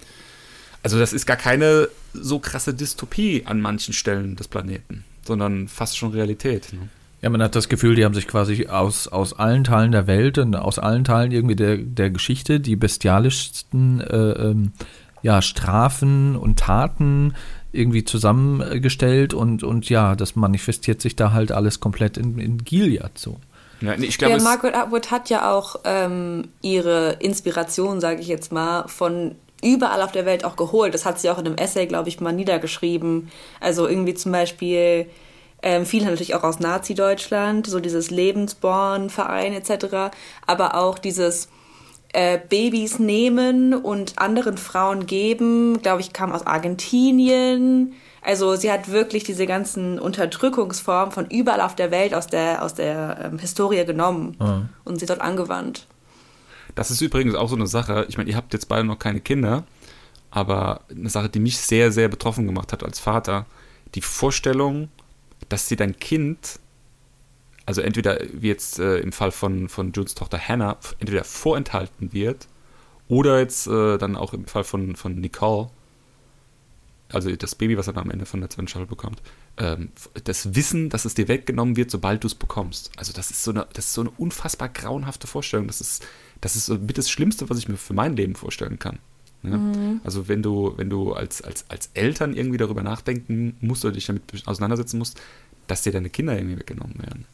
Also 0.87 1.01
das 1.01 1.13
ist 1.13 1.27
gar 1.27 1.37
keine 1.37 1.89
so 2.13 2.39
krasse 2.39 2.73
Dystopie 2.73 3.43
an 3.45 3.61
manchen 3.61 3.93
Stellen 3.93 4.37
des 4.37 4.47
Planeten, 4.47 5.03
sondern 5.25 5.67
fast 5.67 5.99
schon 5.99 6.13
Realität. 6.13 6.73
Ne? 6.73 6.89
Ja, 7.21 7.29
man 7.29 7.43
hat 7.43 7.57
das 7.57 7.69
Gefühl, 7.69 7.97
die 7.97 8.05
haben 8.05 8.15
sich 8.15 8.29
quasi 8.29 8.69
aus, 8.69 9.09
aus 9.09 9.33
allen 9.33 9.65
Teilen 9.65 9.91
der 9.91 10.07
Welt 10.07 10.39
und 10.39 10.55
aus 10.55 10.79
allen 10.79 11.03
Teilen 11.03 11.33
irgendwie 11.33 11.57
der, 11.57 11.79
der 11.79 12.11
Geschichte 12.11 12.61
die 12.61 12.77
bestialischsten 12.77 14.01
äh, 14.01 14.31
ähm, 14.31 14.75
ja, 15.23 15.43
Strafen 15.43 16.37
und 16.37 16.61
Taten 16.61 17.35
irgendwie 17.73 18.05
zusammengestellt 18.05 19.35
und, 19.35 19.65
und 19.65 19.89
ja, 19.89 20.15
das 20.15 20.37
manifestiert 20.37 21.03
sich 21.03 21.17
da 21.17 21.33
halt 21.33 21.51
alles 21.51 21.81
komplett 21.81 22.17
in, 22.17 22.39
in 22.39 22.59
Gilead 22.59 23.19
so. 23.19 23.41
Ja, 23.81 23.97
nee, 23.97 24.07
ich 24.07 24.19
glaube, 24.19 24.37
ja, 24.37 24.41
Margaret 24.41 24.77
Atwood 24.77 25.11
hat 25.11 25.31
ja 25.31 25.53
auch 25.53 25.81
ähm, 25.83 26.47
ihre 26.63 27.15
Inspiration, 27.19 28.01
sage 28.01 28.21
ich 28.21 28.29
jetzt 28.29 28.53
mal, 28.53 28.87
von 28.87 29.35
überall 29.63 30.03
auf 30.03 30.13
der 30.13 30.27
Welt 30.27 30.45
auch 30.45 30.57
geholt. 30.57 30.95
Das 30.95 31.05
hat 31.05 31.19
sie 31.19 31.31
auch 31.31 31.39
in 31.39 31.47
einem 31.47 31.57
Essay, 31.57 31.87
glaube 31.87 32.09
ich, 32.09 32.21
mal 32.21 32.33
niedergeschrieben. 32.33 33.31
Also 33.61 33.89
irgendwie 33.89 34.15
zum 34.15 34.33
Beispiel 34.33 35.07
ähm, 35.63 35.87
viel 35.87 36.05
natürlich 36.05 36.35
auch 36.35 36.45
aus 36.45 36.61
Nazi-Deutschland, 36.61 37.67
so 37.67 37.81
dieses 37.81 38.11
Lebensborn-Verein 38.11 39.53
etc., 39.53 40.17
aber 40.47 40.75
auch 40.75 40.99
dieses 40.99 41.49
äh, 42.13 42.39
Babys 42.39 42.99
nehmen 42.99 43.75
und 43.75 44.19
anderen 44.19 44.59
Frauen 44.59 45.07
geben, 45.07 45.83
glaube 45.83 46.01
ich, 46.01 46.13
kam 46.13 46.33
aus 46.33 46.47
Argentinien. 46.47 47.95
Also 48.23 48.57
sie 48.57 48.71
hat 48.71 48.91
wirklich 48.91 49.25
diese 49.25 49.47
ganzen 49.47 49.99
Unterdrückungsformen 49.99 51.13
von 51.13 51.27
überall 51.27 51.61
auf 51.61 51.75
der 51.75 51.91
Welt 51.91 52.13
aus 52.15 52.27
der, 52.27 52.63
aus 52.63 52.75
der 52.75 53.19
ähm, 53.25 53.39
Historie 53.39 53.85
genommen 53.85 54.37
und 54.85 54.99
sie 54.99 55.07
dort 55.07 55.21
angewandt. 55.21 55.87
Das 56.77 56.93
ist 56.93 57.01
übrigens 57.01 57.35
auch 57.35 57.49
so 57.49 57.57
eine 57.57 57.67
Sache. 57.67 58.07
Ich 58.09 58.17
meine, 58.17 58.31
ihr 58.31 58.37
habt 58.37 58.53
jetzt 58.53 58.69
beide 58.69 58.85
noch 58.85 58.99
keine 58.99 59.21
Kinder, 59.21 59.65
aber 60.31 60.83
eine 60.91 61.11
Sache, 61.11 61.29
die 61.29 61.41
mich 61.41 61.59
sehr, 61.59 61.91
sehr 61.91 62.09
betroffen 62.09 62.47
gemacht 62.47 62.73
hat 62.73 62.85
als 62.85 63.01
Vater, 63.01 63.47
die 63.95 64.03
Vorstellung, 64.03 64.91
dass 65.49 65.69
dir 65.69 65.79
dein 65.79 65.99
Kind, 65.99 66.61
also 67.65 67.81
entweder 67.81 68.21
wie 68.33 68.49
jetzt 68.49 68.79
äh, 68.79 68.99
im 68.99 69.13
Fall 69.13 69.33
von, 69.33 69.69
von 69.69 69.93
Junes 69.93 70.15
Tochter 70.15 70.39
Hannah, 70.39 70.77
entweder 71.01 71.25
vorenthalten 71.25 72.13
wird 72.13 72.47
oder 73.09 73.39
jetzt 73.41 73.67
äh, 73.67 73.97
dann 73.97 74.15
auch 74.15 74.35
im 74.35 74.47
Fall 74.47 74.65
von, 74.65 74.97
von 74.97 75.19
Nicole, 75.19 75.71
also 77.09 77.35
das 77.35 77.55
Baby, 77.55 77.79
was 77.79 77.87
er 77.87 77.95
dann 77.95 78.05
am 78.05 78.11
Ende 78.11 78.27
von 78.27 78.41
der 78.41 78.51
zweiten 78.51 78.69
Staffel 78.69 78.87
bekommt, 78.87 79.23
ähm, 79.57 79.91
das 80.25 80.55
Wissen, 80.55 80.91
dass 80.91 81.05
es 81.07 81.15
dir 81.15 81.29
weggenommen 81.29 81.77
wird, 81.77 81.91
sobald 81.91 82.23
du 82.23 82.27
es 82.27 82.35
bekommst. 82.35 82.91
Also 82.97 83.13
das 83.13 83.31
ist 83.31 83.45
so 83.45 83.53
eine, 83.53 83.67
das 83.73 83.87
ist 83.87 83.95
so 83.95 84.03
eine 84.03 84.11
unfassbar 84.11 84.69
grauenhafte 84.69 85.27
Vorstellung. 85.27 85.69
Das 85.69 85.81
ist, 85.81 86.05
das 86.41 86.57
ist 86.57 86.69
mit 86.69 86.99
das 86.99 87.11
Schlimmste, 87.11 87.49
was 87.51 87.59
ich 87.59 87.69
mir 87.69 87.77
für 87.77 87.95
mein 87.95 88.17
Leben 88.17 88.35
vorstellen 88.35 88.79
kann. 88.79 88.99
Ja? 89.43 89.61
Also 90.05 90.29
wenn 90.29 90.43
du, 90.43 90.75
wenn 90.77 90.91
du 90.91 91.13
als, 91.13 91.43
als, 91.43 91.65
als 91.69 91.91
Eltern 91.95 92.35
irgendwie 92.35 92.59
darüber 92.59 92.83
nachdenken 92.83 93.57
musst 93.61 93.85
oder 93.85 93.95
dich 93.95 94.07
damit 94.07 94.23
auseinandersetzen 94.47 94.99
musst, 94.99 95.21
dass 95.67 95.83
dir 95.83 95.93
deine 95.93 96.11
Kinder 96.11 96.37
irgendwie 96.37 96.59
weggenommen 96.59 96.99
werden. 96.99 97.25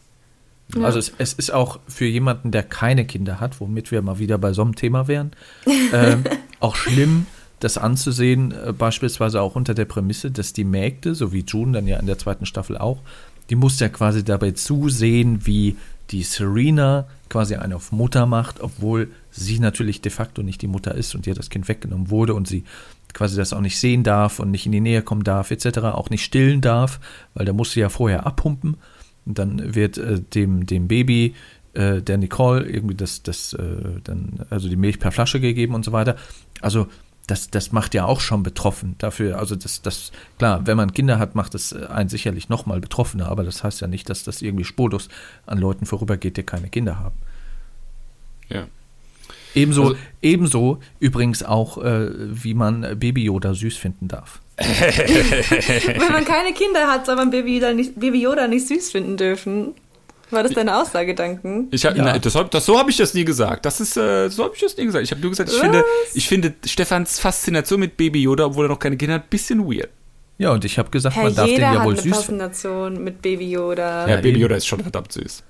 Ja. 0.75 0.83
Also 0.83 0.99
es, 0.99 1.13
es 1.19 1.33
ist 1.35 1.53
auch 1.53 1.81
für 1.87 2.07
jemanden, 2.07 2.51
der 2.51 2.63
keine 2.63 3.05
Kinder 3.05 3.41
hat, 3.41 3.61
womit 3.61 3.91
wir 3.91 4.01
mal 4.03 4.19
wieder 4.19 4.39
bei 4.39 4.53
so 4.53 4.63
einem 4.63 4.75
Thema 4.75 5.09
wären, 5.09 5.33
ähm, 5.93 6.25
auch 6.61 6.77
schlimm, 6.77 7.27
das 7.61 7.79
anzusehen, 7.79 8.53
äh, 8.53 8.73
beispielsweise 8.73 9.41
auch 9.41 9.55
unter 9.55 9.75
der 9.75 9.85
Prämisse, 9.85 10.31
dass 10.31 10.53
die 10.53 10.65
Mägde, 10.65 11.15
so 11.15 11.33
wie 11.33 11.45
June 11.47 11.73
dann 11.73 11.87
ja 11.87 11.99
in 11.99 12.07
der 12.07 12.19
zweiten 12.19 12.47
Staffel 12.47 12.79
auch, 12.79 13.01
die 13.51 13.57
muss 13.57 13.79
ja 13.81 13.89
quasi 13.89 14.25
dabei 14.25 14.53
zusehen, 14.53 15.47
wie 15.47 15.77
die 16.11 16.23
Serena 16.23 17.07
quasi 17.29 17.55
eine 17.55 17.77
auf 17.77 17.93
Mutter 17.93 18.27
macht, 18.27 18.61
obwohl 18.61 19.11
sie 19.31 19.59
natürlich 19.59 20.01
de 20.01 20.13
facto 20.13 20.43
nicht 20.43 20.61
die 20.61 20.67
Mutter 20.67 20.95
ist 20.95 21.15
und 21.15 21.27
ihr 21.27 21.35
das 21.35 21.49
Kind 21.49 21.69
weggenommen 21.69 22.11
wurde 22.11 22.35
und 22.35 22.47
sie 22.47 22.65
quasi 23.15 23.37
das 23.37 23.53
auch 23.53 23.61
nicht 23.61 23.79
sehen 23.79 24.03
darf 24.03 24.39
und 24.39 24.51
nicht 24.51 24.67
in 24.67 24.73
die 24.73 24.81
Nähe 24.81 25.03
kommen 25.03 25.25
darf, 25.25 25.51
etc., 25.51 25.79
auch 25.79 26.11
nicht 26.11 26.25
stillen 26.25 26.61
darf, 26.61 27.01
weil 27.35 27.47
da 27.47 27.53
muss 27.53 27.73
sie 27.73 27.81
ja 27.81 27.89
vorher 27.89 28.27
abpumpen. 28.27 28.77
Und 29.25 29.39
dann 29.39 29.75
wird 29.75 29.99
äh, 29.99 30.21
dem, 30.21 30.67
dem 30.67 30.89
Baby 30.89 31.35
äh, 31.75 32.03
der 32.03 32.19
Nicole 32.19 32.65
irgendwie 32.69 32.95
das, 32.95 33.23
das, 33.23 33.53
äh, 33.55 34.01
dann, 34.05 34.45
also 34.51 34.69
die 34.69 34.77
Milch 34.77 34.99
per 34.99 35.13
Flasche 35.13 35.41
gegeben 35.41 35.75
und 35.75 35.85
so 35.85 35.93
weiter. 35.93 36.17
Also 36.61 36.89
das, 37.27 37.51
das 37.51 37.73
macht 37.73 37.95
ja 37.95 38.05
auch 38.05 38.21
schon 38.21 38.43
betroffen 38.43 38.97
dafür. 38.99 39.39
Also 39.39 39.55
das, 39.57 39.81
das, 39.83 40.11
klar, 40.39 40.67
wenn 40.67 40.77
man 40.77 40.93
Kinder 40.93 41.19
hat, 41.19 41.35
macht 41.35 41.55
es 41.55 41.73
einen 41.73 42.09
sicherlich 42.09 42.49
noch 42.49 42.67
mal 42.67 42.81
betroffener, 42.81 43.29
aber 43.29 43.45
das 43.45 43.63
heißt 43.63 43.81
ja 43.81 43.87
nicht, 43.87 44.11
dass 44.11 44.25
das 44.25 44.43
irgendwie 44.43 44.65
spurlos 44.65 45.09
an 45.47 45.59
Leuten 45.59 45.87
vorübergeht, 45.87 46.37
die 46.37 46.43
keine 46.43 46.69
Kinder 46.69 46.99
haben. 46.99 47.15
Ja. 48.49 48.67
Ebenso, 49.55 49.83
Also- 49.83 49.97
ebenso 50.23 50.81
übrigens 50.99 51.43
auch, 51.43 51.79
äh, 51.79 52.09
wie 52.13 52.55
man 52.55 52.81
Baby 52.99 53.25
Yoda 53.25 53.55
süß 53.55 53.77
finden 53.77 54.09
darf. 54.09 54.41
Wenn 54.57 56.13
man 56.13 56.25
keine 56.25 56.53
Kinder 56.55 56.89
hat, 56.89 57.07
soll 57.07 57.17
man 57.17 57.31
Baby 57.31 57.57
Yoda 57.57 57.73
nicht, 57.73 57.99
Baby 57.99 58.23
Yoda 58.23 58.49
nicht 58.49 58.67
süß 58.69 58.91
finden 58.91 59.17
dürfen. 59.17 59.75
War 60.33 60.43
das 60.43 60.53
deine 60.53 60.77
Aussage, 60.81 61.15
Duncan? 61.15 61.69
Ich 61.71 61.85
hab, 61.85 61.97
Ja. 61.97 62.05
nein, 62.05 62.21
das, 62.21 62.37
das, 62.51 62.65
so 62.67 62.79
habe 62.79 62.91
ich 62.91 62.97
das 62.97 63.15
nie 63.15 63.25
gesagt. 63.25 63.65
Das 63.67 63.81
ist, 63.81 63.97
äh, 63.97 64.29
so 64.29 64.45
habe 64.45 64.55
ich 64.55 64.61
das 64.63 64.77
nie 64.77 64.87
gesagt. 64.87 65.05
Ich 65.05 65.11
habe 65.11 65.21
nur 65.21 65.31
gesagt, 65.31 65.51
ich 65.53 65.59
finde, 65.61 65.85
ich 66.15 66.27
finde 66.29 66.55
Stefans 66.67 67.19
Faszination 67.19 67.79
mit 67.81 67.97
Baby 67.97 68.23
Yoda, 68.23 68.47
obwohl 68.47 68.65
er 68.67 68.69
noch 68.71 68.79
keine 68.79 68.97
Kinder 68.97 69.15
hat, 69.17 69.25
ein 69.25 69.29
bisschen 69.31 69.65
weird. 69.71 69.91
Ja, 70.39 70.51
und 70.51 70.65
ich 70.65 70.79
habe 70.79 70.91
gesagt, 70.91 71.15
Herr, 71.15 71.25
man 71.25 71.35
darf 71.35 71.45
den 71.47 71.55
jeder 71.57 71.73
ja 71.75 71.85
wohl 71.85 71.95
süß 71.95 72.03
finden. 72.03 72.15
Faszination 72.15 73.05
mit 73.05 73.23
Baby 73.23 73.51
Yoda. 73.51 74.07
Ja, 74.09 74.15
Ja, 74.17 74.21
Baby. 74.21 74.41
Yoda 74.41 74.57
ist 74.57 74.67
schon 74.67 74.81
verdammt 74.81 75.13
süß. 75.13 75.43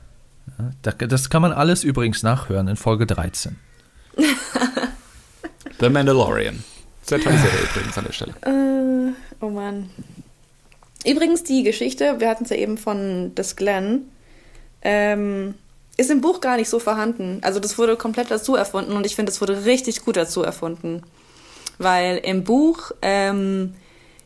Da- 0.83 0.91
Das 0.93 1.31
kann 1.31 1.41
man 1.43 1.53
alles 1.53 1.85
übrigens 1.85 2.23
nachhören 2.23 2.69
in 2.69 2.77
Folge 2.77 3.07
13. 3.07 3.57
The 5.81 5.89
Mandalorian. 5.89 6.63
Sehr 7.03 7.21
tolle 7.21 7.39
Serie 7.39 7.59
übrigens 7.73 7.99
an 7.99 8.05
der 8.05 8.13
Stelle. 8.13 8.33
Äh, 8.43 9.13
oh 9.41 9.49
Mann. 9.51 9.91
Übrigens, 11.05 11.43
die 11.43 11.65
Geschichte, 11.65 12.17
wir 12.21 12.29
hatten 12.29 12.45
es 12.45 12.51
ja 12.51 12.57
eben 12.57 12.79
von 12.79 13.35
des 13.35 13.57
Glenn, 13.57 14.03
ähm, 14.83 15.55
ist 15.97 16.11
im 16.11 16.21
Buch 16.21 16.41
gar 16.41 16.57
nicht 16.57 16.69
so 16.69 16.79
vorhanden. 16.79 17.41
Also 17.43 17.61
das 17.61 17.79
wurde 17.79 17.97
komplett 17.97 18.31
dazu 18.31 18.55
erfunden 18.55 18.93
und 18.93 19.07
ich 19.07 19.15
finde, 19.15 19.31
es 19.31 19.41
wurde 19.41 19.65
richtig 19.65 20.05
gut 20.05 20.17
dazu 20.17 20.43
erfunden. 20.43 21.03
Weil 21.79 22.19
im 22.19 22.45
Buch 22.45 22.93
ähm, 23.03 23.75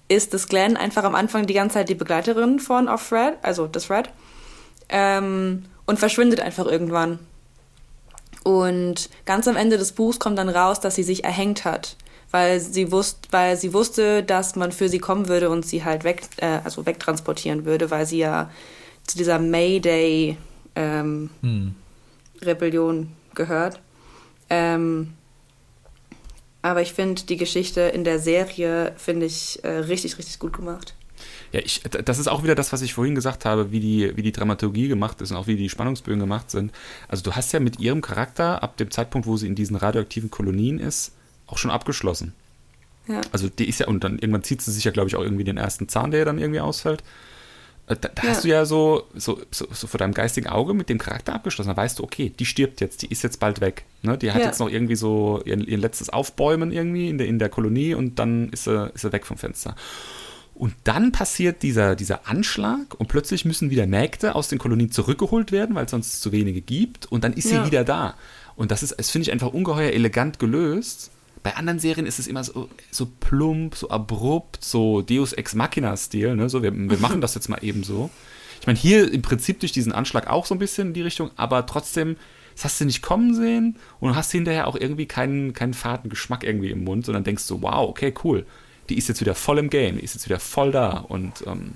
ist 0.08 0.34
das 0.34 0.48
Glenn 0.48 0.76
einfach 0.76 1.04
am 1.04 1.14
Anfang 1.14 1.46
die 1.46 1.54
ganze 1.54 1.74
Zeit 1.74 1.88
die 1.88 1.94
Begleiterin 1.94 2.60
von 2.60 2.88
of 2.88 3.02
Fred, 3.02 3.34
also 3.42 3.66
des 3.66 3.86
Fred, 3.86 4.10
ähm, 4.88 5.64
und 5.86 5.98
verschwindet 5.98 6.40
einfach 6.40 6.66
irgendwann. 6.66 7.18
Und 8.44 9.10
ganz 9.24 9.48
am 9.48 9.56
Ende 9.56 9.76
des 9.76 9.92
Buchs 9.92 10.20
kommt 10.20 10.38
dann 10.38 10.48
raus, 10.48 10.78
dass 10.78 10.94
sie 10.94 11.02
sich 11.02 11.24
erhängt 11.24 11.64
hat, 11.64 11.96
weil 12.30 12.60
sie 12.60 12.92
wusste, 12.92 13.28
weil 13.32 13.56
sie 13.56 13.72
wusste, 13.72 14.22
dass 14.22 14.54
man 14.54 14.70
für 14.70 14.88
sie 14.88 15.00
kommen 15.00 15.26
würde 15.26 15.50
und 15.50 15.66
sie 15.66 15.84
halt 15.84 16.04
weg, 16.04 16.28
äh, 16.36 16.60
also 16.62 16.86
wegtransportieren 16.86 17.64
würde, 17.64 17.90
weil 17.90 18.06
sie 18.06 18.18
ja 18.18 18.50
zu 19.06 19.16
dieser 19.16 19.38
Mayday 19.38 20.36
ähm, 20.74 21.30
Rebellion 22.42 23.12
gehört. 23.34 23.80
Ähm, 24.50 25.14
aber 26.62 26.82
ich 26.82 26.92
finde 26.92 27.22
die 27.22 27.36
Geschichte 27.36 27.80
in 27.82 28.04
der 28.04 28.18
Serie 28.18 28.92
finde 28.96 29.26
ich 29.26 29.62
äh, 29.62 29.68
richtig 29.68 30.18
richtig 30.18 30.38
gut 30.38 30.52
gemacht. 30.52 30.94
Ja, 31.52 31.60
ich, 31.60 31.82
das 31.82 32.18
ist 32.18 32.28
auch 32.28 32.42
wieder 32.42 32.54
das, 32.54 32.72
was 32.72 32.82
ich 32.82 32.94
vorhin 32.94 33.14
gesagt 33.14 33.44
habe, 33.44 33.70
wie 33.70 33.80
die, 33.80 34.16
wie 34.16 34.22
die 34.22 34.32
Dramaturgie 34.32 34.88
gemacht 34.88 35.20
ist 35.20 35.30
und 35.30 35.36
auch 35.36 35.46
wie 35.46 35.56
die 35.56 35.68
Spannungsbögen 35.68 36.20
gemacht 36.20 36.50
sind. 36.50 36.72
Also 37.08 37.22
du 37.22 37.32
hast 37.32 37.52
ja 37.52 37.60
mit 37.60 37.78
ihrem 37.78 38.02
Charakter 38.02 38.62
ab 38.62 38.76
dem 38.76 38.90
Zeitpunkt, 38.90 39.26
wo 39.26 39.36
sie 39.36 39.46
in 39.46 39.54
diesen 39.54 39.76
radioaktiven 39.76 40.30
Kolonien 40.30 40.78
ist, 40.78 41.12
auch 41.46 41.58
schon 41.58 41.70
abgeschlossen. 41.70 42.32
Ja. 43.06 43.20
Also 43.32 43.48
die 43.48 43.68
ist 43.68 43.80
ja, 43.80 43.86
und 43.86 44.02
dann 44.02 44.18
irgendwann 44.18 44.42
zieht 44.42 44.60
sie 44.60 44.72
sich 44.72 44.84
ja, 44.84 44.90
glaube 44.90 45.08
ich, 45.08 45.16
auch 45.16 45.22
irgendwie 45.22 45.44
den 45.44 45.56
ersten 45.56 45.88
Zahn, 45.88 46.10
der 46.10 46.20
ihr 46.20 46.26
dann 46.26 46.38
irgendwie 46.38 46.60
ausfällt. 46.60 47.02
Äh, 47.88 47.96
Da, 48.00 48.08
da 48.08 48.22
Ja. 48.22 48.28
hast 48.30 48.44
du 48.44 48.48
ja 48.48 48.64
so, 48.64 49.04
so, 49.14 49.40
so, 49.50 49.66
so 49.72 49.86
vor 49.86 49.98
deinem 49.98 50.12
geistigen 50.14 50.48
Auge 50.48 50.74
mit 50.74 50.88
dem 50.88 50.98
Charakter 50.98 51.34
abgeschlossen. 51.34 51.68
Da 51.70 51.76
weißt 51.76 51.98
du, 51.98 52.04
okay, 52.04 52.32
die 52.36 52.44
stirbt 52.46 52.80
jetzt, 52.80 53.02
die 53.02 53.06
ist 53.06 53.22
jetzt 53.22 53.38
bald 53.40 53.60
weg. 53.60 53.84
Ne? 54.02 54.18
Die 54.18 54.32
hat 54.32 54.40
Ja. 54.40 54.46
jetzt 54.46 54.58
noch 54.60 54.68
irgendwie 54.68 54.96
so 54.96 55.40
ihr, 55.44 55.56
ihr 55.66 55.78
letztes 55.78 56.08
Aufbäumen 56.10 56.72
irgendwie 56.72 57.08
in 57.08 57.18
der, 57.18 57.26
in 57.28 57.38
der 57.38 57.48
Kolonie 57.48 57.94
und 57.94 58.18
dann 58.18 58.48
ist 58.50 58.64
sie, 58.64 58.90
ist 58.94 59.02
sie 59.02 59.12
weg 59.12 59.24
vom 59.26 59.36
Fenster. 59.38 59.76
Und 60.54 60.74
dann 60.84 61.12
passiert 61.12 61.62
dieser, 61.62 61.96
dieser 61.96 62.26
Anschlag 62.28 62.94
und 62.98 63.08
plötzlich 63.08 63.44
müssen 63.44 63.68
wieder 63.70 63.86
Mägde 63.86 64.34
aus 64.34 64.48
den 64.48 64.58
Kolonien 64.58 64.90
zurückgeholt 64.90 65.52
werden, 65.52 65.74
weil 65.76 65.84
es 65.84 65.90
sonst 65.90 66.22
zu 66.22 66.32
wenige 66.32 66.62
gibt 66.62 67.04
und 67.12 67.24
dann 67.24 67.34
ist 67.34 67.48
sie 67.50 67.56
Ja. 67.56 67.66
wieder 67.66 67.84
da. 67.84 68.14
Und 68.56 68.70
das 68.70 68.82
ist, 68.82 68.94
das 68.98 69.10
finde 69.10 69.24
ich 69.24 69.32
einfach 69.32 69.52
ungeheuer 69.52 69.90
elegant 69.92 70.38
gelöst. 70.38 71.10
Bei 71.42 71.56
anderen 71.56 71.78
Serien 71.78 72.06
ist 72.06 72.18
es 72.18 72.26
immer 72.26 72.42
so, 72.42 72.68
so 72.90 73.06
plump, 73.20 73.76
so 73.76 73.88
abrupt, 73.88 74.58
so 74.64 75.02
Deus 75.02 75.32
Ex 75.32 75.54
Machina-Stil, 75.54 76.34
ne? 76.36 76.48
So, 76.48 76.62
wir, 76.62 76.72
wir 76.72 76.98
machen 76.98 77.20
das 77.20 77.34
jetzt 77.34 77.48
mal 77.48 77.62
eben 77.62 77.84
so. 77.84 78.10
Ich 78.60 78.66
meine, 78.66 78.78
hier 78.78 79.12
im 79.12 79.22
Prinzip 79.22 79.60
durch 79.60 79.72
diesen 79.72 79.92
Anschlag 79.92 80.28
auch 80.28 80.46
so 80.46 80.54
ein 80.54 80.58
bisschen 80.58 80.88
in 80.88 80.94
die 80.94 81.02
Richtung, 81.02 81.30
aber 81.36 81.66
trotzdem, 81.66 82.16
das 82.54 82.64
hast 82.64 82.80
du 82.80 82.84
nicht 82.84 83.02
kommen 83.02 83.34
sehen 83.34 83.76
und 84.00 84.16
hast 84.16 84.32
hinterher 84.32 84.66
auch 84.66 84.76
irgendwie 84.76 85.06
keinen, 85.06 85.52
keinen 85.52 85.74
faden 85.74 86.10
Geschmack 86.10 86.42
irgendwie 86.42 86.70
im 86.70 86.82
Mund, 86.82 87.06
sondern 87.06 87.22
denkst 87.22 87.44
so, 87.44 87.62
wow, 87.62 87.88
okay, 87.88 88.12
cool. 88.24 88.46
Die 88.88 88.98
ist 88.98 89.08
jetzt 89.08 89.20
wieder 89.20 89.34
voll 89.34 89.58
im 89.58 89.70
Game, 89.70 89.98
die 89.98 90.04
ist 90.04 90.14
jetzt 90.14 90.26
wieder 90.26 90.40
voll 90.40 90.72
da 90.72 90.98
und 90.98 91.44
ähm, 91.46 91.74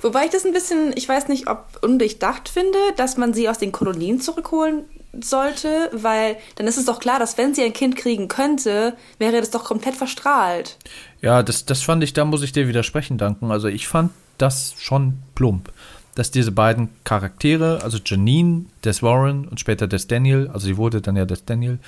Wobei 0.00 0.26
ich 0.26 0.30
das 0.30 0.46
ein 0.46 0.52
bisschen, 0.52 0.92
ich 0.94 1.08
weiß 1.08 1.28
nicht, 1.28 1.48
ob 1.48 1.78
undurchdacht 1.82 2.48
finde, 2.48 2.78
dass 2.96 3.16
man 3.16 3.34
sie 3.34 3.48
aus 3.48 3.58
den 3.58 3.72
Kolonien 3.72 4.20
zurückholen 4.20 4.84
sollte, 5.24 5.90
weil 5.92 6.36
dann 6.56 6.66
ist 6.66 6.76
es 6.76 6.84
doch 6.84 7.00
klar, 7.00 7.18
dass 7.18 7.38
wenn 7.38 7.54
sie 7.54 7.62
ein 7.62 7.72
Kind 7.72 7.96
kriegen 7.96 8.28
könnte, 8.28 8.96
wäre 9.18 9.38
das 9.38 9.50
doch 9.50 9.64
komplett 9.64 9.96
verstrahlt. 9.96 10.78
Ja, 11.20 11.42
das, 11.42 11.64
das 11.64 11.82
fand 11.82 12.02
ich, 12.04 12.12
da 12.12 12.24
muss 12.24 12.42
ich 12.42 12.52
dir 12.52 12.68
widersprechen, 12.68 13.18
danken. 13.18 13.50
Also 13.50 13.68
ich 13.68 13.88
fand 13.88 14.12
das 14.38 14.74
schon 14.78 15.18
plump, 15.34 15.72
dass 16.14 16.30
diese 16.30 16.52
beiden 16.52 16.90
Charaktere, 17.04 17.80
also 17.82 17.98
Janine, 18.04 18.66
Des 18.84 19.02
Warren 19.02 19.48
und 19.48 19.60
später 19.60 19.86
Des 19.86 20.06
Daniel, 20.06 20.48
also 20.52 20.66
sie 20.66 20.76
wurde 20.76 21.00
dann 21.00 21.16
ja 21.16 21.24
Des 21.24 21.44
Daniel, 21.44 21.78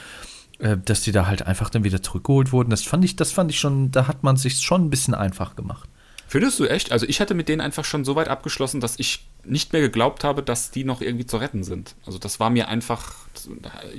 äh, 0.59 0.77
dass 0.85 1.03
die 1.03 1.13
da 1.13 1.27
halt 1.27 1.47
einfach 1.47 1.71
dann 1.71 1.85
wieder 1.85 2.03
zurückgeholt 2.03 2.53
wurden. 2.53 2.71
Das 2.71 2.83
fand 2.83 3.05
ich, 3.05 3.17
das 3.17 3.33
fand 3.33 3.51
ich 3.51 3.61
schon, 3.61 3.91
da 3.93 4.07
hat 4.09 4.23
man 4.23 4.37
sich 4.37 4.59
schon 4.61 4.87
ein 4.87 4.91
bisschen 4.91 5.15
einfach 5.15 5.57
gemacht. 5.57 5.89
Findest 6.31 6.61
du 6.61 6.65
echt? 6.67 6.93
Also 6.93 7.07
ich 7.07 7.21
hatte 7.21 7.35
mit 7.35 7.49
denen 7.49 7.61
einfach 7.61 7.85
schon 7.85 8.05
so 8.05 8.15
weit 8.15 8.29
abgeschlossen, 8.29 8.81
dass 8.81 9.01
ich 9.01 9.27
nicht 9.45 9.73
mehr 9.73 9.83
geglaubt 9.83 10.23
habe, 10.23 10.45
dass 10.45 10.71
die 10.71 10.85
noch 10.85 11.01
irgendwie 11.01 11.27
zu 11.27 11.39
retten 11.39 11.65
sind. 11.65 11.97
Also 12.07 12.21
das 12.21 12.39
war 12.39 12.51
mir 12.51 12.69
einfach, 12.69 13.15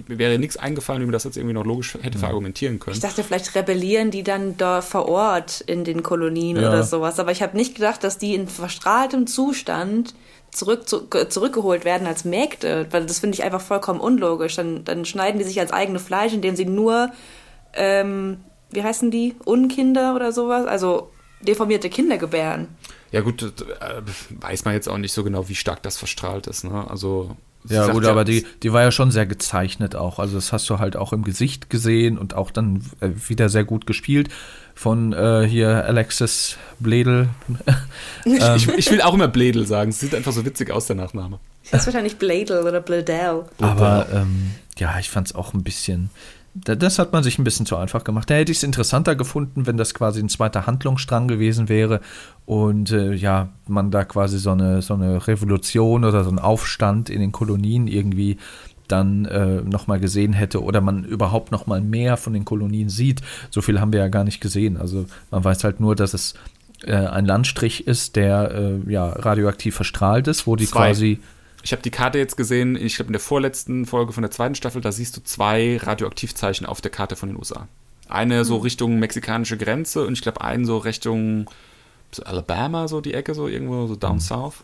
mir 0.08 0.18
wäre 0.18 0.40
nichts 0.40 0.56
eingefallen, 0.56 1.02
wie 1.02 1.08
man 1.08 1.12
das 1.12 1.26
jetzt 1.26 1.36
irgendwie 1.36 1.56
noch 1.56 1.66
logisch 1.66 1.98
hätte 2.02 2.18
verargumentieren 2.20 2.80
können. 2.80 2.96
Ich 2.96 3.02
dachte, 3.02 3.26
vielleicht 3.26 3.54
rebellieren 3.54 4.12
die 4.12 4.24
dann 4.24 4.56
da 4.56 4.82
vor 4.82 5.10
Ort 5.10 5.60
in 5.60 5.84
den 5.84 6.04
Kolonien 6.04 6.56
Ja. 6.56 6.70
oder 6.70 6.84
sowas. 6.84 7.20
Aber 7.20 7.34
ich 7.34 7.42
habe 7.42 7.58
nicht 7.58 7.76
gedacht, 7.76 8.02
dass 8.02 8.18
die 8.18 8.34
in 8.34 8.48
verstrahltem 8.48 9.28
Zustand 9.28 10.16
zurück, 10.52 10.88
zu, 10.88 11.10
zurückgeholt 11.28 11.84
werden 11.84 12.08
als 12.08 12.24
Mägde. 12.24 12.88
Weil 12.92 13.06
das 13.06 13.20
finde 13.20 13.36
ich 13.36 13.44
einfach 13.44 13.60
vollkommen 13.60 14.00
unlogisch. 14.00 14.56
Dann, 14.56 14.86
dann 14.86 15.04
schneiden 15.04 15.38
die 15.40 15.44
sich 15.46 15.60
als 15.60 15.74
eigene 15.74 16.00
Fleisch, 16.00 16.32
indem 16.32 16.56
sie 16.56 16.64
nur, 16.66 17.12
ähm, 17.74 18.38
wie 18.70 18.84
heißen 18.84 19.12
die? 19.12 19.36
Unkinder 19.44 20.16
oder 20.16 20.32
sowas? 20.32 20.66
Also 20.66 21.10
deformierte 21.48 21.90
Kinder 21.90 22.18
gebären. 22.18 22.68
Ja 23.12 23.22
gut, 23.22 23.44
äh, 23.44 24.02
weiß 24.40 24.66
man 24.66 24.74
jetzt 24.74 24.88
auch 24.88 24.98
nicht 24.98 25.12
so 25.12 25.24
genau, 25.24 25.50
wie 25.50 25.56
stark 25.56 25.84
das 25.84 25.98
verstrahlt 25.98 26.48
ist. 26.48 26.64
Ne? 26.64 26.90
Also 26.90 27.36
Ja, 27.68 27.88
gut, 27.88 28.06
aber 28.06 28.24
die, 28.24 28.46
die 28.64 28.72
war 28.72 28.82
ja 28.82 28.92
schon 28.92 29.12
sehr 29.12 29.26
gezeichnet 29.26 29.96
auch. 29.96 30.18
Also 30.18 30.36
das 30.36 30.54
hast 30.54 30.70
du 30.70 30.80
halt 30.80 30.96
auch 30.96 31.12
im 31.12 31.24
Gesicht 31.24 31.70
gesehen 31.70 32.18
und 32.18 32.34
auch 32.34 32.52
dann 32.52 32.84
äh, 33.02 33.10
wieder 33.28 33.50
sehr 33.50 33.66
gut 33.66 33.86
gespielt 33.86 34.30
von 34.76 35.12
äh, 35.14 35.46
hier 35.48 35.86
Alexis 35.86 36.58
Bledel. 36.80 37.30
ich, 38.26 38.68
ich 38.68 38.92
will 38.92 39.02
auch 39.02 39.14
immer 39.14 39.28
Bledel 39.28 39.68
sagen. 39.68 39.90
Es 39.90 40.00
sieht 40.00 40.16
einfach 40.16 40.32
so 40.32 40.46
witzig 40.46 40.72
aus, 40.72 40.88
der 40.88 40.96
Nachname. 40.96 41.40
Das 41.70 41.82
ist 41.82 41.88
wahrscheinlich 41.88 42.18
Bladel 42.18 42.64
oder 42.64 42.82
Bladel. 42.82 43.46
Aber 43.60 44.08
ähm, 44.14 44.52
ja, 44.78 44.98
ich 45.00 45.10
fand 45.10 45.28
es 45.28 45.36
auch 45.36 45.54
ein 45.54 45.64
bisschen. 45.64 46.10
Da- 46.54 46.76
Das 46.76 47.00
hat 47.00 47.14
man 47.14 47.24
sich 47.24 47.38
ein 47.40 47.44
bisschen 47.44 47.66
zu 47.66 47.78
einfach 47.78 48.04
gemacht. 48.04 48.30
Da 48.30 48.36
hätte 48.36 48.52
ich 48.52 48.58
es 48.60 48.64
interessanter 48.64 49.16
gefunden, 49.16 49.66
wenn 49.68 49.78
das 49.78 49.94
quasi 49.94 50.20
ein 50.20 50.30
zweiter 50.30 50.66
Handlungsstrang 50.68 51.28
gewesen 51.28 51.70
wäre 51.70 52.02
und 52.46 52.92
äh, 52.92 53.14
ja, 53.14 53.50
man 53.68 53.92
da 53.92 54.04
quasi 54.06 54.38
so 54.40 54.52
eine, 54.52 54.82
so 54.82 54.94
eine 54.94 55.28
Revolution 55.28 56.04
oder 56.06 56.24
so 56.24 56.30
einen 56.30 56.40
Aufstand 56.40 57.10
in 57.10 57.20
den 57.22 57.32
Kolonien 57.32 57.88
irgendwie 57.88 58.38
dann 58.88 59.24
äh, 59.26 59.62
nochmal 59.62 60.02
gesehen 60.02 60.34
hätte 60.34 60.62
oder 60.62 60.82
man 60.82 61.06
überhaupt 61.06 61.52
nochmal 61.54 61.80
mehr 61.80 62.18
von 62.18 62.34
den 62.34 62.44
Kolonien 62.44 62.90
sieht. 62.90 63.22
So 63.50 63.62
viel 63.62 63.80
haben 63.80 63.94
wir 63.94 64.02
ja 64.02 64.10
gar 64.10 64.26
nicht 64.26 64.42
gesehen. 64.42 64.76
Also 64.76 65.06
man 65.32 65.44
weiß 65.46 65.64
halt 65.64 65.80
nur, 65.80 65.96
dass 65.96 66.14
es 66.14 66.34
äh, 66.86 66.94
ein 66.94 67.26
Landstrich 67.26 67.88
ist, 67.88 68.18
der 68.18 68.52
äh, 68.52 68.92
ja 68.92 69.08
radioaktiv 69.08 69.76
verstrahlt 69.76 70.28
ist, 70.28 70.46
wo 70.46 70.58
die 70.58 70.66
Zwei. 70.66 70.88
quasi 70.90 71.20
Ich 71.64 71.72
habe 71.72 71.82
die 71.82 71.92
Karte 71.92 72.18
jetzt 72.18 72.38
gesehen, 72.38 72.76
ich 72.76 72.96
glaube 72.96 73.10
in 73.10 73.14
der 73.14 73.22
vorletzten 73.22 73.86
Folge 73.86 74.14
von 74.14 74.24
der 74.24 74.32
zweiten 74.32 74.56
Staffel, 74.56 74.82
da 74.82 74.92
siehst 74.92 75.16
du 75.18 75.24
zwei 75.24 75.78
Radioaktivzeichen 75.78 76.66
auf 76.66 76.82
der 76.82 76.92
Karte 76.92 77.16
von 77.16 77.30
den 77.30 77.38
USA. 77.38 77.68
Eine 78.10 78.44
so 78.46 78.58
Richtung 78.58 79.00
mexikanische 79.00 79.58
Grenze 79.58 80.06
und 80.06 80.14
ich 80.14 80.22
glaube 80.22 80.42
einen 80.42 80.66
so 80.66 80.78
Richtung 80.78 81.50
so 82.12 82.24
Alabama, 82.24 82.88
so 82.88 83.02
die 83.02 83.14
Ecke, 83.14 83.34
so 83.34 83.48
irgendwo 83.48 83.88
so 83.88 83.96
down 83.96 84.20
south. 84.20 84.56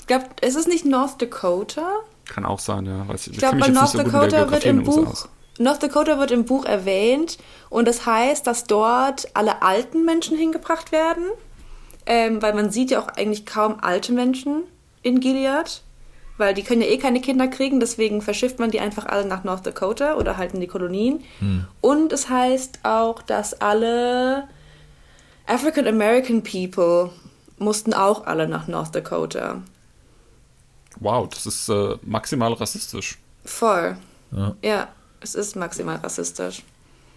Ich 0.00 0.06
glaube, 0.06 0.26
ist 0.40 0.56
es 0.56 0.66
nicht 0.66 0.84
North 0.84 1.20
Dakota? 1.20 1.86
Kann 2.26 2.44
auch 2.44 2.58
sein, 2.58 2.86
ja. 2.86 3.06
Weiß 3.06 3.28
ich 3.28 3.34
Ich 3.34 3.38
glaube, 3.38 3.58
North 3.70 3.90
so 3.90 3.98
Dakota 3.98 4.50
wird 4.50 4.64
im 4.64 4.82
Buch 4.82 5.06
aus. 5.06 5.28
North 5.58 5.82
Dakota 5.82 6.18
wird 6.18 6.30
im 6.30 6.44
Buch 6.44 6.64
erwähnt 6.64 7.38
und 7.68 7.88
das 7.88 8.06
heißt, 8.06 8.46
dass 8.46 8.64
dort 8.64 9.28
alle 9.34 9.62
alten 9.62 10.04
Menschen 10.04 10.38
hingebracht 10.38 10.92
werden, 10.92 11.24
ähm, 12.06 12.40
weil 12.40 12.54
man 12.54 12.70
sieht 12.70 12.92
ja 12.92 13.00
auch 13.00 13.08
eigentlich 13.08 13.44
kaum 13.44 13.80
alte 13.80 14.12
Menschen 14.12 14.62
in 15.02 15.20
Gilead, 15.20 15.82
weil 16.38 16.54
die 16.54 16.62
können 16.62 16.80
ja 16.80 16.88
eh 16.88 16.98
keine 16.98 17.20
Kinder 17.20 17.48
kriegen, 17.48 17.80
deswegen 17.80 18.22
verschifft 18.22 18.58
man 18.58 18.70
die 18.70 18.80
einfach 18.80 19.06
alle 19.06 19.26
nach 19.26 19.44
North 19.44 19.66
Dakota 19.66 20.14
oder 20.14 20.36
halt 20.36 20.54
in 20.54 20.60
die 20.60 20.66
Kolonien. 20.66 21.22
Und 21.80 22.12
es 22.12 22.28
heißt 22.28 22.80
auch, 22.84 23.20
dass 23.22 23.60
alle 23.60 24.48
African 25.46 25.86
American 25.86 26.42
People 26.42 27.10
mussten 27.58 27.92
auch 27.92 28.26
alle 28.26 28.48
nach 28.48 28.68
North 28.68 28.94
Dakota. 28.94 29.62
Wow, 31.00 31.28
das 31.28 31.46
ist 31.46 31.68
äh, 31.68 31.96
maximal 32.02 32.52
rassistisch. 32.52 33.18
Voll. 33.44 33.96
Ja. 34.32 34.56
Ja, 34.62 34.88
es 35.20 35.34
ist 35.34 35.56
maximal 35.56 35.96
rassistisch. 35.96 36.62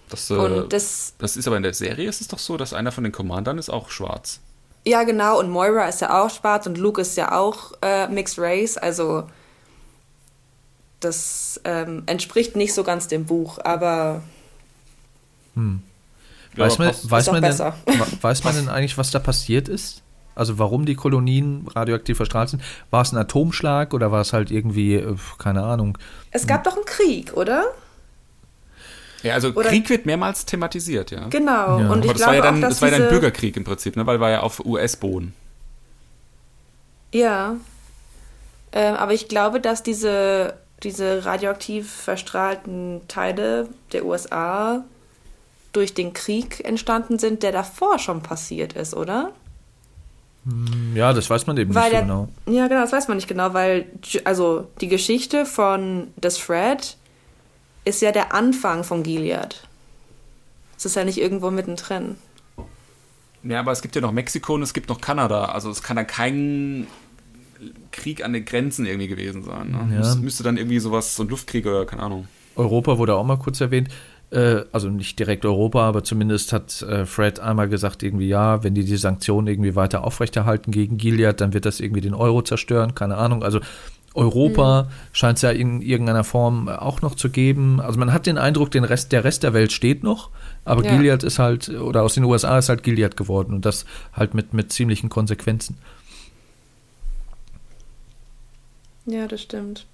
Das, 0.09 0.29
äh, 0.29 0.33
Und 0.33 0.73
das, 0.73 1.13
das 1.17 1.37
ist 1.37 1.47
aber 1.47 1.57
in 1.57 1.63
der 1.63 1.73
Serie 1.73 2.07
ist 2.07 2.21
es 2.21 2.27
doch 2.27 2.39
so, 2.39 2.57
dass 2.57 2.73
einer 2.73 2.91
von 2.91 3.03
den 3.03 3.13
Commandern 3.13 3.57
ist 3.57 3.69
auch 3.69 3.89
schwarz. 3.89 4.39
Ja 4.85 5.03
genau, 5.03 5.39
und 5.39 5.49
Moira 5.49 5.85
ist 5.85 6.01
ja 6.01 6.21
auch 6.21 6.29
schwarz 6.29 6.65
und 6.65 6.77
Luke 6.77 7.01
ist 7.01 7.17
ja 7.17 7.37
auch 7.37 7.73
äh, 7.81 8.07
Mixed 8.07 8.39
Race, 8.39 8.77
also 8.77 9.23
das 10.99 11.59
ähm, 11.63 12.03
entspricht 12.05 12.55
nicht 12.55 12.73
so 12.73 12.83
ganz 12.83 13.07
dem 13.07 13.25
Buch, 13.25 13.59
aber 13.63 14.21
Weiß 16.55 16.75
aber 16.75 16.85
man, 16.85 16.95
weiß, 17.03 17.31
man 17.31 17.41
denn, 17.41 17.59
weiß 18.21 18.43
man 18.43 18.55
denn 18.55 18.69
eigentlich, 18.69 18.97
was 18.97 19.11
da 19.11 19.19
passiert 19.19 19.69
ist? 19.69 20.01
Also 20.35 20.59
warum 20.59 20.85
die 20.85 20.95
Kolonien 20.95 21.67
radioaktiv 21.75 22.17
verstrahlt 22.17 22.49
sind? 22.49 22.63
War 22.89 23.01
es 23.01 23.11
ein 23.11 23.17
Atomschlag 23.17 23.93
oder 23.93 24.11
war 24.11 24.21
es 24.21 24.33
halt 24.33 24.51
irgendwie, 24.51 24.95
äh, 24.95 25.15
keine 25.37 25.63
Ahnung. 25.63 25.97
es 26.31 26.47
gab 26.47 26.63
doch 26.63 26.75
einen 26.75 26.85
Krieg, 26.85 27.33
oder? 27.33 27.65
Ja, 29.23 29.33
also 29.33 29.49
Oder- 29.49 29.69
Krieg 29.69 29.89
wird 29.89 30.05
mehrmals 30.05 30.45
thematisiert, 30.45 31.11
ja. 31.11 31.27
Genau. 31.29 31.79
Ja. 31.79 31.85
Und 31.85 31.85
Aber 31.85 31.97
ich 31.99 32.11
das 32.11 32.15
glaube 32.15 32.25
war 32.27 32.35
ja 32.35 32.41
dann, 32.41 32.55
auch, 32.57 32.61
dass 32.61 32.69
das 32.73 32.81
war 32.81 32.89
ja 32.89 32.97
dann 32.99 33.09
Bürgerkrieg 33.09 33.55
im 33.57 33.63
Prinzip, 33.63 33.95
ne? 33.95 34.05
weil 34.05 34.19
war 34.19 34.29
ja 34.29 34.41
auf 34.41 34.65
US-Boden. 34.65 35.33
Ja. 37.13 37.55
Ähm, 38.71 38.95
aber 38.95 39.13
ich 39.13 39.27
glaube, 39.27 39.59
dass 39.59 39.83
diese, 39.83 40.55
diese 40.83 41.25
radioaktiv 41.25 41.91
verstrahlten 41.91 43.01
Teile 43.07 43.67
der 43.91 44.05
USA 44.05 44.83
durch 45.73 45.93
den 45.93 46.13
Krieg 46.13 46.63
entstanden 46.65 47.19
sind, 47.19 47.43
der 47.43 47.51
davor 47.51 47.99
schon 47.99 48.21
passiert 48.23 48.73
ist, 48.73 48.93
oder? 48.93 49.31
Ja, 50.95 51.13
das 51.13 51.29
weiß 51.29 51.45
man 51.45 51.55
eben 51.57 51.75
Weil 51.75 51.83
nicht 51.83 51.91
so 51.91 51.95
der, 51.97 52.01
genau. 52.01 52.27
Ja, 52.47 52.67
genau, 52.67 52.81
das 52.81 52.91
weiß 52.91 53.07
man 53.07 53.17
nicht 53.17 53.27
genau, 53.27 53.53
weil 53.53 53.85
also 54.23 54.67
die 54.81 54.87
Geschichte 54.87 55.45
von 55.45 56.07
des 56.15 56.39
Fred 56.39 56.97
ist 57.85 58.01
ja 58.01 58.11
der 58.11 58.33
Anfang 58.33 58.83
von 58.83 59.03
Gilead. 59.03 59.67
Es 60.77 60.85
ist 60.85 60.95
ja 60.95 61.03
nicht 61.03 61.19
irgendwo 61.19 61.51
mittendrin. 61.51 62.15
Ja, 63.43 63.59
aber 63.59 63.71
es 63.71 63.81
gibt 63.81 63.95
ja 63.95 64.01
noch 64.01 64.11
Mexiko 64.11 64.55
und 64.55 64.61
es 64.61 64.73
gibt 64.73 64.89
noch 64.89 65.01
Kanada. 65.01 65.45
Also 65.45 65.69
es 65.69 65.81
kann 65.81 65.95
dann 65.95 66.07
kein 66.07 66.87
Krieg 67.91 68.23
an 68.23 68.33
den 68.33 68.45
Grenzen 68.45 68.85
irgendwie 68.85 69.07
gewesen 69.07 69.43
sein. 69.43 69.71
Ne? 69.71 69.93
Ja. 69.93 69.99
Müsste, 69.99 70.19
müsste 70.21 70.43
dann 70.43 70.57
irgendwie 70.57 70.79
sowas, 70.79 71.15
so 71.15 71.23
ein 71.23 71.29
Luftkrieg 71.29 71.65
oder 71.65 71.85
keine 71.85 72.03
Ahnung. 72.03 72.27
Europa 72.55 72.97
wurde 72.97 73.15
auch 73.15 73.23
mal 73.23 73.37
kurz 73.37 73.61
erwähnt. 73.61 73.89
Äh, 74.31 74.63
also 74.71 74.89
nicht 74.89 75.19
direkt 75.19 75.45
Europa, 75.45 75.87
aber 75.87 76.03
zumindest 76.03 76.53
hat 76.53 76.81
äh, 76.83 77.05
Fred 77.05 77.39
einmal 77.39 77.67
gesagt, 77.67 78.03
irgendwie, 78.03 78.27
ja, 78.27 78.63
wenn 78.63 78.73
die 78.73 78.85
die 78.85 78.97
Sanktionen 78.97 79.47
irgendwie 79.47 79.75
weiter 79.75 80.03
aufrechterhalten 80.03 80.71
gegen 80.71 80.97
Gilead, 80.97 81.41
dann 81.41 81.53
wird 81.53 81.65
das 81.65 81.79
irgendwie 81.79 82.01
den 82.01 82.13
Euro 82.13 82.41
zerstören, 82.41 82.95
keine 82.95 83.17
Ahnung. 83.17 83.43
Also 83.43 83.59
Europa 84.13 84.89
scheint 85.13 85.37
es 85.37 85.41
ja 85.41 85.51
in 85.51 85.81
irgendeiner 85.81 86.23
Form 86.23 86.67
auch 86.67 87.01
noch 87.01 87.15
zu 87.15 87.29
geben. 87.29 87.79
Also 87.79 87.97
man 87.97 88.11
hat 88.11 88.25
den 88.25 88.37
Eindruck, 88.37 88.71
den 88.71 88.83
Rest, 88.83 89.11
der 89.11 89.23
Rest 89.23 89.43
der 89.43 89.53
Welt 89.53 89.71
steht 89.71 90.03
noch, 90.03 90.29
aber 90.65 90.83
Ja. 90.83 90.97
Gilead 90.97 91.23
ist 91.23 91.39
halt, 91.39 91.69
oder 91.69 92.03
aus 92.03 92.15
den 92.15 92.25
USA 92.25 92.57
ist 92.57 92.69
halt 92.69 92.83
Gilead 92.83 93.15
geworden 93.15 93.53
und 93.53 93.65
das 93.65 93.85
halt 94.13 94.33
mit, 94.33 94.53
mit 94.53 94.71
ziemlichen 94.73 95.09
Konsequenzen. 95.09 95.77
Ja, 99.05 99.27
das 99.27 99.41
stimmt. 99.41 99.85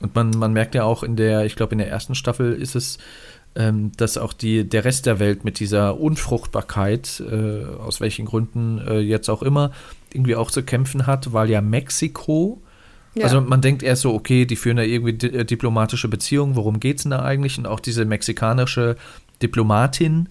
Und 0.00 0.14
man, 0.14 0.30
man 0.30 0.52
merkt 0.52 0.74
ja 0.74 0.84
auch 0.84 1.02
in 1.02 1.16
der, 1.16 1.44
ich 1.44 1.54
glaube, 1.56 1.72
in 1.72 1.78
der 1.78 1.88
ersten 1.88 2.14
Staffel 2.14 2.54
ist 2.54 2.74
es, 2.74 2.98
ähm, 3.54 3.92
dass 3.96 4.16
auch 4.16 4.32
die, 4.32 4.68
der 4.68 4.84
Rest 4.84 5.06
der 5.06 5.18
Welt 5.18 5.44
mit 5.44 5.60
dieser 5.60 6.00
Unfruchtbarkeit, 6.00 7.20
äh, 7.20 7.64
aus 7.64 8.00
welchen 8.00 8.24
Gründen 8.24 8.78
äh, 8.78 9.00
jetzt 9.00 9.28
auch 9.28 9.42
immer, 9.42 9.72
irgendwie 10.12 10.36
auch 10.36 10.50
zu 10.50 10.62
kämpfen 10.62 11.06
hat, 11.06 11.32
weil 11.32 11.50
ja 11.50 11.60
Mexiko, 11.60 12.61
Ja. 13.14 13.24
also 13.24 13.40
man 13.40 13.60
denkt 13.60 13.82
erst 13.82 14.02
so, 14.02 14.14
okay, 14.14 14.46
die 14.46 14.56
führen 14.56 14.78
da 14.78 14.82
irgendwie 14.82 15.12
di 15.12 15.26
äh, 15.28 15.44
diplomatische 15.44 16.08
Beziehungen, 16.08 16.56
worum 16.56 16.80
geht's 16.80 17.02
denn 17.02 17.10
da 17.10 17.22
eigentlich? 17.22 17.58
Und 17.58 17.66
auch 17.66 17.80
diese 17.80 18.04
mexikanische 18.04 18.96
Diplomatin, 19.42 20.28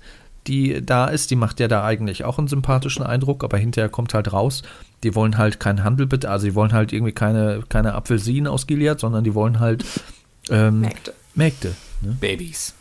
die 0.48 0.84
da 0.84 1.06
ist, 1.06 1.30
die 1.30 1.36
macht 1.36 1.60
ja 1.60 1.68
da 1.68 1.84
eigentlich 1.84 2.24
auch 2.24 2.40
einen 2.40 2.48
sympathischen 2.48 3.06
Eindruck, 3.06 3.44
aber 3.44 3.58
hinterher 3.58 3.90
kommt 3.90 4.14
halt 4.14 4.34
raus, 4.34 4.64
die 5.04 5.14
wollen 5.14 5.38
halt 5.38 5.60
keinen 5.60 5.84
Handel, 5.84 6.08
also 6.26 6.46
die 6.48 6.56
wollen 6.56 6.74
halt 6.74 6.94
irgendwie 6.94 7.12
keine, 7.12 7.64
keine 7.70 7.94
Apfelsinen 7.94 8.48
aus 8.48 8.66
Gilead, 8.66 9.00
sondern 9.00 9.24
die 9.24 9.36
wollen 9.36 9.60
halt 9.60 9.86
ähm, 10.50 10.82
Mägde. 10.82 11.14
Mägde. 11.36 11.76
Ne? 12.02 12.18
Babys. 12.20 12.74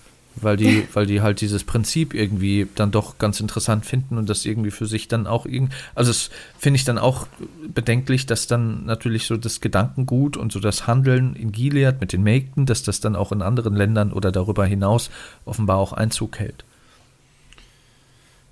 Weil 0.43 0.57
die, 0.57 0.87
weil 0.93 1.07
die 1.07 1.21
halt 1.21 1.41
dieses 1.41 1.65
Prinzip 1.65 2.15
irgendwie 2.15 2.69
dann 2.75 2.91
doch 2.91 3.19
ganz 3.19 3.41
interessant 3.41 3.87
finden 3.87 4.19
und 4.19 4.29
das 4.29 4.45
irgendwie 4.45 4.71
für 4.71 4.87
sich 4.87 5.09
dann 5.09 5.27
auch 5.27 5.47
irgendwie, 5.47 5.75
also 5.95 6.11
das 6.11 6.31
finde 6.59 6.77
ich 6.77 6.85
dann 6.85 6.99
auch 6.99 7.27
bedenklich, 7.73 8.27
dass 8.27 8.47
dann 8.47 8.85
natürlich 8.87 9.27
so 9.27 9.37
das 9.37 9.61
Gedankengut 9.61 10.37
und 10.37 10.53
so 10.53 10.61
das 10.61 10.87
Handeln 10.87 11.35
in 11.35 11.53
Gilead 11.53 12.01
mit 12.01 12.12
den 12.12 12.23
Mägden, 12.23 12.67
dass 12.67 12.83
das 12.83 13.01
dann 13.01 13.17
auch 13.17 13.33
in 13.33 13.43
anderen 13.43 13.75
Ländern 13.75 14.12
oder 14.12 14.33
darüber 14.33 14.65
hinaus 14.67 15.11
offenbar 15.45 15.79
auch 15.79 15.93
Einzug 15.93 16.39
hält. 16.39 16.65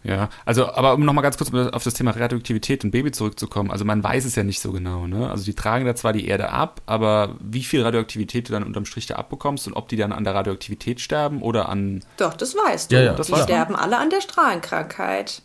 Ja, 0.09 0.30
also, 0.47 0.72
aber 0.72 0.94
um 0.94 1.05
nochmal 1.05 1.22
ganz 1.22 1.36
kurz 1.36 1.52
auf 1.52 1.85
das 1.85 1.93
Thema 1.93 2.12
Radioaktivität 2.12 2.82
und 2.82 2.93
Baby 2.93 3.12
zurückzukommen, 3.12 3.70
also 3.70 3.85
man 3.85 4.02
weiß 4.02 4.24
es 4.24 4.36
ja 4.36 4.43
nicht 4.43 4.59
so 4.59 4.72
genau, 4.72 5.06
ne? 5.06 5.30
Also 5.30 5.44
die 5.44 5.52
tragen 5.52 5.85
da 5.85 5.94
zwar 5.94 6.14
die 6.14 6.26
Erde 6.26 6.48
ab, 6.48 6.80
aber 6.86 7.36
wie 7.40 7.62
viel 7.62 7.82
Radioaktivität 7.82 8.48
du 8.48 8.52
dann 8.52 8.62
unterm 8.62 8.86
Strich 8.86 9.05
da 9.05 9.16
abbekommst 9.16 9.66
und 9.66 9.74
ob 9.74 9.86
die 9.90 9.97
dann 9.97 10.12
an 10.12 10.24
der 10.24 10.35
Radioaktivität 10.35 11.02
sterben 11.02 11.43
oder 11.43 11.68
an. 11.68 12.02
Doch, 12.16 12.32
das 12.32 12.56
weißt 12.56 12.90
du. 12.90 12.97
Ja, 12.97 13.02
ja, 13.02 13.12
die 13.12 13.18
das 13.18 13.43
sterben 13.43 13.76
alle 13.76 13.98
an 13.98 14.09
der 14.09 14.22
Strahlenkrankheit. 14.22 15.43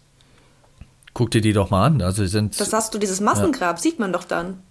Guck 1.14 1.32
dir 1.32 1.42
die 1.42 1.52
doch 1.52 1.70
mal 1.70 1.86
an. 1.86 2.02
Also 2.02 2.24
sie 2.24 2.30
sind. 2.30 2.58
Das 2.58 2.72
hast 2.72 2.94
du, 2.94 3.00
dieses 3.00 3.20
Massengrab, 3.20 3.80
sieht 3.80 4.00
man 4.00 4.14
doch 4.14 4.24
dann. 4.24 4.64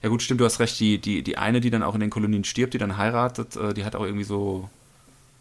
Ja 0.00 0.10
gut, 0.10 0.22
stimmt, 0.22 0.40
du 0.40 0.44
hast 0.44 0.60
recht, 0.60 0.78
die, 0.78 1.00
die, 1.00 1.24
die 1.24 1.38
eine, 1.38 1.60
die 1.60 1.70
dann 1.70 1.82
auch 1.82 1.94
in 1.94 2.00
den 2.00 2.10
Kolonien 2.10 2.44
stirbt, 2.44 2.74
die 2.74 2.78
dann 2.78 2.96
heiratet, 2.96 3.56
äh, 3.56 3.74
die 3.74 3.84
hat 3.84 3.96
auch 3.96 4.04
irgendwie 4.04 4.24
so, 4.24 4.70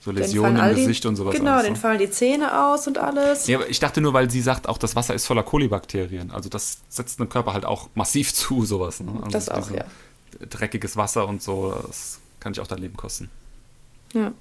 so 0.05 0.11
Läsionen 0.11 0.55
im 0.55 0.61
all 0.61 0.75
die- 0.75 0.81
Gesicht 0.81 1.05
und 1.05 1.15
sowas. 1.15 1.35
Genau, 1.35 1.53
alles, 1.53 1.63
den 1.65 1.73
ne? 1.73 1.79
fallen 1.79 1.97
die 1.99 2.09
Zähne 2.09 2.65
aus 2.65 2.87
und 2.87 2.97
alles. 2.97 3.47
Ja, 3.47 3.57
aber 3.57 3.69
ich 3.69 3.79
dachte 3.79 3.99
nur, 4.01 4.13
weil 4.13 4.29
sie 4.29 4.41
sagt, 4.41 4.69
auch 4.69 4.77
das 4.77 4.95
Wasser 4.95 5.13
ist 5.15 5.25
voller 5.25 5.43
Kolibakterien. 5.43 6.31
Also 6.31 6.47
das 6.49 6.77
setzt 6.89 7.19
einem 7.19 7.27
Körper 7.29 7.53
halt 7.53 7.65
auch 7.65 7.89
massiv 7.95 8.33
zu, 8.33 8.63
sowas. 8.65 8.99
Ne? 9.01 9.11
Also 9.23 9.29
Das 9.31 9.49
auch, 9.49 9.69
ja. 9.71 9.83
Dreckiges 10.49 10.95
Wasser 10.97 11.27
und 11.27 11.41
so, 11.41 11.73
das 11.87 12.19
kann 12.39 12.51
ich 12.53 12.59
auch 12.59 12.67
dein 12.67 12.79
Leben 12.79 12.95
kosten. 12.97 13.29
Ja. 14.13 14.31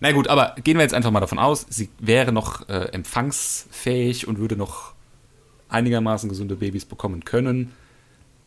Na 0.00 0.12
gut, 0.12 0.28
aber 0.28 0.54
gehen 0.62 0.76
wir 0.76 0.82
jetzt 0.82 0.94
einfach 0.94 1.10
mal 1.10 1.20
davon 1.20 1.38
aus, 1.38 1.66
sie 1.68 1.88
wäre 1.98 2.32
noch 2.32 2.68
äh, 2.68 2.90
empfangsfähig 2.92 4.26
und 4.28 4.38
würde 4.38 4.56
noch 4.56 4.92
einigermaßen 5.68 6.28
gesunde 6.28 6.56
Babys 6.56 6.84
bekommen 6.84 7.24
können. 7.24 7.72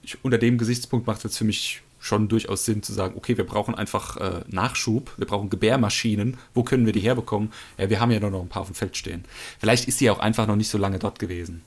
Ich, 0.02 0.24
unter 0.24 0.38
dem 0.38 0.58
Gesichtspunkt 0.58 1.08
macht 1.08 1.18
es 1.20 1.24
jetzt 1.24 1.38
für 1.38 1.46
mich 1.46 1.82
schon 2.04 2.28
durchaus 2.28 2.66
Sinn 2.66 2.84
zu 2.84 2.92
sagen, 2.92 3.14
okay, 3.16 3.38
wir 3.38 3.46
brauchen 3.46 3.76
einfach 3.76 4.18
äh, 4.18 4.42
Nachschub, 4.50 5.14
wir 5.16 5.26
brauchen 5.26 5.50
Gebärmaschinen, 5.50 6.38
wo 6.54 6.62
können 6.64 6.86
wir 6.86 6.92
die 6.92 7.00
herbekommen? 7.00 7.54
Ja, 7.78 7.90
wir 7.90 8.02
haben 8.02 8.12
ja 8.12 8.20
nur 8.20 8.30
noch 8.30 8.42
ein 8.42 8.50
paar 8.50 8.64
auf 8.64 8.68
dem 8.68 8.76
Feld 8.76 8.98
stehen. 8.98 9.24
Vielleicht 9.58 9.88
ist 9.88 10.00
sie 10.00 10.10
auch 10.12 10.20
einfach 10.20 10.46
noch 10.46 10.58
nicht 10.58 10.68
so 10.68 10.78
lange 10.78 11.00
dort 11.00 11.18
gewesen. 11.18 11.64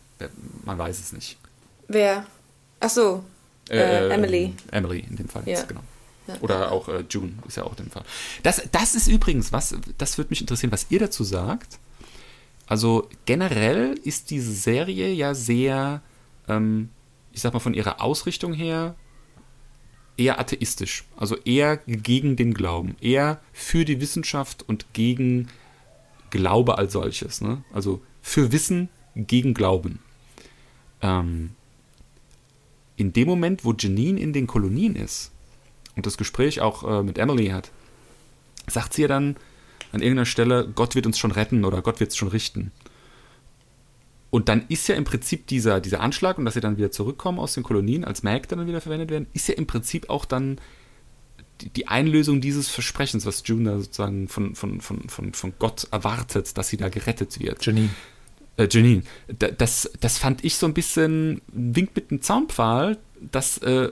Man 0.67 0.77
weiß 0.77 0.99
es 1.01 1.13
nicht. 1.15 1.39
Wer? 1.89 2.27
Ach 2.81 2.91
so, 2.91 3.25
äh, 3.71 4.11
Emily. 4.11 4.53
Emily 4.73 5.07
in 5.09 5.17
dem 5.17 5.29
Fall 5.29 5.43
Ja. 5.47 5.55
jetzt, 5.55 5.69
genau. 5.69 5.81
Ja. 6.27 6.35
Oder 6.43 6.71
auch 6.71 6.89
äh, 6.89 7.03
June 7.09 7.33
ist 7.49 7.57
ja 7.57 7.63
auch 7.63 7.71
in 7.79 7.85
dem 7.87 7.91
Fall. 7.91 8.05
Das, 8.43 8.61
das 8.73 8.95
ist 8.95 9.07
übrigens 9.09 9.53
was, 9.55 9.75
das 9.97 10.19
würde 10.19 10.29
mich 10.31 10.43
interessieren, 10.43 10.71
was 10.73 10.87
ihr 10.91 10.99
dazu 10.99 11.25
sagt. 11.25 11.79
Also 12.67 13.09
generell 13.25 13.99
ist 14.05 14.29
diese 14.31 14.53
Serie 14.53 15.13
ja 15.13 15.33
sehr, 15.35 16.03
ähm, 16.47 16.91
ich 17.33 17.41
sag 17.41 17.55
mal 17.55 17.61
von 17.61 17.73
ihrer 17.73 18.03
Ausrichtung 18.03 18.53
her, 18.53 18.97
eher 20.17 20.39
atheistisch. 20.39 21.05
Also 21.17 21.37
eher 21.45 21.79
gegen 21.79 22.37
den 22.37 22.55
Glauben. 22.55 22.97
Eher 23.01 23.41
für 23.53 23.85
die 23.85 24.01
Wissenschaft 24.01 24.65
und 24.69 24.87
gegen 24.93 25.49
Glaube 26.31 26.79
als 26.79 26.93
solches. 26.93 27.41
Ne? 27.41 27.63
Also 27.73 28.03
für 28.23 28.53
Wissen 28.53 28.89
gegen 29.15 29.55
Glauben. 29.55 30.01
Ähm, 31.03 31.51
in 32.97 33.13
dem 33.13 33.29
Moment, 33.29 33.65
wo 33.65 33.75
Janine 33.79 34.21
in 34.21 34.33
den 34.33 34.47
Kolonien 34.47 34.97
ist 34.97 35.31
und 35.95 36.07
das 36.07 36.17
Gespräch 36.17 36.61
auch 36.61 36.83
äh, 36.83 37.03
mit 37.03 37.19
Emily 37.19 37.49
hat, 37.49 37.71
sagt 38.67 38.95
sie 38.95 39.03
ja 39.03 39.09
dann 39.09 39.37
an 39.93 40.01
irgendeiner 40.01 40.27
Stelle, 40.27 40.69
Gott 40.75 40.95
wird 40.95 41.07
uns 41.07 41.19
schon 41.19 41.31
retten 41.31 41.65
oder 41.65 41.83
Gott 41.83 42.01
wird 42.01 42.11
es 42.11 42.17
schon 42.17 42.29
richten. 42.29 42.73
Und 44.31 44.49
dann 44.49 44.65
ist 44.69 44.89
ja 44.89 44.97
im 44.97 45.05
Prinzip 45.05 45.47
dieser, 45.47 45.81
dieser 45.81 46.01
Anschlag 46.01 46.37
und 46.39 46.45
dass 46.45 46.55
sie 46.55 46.61
dann 46.61 46.77
wieder 46.77 46.91
zurückkommen 46.91 47.39
aus 47.39 47.55
den 47.55 47.63
Kolonien, 47.63 48.05
als 48.05 48.23
Mägde 48.23 48.57
dann 48.57 48.67
wieder 48.67 48.81
verwendet 48.81 49.11
werden, 49.11 49.27
ist 49.33 49.49
ja 49.49 49.55
im 49.55 49.67
Prinzip 49.67 50.11
auch 50.11 50.25
dann 50.25 50.59
die, 51.61 51.71
Einlösung 51.89 52.41
dieses 52.41 52.69
Versprechens, 52.69 53.25
was 53.25 53.43
June 53.47 53.71
da 53.71 53.79
sozusagen 53.79 54.29
von, 54.29 54.55
von, 54.55 54.81
von, 54.81 55.09
von, 55.09 55.33
von 55.33 55.53
Gott 55.59 55.87
erwartet, 55.91 56.59
dass 56.59 56.69
sie 56.69 56.77
da 56.77 56.89
gerettet 56.91 57.41
wird 57.41 57.65
Janine. 57.65 57.89
äh, 58.59 58.69
Janine, 58.71 59.03
da- 59.39 59.51
das, 59.53 59.91
das 60.01 60.19
fand 60.19 60.45
ich 60.45 60.57
so 60.57 60.67
ein 60.67 60.75
bisschen 60.75 61.41
Wink 61.49 61.91
mit 61.95 62.11
dem 62.11 62.21
Zaunpfahl, 62.21 62.99
dass 63.21 63.59
äh, 63.59 63.91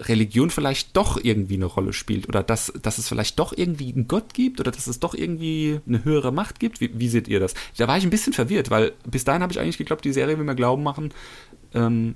Religion 0.00 0.50
vielleicht 0.50 0.96
doch 0.96 1.18
irgendwie 1.22 1.54
eine 1.54 1.64
Rolle 1.66 1.92
spielt 1.92 2.28
oder 2.28 2.42
dass, 2.42 2.72
dass 2.82 2.98
es 2.98 3.08
vielleicht 3.08 3.38
doch 3.38 3.52
irgendwie 3.56 3.92
einen 3.92 4.08
Gott 4.08 4.34
gibt 4.34 4.60
oder 4.60 4.70
dass 4.70 4.86
es 4.86 5.00
doch 5.00 5.14
irgendwie 5.14 5.80
eine 5.86 6.04
höhere 6.04 6.32
Macht 6.32 6.60
gibt. 6.60 6.80
Wie, 6.80 6.90
wie 6.94 7.08
seht 7.08 7.28
ihr 7.28 7.40
das? 7.40 7.54
Da 7.76 7.88
war 7.88 7.96
ich 7.96 8.04
ein 8.04 8.10
bisschen 8.10 8.32
verwirrt, 8.32 8.70
weil 8.70 8.92
bis 9.10 9.24
dahin 9.24 9.42
habe 9.42 9.52
ich 9.52 9.60
eigentlich 9.60 9.78
geglaubt, 9.78 10.04
die 10.04 10.12
Serie 10.12 10.38
will 10.38 10.44
mir 10.44 10.54
glauben 10.54 10.82
machen, 10.82 11.12
ähm, 11.74 12.14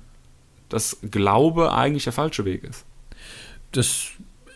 dass 0.69 0.97
Glaube 1.09 1.73
eigentlich 1.73 2.05
der 2.05 2.13
falsche 2.13 2.45
Weg 2.45 2.63
ist. 2.63 2.85
Das, 3.71 4.07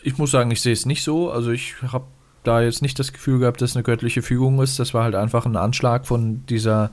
ich 0.02 0.18
muss 0.18 0.30
sagen, 0.30 0.50
ich 0.50 0.60
sehe 0.60 0.72
es 0.72 0.86
nicht 0.86 1.02
so. 1.02 1.30
Also 1.30 1.50
ich 1.50 1.74
habe 1.82 2.06
da 2.44 2.62
jetzt 2.62 2.82
nicht 2.82 2.98
das 2.98 3.12
Gefühl 3.12 3.40
gehabt, 3.40 3.60
dass 3.60 3.70
es 3.70 3.76
eine 3.76 3.82
göttliche 3.82 4.22
Fügung 4.22 4.60
ist. 4.62 4.78
Das 4.78 4.94
war 4.94 5.04
halt 5.04 5.14
einfach 5.14 5.46
ein 5.46 5.56
Anschlag 5.56 6.06
von 6.06 6.46
dieser 6.46 6.92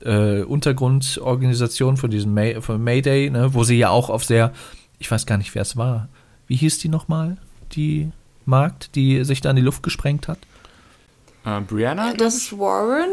äh, 0.00 0.42
Untergrundorganisation, 0.42 1.96
von 1.96 2.10
diesem 2.10 2.34
May, 2.34 2.60
von 2.60 2.82
Mayday, 2.82 3.30
ne, 3.30 3.54
wo 3.54 3.64
sie 3.64 3.76
ja 3.76 3.90
auch 3.90 4.10
auf 4.10 4.24
sehr, 4.24 4.52
ich 5.00 5.10
weiß 5.10 5.26
gar 5.26 5.38
nicht, 5.38 5.54
wer 5.56 5.62
es 5.62 5.76
war. 5.76 6.08
Wie 6.46 6.54
hieß 6.54 6.78
die 6.78 6.88
nochmal, 6.88 7.38
die 7.72 8.10
Magd, 8.44 8.94
die 8.94 9.24
sich 9.24 9.40
da 9.40 9.50
in 9.50 9.56
die 9.56 9.62
Luft 9.62 9.82
gesprengt 9.82 10.28
hat? 10.28 10.38
Äh, 11.44 11.60
Brianna? 11.62 12.14
Das 12.14 12.36
ist 12.36 12.58
Warren. 12.58 13.10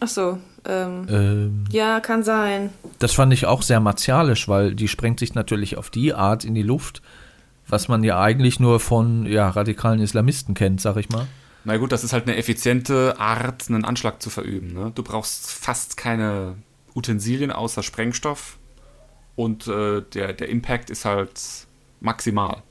Ach 0.00 0.08
so, 0.08 0.38
ähm, 0.64 1.06
Ähm, 1.10 1.64
ja, 1.70 2.00
kann 2.00 2.22
sein. 2.24 2.70
Das 2.98 3.12
fand 3.12 3.32
ich 3.32 3.46
auch 3.46 3.62
sehr 3.62 3.80
martialisch, 3.80 4.48
weil 4.48 4.74
die 4.74 4.88
sprengt 4.88 5.20
sich 5.20 5.34
natürlich 5.34 5.76
auf 5.76 5.90
die 5.90 6.14
Art 6.14 6.44
in 6.44 6.54
die 6.54 6.62
Luft, 6.62 7.02
was 7.66 7.88
man 7.88 8.04
ja 8.04 8.20
eigentlich 8.20 8.58
nur 8.58 8.80
von 8.80 9.26
ja, 9.26 9.50
radikalen 9.50 10.00
Islamisten 10.00 10.54
kennt, 10.54 10.80
sag 10.80 10.96
ich 10.96 11.10
mal. 11.10 11.26
Na 11.64 11.76
gut, 11.76 11.92
das 11.92 12.04
ist 12.04 12.12
halt 12.12 12.26
eine 12.26 12.36
effiziente 12.36 13.18
Art, 13.18 13.68
einen 13.68 13.84
Anschlag 13.84 14.22
zu 14.22 14.30
verüben. 14.30 14.72
Ne? 14.72 14.92
Du 14.94 15.02
brauchst 15.02 15.50
fast 15.50 15.96
keine 15.96 16.54
Utensilien 16.94 17.50
außer 17.52 17.82
Sprengstoff 17.82 18.56
und 19.38 19.68
äh, 19.68 20.02
der, 20.14 20.32
der 20.32 20.48
Impact 20.48 20.90
ist 20.90 21.04
halt 21.04 21.40
maximal. 22.00 22.64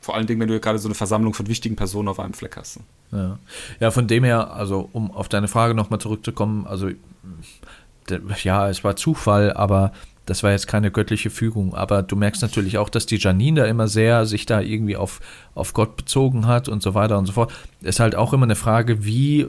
Vor 0.00 0.14
allen 0.14 0.26
Dingen, 0.26 0.40
wenn 0.40 0.48
du 0.48 0.58
gerade 0.58 0.78
so 0.78 0.88
eine 0.88 0.94
Versammlung 0.94 1.34
von 1.34 1.46
wichtigen 1.46 1.76
Personen 1.76 2.08
auf 2.08 2.18
einem 2.18 2.32
Fleck 2.32 2.56
hast. 2.56 2.80
Ja. 3.12 3.38
ja, 3.80 3.90
von 3.90 4.08
dem 4.08 4.24
her, 4.24 4.50
also 4.50 4.88
um 4.92 5.10
auf 5.10 5.28
deine 5.28 5.46
Frage 5.46 5.74
nochmal 5.74 6.00
zurückzukommen, 6.00 6.66
also 6.66 6.88
ja, 8.42 8.70
es 8.70 8.82
war 8.82 8.96
Zufall, 8.96 9.52
aber 9.52 9.92
das 10.24 10.42
war 10.42 10.52
jetzt 10.52 10.68
keine 10.68 10.90
göttliche 10.90 11.28
Fügung. 11.28 11.74
Aber 11.74 12.02
du 12.02 12.16
merkst 12.16 12.40
natürlich 12.40 12.78
auch, 12.78 12.88
dass 12.88 13.04
die 13.04 13.18
Janine 13.18 13.60
da 13.60 13.66
immer 13.66 13.86
sehr 13.86 14.24
sich 14.24 14.46
da 14.46 14.62
irgendwie 14.62 14.96
auf, 14.96 15.20
auf 15.54 15.74
Gott 15.74 15.96
bezogen 15.96 16.46
hat 16.46 16.68
und 16.70 16.82
so 16.82 16.94
weiter 16.94 17.18
und 17.18 17.26
so 17.26 17.32
fort. 17.32 17.52
Ist 17.82 18.00
halt 18.00 18.14
auch 18.14 18.32
immer 18.32 18.44
eine 18.44 18.56
Frage, 18.56 19.04
wie, 19.04 19.48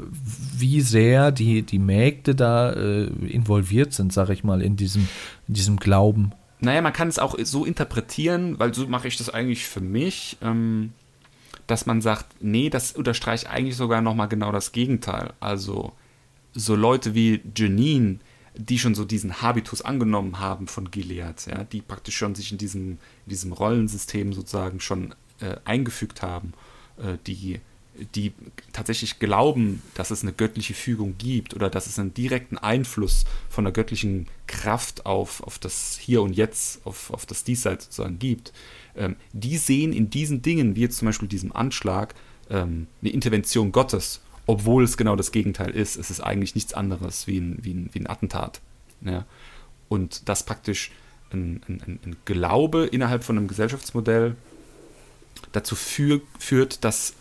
wie 0.58 0.82
sehr 0.82 1.32
die, 1.32 1.62
die 1.62 1.80
Mägde 1.80 2.36
da 2.36 2.74
äh, 2.74 3.06
involviert 3.06 3.94
sind, 3.94 4.12
sag 4.12 4.30
ich 4.30 4.44
mal, 4.44 4.62
in 4.62 4.76
diesem, 4.76 5.08
in 5.48 5.54
diesem 5.54 5.78
Glauben. 5.78 6.34
Naja, 6.62 6.82
man 6.82 6.94
kann 6.94 7.08
es 7.08 7.20
auch 7.20 7.36
so 7.42 7.66
interpretieren, 7.66 8.60
weil 8.60 8.74
so 8.74 8.88
mache 8.88 9.08
ich 9.08 9.18
das 9.18 9.30
eigentlich 9.30 9.66
für 9.66 9.82
mich, 9.82 10.38
ähm, 10.42 10.94
dass 11.66 11.88
man 11.88 12.02
sagt, 12.02 12.28
nee, 12.40 12.70
das 12.70 12.92
unterstreicht 12.92 13.48
eigentlich 13.48 13.76
sogar 13.76 14.02
nochmal 14.02 14.28
genau 14.28 14.52
das 14.52 14.72
Gegenteil. 14.72 15.34
Also 15.40 15.94
so 16.54 16.76
Leute 16.76 17.16
wie 17.16 17.42
Janine, 17.56 18.20
die 18.56 18.78
schon 18.78 18.94
so 18.94 19.06
diesen 19.06 19.42
Habitus 19.42 19.82
angenommen 19.82 20.40
haben 20.40 20.68
von 20.68 20.92
Gilead, 20.92 21.48
ja, 21.48 21.64
die 21.64 21.82
praktisch 21.82 22.16
schon 22.16 22.36
sich 22.36 22.52
in 22.52 22.60
diesem, 22.60 22.92
in 23.26 23.30
diesem 23.30 23.54
Rollensystem 23.54 24.34
sozusagen 24.34 24.80
schon 24.80 25.16
äh, 25.40 25.56
eingefügt 25.66 26.22
haben, 26.22 26.54
äh, 26.98 27.18
die, 27.26 27.60
die 28.16 28.34
tatsächlich 28.74 29.20
glauben, 29.20 29.82
dass 29.96 30.12
es 30.12 30.24
eine 30.24 30.34
göttliche 30.34 30.74
Fügung 30.74 31.16
gibt 31.18 31.54
oder 31.54 31.70
dass 31.70 31.88
es 31.88 32.00
einen 32.00 32.14
direkten 32.14 32.58
Einfluss 32.58 33.26
von 33.50 33.64
der 33.64 33.74
göttlichen 33.74 34.28
Kraft 34.48 35.06
auf, 35.06 35.42
auf 35.44 35.60
das 35.60 35.98
Hier 36.00 36.22
und 36.22 36.34
Jetzt, 36.34 36.86
auf, 36.86 37.12
auf 37.12 37.26
das 37.26 37.44
Diesseits 37.44 37.86
sozusagen 37.86 38.20
gibt, 38.20 38.54
ähm, 38.96 39.16
die 39.34 39.58
sehen 39.58 39.94
in 39.94 40.10
diesen 40.10 40.42
Dingen, 40.42 40.76
wie 40.76 40.82
jetzt 40.82 40.98
zum 40.98 41.08
Beispiel 41.08 41.28
diesem 41.28 41.52
Anschlag, 41.56 42.14
ähm, 42.50 42.88
eine 43.02 43.12
Intervention 43.12 43.72
Gottes, 43.72 44.22
obwohl 44.48 44.84
es 44.84 44.98
genau 44.98 45.16
das 45.16 45.32
Gegenteil 45.32 45.72
ist. 45.72 45.96
Es 45.96 46.10
ist 46.12 46.20
eigentlich 46.22 46.56
nichts 46.56 46.74
anderes 46.74 47.28
wie 47.28 47.40
ein, 47.40 47.58
wie 47.62 47.74
ein, 47.74 47.90
wie 47.94 48.00
ein 48.00 48.10
Attentat. 48.10 48.60
Ja? 49.02 49.26
Und 49.90 50.28
das 50.28 50.44
praktisch 50.44 50.92
ein, 51.32 51.62
ein, 51.70 52.00
ein- 52.04 52.16
Glaube 52.26 52.86
innerhalb 52.88 53.24
von 53.24 53.38
einem 53.38 53.48
Gesellschaftsmodell 53.48 54.36
dazu 55.54 55.76
führ, 55.76 56.22
führt, 56.40 56.84
dass 56.84 57.14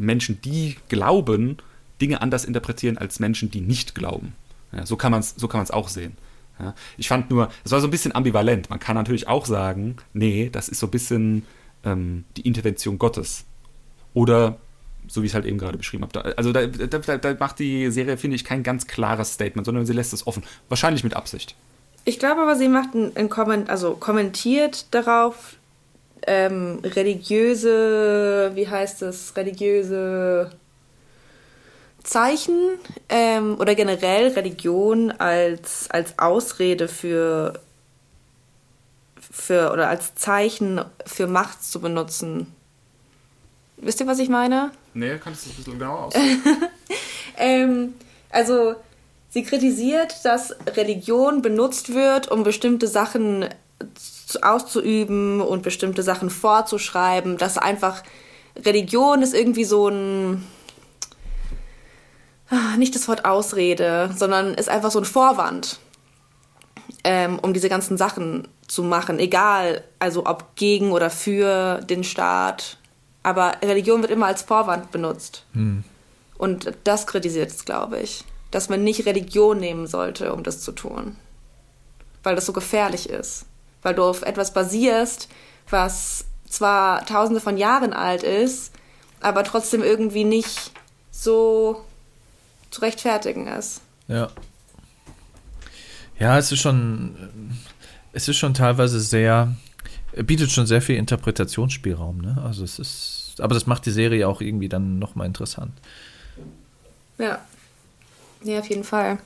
Menschen, 0.00 0.40
die 0.40 0.76
glauben, 0.88 1.58
Dinge 2.00 2.20
anders 2.22 2.44
interpretieren 2.44 2.98
als 2.98 3.20
Menschen, 3.20 3.50
die 3.50 3.60
nicht 3.60 3.94
glauben. 3.94 4.34
Ja, 4.72 4.86
so 4.86 4.96
kann 4.96 5.12
man 5.12 5.20
es 5.20 5.34
so 5.36 5.48
auch 5.48 5.88
sehen. 5.88 6.16
Ja, 6.58 6.74
ich 6.96 7.08
fand 7.08 7.30
nur, 7.30 7.50
es 7.64 7.72
war 7.72 7.80
so 7.80 7.86
ein 7.86 7.90
bisschen 7.90 8.14
ambivalent. 8.14 8.70
Man 8.70 8.78
kann 8.78 8.94
natürlich 8.94 9.28
auch 9.28 9.46
sagen, 9.46 9.96
nee, 10.12 10.50
das 10.50 10.68
ist 10.68 10.80
so 10.80 10.86
ein 10.86 10.90
bisschen 10.90 11.46
ähm, 11.84 12.24
die 12.36 12.42
Intervention 12.42 12.98
Gottes. 12.98 13.44
Oder 14.12 14.58
so 15.08 15.22
wie 15.22 15.26
ich 15.26 15.32
es 15.32 15.34
halt 15.34 15.46
eben 15.46 15.58
gerade 15.58 15.78
beschrieben 15.78 16.02
habe. 16.02 16.12
Da, 16.12 16.20
also 16.20 16.52
da, 16.52 16.66
da, 16.66 17.16
da 17.16 17.34
macht 17.38 17.58
die 17.58 17.90
Serie, 17.90 18.16
finde 18.16 18.36
ich, 18.36 18.44
kein 18.44 18.62
ganz 18.62 18.86
klares 18.86 19.32
Statement, 19.32 19.64
sondern 19.64 19.86
sie 19.86 19.92
lässt 19.92 20.12
es 20.12 20.26
offen. 20.26 20.42
Wahrscheinlich 20.68 21.02
mit 21.02 21.14
Absicht. 21.14 21.54
Ich 22.04 22.18
glaube 22.18 22.42
aber, 22.42 22.56
sie 22.56 22.68
macht 22.68 22.94
ein, 22.94 23.16
ein 23.16 23.28
Komment, 23.28 23.68
also 23.70 23.94
kommentiert 23.94 24.86
darauf 24.94 25.56
ähm, 26.26 26.80
religiöse, 26.84 28.52
wie 28.54 28.68
heißt 28.68 29.02
es, 29.02 29.36
religiöse 29.36 30.50
Zeichen 32.02 32.78
ähm, 33.08 33.56
oder 33.58 33.74
generell 33.74 34.28
Religion 34.32 35.10
als, 35.10 35.90
als 35.90 36.18
Ausrede 36.18 36.88
für, 36.88 37.60
für 39.20 39.72
oder 39.72 39.88
als 39.88 40.14
Zeichen 40.14 40.82
für 41.06 41.26
Macht 41.26 41.62
zu 41.62 41.80
benutzen. 41.80 42.46
Wisst 43.76 44.00
ihr, 44.00 44.06
was 44.06 44.18
ich 44.18 44.28
meine? 44.28 44.70
Nee, 44.94 45.18
kannst 45.22 45.44
du 45.44 45.48
das 45.48 45.54
ein 45.54 45.56
bisschen 45.56 45.78
genauer 45.78 45.98
aus? 46.06 46.14
ähm, 47.36 47.94
also 48.30 48.76
sie 49.30 49.42
kritisiert, 49.42 50.24
dass 50.24 50.54
Religion 50.76 51.42
benutzt 51.42 51.94
wird, 51.94 52.30
um 52.30 52.42
bestimmte 52.42 52.88
Sachen 52.88 53.46
auszuüben 54.36 55.40
und 55.40 55.62
bestimmte 55.62 56.02
Sachen 56.02 56.30
vorzuschreiben, 56.30 57.36
dass 57.36 57.58
einfach 57.58 58.02
Religion 58.56 59.22
ist 59.22 59.34
irgendwie 59.34 59.64
so 59.64 59.88
ein 59.88 60.44
ah, 62.50 62.76
nicht 62.76 62.94
das 62.94 63.08
Wort 63.08 63.24
Ausrede, 63.24 64.10
sondern 64.16 64.54
ist 64.54 64.68
einfach 64.68 64.90
so 64.90 64.98
ein 64.98 65.04
Vorwand, 65.04 65.78
ähm, 67.04 67.38
um 67.38 67.54
diese 67.54 67.68
ganzen 67.68 67.96
Sachen 67.96 68.48
zu 68.66 68.82
machen, 68.82 69.18
egal, 69.18 69.84
also 69.98 70.26
ob 70.26 70.54
gegen 70.56 70.92
oder 70.92 71.10
für 71.10 71.80
den 71.80 72.04
Staat. 72.04 72.76
Aber 73.22 73.54
Religion 73.62 74.02
wird 74.02 74.12
immer 74.12 74.26
als 74.26 74.42
Vorwand 74.42 74.90
benutzt. 74.90 75.44
Hm. 75.52 75.84
Und 76.38 76.72
das 76.84 77.06
kritisiert 77.06 77.50
es, 77.50 77.64
glaube 77.64 78.00
ich. 78.00 78.24
Dass 78.50 78.68
man 78.68 78.82
nicht 78.82 79.06
Religion 79.06 79.58
nehmen 79.58 79.86
sollte, 79.86 80.32
um 80.32 80.42
das 80.42 80.60
zu 80.60 80.72
tun. 80.72 81.16
Weil 82.22 82.34
das 82.34 82.46
so 82.46 82.52
gefährlich 82.52 83.10
ist. 83.10 83.44
Weil 83.82 83.94
du 83.94 84.04
auf 84.04 84.22
etwas 84.22 84.52
basierst, 84.52 85.28
was 85.70 86.24
zwar 86.48 87.06
tausende 87.06 87.40
von 87.40 87.56
Jahren 87.56 87.92
alt 87.92 88.22
ist, 88.22 88.72
aber 89.20 89.44
trotzdem 89.44 89.82
irgendwie 89.82 90.24
nicht 90.24 90.72
so 91.10 91.84
zu 92.70 92.80
rechtfertigen 92.82 93.46
ist. 93.46 93.80
Ja. 94.08 94.28
Ja, 96.18 96.38
es 96.38 96.52
ist 96.52 96.60
schon, 96.60 97.16
es 98.12 98.28
ist 98.28 98.36
schon 98.36 98.52
teilweise 98.52 99.00
sehr, 99.00 99.54
bietet 100.14 100.50
schon 100.50 100.66
sehr 100.66 100.82
viel 100.82 100.96
Interpretationsspielraum, 100.96 102.18
ne? 102.18 102.42
Also 102.44 102.64
es 102.64 102.78
ist, 102.78 103.36
aber 103.40 103.54
das 103.54 103.66
macht 103.66 103.86
die 103.86 103.90
Serie 103.90 104.28
auch 104.28 104.40
irgendwie 104.40 104.68
dann 104.68 104.98
nochmal 104.98 105.26
interessant. 105.26 105.72
Ja. 107.18 107.38
Ja, 108.42 108.58
auf 108.58 108.68
jeden 108.68 108.84
Fall. 108.84 109.18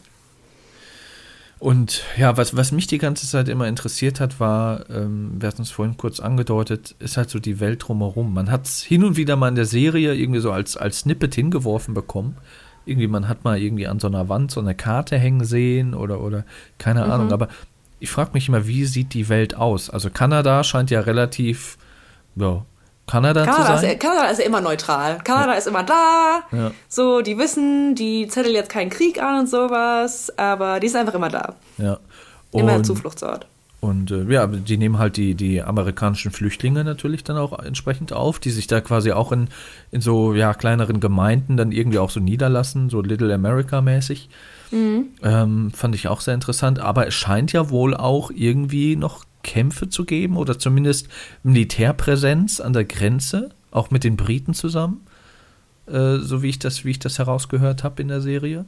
Und 1.64 2.02
ja, 2.18 2.36
was, 2.36 2.54
was 2.54 2.72
mich 2.72 2.88
die 2.88 2.98
ganze 2.98 3.26
Zeit 3.26 3.48
immer 3.48 3.66
interessiert 3.66 4.20
hat, 4.20 4.38
war, 4.38 4.90
ähm, 4.90 5.40
wir 5.40 5.48
hatten 5.48 5.62
es 5.62 5.70
vorhin 5.70 5.96
kurz 5.96 6.20
angedeutet, 6.20 6.94
ist 6.98 7.16
halt 7.16 7.30
so 7.30 7.38
die 7.38 7.58
Welt 7.58 7.88
drumherum. 7.88 8.34
Man 8.34 8.50
hat 8.50 8.66
es 8.66 8.82
hin 8.82 9.02
und 9.02 9.16
wieder 9.16 9.36
mal 9.36 9.48
in 9.48 9.54
der 9.54 9.64
Serie 9.64 10.12
irgendwie 10.12 10.40
so 10.40 10.52
als, 10.52 10.76
als 10.76 10.98
Snippet 10.98 11.34
hingeworfen 11.34 11.94
bekommen. 11.94 12.36
Irgendwie, 12.84 13.06
man 13.06 13.28
hat 13.28 13.44
mal 13.44 13.58
irgendwie 13.58 13.86
an 13.86 13.98
so 13.98 14.08
einer 14.08 14.28
Wand 14.28 14.50
so 14.50 14.60
eine 14.60 14.74
Karte 14.74 15.16
hängen 15.16 15.46
sehen 15.46 15.94
oder, 15.94 16.20
oder 16.20 16.44
keine 16.76 17.06
Mhm. 17.06 17.10
Ahnung. 17.10 17.32
Aber 17.32 17.48
ich 17.98 18.10
frage 18.10 18.32
mich 18.34 18.46
immer, 18.46 18.66
wie 18.66 18.84
sieht 18.84 19.14
die 19.14 19.30
Welt 19.30 19.54
aus? 19.54 19.88
Also 19.88 20.10
Kanada 20.10 20.64
scheint 20.64 20.90
ja 20.90 21.00
relativ, 21.00 21.78
ja, 22.36 22.62
Kanada, 23.06 23.44
Kanada 23.44 23.66
zu 23.66 23.72
ist, 23.74 23.80
sein. 23.82 23.90
ja- 23.90 23.96
Kanada 23.96 24.28
ist 24.28 24.38
ja 24.38 24.44
immer 24.46 24.60
neutral. 24.60 25.18
Kanada 25.24 25.52
ist 25.52 25.66
immer 25.66 25.82
da. 25.82 26.40
Ja. 26.52 26.70
So, 26.88 27.20
die 27.20 27.36
wissen, 27.38 27.94
die 27.94 28.26
zetteln 28.28 28.54
jetzt 28.54 28.70
keinen 28.70 28.90
Krieg 28.90 29.22
an 29.22 29.40
und 29.40 29.48
sowas, 29.48 30.32
aber 30.38 30.80
die 30.80 30.86
ist 30.86 30.96
einfach 30.96 31.14
immer 31.14 31.28
da. 31.28 31.54
ja. 31.78 31.98
Immer 32.52 32.70
ein 32.72 32.76
Und- 32.78 32.84
Zufluchtsort. 32.84 33.46
Und 33.80 34.10
äh, 34.12 34.22
ja, 34.32 34.46
die 34.46 34.78
nehmen 34.78 34.96
halt 34.98 35.18
die, 35.18 35.34
die 35.34 35.60
amerikanischen 35.60 36.30
Flüchtlinge 36.30 36.84
natürlich 36.84 37.22
dann 37.22 37.36
auch 37.36 37.58
entsprechend 37.58 38.14
auf, 38.14 38.38
die 38.38 38.48
sich 38.48 38.66
da 38.66 38.80
quasi 38.80 39.12
auch 39.12 39.30
in, 39.30 39.48
in 39.90 40.00
so 40.00 40.32
ja, 40.32 40.54
kleineren 40.54 41.00
Gemeinden 41.00 41.58
dann 41.58 41.70
irgendwie 41.70 41.98
auch 41.98 42.08
so 42.08 42.18
niederlassen, 42.18 42.88
so 42.88 43.02
Little 43.02 43.34
America-mäßig. 43.34 44.30
Ähm, 44.72 45.70
fand 45.74 45.94
ich 45.94 46.08
auch 46.08 46.20
sehr 46.22 46.32
interessant. 46.32 46.78
Aber 46.78 47.06
es 47.06 47.12
scheint 47.14 47.52
ja 47.52 47.68
wohl 47.68 47.94
auch 47.94 48.30
irgendwie 48.34 48.96
noch 48.96 49.24
Kämpfe 49.44 49.88
zu 49.88 50.04
geben 50.04 50.36
oder 50.36 50.58
zumindest 50.58 51.06
Militärpräsenz 51.44 52.60
an 52.60 52.72
der 52.72 52.84
Grenze, 52.84 53.50
auch 53.70 53.90
mit 53.90 54.02
den 54.04 54.16
Briten 54.16 54.54
zusammen, 54.54 55.00
äh, 55.86 56.16
so 56.18 56.42
wie 56.42 56.48
ich 56.48 56.58
das, 56.58 56.84
wie 56.84 56.90
ich 56.90 56.98
das 56.98 57.18
herausgehört 57.18 57.84
habe 57.84 58.02
in 58.02 58.08
der 58.08 58.20
Serie. 58.20 58.64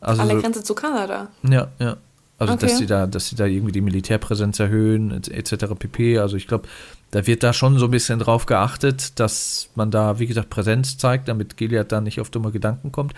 Also 0.00 0.22
An 0.22 0.28
der 0.28 0.38
Grenze 0.38 0.62
zu 0.62 0.74
Kanada. 0.74 1.28
ja, 1.42 1.68
ja. 1.78 1.96
Also 2.38 2.54
dass 2.54 2.70
Okay. 2.70 2.78
sie 2.78 2.86
da, 2.86 3.06
dass 3.06 3.28
sie 3.28 3.36
da 3.36 3.44
irgendwie 3.44 3.72
die 3.72 3.82
Militärpräsenz 3.82 4.58
erhöhen, 4.60 5.10
et- 5.10 5.28
etc. 5.28 5.74
pp. 5.78 6.18
Also 6.18 6.36
ich 6.38 6.46
glaube, 6.46 6.66
da 7.10 7.26
wird 7.26 7.42
da 7.42 7.52
schon 7.52 7.78
so 7.78 7.84
ein 7.84 7.90
bisschen 7.90 8.18
drauf 8.18 8.46
geachtet, 8.46 9.20
dass 9.20 9.68
man 9.74 9.90
da, 9.90 10.18
wie 10.18 10.26
gesagt, 10.26 10.48
Präsenz 10.48 10.96
zeigt, 10.96 11.28
damit 11.28 11.58
Gilead 11.58 11.92
da 11.92 12.00
nicht 12.00 12.18
auf 12.18 12.30
dumme 12.30 12.50
Gedanken 12.50 12.92
kommt. 12.92 13.12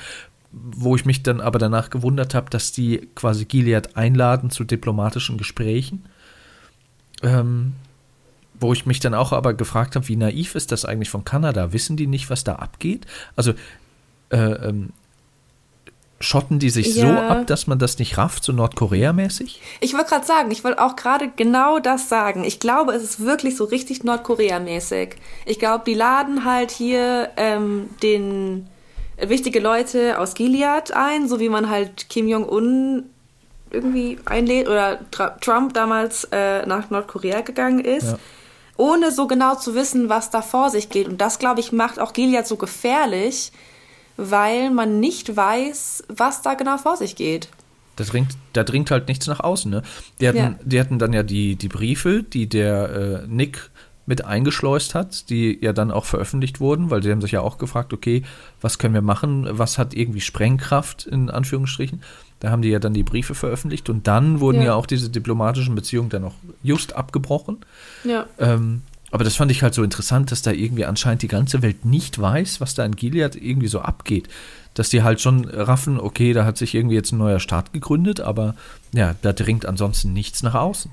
Wo 0.51 0.97
ich 0.97 1.05
mich 1.05 1.22
dann 1.22 1.40
aber 1.40 1.60
danach 1.60 1.89
gewundert 1.90 2.34
habe, 2.34 2.51
dass 2.51 2.72
die 2.72 3.09
quasi 3.14 3.44
Gilead 3.44 3.97
einladen 3.97 4.51
zu 4.51 4.64
diplomatischen 4.64 5.39
Gesprächen. 5.39 6.05
Ähm, 7.23 7.74
wo 8.59 8.73
ich 8.73 8.86
mich 8.86 9.01
dann 9.01 9.15
auch 9.15 9.32
aber 9.32 9.55
gefragt 9.55 9.97
habe, 9.97 10.07
wie 10.09 10.16
naiv 10.16 10.55
ist 10.55 10.70
das 10.70 10.85
eigentlich 10.85 11.11
von 11.11 11.24
Kanada? 11.24 11.73
Wissen 11.73 11.97
die 11.97 12.07
nicht, 12.07 12.31
was 12.31 12.44
da 12.44 12.57
abgeht? 12.57 13.07
Also 13.35 13.53
äh, 14.31 14.36
ähm, 14.36 14.90
schotten 16.20 16.61
die 16.61 16.70
sich 16.70 16.94
so 16.94 17.07
Ja. 17.09 17.27
ab, 17.28 17.47
dass 17.49 17.66
man 17.66 17.81
das 17.81 17.99
nicht 17.99 18.16
rafft, 18.19 18.44
so 18.44 18.53
Nordkorea-mäßig? 18.53 19.61
Ich 19.81 19.94
wollte 19.94 20.11
gerade 20.11 20.24
sagen, 20.27 20.51
ich 20.53 20.62
wollte 20.62 20.81
auch 20.81 20.94
gerade 20.94 21.28
genau 21.35 21.81
das 21.81 22.09
sagen. 22.09 22.44
Ich 22.44 22.61
glaube, 22.61 22.93
es 22.93 23.03
ist 23.03 23.20
wirklich 23.20 23.57
so 23.57 23.65
richtig 23.65 24.05
Nordkorea-mäßig. 24.05 25.16
Ich 25.47 25.59
glaube, 25.59 25.82
die 25.85 25.94
laden 25.94 26.44
halt 26.44 26.70
hier 26.70 27.31
ähm, 27.36 27.90
den 28.03 28.69
wichtige 29.20 29.59
Leute 29.61 30.19
aus 30.20 30.35
Gilead 30.35 30.93
ein, 30.93 31.28
so 31.28 31.40
wie 31.40 31.49
man 31.49 31.69
halt 31.69 32.09
Kim 32.09 32.28
Jong-un 32.28 33.05
irgendwie 33.73 34.19
einlädt 34.24 34.69
oder 34.69 35.01
Trump 35.40 35.74
damals 35.74 36.24
äh, 36.32 36.66
nach 36.66 36.90
Nordkorea 36.90 37.40
gegangen 37.40 37.81
ist. 37.81 38.07
Ja. 38.12 38.19
Ohne 38.77 39.12
so 39.12 39.27
genau 39.27 39.55
zu 39.55 39.74
wissen, 39.74 40.09
was 40.09 40.31
da 40.31 40.43
vor 40.43 40.70
sich 40.70 40.89
geht. 40.89 41.07
Und 41.09 41.20
das, 41.20 41.39
glaube 41.39 41.61
ich, 41.61 41.73
macht 41.73 41.99
auch 41.99 42.12
Gilead 42.12 42.47
so 42.47 42.57
gefährlich, 42.57 43.53
weil 44.16 44.70
man 44.70 44.99
nicht 45.01 45.36
weiß, 45.36 46.05
was 46.09 46.43
da 46.43 46.55
genau 46.55 46.78
vor 46.78 46.97
sich 46.97 47.16
geht. 47.16 47.49
Da 47.97 48.05
dringt, 48.05 48.32
da 48.55 48.65
dringt 48.65 48.90
halt 48.90 49.09
nichts 49.09 49.27
nach 49.27 49.40
außen. 49.40 49.70
Ne? 49.70 49.82
Die, 50.20 50.28
hatten, 50.28 50.39
Ja. 50.39 50.55
die 50.65 50.81
hatten 50.81 50.99
dann 50.99 51.12
ja 51.12 51.23
die, 51.23 51.57
die 51.57 51.69
Briefe, 51.69 52.23
die 52.23 52.49
der 52.49 53.23
äh, 53.24 53.27
Nick 53.27 53.70
mit 54.07 54.24
eingeschleust 54.24 54.94
hat, 54.94 55.28
die 55.31 55.59
ja 55.61 55.73
dann 55.73 55.90
auch 55.90 56.07
veröffentlicht 56.07 56.59
wurden, 56.59 56.90
weil 56.90 57.03
sie 57.03 57.11
haben 57.12 57.20
sich 57.20 57.32
ja 57.32 57.40
auch 57.40 57.59
gefragt, 57.59 57.93
okay, 57.93 58.23
was 58.61 58.78
können 58.78 58.94
wir 58.94 59.03
machen, 59.03 59.47
was 59.51 59.78
hat 59.78 59.94
irgendwie 59.94 60.20
Sprengkraft 60.20 61.07
in 61.07 61.31
Anführungsstrichen. 61.31 62.03
Da 62.43 62.51
haben 62.51 62.60
die 62.62 62.70
ja 62.70 62.81
dann 62.81 62.93
die 62.93 63.05
Briefe 63.05 63.36
veröffentlicht 63.36 63.89
und 63.89 64.09
dann 64.09 64.40
wurden 64.40 64.59
ja, 64.59 64.64
Ja. 64.64 64.74
auch 64.74 64.86
diese 64.86 65.09
diplomatischen 65.10 65.77
Beziehungen 65.77 66.09
dann 66.09 66.24
auch 66.24 66.35
just 66.64 66.93
abgebrochen. 66.97 67.59
Ja. 68.02 68.27
Ähm, 68.40 68.82
aber 69.12 69.23
das 69.23 69.36
fand 69.36 69.52
ich 69.52 69.62
halt 69.62 69.74
so 69.74 69.85
interessant, 69.85 70.32
dass 70.32 70.43
da 70.43 70.51
irgendwie 70.51 70.85
anscheinend 70.85 71.23
die 71.23 71.28
ganze 71.28 71.62
Welt 71.62 71.85
nicht 71.85 72.20
weiß, 72.20 72.60
was 72.60 72.74
da 72.74 72.85
in 72.85 72.97
Gilead 72.97 73.36
irgendwie 73.36 73.69
so 73.69 73.78
abgeht. 73.81 74.27
Dass 74.74 74.89
die 74.89 75.05
halt 75.05 75.20
schon 75.20 75.44
raffen, 75.44 76.01
okay, 76.01 76.32
da 76.32 76.44
hat 76.44 76.56
sich 76.59 76.74
irgendwie 76.74 76.97
jetzt 76.97 77.12
ein 77.12 77.19
neuer 77.19 77.39
Staat 77.39 77.73
gegründet, 77.73 78.20
aber 78.20 78.56
ja, 78.93 79.14
da 79.23 79.32
dringt 79.32 79.64
ansonsten 79.66 80.12
nichts 80.12 80.43
nach 80.43 80.55
außen. 80.56 80.90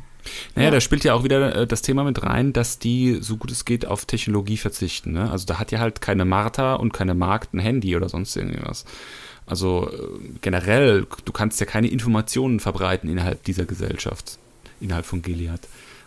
Naja, 0.53 0.67
Ja. 0.67 0.71
da 0.75 0.81
spielt 0.81 1.03
ja 1.03 1.15
auch 1.15 1.23
wieder 1.23 1.55
äh, 1.55 1.65
das 1.65 1.81
Thema 1.81 2.03
mit 2.03 2.21
rein, 2.21 2.53
dass 2.53 2.77
die, 2.77 3.17
so 3.21 3.37
gut 3.37 3.49
es 3.51 3.65
geht, 3.65 3.87
auf 3.87 4.05
Technologie 4.05 4.57
verzichten. 4.57 5.13
Ne? 5.13 5.31
Also 5.31 5.47
da 5.47 5.57
hat 5.57 5.71
ja 5.71 5.79
halt 5.79 6.01
keine 6.01 6.25
Martha 6.25 6.75
und 6.75 6.93
keine 6.93 7.15
Magd 7.15 7.55
ein 7.55 7.59
Handy 7.59 7.95
oder 7.95 8.07
sonst 8.09 8.35
irgendwas. 8.35 8.85
Also 9.49 9.89
äh, 9.91 9.97
generell, 10.41 11.05
du 11.25 11.31
kannst 11.31 11.59
ja 11.59 11.65
keine 11.65 11.87
Informationen 11.87 12.59
verbreiten 12.59 13.09
innerhalb 13.09 13.43
dieser 13.43 13.65
Gesellschaft, 13.65 14.37
innerhalb 14.79 15.05
von 15.05 15.21
Gilead. 15.21 15.61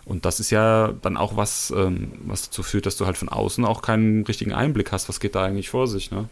Und 0.05 0.24
das 0.24 0.40
ist 0.40 0.51
ja 0.51 0.93
dann 1.02 1.16
auch 1.16 1.36
was, 1.36 1.73
ähm, 1.77 2.12
was 2.27 2.43
dazu 2.43 2.62
führt, 2.62 2.86
dass 2.86 2.97
du 2.97 3.06
halt 3.06 3.16
von 3.16 3.28
außen 3.28 3.64
auch 3.64 3.82
keinen 3.82 4.24
richtigen 4.24 4.52
Einblick 4.52 4.90
hast, 4.93 5.09
was 5.09 5.20
geht 5.20 5.35
da 5.35 5.44
eigentlich 5.44 5.70
vor 5.70 5.86
sich. 5.86 6.10
Ne? 6.10 6.28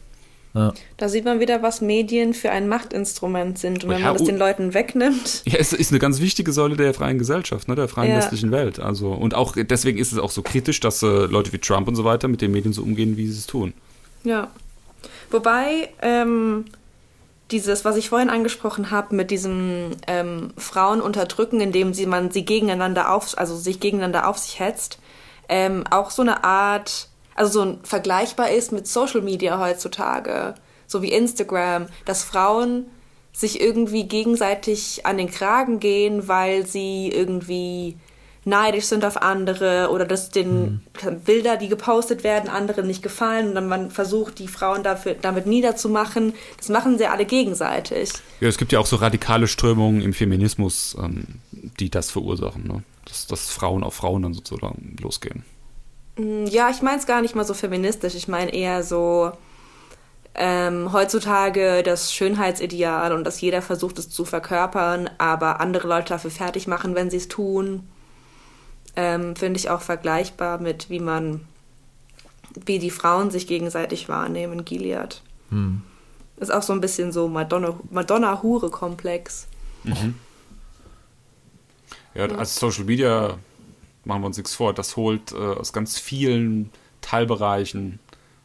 Ja, 0.55 0.73
Da 0.97 1.09
sieht 1.09 1.25
man 1.25 1.39
wieder, 1.39 1.63
was 1.63 1.81
Medien 1.81 2.35
für 2.35 2.51
ein 2.51 2.69
Machtinstrument 2.69 3.59
sind. 3.61 3.85
Und 3.85 3.91
wenn 3.91 4.01
Ja, 4.01 4.07
man 4.09 4.17
das 4.17 4.25
den 4.27 4.37
Leuten 4.39 4.75
wegnimmt, 4.75 5.43
Ja, 5.47 5.59
es 5.59 5.73
ist 5.73 5.93
eine 5.93 6.01
ganz 6.01 6.21
wichtige 6.21 6.53
Säule 6.53 6.77
der 6.77 6.93
freien 6.95 7.19
Gesellschaft, 7.21 7.69
ne, 7.69 7.77
der 7.77 7.87
freien 7.87 8.11
Ja. 8.11 8.17
westlichen 8.17 8.51
Welt. 8.51 8.81
Also, 8.81 9.13
und 9.13 9.35
auch 9.37 9.55
deswegen 9.57 9.99
ist 9.99 10.11
es 10.11 10.19
auch 10.19 10.33
so 10.33 10.43
kritisch, 10.43 10.81
dass 10.81 11.03
äh, 11.05 11.07
Leute 11.07 11.53
wie 11.53 11.59
Trump 11.59 11.87
und 11.87 11.95
so 11.95 12.03
weiter 12.05 12.27
mit 12.27 12.41
den 12.41 12.51
Medien 12.51 12.73
so 12.73 12.83
umgehen, 12.83 13.17
wie 13.17 13.29
sie 13.29 13.39
es 13.39 13.47
tun. 13.47 13.73
ja. 14.25 14.51
Wobei, 15.31 15.89
ähm, 16.03 16.65
dieses, 17.53 17.85
was 17.85 17.97
ich 17.97 18.09
vorhin 18.09 18.31
angesprochen 18.31 18.91
habe, 18.91 19.15
mit 19.15 19.31
diesem 19.31 19.97
ähm, 20.07 20.53
Frauen 20.57 21.01
unterdrücken, 21.01 21.61
indem 21.61 21.95
sie 21.95 22.07
man 22.07 22.31
sie 22.31 22.45
gegeneinander 22.45 23.13
auf, 23.13 23.37
also 23.39 23.57
sich 23.57 23.81
gegeneinander 23.81 24.29
auf 24.29 24.39
sich 24.39 24.61
hetzt, 24.61 24.99
ähm, 25.49 25.85
auch 25.91 26.11
so 26.11 26.23
eine 26.23 26.45
Art 26.45 27.11
also 27.41 27.65
so 27.65 27.79
vergleichbar 27.85 28.51
ist 28.51 28.71
mit 28.71 28.87
Social 28.87 29.23
Media 29.23 29.59
heutzutage, 29.59 30.55
so 30.87 31.01
wie 31.01 31.13
Instagram, 31.13 31.87
dass 32.05 32.23
Frauen 32.23 32.91
sich 33.33 33.61
irgendwie 33.61 34.05
gegenseitig 34.05 35.07
an 35.07 35.17
den 35.17 35.31
Kragen 35.31 35.81
gehen, 35.81 36.29
weil 36.29 36.67
sie 36.67 37.09
irgendwie 37.09 37.97
neidisch 38.45 38.87
sind 38.87 39.05
auf 39.05 39.21
andere 39.21 39.91
oder 39.91 40.05
dass 40.07 40.31
den 40.31 40.83
Mhm. 41.03 41.21
Bilder, 41.25 41.57
die 41.57 41.69
gepostet 41.69 42.25
werden, 42.25 42.49
anderen 42.49 42.87
nicht 42.87 43.03
gefallen 43.03 43.49
und 43.51 43.55
dann 43.55 43.69
man 43.69 43.91
versucht, 43.91 44.39
die 44.39 44.49
Frauen 44.49 44.83
dafür, 44.83 45.15
damit 45.21 45.47
niederzumachen. 45.47 46.33
Das 46.57 46.69
machen 46.71 46.97
sie 46.99 47.07
alle 47.07 47.27
gegenseitig. 47.27 48.11
Ja, 48.41 48.49
es 48.49 48.57
gibt 48.57 48.73
ja 48.73 48.79
auch 48.79 48.87
so 48.87 48.97
radikale 48.97 49.47
Strömungen 49.47 50.01
im 50.01 50.15
Feminismus, 50.15 50.97
ähm, 50.99 51.25
die 51.53 51.91
das 51.91 52.11
verursachen, 52.11 52.67
ne? 52.67 52.83
dass, 53.07 53.27
dass 53.27 53.51
Frauen 53.51 53.85
auf 53.85 53.95
Frauen 53.95 54.23
dann 54.23 54.33
sozusagen 54.35 54.97
losgehen. 55.03 55.45
Mm, 56.17 56.47
Ja, 56.47 56.71
ich 56.71 56.81
meine 56.81 56.99
es 56.99 57.07
gar 57.07 57.21
nicht 57.21 57.35
mal 57.35 57.45
so 57.45 57.55
feministisch. 57.55 58.15
Ich 58.15 58.27
meine 58.29 58.55
eher 58.55 58.83
so 58.83 59.33
ähm, 60.35 60.93
heutzutage 60.93 61.83
das 61.83 62.13
Schönheitsideal 62.15 63.13
und 63.13 63.25
dass 63.25 63.41
jeder 63.41 63.63
versucht 63.63 63.99
es 63.99 64.09
zu 64.09 64.25
verkörpern, 64.25 65.11
aber 65.19 65.61
andere 65.61 65.89
Leute 65.89 66.11
dafür 66.11 66.31
fertig 66.31 66.67
machen, 66.67 66.95
wenn 66.95 67.11
sie 67.11 67.17
es 67.19 67.29
tun. 67.29 67.89
Ähm, 68.97 69.37
Finde 69.37 69.59
ich 69.59 69.71
auch 69.71 69.81
vergleichbar 69.83 70.59
mit, 70.61 70.91
wie 70.91 71.01
man, 71.01 71.43
wie 72.67 72.79
die 72.79 72.91
Frauen 72.91 73.31
sich 73.31 73.47
gegenseitig 73.47 74.09
wahrnehmen 74.09 74.55
in 74.61 74.65
Gilead. 74.65 75.23
Ist 76.37 76.53
auch 76.53 76.63
so 76.63 76.73
ein 76.73 76.81
bisschen 76.81 77.13
so 77.13 77.27
Madonna- 77.29 77.79
Madonna-Hure-Komplex. 77.91 79.47
Ja, 82.15 82.27
als 82.27 82.57
Social 82.57 82.85
Media 82.85 83.39
machen 84.05 84.23
wir 84.23 84.27
uns 84.27 84.37
nichts 84.37 84.55
vor, 84.55 84.75
das 84.75 84.97
holt 84.97 85.33
äh, 85.33 85.37
aus 85.37 85.73
ganz 85.73 85.99
vielen 85.99 86.71
Teilbereichen 87.01 87.99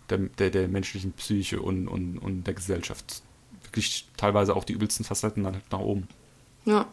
der, 0.09 0.17
der, 0.19 0.49
der 0.51 0.67
menschlichen 0.67 1.13
Psyche 1.13 1.61
und, 1.61 1.87
und, 1.87 2.19
und 2.19 2.43
der 2.45 2.53
Gesellschaft 2.53 3.23
wirklich 3.63 4.07
teilweise 4.17 4.55
auch 4.55 4.63
die 4.63 4.73
übelsten 4.73 5.03
Facetten 5.05 5.43
dann 5.43 5.53
halt 5.55 5.71
nach 5.71 5.79
oben. 5.79 6.07
Ja, 6.65 6.87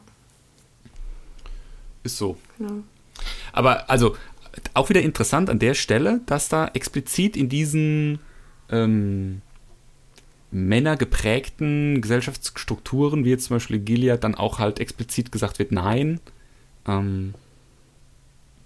Ist 2.03 2.17
so. 2.19 2.37
genau. 2.59 2.83
Aber 3.53 3.91
also 3.91 4.17
auch 4.75 4.89
wieder 4.89 5.03
interessant 5.03 5.49
an 5.51 5.59
der 5.59 5.75
Stelle, 5.75 6.21
dass 6.27 6.49
da 6.49 6.69
explizit 6.75 7.37
in 7.37 7.49
diesen 7.49 8.19
ähm, 8.71 9.41
männergeprägten 10.51 12.01
Gesellschaftsstrukturen, 12.03 13.25
wie 13.25 13.31
jetzt 13.31 13.45
zum 13.47 13.57
Beispiel 13.57 13.79
Gilead, 13.79 14.23
dann 14.23 14.35
auch 14.35 14.59
halt 14.59 14.79
explizit 14.79 15.33
gesagt 15.33 15.59
wird, 15.59 15.73
nein, 15.73 16.21
ähm, 16.87 17.35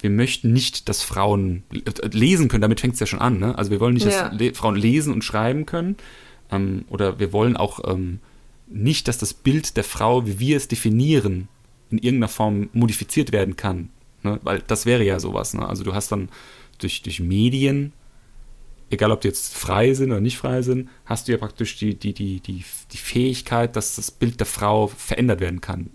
wir 0.01 0.11
möchten 0.11 0.53
nicht, 0.53 0.89
dass 0.89 1.03
Frauen 1.03 1.63
lesen 2.13 2.49
können, 2.49 2.61
damit 2.61 2.81
fängt 2.81 2.95
es 2.95 3.01
ja 3.01 3.07
schon 3.07 3.21
an, 3.21 3.39
ne? 3.39 3.57
Also 3.57 3.71
wir 3.71 3.81
wollen 3.81 3.95
nicht, 3.95 4.07
Ja. 4.07 4.29
dass 4.29 4.39
le 4.39 4.53
Frauen 4.55 4.77
lesen 4.77 5.13
und 5.13 5.25
schreiben 5.25 5.65
können. 5.65 5.97
Ähm, 6.51 6.85
oder 6.91 7.19
wir 7.19 7.33
wollen 7.33 7.57
auch 7.57 7.81
ähm, 7.91 8.21
nicht, 8.69 9.09
dass 9.09 9.19
das 9.19 9.33
Bild 9.33 9.77
der 9.77 9.85
Frau, 9.85 10.27
wie 10.27 10.39
wir 10.39 10.57
es 10.57 10.69
definieren, 10.69 11.49
in 11.91 11.99
irgendeiner 11.99 12.29
Form 12.29 12.69
modifiziert 12.73 13.33
werden 13.33 13.57
kann. 13.57 13.89
Ne? 14.27 14.41
Weil 14.43 14.63
das 14.67 14.85
wäre 14.87 15.03
ja 15.05 15.19
sowas. 15.21 15.55
Ne? 15.55 15.67
Also 15.67 15.85
du 15.85 15.95
hast 15.95 16.13
dann 16.13 16.29
durch, 16.79 17.03
durch 17.03 17.21
Medien, 17.21 17.93
egal 18.91 19.11
ob 19.13 19.21
die 19.23 19.29
jetzt 19.29 19.55
frei 19.57 19.95
sind 19.95 20.11
oder 20.13 20.21
nicht 20.21 20.37
frei 20.39 20.63
sind, 20.63 20.89
hast 21.07 21.27
du 21.29 21.33
ja 21.33 21.39
praktisch 21.39 21.77
die, 21.79 21.95
die, 21.95 22.13
die, 22.13 22.41
die, 22.41 22.65
die 22.93 22.97
Fähigkeit, 22.97 23.75
dass 23.77 23.97
das 23.97 24.11
Bild 24.11 24.39
der 24.41 24.47
Frau 24.47 24.89
verändert 24.89 25.41
werden 25.41 25.61
kann. 25.61 25.91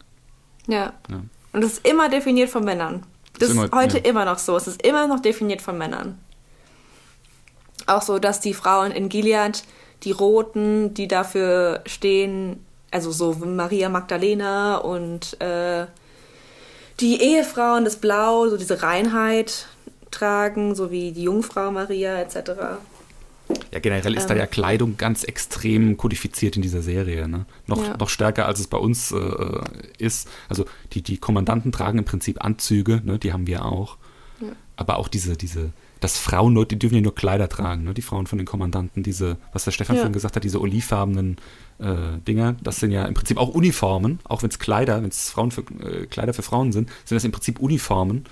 Ja. 0.67 0.93
Ja. 1.09 1.21
Und 1.53 1.61
das 1.63 1.73
ist 1.73 1.87
immer 1.87 2.09
definiert 2.09 2.49
von 2.49 2.63
Männern. 2.63 3.03
Das 3.39 3.49
Ist 3.49 3.55
ist, 3.55 3.63
immer- 3.63 3.77
heute 3.77 3.97
ja. 3.99 4.05
immer 4.05 4.25
noch 4.25 4.39
so. 4.39 4.55
Es 4.57 4.67
ist 4.67 4.81
immer 4.85 5.07
noch 5.07 5.19
definiert 5.19 5.61
von 5.61 5.77
Männern. 5.77 6.17
Auch 7.87 8.01
so, 8.01 8.19
dass 8.19 8.39
die 8.39 8.53
Frauen 8.53 8.91
in 8.91 9.09
Gilead, 9.09 9.63
die 10.03 10.11
Roten, 10.11 10.93
die 10.93 11.07
dafür 11.07 11.81
stehen, 11.85 12.63
also 12.91 13.11
so 13.11 13.33
Maria 13.33 13.89
Magdalena 13.89 14.77
und 14.77 15.39
äh, 15.41 15.87
die 17.01 17.21
Ehefrauen, 17.21 17.83
das 17.83 17.97
Blau, 17.97 18.47
so 18.49 18.57
diese 18.57 18.81
Reinheit 18.83 19.67
tragen, 20.11 20.75
so 20.75 20.91
wie 20.91 21.11
die 21.11 21.23
Jungfrau 21.23 21.71
Maria 21.71 22.19
etc. 22.21 22.51
Ja, 23.71 23.79
generell 23.79 24.15
ist 24.15 24.27
da 24.27 24.33
Ähm. 24.33 24.39
ja 24.39 24.47
Kleidung 24.47 24.97
ganz 24.97 25.23
extrem 25.23 25.97
kodifiziert 25.97 26.55
in 26.55 26.61
dieser 26.61 26.81
Serie. 26.81 27.27
Ne? 27.27 27.45
Noch, 27.67 27.85
Ja. 27.85 27.97
noch 27.97 28.09
stärker, 28.09 28.45
als 28.45 28.59
es 28.59 28.67
bei 28.67 28.77
uns 28.77 29.11
äh, 29.11 29.61
ist. 29.97 30.29
Also 30.47 30.65
die, 30.93 31.01
die 31.01 31.17
Kommandanten 31.17 31.71
tragen 31.71 31.97
im 31.97 32.05
Prinzip 32.05 32.43
Anzüge, 32.43 33.01
ne? 33.03 33.19
die 33.19 33.33
haben 33.33 33.47
wir 33.47 33.65
auch. 33.65 33.97
Aber 34.77 34.97
auch 34.97 35.07
diese, 35.07 35.37
diese, 35.37 35.71
dass 36.01 36.17
Frauen 36.17 36.51
nur, 36.53 36.65
die 36.65 36.77
dürfen 36.77 36.95
ja 36.95 37.01
nur 37.01 37.15
Kleider 37.15 37.47
tragen, 37.47 37.83
ne? 37.85 37.93
die 37.93 38.01
Frauen 38.01 38.27
von 38.27 38.37
den 38.37 38.45
Kommandanten, 38.47 39.03
diese, 39.03 39.37
was 39.53 39.63
der 39.63 39.71
Stefan 39.71 39.95
Ja. 39.95 40.01
vorhin 40.01 40.13
gesagt 40.13 40.35
hat, 40.35 40.43
diese 40.43 40.59
olivfarbenen 40.59 41.37
äh, 41.79 42.17
Dinger, 42.27 42.55
das 42.61 42.79
sind 42.81 42.91
ja 42.91 43.05
im 43.05 43.13
Prinzip 43.13 43.37
auch 43.37 43.49
Uniformen, 43.49 44.19
auch 44.25 44.41
wenn 44.43 44.49
es 44.49 44.59
Kleider, 44.59 45.01
wenn 45.01 45.09
es 45.09 45.29
Frauen 45.29 45.51
für, 45.51 45.61
äh, 45.61 46.05
Kleider 46.07 46.33
für 46.33 46.41
Frauen 46.43 46.71
sind, 46.73 46.89
sind 47.05 47.15
das 47.15 47.23
im 47.23 47.31
Prinzip 47.31 47.59
Uniformen. 47.59 48.25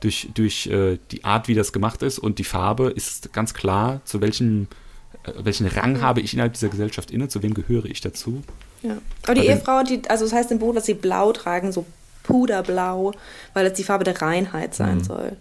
Durch, 0.00 0.30
durch 0.32 0.66
äh, 0.68 0.98
die 1.10 1.24
Art, 1.24 1.46
wie 1.46 1.54
das 1.54 1.74
gemacht 1.74 2.02
ist 2.02 2.18
und 2.18 2.38
die 2.38 2.44
Farbe 2.44 2.88
ist 2.88 3.34
ganz 3.34 3.52
klar, 3.52 4.00
zu 4.06 4.22
welchem, 4.22 4.66
äh, 5.24 5.32
welchen 5.44 5.66
Rang 5.66 6.00
habe 6.00 6.22
ich 6.22 6.32
innerhalb 6.32 6.54
dieser 6.54 6.70
Gesellschaft 6.70 7.10
inne, 7.10 7.28
zu 7.28 7.42
wem 7.42 7.52
gehöre 7.52 7.84
ich 7.84 8.00
dazu. 8.00 8.42
Ja. 8.82 8.96
Aber 9.24 9.34
die 9.34 9.46
Ehefrauen, 9.46 9.84
die, 9.84 10.00
also 10.08 10.24
das 10.24 10.32
heißt 10.32 10.50
im 10.52 10.58
Buch, 10.58 10.74
dass 10.74 10.86
sie 10.86 10.94
blau 10.94 11.32
tragen, 11.32 11.70
so 11.70 11.84
puderblau, 12.22 13.12
weil 13.52 13.64
das 13.68 13.74
die 13.74 13.84
Farbe 13.84 14.04
der 14.04 14.20
Reinheit 14.22 14.74
sein 14.74 14.98
Mhm. 14.98 15.04
soll. 15.04 15.36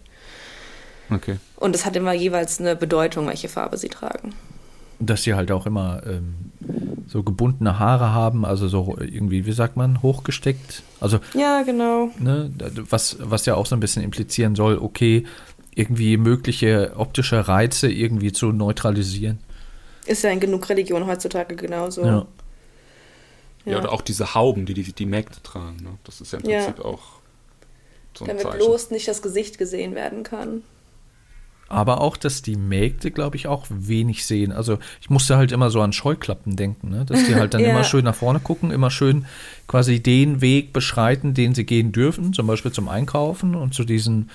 Okay. 1.11 1.37
Und 1.55 1.75
es 1.75 1.85
hat 1.85 1.95
immer 1.95 2.13
jeweils 2.13 2.59
eine 2.59 2.75
Bedeutung, 2.75 3.27
welche 3.27 3.49
Farbe 3.49 3.77
sie 3.77 3.89
tragen. 3.89 4.33
Dass 4.99 5.23
sie 5.23 5.33
halt 5.33 5.51
auch 5.51 5.65
immer 5.65 6.01
ähm, 6.05 6.35
so 7.07 7.23
gebundene 7.23 7.79
Haare 7.79 8.11
haben, 8.13 8.45
also 8.45 8.67
so 8.67 8.97
irgendwie, 8.99 9.45
wie 9.45 9.51
sagt 9.53 9.77
man, 9.77 10.01
hochgesteckt. 10.01 10.83
Also, 10.99 11.19
Ja, 11.33 11.63
genau. 11.63 12.09
ne, 12.19 12.51
was, 12.89 13.17
was 13.19 13.45
ja 13.45 13.55
auch 13.55 13.65
so 13.65 13.75
ein 13.75 13.79
bisschen 13.79 14.03
implizieren 14.03 14.55
soll, 14.55 14.77
okay, 14.77 15.25
irgendwie 15.73 16.17
mögliche 16.17 16.93
optische 16.97 17.47
Reize 17.47 17.89
irgendwie 17.89 18.31
zu 18.33 18.51
neutralisieren. 18.51 19.39
Ist 20.05 20.23
ja 20.23 20.31
in 20.31 20.39
genug 20.41 20.67
Religion 20.67 21.05
heutzutage 21.07 21.55
genauso. 21.55 22.03
Ja. 22.05 22.25
Ja. 23.65 23.77
oder 23.77 23.91
auch 23.91 24.01
diese 24.01 24.33
Hauben, 24.33 24.65
die 24.65 24.73
die, 24.73 24.93
die 24.93 25.05
Mägde 25.05 25.41
tragen. 25.43 25.77
Ne? 25.83 25.89
Das 26.05 26.21
ist 26.21 26.33
ja 26.33 26.39
im 26.39 26.49
Ja. 26.49 26.63
Prinzip 26.63 26.83
auch 26.83 26.99
so 28.17 28.23
ein 28.25 28.29
Damit 28.29 28.43
Zeichen. 28.43 28.57
bloß 28.57 28.91
nicht 28.91 29.07
das 29.07 29.21
Gesicht 29.21 29.57
gesehen 29.57 29.95
werden 29.95 30.23
kann. 30.23 30.63
Aber 31.69 32.01
auch, 32.01 32.17
dass 32.17 32.41
die 32.41 32.55
Mägde, 32.55 33.11
glaube 33.11 33.35
ich, 33.37 33.47
auch 33.47 33.67
wenig 33.69 34.25
sehen. 34.25 34.51
Also 34.51 34.79
ich 35.01 35.09
musste 35.09 35.37
halt 35.37 35.51
immer 35.51 35.69
so 35.69 35.81
an 35.81 35.93
Scheuklappen 35.93 36.55
denken, 36.55 36.89
ne? 36.89 37.05
dass 37.05 37.23
die 37.25 37.35
halt 37.35 37.53
dann 37.53 37.61
Ja. 37.63 37.69
immer 37.69 37.83
schön 37.83 38.03
nach 38.05 38.15
vorne 38.15 38.39
gucken, 38.39 38.71
immer 38.71 38.89
schön 38.89 39.25
quasi 39.67 39.99
den 40.01 40.41
Weg 40.41 40.73
beschreiten, 40.73 41.33
den 41.35 41.53
sie 41.53 41.65
gehen 41.65 41.91
dürfen, 41.91 42.33
zum 42.33 42.47
Beispiel 42.47 42.71
zum 42.71 42.89
Einkaufen 42.89 43.53
und 43.55 43.73
zu 43.75 43.83
diesen 43.83 44.29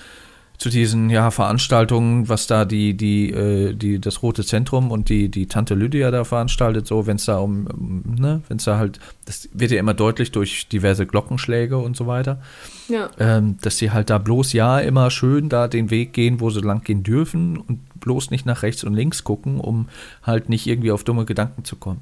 zu 0.57 0.69
diesen 0.69 1.09
ja, 1.09 1.31
Veranstaltungen, 1.31 2.29
was 2.29 2.47
da 2.47 2.65
die, 2.65 2.95
die, 2.95 3.31
äh, 3.31 3.73
die, 3.73 3.99
das 3.99 4.23
Rote 4.23 4.43
Zentrum 4.43 4.91
und 4.91 5.09
die, 5.09 5.29
die 5.29 5.47
Tante 5.47 5.75
Lydia 5.75 6.11
da 6.11 6.23
veranstaltet, 6.23 6.87
so, 6.87 7.07
wenn 7.07 7.17
es 7.17 7.25
da 7.25 7.37
um, 7.37 7.67
um 7.67 8.15
ne, 8.17 8.41
wenn 8.47 8.57
es 8.57 8.63
da 8.63 8.77
halt, 8.77 8.99
das 9.25 9.49
wird 9.53 9.71
ja 9.71 9.79
immer 9.79 9.93
deutlich 9.93 10.31
durch 10.31 10.67
diverse 10.67 11.05
Glockenschläge 11.05 11.77
und 11.77 11.97
so 11.97 12.07
weiter 12.07 12.39
Ja. 12.87 13.09
ähm, 13.19 13.57
dass 13.61 13.77
sie 13.77 13.91
halt 13.91 14.09
da 14.09 14.17
bloß 14.17 14.53
ja 14.53 14.79
immer 14.79 15.11
schön 15.11 15.49
da 15.49 15.67
den 15.67 15.89
Weg 15.91 16.13
gehen, 16.13 16.39
wo 16.39 16.49
sie 16.49 16.61
lang 16.61 16.83
gehen 16.83 17.03
dürfen 17.03 17.57
und 17.57 17.79
bloß 17.99 18.31
nicht 18.31 18.45
nach 18.45 18.63
rechts 18.63 18.83
und 18.83 18.93
links 18.93 19.23
gucken, 19.23 19.59
um 19.59 19.87
halt 20.23 20.49
nicht 20.49 20.67
irgendwie 20.67 20.91
auf 20.91 21.03
dumme 21.03 21.25
Gedanken 21.25 21.63
zu 21.63 21.75
kommen. 21.75 22.01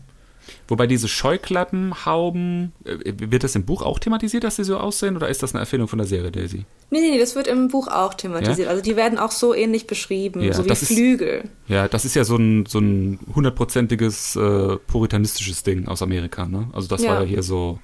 Wobei 0.67 0.87
diese 0.87 1.07
Scheuklappenhauben, 1.07 2.73
äh, 2.85 3.13
wird 3.17 3.43
das 3.43 3.55
im 3.55 3.65
Buch 3.65 3.81
auch 3.81 3.99
thematisiert, 3.99 4.43
dass 4.43 4.55
sie 4.57 4.63
so 4.63 4.77
aussehen, 4.77 5.15
oder 5.15 5.29
ist 5.29 5.43
das 5.43 5.53
eine 5.53 5.61
Erfindung 5.61 5.87
von 5.87 5.97
der 5.99 6.07
Serie, 6.07 6.31
Daisy? 6.31 6.65
Nee, 6.89 6.99
nee, 7.01 7.11
nee, 7.11 7.19
das 7.19 7.35
wird 7.35 7.47
im 7.47 7.67
Buch 7.69 7.87
auch 7.87 8.13
thematisiert. 8.13 8.67
Ja? 8.67 8.69
Also 8.69 8.81
die 8.81 8.95
werden 8.95 9.17
auch 9.17 9.31
so 9.31 9.53
ähnlich 9.53 9.87
beschrieben, 9.87 10.41
Ja, 10.41 10.53
so 10.53 10.63
wie 10.63 10.67
das 10.67 10.81
ist- 10.83 10.93
Flügel. 10.93 11.43
Ja, 11.67 11.87
das 11.87 12.05
ist 12.05 12.15
ja 12.15 12.23
so 12.23 12.35
ein 12.37 12.65
so 12.65 12.79
ein 12.79 13.19
hundertprozentiges 13.35 14.35
äh, 14.35 14.77
puritanistisches 14.87 15.63
Ding 15.63 15.87
aus 15.87 16.01
Amerika, 16.01 16.45
ne? 16.45 16.67
Also 16.73 16.87
das 16.87 17.01
war 17.03 17.15
Ja. 17.15 17.21
ja 17.21 17.27
hier 17.27 17.43
so 17.43 17.79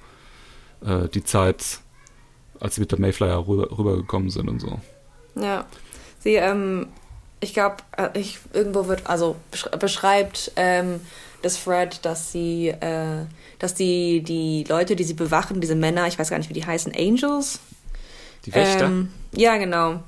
äh, 0.84 1.08
die 1.08 1.24
Zeit, 1.24 1.80
als 2.60 2.74
sie 2.76 2.80
mit 2.80 2.92
der 2.92 3.00
Mayflower 3.00 3.46
rüber, 3.46 3.78
rübergekommen 3.78 4.30
sind 4.30 4.48
und 4.48 4.60
so. 4.60 4.78
Ja. 5.40 5.66
Sie, 6.20 6.34
ähm, 6.34 6.86
ich 7.40 7.54
glaube, 7.54 7.76
ich, 8.14 8.38
irgendwo 8.52 8.86
wird, 8.88 9.06
also 9.06 9.36
besch- 9.52 9.74
beschreibt 9.78 10.52
ähm, 10.56 11.00
das 11.42 11.56
Fred, 11.56 12.04
dass 12.04 12.32
sie, 12.32 12.68
äh, 12.68 13.24
dass 13.58 13.74
die, 13.74 14.22
die 14.22 14.64
Leute, 14.68 14.96
die 14.96 15.04
sie 15.04 15.14
bewachen, 15.14 15.60
diese 15.60 15.74
Männer, 15.74 16.06
ich 16.06 16.18
weiß 16.18 16.30
gar 16.30 16.38
nicht, 16.38 16.50
wie 16.50 16.54
die 16.54 16.66
heißen, 16.66 16.92
Angels? 16.96 17.60
Die 18.46 18.54
Wächter? 18.54 18.86
Ähm, 18.86 19.10
ja, 19.32 19.56
genau. 19.56 20.00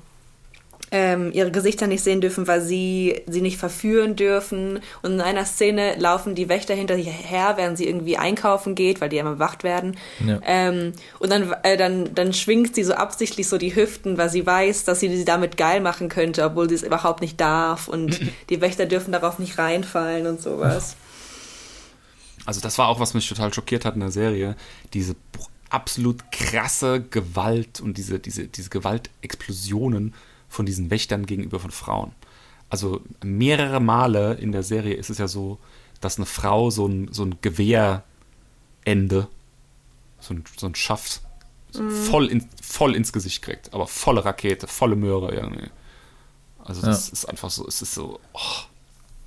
ähm, 0.95 1.31
ihre 1.33 1.51
Gesichter 1.51 1.87
nicht 1.87 2.05
sehen 2.05 2.21
dürfen, 2.21 2.47
weil 2.47 2.61
sie 2.61 3.23
sie 3.27 3.41
nicht 3.41 3.57
verführen 3.57 4.15
dürfen. 4.15 4.81
Und 5.01 5.13
in 5.15 5.21
einer 5.23 5.47
Szene 5.47 5.95
laufen 5.97 6.35
die 6.35 6.51
Wächter 6.51 6.75
hinter 6.75 6.97
ihr 6.97 7.11
her, 7.11 7.55
während 7.57 7.79
sie 7.79 7.89
irgendwie 7.89 8.19
einkaufen 8.19 8.75
geht, 8.75 9.01
weil 9.01 9.09
die 9.09 9.17
ja 9.17 9.23
immer 9.23 9.33
bewacht 9.33 9.65
werden. 9.65 9.97
Ja. 10.25 10.39
Ähm, 10.45 10.93
und 11.19 11.33
dann, 11.33 11.55
äh, 11.63 11.79
dann, 11.79 12.15
dann 12.15 12.35
schwingt 12.35 12.75
sie 12.75 12.85
so 12.85 12.93
absichtlich 12.93 13.49
so 13.49 13.57
die 13.57 13.75
Hüften, 13.75 14.19
weil 14.19 14.29
sie 14.29 14.47
weiß, 14.47 14.85
dass 14.85 15.01
sie 15.01 15.15
sie 15.17 15.25
damit 15.25 15.57
geil 15.57 15.81
machen 15.81 16.11
könnte, 16.11 16.45
obwohl 16.45 16.69
sie 16.69 16.75
es 16.75 16.83
überhaupt 16.83 17.23
nicht 17.23 17.41
darf. 17.41 17.89
Und 17.89 18.21
die 18.51 18.61
Wächter 18.61 18.85
dürfen 18.85 19.13
darauf 19.13 19.39
nicht 19.39 19.57
reinfallen 19.57 20.27
und 20.27 20.43
sowas. 20.43 20.97
Also 22.45 22.61
das 22.61 22.79
war 22.79 22.89
auch, 22.89 23.01
was 23.01 23.15
mich 23.15 23.29
total 23.29 23.53
schockiert 23.53 23.85
hat 23.85 23.95
in 23.95 24.01
der 24.01 24.11
Serie. 24.11 24.57
Diese 24.95 25.15
absolut 25.71 26.31
krasse 26.31 27.01
Gewalt 27.01 27.81
und 27.81 27.97
diese, 27.97 28.19
diese, 28.19 28.47
diese 28.47 28.71
Gewaltexplosionen 28.71 30.15
von 30.49 30.67
diesen 30.67 30.91
Wächtern 30.91 31.25
gegenüber 31.25 31.61
von 31.61 31.71
Frauen. 31.71 32.13
Also 32.69 33.01
mehrere 33.23 33.81
Male 33.81 34.35
in 34.35 34.53
der 34.53 34.63
Serie 34.63 34.95
ist 34.95 35.11
es 35.11 35.19
ja 35.19 35.29
so, 35.29 35.59
dass 36.01 36.17
eine 36.17 36.27
Frau 36.27 36.71
so 36.71 36.87
ein, 36.87 37.09
so 37.13 37.25
ein 37.25 37.37
Gewehrende, 37.41 38.03
so 40.21 40.35
ein, 40.35 40.45
so 40.57 40.67
ein 40.67 40.75
Schaft, 40.75 41.23
so 41.71 41.89
voll, 41.89 42.27
in, 42.27 42.47
voll 42.61 42.95
ins 42.95 43.13
Gesicht 43.13 43.43
kriegt. 43.43 43.73
Aber 43.73 43.87
volle 43.87 44.25
Rakete, 44.25 44.67
volle 44.67 44.97
Möhre 44.97 45.35
irgendwie. 45.35 45.71
Also 46.65 46.83
das 46.83 47.09
ist 47.09 47.25
einfach 47.25 47.51
so, 47.51 47.67
es 47.67 47.83
ist 47.83 47.95
so 47.95 48.21
oh, 48.35 48.63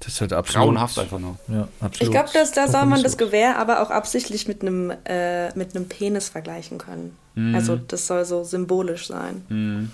Das 0.02 0.14
ist 0.14 0.22
halt 0.22 0.34
absolut. 0.34 0.68
grauenhaft 0.68 1.00
einfach 1.00 1.20
nur. 1.20 1.38
Ja, 1.48 1.68
absolut. 1.80 2.02
Ich 2.02 2.12
glaube, 2.12 2.30
dass 2.34 2.52
da 2.52 2.68
soll 2.68 2.86
man 2.86 3.02
das. 3.02 3.18
Gewehr 3.18 3.58
aber 3.58 3.82
auch 3.82 3.90
absichtlich 3.90 4.48
mit 4.48 4.62
einem 4.62 4.92
äh, 5.06 5.56
mit 5.58 5.76
einem 5.76 5.88
Penis 5.88 6.30
vergleichen 6.30 6.78
können. 6.78 7.18
Also 7.54 7.76
das 7.76 8.08
soll 8.08 8.24
so 8.24 8.44
symbolisch 8.46 9.08
sein 9.08 9.92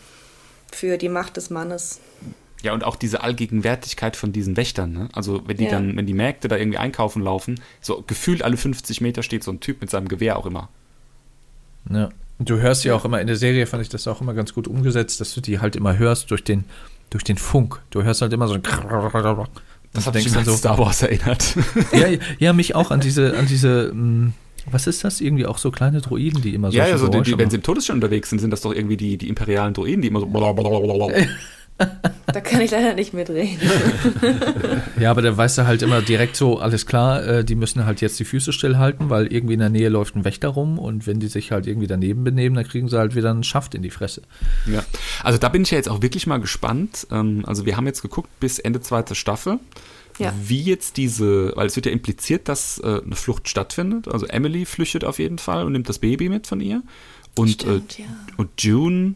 für 0.71 0.97
die 0.97 1.09
Macht 1.09 1.37
des 1.37 1.49
Mannes. 1.49 1.99
Ja, 2.61 2.73
und 2.73 2.83
auch 2.83 2.95
diese 2.95 3.23
Allgegenwärtigkeit 3.23 4.15
von 4.15 4.31
diesen 4.31 4.55
Wächtern, 4.57 4.93
ne? 4.93 5.09
Also 5.13 5.41
wenn 5.47 5.57
die 5.57 5.63
Ja. 5.65 5.71
dann, 5.71 5.97
wenn 5.97 6.05
die 6.05 6.13
Märkte 6.13 6.47
da 6.47 6.57
irgendwie 6.57 6.77
einkaufen 6.77 7.23
laufen, 7.23 7.59
so 7.81 8.03
gefühlt 8.05 8.43
alle 8.43 8.57
50 8.57 9.01
Meter 9.01 9.23
steht 9.23 9.43
so 9.43 9.51
ein 9.51 9.59
Typ 9.59 9.81
mit 9.81 9.89
seinem 9.89 10.07
Gewehr 10.07 10.37
auch 10.37 10.45
immer. 10.45 10.69
Ja. 11.89 12.09
Und 12.37 12.49
du 12.49 12.59
hörst 12.59 12.83
ja 12.83 12.93
auch 12.95 13.03
immer 13.05 13.19
in 13.19 13.25
der 13.27 13.35
Serie, 13.35 13.65
fand 13.65 13.81
ich 13.81 13.89
das 13.89 14.07
auch 14.07 14.21
immer 14.21 14.35
ganz 14.35 14.53
gut 14.53 14.67
umgesetzt, 14.67 15.19
dass 15.21 15.33
du 15.33 15.41
die 15.41 15.59
halt 15.59 15.75
immer 15.75 15.97
hörst 15.97 16.29
durch 16.29 16.43
den, 16.43 16.65
durch 17.09 17.23
den 17.23 17.37
Funk. 17.37 17.81
Du 17.89 18.03
hörst 18.03 18.21
halt 18.21 18.33
immer 18.33 18.47
so 18.47 18.53
ein 18.53 18.61
Das 19.93 20.07
hat 20.07 20.13
mich 20.13 20.35
an 20.35 20.45
Star 20.45 20.77
Wars 20.77 21.01
erinnert. 21.01 21.55
ja, 21.91 22.07
ja, 22.39 22.53
mich 22.53 22.75
auch 22.75 22.91
an 22.91 23.01
diese, 23.01 23.37
an 23.37 23.45
diese, 23.47 23.91
mh, 23.93 24.31
was 24.69 24.87
ist 24.87 25.03
das? 25.03 25.19
Irgendwie 25.19 25.45
auch 25.45 25.57
so 25.57 25.71
kleine 25.71 26.01
Droiden, 26.01 26.41
die 26.41 26.53
immer 26.53 26.71
so 26.71 26.77
ja, 26.77 26.87
ja, 26.87 26.97
so 26.97 27.07
die, 27.07 27.21
die, 27.21 27.37
wenn 27.37 27.49
sie 27.49 27.57
im 27.57 27.63
Todesstern 27.63 27.97
unterwegs 27.97 28.29
sind, 28.29 28.39
sind 28.39 28.51
das 28.51 28.61
doch 28.61 28.73
irgendwie 28.73 28.97
die, 28.97 29.17
die 29.17 29.27
imperialen 29.27 29.73
Droiden, 29.73 30.01
die 30.01 30.07
immer 30.07 30.21
so. 30.21 30.27
Da 32.27 32.39
kann 32.39 32.61
ich 32.61 32.71
leider 32.71 32.93
nicht 32.93 33.13
mitreden. 33.13 33.57
Ja, 34.99 35.11
aber 35.11 35.21
da 35.21 35.35
weißt 35.35 35.57
du 35.59 35.65
halt 35.67 35.81
immer 35.81 36.01
direkt 36.01 36.35
so, 36.35 36.59
alles 36.59 36.85
klar, 36.85 37.25
äh, 37.25 37.43
die 37.45 37.55
müssen 37.55 37.85
halt 37.85 38.01
jetzt 38.01 38.19
die 38.19 38.25
Füße 38.25 38.53
stillhalten, 38.53 39.09
weil 39.09 39.27
irgendwie 39.33 39.53
in 39.55 39.59
der 39.59 39.69
Nähe 39.69 39.89
läuft 39.89 40.15
ein 40.15 40.23
Wächter 40.25 40.49
rum 40.49 40.79
und 40.79 41.07
wenn 41.07 41.19
die 41.19 41.27
sich 41.27 41.51
halt 41.51 41.67
irgendwie 41.67 41.87
daneben 41.87 42.23
benehmen, 42.23 42.55
dann 42.55 42.67
kriegen 42.67 42.87
sie 42.87 42.97
halt 42.97 43.15
wieder 43.15 43.31
einen 43.31 43.43
Schaft 43.43 43.75
in 43.75 43.81
die 43.81 43.89
Fresse. 43.89 44.21
Ja, 44.65 44.83
also 45.23 45.37
da 45.37 45.49
bin 45.49 45.63
ich 45.63 45.71
ja 45.71 45.77
jetzt 45.77 45.89
auch 45.89 46.01
wirklich 46.01 46.27
mal 46.27 46.39
gespannt. 46.39 47.07
Ähm, 47.11 47.43
Also 47.45 47.65
wir 47.65 47.75
haben 47.77 47.85
jetzt 47.87 48.01
geguckt 48.01 48.29
bis 48.39 48.59
Ende 48.59 48.79
zweite 48.81 49.15
Staffel, 49.15 49.59
Ja. 50.19 50.33
wie 50.43 50.61
jetzt 50.61 50.97
diese, 50.97 51.51
weil 51.55 51.67
es 51.67 51.75
wird 51.75 51.85
ja 51.87 51.91
impliziert, 51.91 52.47
dass 52.47 52.79
äh, 52.79 53.01
eine 53.05 53.15
Flucht 53.15 53.49
stattfindet. 53.49 54.07
Also 54.07 54.25
Emily 54.27 54.65
flüchtet 54.65 55.03
auf 55.03 55.19
jeden 55.19 55.37
Fall 55.39 55.65
und 55.65 55.71
nimmt 55.73 55.89
das 55.89 55.99
Baby 55.99 56.29
mit 56.29 56.47
von 56.47 56.61
ihr. 56.61 56.81
Und, 57.35 57.49
Stimmt, 57.49 57.99
äh, 57.99 58.03
ja. 58.03 58.07
und 58.37 58.49
June 58.61 59.15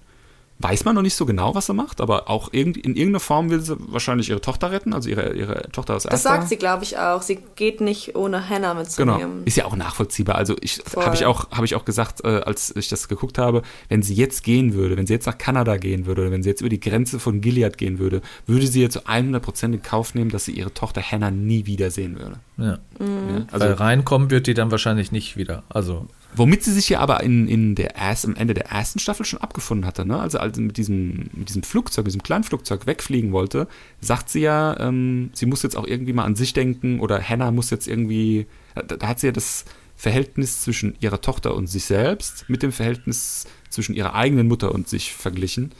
weiß 0.59 0.85
man 0.85 0.95
noch 0.95 1.01
nicht 1.01 1.15
so 1.15 1.25
genau, 1.25 1.53
was 1.53 1.65
sie 1.65 1.73
macht, 1.73 1.99
aber 1.99 2.29
auch 2.29 2.53
irgend, 2.53 2.77
in 2.77 2.95
irgendeiner 2.95 3.19
Form 3.19 3.49
will 3.49 3.59
sie 3.59 3.75
wahrscheinlich 3.77 4.29
ihre 4.29 4.39
Tochter 4.39 4.71
retten, 4.71 4.93
also 4.93 5.09
ihre, 5.09 5.33
ihre 5.33 5.69
Tochter 5.71 5.95
als 5.95 6.03
Das 6.03 6.23
sagt 6.23 6.47
sie, 6.47 6.55
glaube 6.55 6.83
ich, 6.83 6.97
auch. 6.97 7.21
Sie 7.21 7.39
geht 7.55 7.81
nicht 7.81 8.15
ohne 8.15 8.47
Hannah 8.49 8.73
Genau, 8.95 9.15
mitzunehmen. 9.15 9.43
ist 9.45 9.57
ja 9.57 9.65
auch 9.65 9.75
nachvollziehbar. 9.75 10.35
Also 10.35 10.55
ich 10.61 10.81
habe 10.95 11.13
ich 11.15 11.25
auch 11.25 11.51
habe 11.51 11.65
ich 11.65 11.75
auch 11.75 11.83
gesagt, 11.83 12.23
äh, 12.23 12.27
als 12.45 12.73
ich 12.75 12.87
das 12.87 13.07
geguckt 13.09 13.37
habe, 13.37 13.63
wenn 13.89 14.01
sie 14.01 14.13
jetzt 14.15 14.43
gehen 14.43 14.73
würde, 14.73 14.95
wenn 14.95 15.05
sie 15.07 15.13
jetzt 15.13 15.25
nach 15.25 15.37
Kanada 15.37 15.75
gehen 15.77 16.05
würde, 16.05 16.21
oder 16.21 16.31
wenn 16.31 16.41
sie 16.43 16.49
jetzt 16.49 16.61
über 16.61 16.69
die 16.69 16.79
Grenze 16.79 17.19
von 17.19 17.41
Gilead 17.41 17.77
gehen 17.77 17.99
würde, 17.99 18.21
würde 18.47 18.65
sie 18.67 18.81
jetzt 18.81 18.93
zu 18.93 19.01
100% 19.07 19.65
in 19.65 19.81
Kauf 19.81 20.15
nehmen, 20.15 20.29
dass 20.31 20.45
sie 20.45 20.51
ihre 20.53 20.73
Tochter 20.73 21.01
Hannah 21.01 21.31
nie 21.31 21.65
wiedersehen 21.65 22.17
würde. 22.17 22.37
Ja. 22.57 22.77
Mhm. 22.99 23.29
Ja, 23.29 23.45
Also 23.51 23.65
also 23.65 23.83
reinkommen 23.83 24.31
wird 24.31 24.47
die 24.47 24.53
dann 24.53 24.71
wahrscheinlich 24.71 25.11
nicht 25.11 25.35
wieder. 25.35 25.63
Also, 25.69 26.07
womit 26.35 26.63
sie 26.63 26.73
sich 26.73 26.89
ja 26.89 26.99
aber 26.99 27.23
in, 27.23 27.47
in 27.47 27.75
der 27.75 27.95
erst, 27.95 28.25
am 28.25 28.35
Ende 28.35 28.53
der 28.53 28.67
ersten 28.67 28.99
Staffel 28.99 29.25
schon 29.25 29.41
abgefunden 29.41 29.85
hatte, 29.85 30.05
ne? 30.05 30.19
Also 30.19 30.37
als 30.39 30.55
sie 30.55 30.61
mit 30.61 30.77
diesem 30.77 31.29
mit 31.33 31.49
diesem 31.49 31.63
Flugzeug, 31.63 32.05
mit 32.05 32.13
diesem 32.13 32.23
kleinen 32.23 32.43
Flugzeug 32.43 32.87
wegfliegen 32.87 33.31
wollte, 33.31 33.67
sagt 34.01 34.29
sie 34.29 34.41
ja, 34.41 34.79
ähm, 34.79 35.29
sie 35.33 35.45
muss 35.45 35.63
jetzt 35.63 35.77
auch 35.77 35.87
irgendwie 35.87 36.13
mal 36.13 36.25
an 36.25 36.35
sich 36.35 36.53
denken 36.53 36.99
oder 36.99 37.21
Hannah 37.21 37.51
muss 37.51 37.69
jetzt 37.69 37.87
irgendwie, 37.87 38.47
da, 38.75 38.81
da 38.83 39.07
hat 39.07 39.19
sie 39.19 39.27
ja 39.27 39.33
das 39.33 39.65
Verhältnis 39.95 40.61
zwischen 40.61 40.95
ihrer 40.99 41.21
Tochter 41.21 41.55
und 41.55 41.67
sich 41.67 41.85
selbst 41.85 42.45
mit 42.49 42.63
dem 42.63 42.71
Verhältnis 42.71 43.45
zwischen 43.69 43.95
ihrer 43.95 44.13
eigenen 44.13 44.47
Mutter 44.47 44.73
und 44.73 44.89
sich 44.89 45.13
verglichen, 45.13 45.71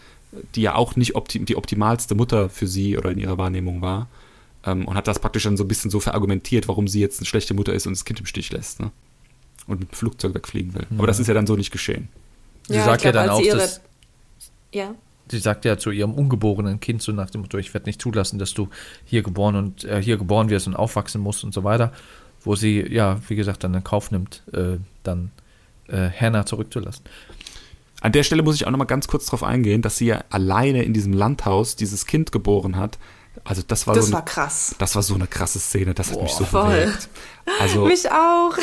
die 0.56 0.62
ja 0.62 0.76
auch 0.76 0.96
nicht 0.96 1.16
optim, 1.16 1.46
die 1.46 1.56
optimalste 1.56 2.16
Mutter 2.16 2.50
für 2.50 2.68
sie 2.68 2.98
oder 2.98 3.12
in 3.12 3.20
ihrer 3.20 3.38
Wahrnehmung 3.38 3.82
war. 3.82 4.08
Ähm, 4.66 4.86
und 4.86 4.96
hat 4.96 5.08
das 5.08 5.20
praktisch 5.20 5.44
dann 5.44 5.58
so 5.58 5.64
ein 5.64 5.68
bisschen 5.68 5.92
so 5.92 6.00
verargumentiert, 6.00 6.68
warum 6.68 6.88
sie 6.88 7.00
jetzt 7.00 7.20
eine 7.20 7.26
schlechte 7.26 7.54
Mutter 7.54 7.74
ist 7.74 7.88
und 7.88 7.94
das 7.94 8.06
Kind 8.06 8.20
im 8.20 8.26
Stich 8.26 8.52
lässt. 8.52 8.80
Ne? 8.80 8.92
Und 9.68 9.80
mit 9.80 9.92
dem 9.92 9.96
Flugzeug 9.96 10.36
wegfliegen 10.36 10.74
will. 10.76 10.86
Aber 10.98 11.08
das 11.08 11.20
ist 11.20 11.28
ja 11.28 11.34
dann 11.34 11.48
so 11.48 11.56
nicht 11.56 11.72
geschehen. 11.72 12.08
sie 12.68 12.76
Ja, 12.76 12.86
sagt 12.86 13.02
ich 13.02 13.06
ja 13.06 13.12
glaub, 13.12 13.26
dann 13.26 13.30
auch, 13.32 13.42
dass, 13.42 13.82
Ja. 14.72 14.94
sie 15.30 15.40
sagt 15.40 15.66
ja 15.66 15.78
zu 15.78 15.92
ihrem 15.92 16.14
ungeborenen 16.14 16.80
Kind 16.80 17.02
so 17.02 17.12
nach 17.12 17.30
dem 17.32 17.42
Motto, 17.42 17.58
ich 17.58 17.74
werde 17.74 17.88
nicht 17.88 18.02
zulassen, 18.02 18.38
dass 18.38 18.54
du 18.54 18.70
hier 19.06 19.24
geboren 19.24 19.56
und 19.56 19.84
äh, 19.86 20.02
hier 20.02 20.18
geboren 20.18 20.50
wirst 20.50 20.68
und 20.68 20.76
aufwachsen 20.76 21.22
musst 21.22 21.44
und 21.44 21.54
so 21.54 21.64
weiter, 21.64 21.92
wo 22.44 22.56
sie 22.56 22.86
ja, 22.94 23.20
wie 23.28 23.36
gesagt, 23.36 23.64
dann 23.64 23.74
in 23.74 23.84
Kauf 23.84 24.12
nimmt, 24.12 24.44
äh, 24.54 24.78
dann 25.04 25.32
äh, 25.88 26.10
Hannah 26.10 26.46
zurückzulassen. 26.46 27.04
An 28.02 28.12
der 28.12 28.22
Stelle 28.24 28.44
muss 28.44 28.56
ich 28.56 28.68
auch 28.68 28.72
noch 28.72 28.78
mal 28.78 28.86
ganz 28.86 29.08
kurz 29.08 29.26
darauf 29.26 29.42
eingehen, 29.44 29.82
dass 29.82 29.98
sie 29.98 30.06
ja 30.08 30.24
alleine 30.30 30.84
in 30.84 30.94
diesem 30.94 31.14
Landhaus 31.14 31.76
dieses 31.76 32.06
Kind 32.06 32.32
geboren 32.32 32.76
hat. 32.76 33.00
Also 33.44 33.62
das 33.68 33.86
war 33.88 33.94
Das 33.96 34.08
so 34.08 34.14
war 34.14 34.20
eine, 34.22 34.26
krass. 34.26 34.76
das 34.78 34.96
war 34.96 35.04
so 35.04 35.14
eine 35.16 35.28
krasse 35.28 35.60
Szene, 35.60 35.94
das 35.94 36.12
hat 36.12 36.22
mich 36.22 36.32
so 36.32 36.46
voll. 36.46 36.74
bewegt. 36.86 37.10
Also 37.60 37.86
Mich 37.88 38.10
auch. 38.12 38.56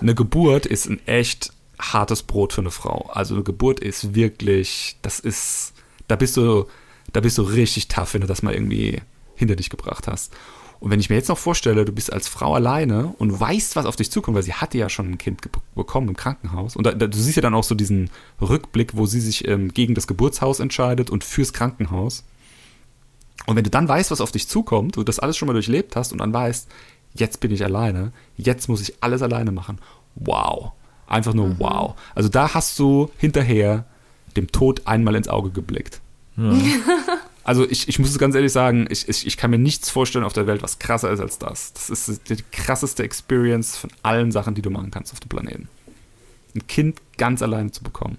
eine 0.00 0.14
Geburt 0.14 0.66
ist 0.66 0.86
ein 0.88 1.06
echt 1.06 1.52
hartes 1.78 2.22
Brot 2.22 2.52
für 2.52 2.60
eine 2.60 2.70
Frau. 2.70 3.10
Also 3.12 3.34
eine 3.34 3.44
Geburt 3.44 3.80
ist 3.80 4.14
wirklich, 4.14 4.96
das 5.02 5.20
ist, 5.20 5.72
da 6.08 6.16
bist 6.16 6.36
du, 6.36 6.66
da 7.12 7.20
bist 7.20 7.38
du 7.38 7.42
richtig 7.42 7.88
tough, 7.88 8.14
wenn 8.14 8.20
du 8.20 8.26
das 8.26 8.42
mal 8.42 8.54
irgendwie 8.54 9.00
hinter 9.34 9.56
dich 9.56 9.70
gebracht 9.70 10.06
hast. 10.06 10.32
Und 10.78 10.90
wenn 10.90 11.00
ich 11.00 11.10
mir 11.10 11.16
jetzt 11.16 11.28
noch 11.28 11.36
vorstelle, 11.36 11.84
du 11.84 11.92
bist 11.92 12.10
als 12.10 12.26
Frau 12.26 12.54
alleine 12.54 13.14
und 13.18 13.38
weißt, 13.38 13.76
was 13.76 13.84
auf 13.84 13.96
dich 13.96 14.10
zukommt, 14.10 14.34
weil 14.34 14.42
sie 14.42 14.54
hatte 14.54 14.78
ja 14.78 14.88
schon 14.88 15.10
ein 15.10 15.18
Kind 15.18 15.42
bekommen 15.74 16.08
im 16.08 16.16
Krankenhaus. 16.16 16.74
Und 16.74 16.86
da, 16.86 16.92
da, 16.92 17.06
du 17.06 17.18
siehst 17.18 17.36
ja 17.36 17.42
dann 17.42 17.54
auch 17.54 17.64
so 17.64 17.74
diesen 17.74 18.08
Rückblick, 18.40 18.96
wo 18.96 19.04
sie 19.04 19.20
sich 19.20 19.46
ähm, 19.46 19.74
gegen 19.74 19.94
das 19.94 20.06
Geburtshaus 20.06 20.58
entscheidet 20.58 21.10
und 21.10 21.22
fürs 21.22 21.52
Krankenhaus. 21.52 22.24
Und 23.50 23.56
wenn 23.56 23.64
du 23.64 23.70
dann 23.70 23.88
weißt, 23.88 24.12
was 24.12 24.20
auf 24.20 24.30
dich 24.30 24.46
zukommt, 24.46 24.94
du 24.94 25.02
das 25.02 25.18
alles 25.18 25.36
schon 25.36 25.48
mal 25.48 25.54
durchlebt 25.54 25.96
hast 25.96 26.12
und 26.12 26.18
dann 26.18 26.32
weißt, 26.32 26.68
jetzt 27.14 27.40
bin 27.40 27.50
ich 27.50 27.64
alleine, 27.64 28.12
jetzt 28.36 28.68
muss 28.68 28.80
ich 28.80 29.02
alles 29.02 29.22
alleine 29.22 29.50
machen. 29.50 29.80
Wow. 30.14 30.70
Einfach 31.08 31.34
nur 31.34 31.58
wow. 31.58 31.96
Also 32.14 32.28
da 32.28 32.54
hast 32.54 32.78
du 32.78 33.10
hinterher 33.18 33.86
dem 34.36 34.52
Tod 34.52 34.82
einmal 34.84 35.16
ins 35.16 35.26
Auge 35.26 35.50
geblickt. 35.50 36.00
Also 37.42 37.68
ich, 37.68 37.88
ich 37.88 37.98
muss 37.98 38.10
es 38.10 38.18
ganz 38.18 38.34
ehrlich 38.34 38.52
sagen, 38.52 38.86
ich, 38.90 39.08
ich, 39.08 39.26
ich 39.26 39.36
kann 39.38 39.50
mir 39.50 39.58
nichts 39.58 39.90
vorstellen 39.90 40.24
auf 40.24 40.34
der 40.34 40.46
Welt, 40.46 40.62
was 40.62 40.78
krasser 40.78 41.10
ist 41.10 41.20
als 41.20 41.38
das. 41.38 41.72
Das 41.72 41.88
ist 41.88 42.28
die 42.28 42.36
krasseste 42.52 43.02
Experience 43.02 43.78
von 43.78 43.90
allen 44.02 44.30
Sachen, 44.30 44.54
die 44.54 44.62
du 44.62 44.70
machen 44.70 44.90
kannst 44.90 45.12
auf 45.14 45.20
dem 45.20 45.30
Planeten. 45.30 45.68
Ein 46.54 46.66
Kind 46.68 47.00
ganz 47.16 47.40
alleine 47.42 47.72
zu 47.72 47.82
bekommen. 47.82 48.18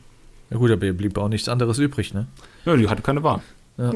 Ja 0.49 0.57
gut, 0.57 0.71
aber 0.71 0.85
ihr 0.85 0.97
blieb 0.97 1.17
auch 1.19 1.29
nichts 1.29 1.47
anderes 1.47 1.77
übrig, 1.77 2.15
ne? 2.15 2.27
Ja, 2.65 2.75
die 2.75 2.89
hatte 2.89 3.03
keine 3.03 3.21
Wahl. 3.23 3.41
Ja. 3.77 3.93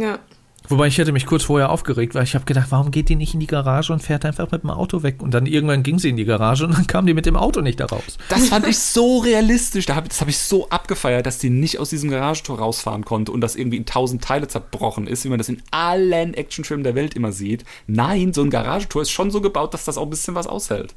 Wobei 0.70 0.88
ich 0.88 0.98
hätte 0.98 1.12
mich 1.12 1.26
kurz 1.26 1.44
vorher 1.44 1.70
aufgeregt, 1.70 2.16
weil 2.16 2.24
ich 2.24 2.36
habe 2.36 2.46
gedacht, 2.46 2.68
warum 2.70 2.92
geht 2.92 3.10
die 3.10 3.16
nicht 3.16 3.34
in 3.34 3.40
die 3.40 3.48
Garage 3.48 3.94
und 3.94 4.02
fährt 4.02 4.26
einfach 4.26 4.52
mit 4.52 4.64
dem 4.64 4.70
Auto 4.70 5.04
weg? 5.04 5.22
Und 5.22 5.34
dann 5.34 5.46
irgendwann 5.46 5.84
ging 5.84 6.00
sie 6.00 6.10
in 6.10 6.18
die 6.18 6.26
Garage 6.26 6.66
und 6.66 6.78
dann 6.78 6.88
kam 6.88 7.06
die 7.06 7.14
mit 7.14 7.26
dem 7.26 7.36
Auto 7.36 7.62
nicht 7.62 7.80
da 7.80 7.86
raus. 7.86 8.18
Das 8.30 8.48
fand 8.48 8.68
ich 8.68 8.78
so 8.78 9.20
realistisch. 9.20 9.86
Da 9.86 9.96
hab, 9.96 10.08
das 10.08 10.22
habe 10.22 10.32
ich 10.32 10.38
so 10.38 10.70
abgefeiert, 10.70 11.26
dass 11.26 11.38
die 11.38 11.50
nicht 11.50 11.80
aus 11.80 11.90
diesem 11.90 12.10
Garagentor 12.10 12.60
rausfahren 12.60 13.06
konnte 13.06 13.32
und 13.32 13.42
das 13.42 13.56
irgendwie 13.56 13.78
in 13.78 13.86
tausend 13.86 14.24
Teile 14.24 14.48
zerbrochen 14.48 15.08
ist, 15.08 15.26
wie 15.26 15.30
man 15.30 15.38
das 15.38 15.50
in 15.50 15.62
allen 15.72 16.34
Actionfilmen 16.34 16.84
der 16.84 16.96
Welt 16.96 17.14
immer 17.14 17.32
sieht. 17.32 17.66
Nein, 17.88 18.34
so 18.34 18.42
ein 18.42 18.50
Garagentor 18.50 19.02
ist 19.02 19.12
schon 19.12 19.32
so 19.32 19.42
gebaut, 19.42 19.74
dass 19.74 19.86
das 19.86 19.98
auch 19.98 20.04
ein 20.04 20.10
bisschen 20.10 20.36
was 20.36 20.48
aushält. 20.48 20.94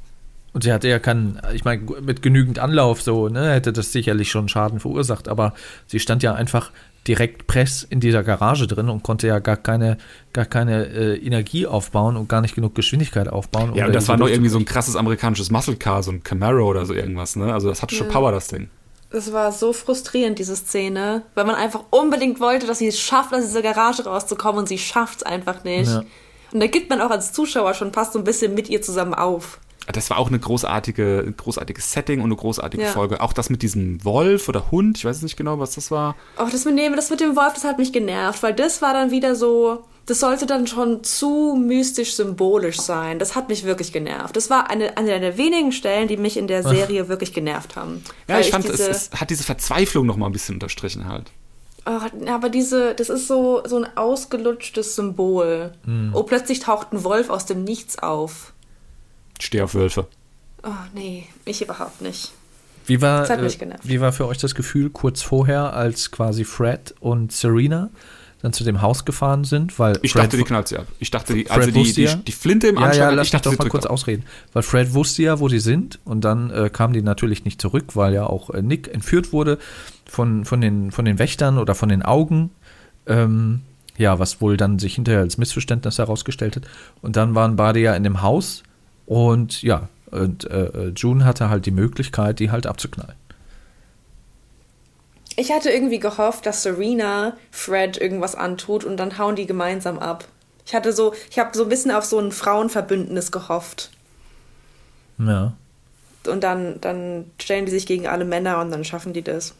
Und 0.51 0.63
sie 0.63 0.73
hatte 0.73 0.87
ja 0.87 0.97
keinen, 0.97 1.39
ich 1.53 1.63
meine, 1.63 1.83
mit 2.01 2.21
genügend 2.21 2.57
Anlauf 2.57 3.01
so, 3.01 3.29
ne, 3.29 3.51
hätte 3.51 3.71
das 3.71 3.91
sicherlich 3.91 4.31
schon 4.31 4.49
Schaden 4.49 4.79
verursacht, 4.79 5.27
aber 5.27 5.53
sie 5.85 5.99
stand 5.99 6.23
ja 6.23 6.33
einfach 6.33 6.71
direkt 7.09 7.47
press 7.47 7.85
in 7.89 7.99
dieser 7.99 8.23
Garage 8.23 8.67
drin 8.67 8.87
und 8.87 9.03
konnte 9.03 9.27
ja 9.27 9.39
gar 9.39 9.57
keine, 9.57 9.97
gar 10.31 10.45
keine 10.45 10.85
äh, 10.85 11.17
Energie 11.17 11.65
aufbauen 11.67 12.15
und 12.15 12.29
gar 12.29 12.39
nicht 12.39 12.55
genug 12.55 12.75
Geschwindigkeit 12.75 13.27
aufbauen. 13.27 13.73
Ja, 13.75 13.85
und 13.87 13.89
da 13.89 13.97
das 13.99 14.07
war 14.07 14.15
noch 14.15 14.27
Luft- 14.27 14.33
irgendwie 14.35 14.49
so 14.51 14.59
ein 14.59 14.65
krasses 14.65 14.95
amerikanisches 14.95 15.49
Muscle 15.51 15.75
Car, 15.75 16.03
so 16.03 16.11
ein 16.11 16.23
Camaro 16.23 16.65
oder 16.67 16.85
so 16.85 16.93
irgendwas, 16.93 17.35
ne? 17.35 17.51
Also 17.51 17.67
das 17.67 17.81
hatte 17.81 17.95
schon 17.95 18.07
Ja. 18.07 18.13
Power, 18.13 18.31
das 18.31 18.47
Ding. 18.47 18.69
Es 19.11 19.33
war 19.33 19.51
so 19.51 19.73
frustrierend, 19.73 20.37
diese 20.37 20.55
Szene, 20.55 21.23
weil 21.33 21.43
man 21.45 21.55
einfach 21.55 21.81
unbedingt 21.89 22.39
wollte, 22.39 22.67
dass 22.67 22.77
sie 22.77 22.87
es 22.87 22.99
schafft, 22.99 23.33
aus 23.33 23.41
dieser 23.41 23.63
Garage 23.63 24.05
rauszukommen 24.05 24.59
und 24.59 24.67
sie 24.67 24.77
schafft 24.77 25.17
es 25.17 25.23
einfach 25.23 25.63
nicht. 25.63 25.89
Ja. 25.89 26.03
Und 26.53 26.59
da 26.59 26.67
gibt 26.67 26.91
man 26.91 27.01
auch 27.01 27.09
als 27.09 27.33
Zuschauer 27.33 27.73
schon 27.73 27.91
fast 27.91 28.13
so 28.13 28.19
ein 28.19 28.23
bisschen 28.23 28.53
mit 28.53 28.69
ihr 28.69 28.83
zusammen 28.83 29.15
auf. 29.15 29.59
Das 29.91 30.09
war 30.09 30.17
auch 30.17 30.27
eine 30.27 30.39
großartige, 30.39 31.23
ein 31.25 31.35
großartiges 31.35 31.91
Setting 31.91 32.19
und 32.19 32.25
eine 32.25 32.35
großartige 32.35 32.83
Ja. 32.83 32.89
Folge. 32.89 33.21
Auch 33.21 33.33
das 33.33 33.49
mit 33.49 33.61
diesem 33.61 34.03
Wolf 34.05 34.47
oder 34.47 34.71
Hund, 34.71 34.97
ich 34.97 35.05
weiß 35.05 35.21
nicht 35.23 35.37
genau, 35.37 35.59
was 35.59 35.75
das 35.75 35.89
war. 35.89 36.15
Auch 36.37 36.49
das 36.49 36.65
mit, 36.65 36.77
dem, 36.77 36.95
das 36.95 37.09
mit 37.09 37.19
dem 37.21 37.35
Wolf, 37.35 37.53
das 37.53 37.63
hat 37.63 37.79
mich 37.79 37.91
genervt, 37.91 38.43
weil 38.43 38.53
das 38.53 38.81
war 38.81 38.93
dann 38.93 39.11
wieder 39.11 39.35
so, 39.35 39.85
das 40.05 40.19
sollte 40.19 40.45
dann 40.45 40.67
schon 40.67 41.03
zu 41.03 41.55
mystisch 41.59 42.13
symbolisch 42.15 42.79
sein. 42.79 43.19
Das 43.19 43.35
hat 43.35 43.49
mich 43.49 43.63
wirklich 43.63 43.91
genervt. 43.91 44.35
Das 44.35 44.49
war 44.49 44.69
eine, 44.69 44.97
eine 44.97 45.19
der 45.19 45.37
wenigen 45.37 45.71
Stellen, 45.71 46.07
die 46.07 46.17
mich 46.17 46.37
in 46.37 46.47
der 46.47 46.63
Serie 46.63 47.07
wirklich 47.07 47.33
genervt 47.33 47.75
haben. 47.75 48.03
Ja, 48.27 48.35
Weil 48.35 48.41
ich 48.41 48.51
fand, 48.51 48.65
diese, 48.65 48.89
es, 48.89 49.09
es 49.11 49.19
hat 49.21 49.29
diese 49.29 49.43
Verzweiflung 49.43 50.05
noch 50.05 50.17
mal 50.17 50.25
ein 50.27 50.31
bisschen 50.31 50.55
unterstrichen 50.55 51.07
halt. 51.07 51.31
Oh, 51.85 51.99
aber 52.27 52.49
diese, 52.49 52.93
das 52.93 53.09
ist 53.09 53.27
so, 53.27 53.63
so 53.65 53.77
ein 53.77 53.97
ausgelutschtes 53.97 54.95
Symbol. 54.95 55.71
Hm. 55.85 56.11
Oh, 56.13 56.23
plötzlich 56.23 56.59
taucht 56.59 56.93
ein 56.93 57.03
Wolf 57.03 57.29
aus 57.29 57.45
dem 57.45 57.63
Nichts 57.63 57.97
auf. 57.99 58.53
Ich 59.39 59.45
stehe 59.47 59.63
auf 59.63 59.73
Wölfe. 59.75 60.07
Oh, 60.63 60.69
nee, 60.93 61.25
ich 61.45 61.61
überhaupt 61.61 62.01
nicht. 62.01 62.31
Wie 62.85 63.01
war, 63.01 63.21
Das 63.21 63.29
hat 63.29 63.41
mich 63.41 63.55
äh, 63.55 63.59
genervt. 63.59 63.87
wie 63.87 64.01
war 64.01 64.11
für 64.11 64.27
euch 64.27 64.37
das 64.39 64.55
Gefühl 64.55 64.89
kurz 64.89 65.21
vorher, 65.21 65.73
als 65.73 66.11
quasi 66.11 66.43
Fred 66.43 66.93
und 66.99 67.31
Serena 67.31 67.89
dann 68.41 68.51
zu 68.51 68.63
dem 68.63 68.81
Haus 68.81 69.05
gefahren 69.05 69.43
sind? 69.43 69.77
Weil 69.79 69.99
Ich 70.01 70.11
Fred 70.13 70.25
dachte, 70.25 70.37
die 70.37 70.43
knallt 70.43 70.67
sie 70.67 70.77
ab. 70.77 70.87
Ich 70.99 71.11
dachte, 71.11 71.33
die, 71.33 71.45
Fred 71.45 71.51
also 71.57 71.71
die, 71.71 71.93
die, 71.93 72.01
ja- 72.03 72.15
die 72.15 72.31
Flinte 72.31 72.67
im 72.67 72.75
Ja, 72.77 72.81
Anschlag, 72.87 72.97
ja, 73.05 73.09
ich 73.11 73.15
lass 73.17 73.25
mich 73.25 73.31
dachte, 73.31 73.43
doch 73.49 73.51
sie 73.51 73.57
mal 73.63 73.69
kurz 73.69 73.85
ab. 73.85 73.91
ausreden. 73.91 74.23
Weil 74.53 74.63
Fred 74.63 74.93
wusste 74.93 75.21
ja, 75.23 75.39
wo 75.39 75.47
die 75.47 75.59
sind 75.59 75.99
und 76.03 76.21
dann 76.25 76.49
äh, 76.51 76.69
kamen 76.69 76.93
die 76.93 77.01
natürlich 77.01 77.45
nicht 77.45 77.61
zurück, 77.61 77.95
weil 77.95 78.13
ja 78.13 78.25
auch 78.25 78.49
äh, 78.49 78.61
Nick 78.61 78.93
entführt 78.93 79.31
wurde 79.31 79.59
von, 80.05 80.43
von, 80.45 80.59
den, 80.59 80.91
von 80.91 81.05
den 81.05 81.19
Wächtern 81.19 81.57
oder 81.59 81.75
von 81.75 81.89
den 81.89 82.01
Augen. 82.01 82.49
Ähm, 83.07 83.61
ja, 83.97 84.17
was 84.17 84.39
wohl 84.41 84.55
dann 84.57 84.79
sich 84.79 84.95
hinterher 84.95 85.21
als 85.21 85.37
Missverständnis 85.37 85.97
herausgestellt 85.97 86.55
hat. 86.55 86.63
Und 87.01 87.17
dann 87.17 87.35
waren 87.35 87.55
beide 87.57 87.79
ja 87.79 87.93
in 87.95 88.03
dem 88.03 88.21
Haus 88.21 88.63
und 89.09 89.63
ja, 89.63 89.89
und 90.11 90.49
äh, 90.51 90.65
äh, 90.65 90.93
June 90.95 91.25
hatte 91.25 91.49
halt 91.49 91.65
die 91.65 91.71
Möglichkeit, 91.71 92.37
die 92.39 92.51
halt 92.51 92.67
abzuknallen. 92.67 93.15
Ich 95.35 95.51
hatte 95.51 95.71
irgendwie 95.71 95.97
gehofft, 95.97 96.45
dass 96.45 96.61
Serena 96.61 97.35
Fred 97.49 97.97
irgendwas 97.97 98.35
antut 98.35 98.83
und 98.83 98.97
dann 98.97 99.17
hauen 99.17 99.35
die 99.35 99.47
gemeinsam 99.47 99.97
ab. 99.97 100.25
Ich 100.63 100.75
hatte 100.75 100.93
so, 100.93 101.15
ich 101.31 101.39
habe 101.39 101.57
so 101.57 101.63
ein 101.63 101.69
bisschen 101.69 101.89
auf 101.89 102.05
so 102.05 102.19
ein 102.19 102.31
Frauenverbündnis 102.31 103.31
gehofft. 103.31 103.89
Ja. 105.17 105.53
Und 106.27 106.43
dann, 106.43 106.79
dann 106.79 107.31
stellen 107.41 107.65
die 107.65 107.71
sich 107.71 107.87
gegen 107.87 108.05
alle 108.05 108.25
Männer 108.25 108.59
und 108.59 108.69
dann 108.69 108.83
schaffen 108.83 109.13
die 109.13 109.23
das. 109.23 109.55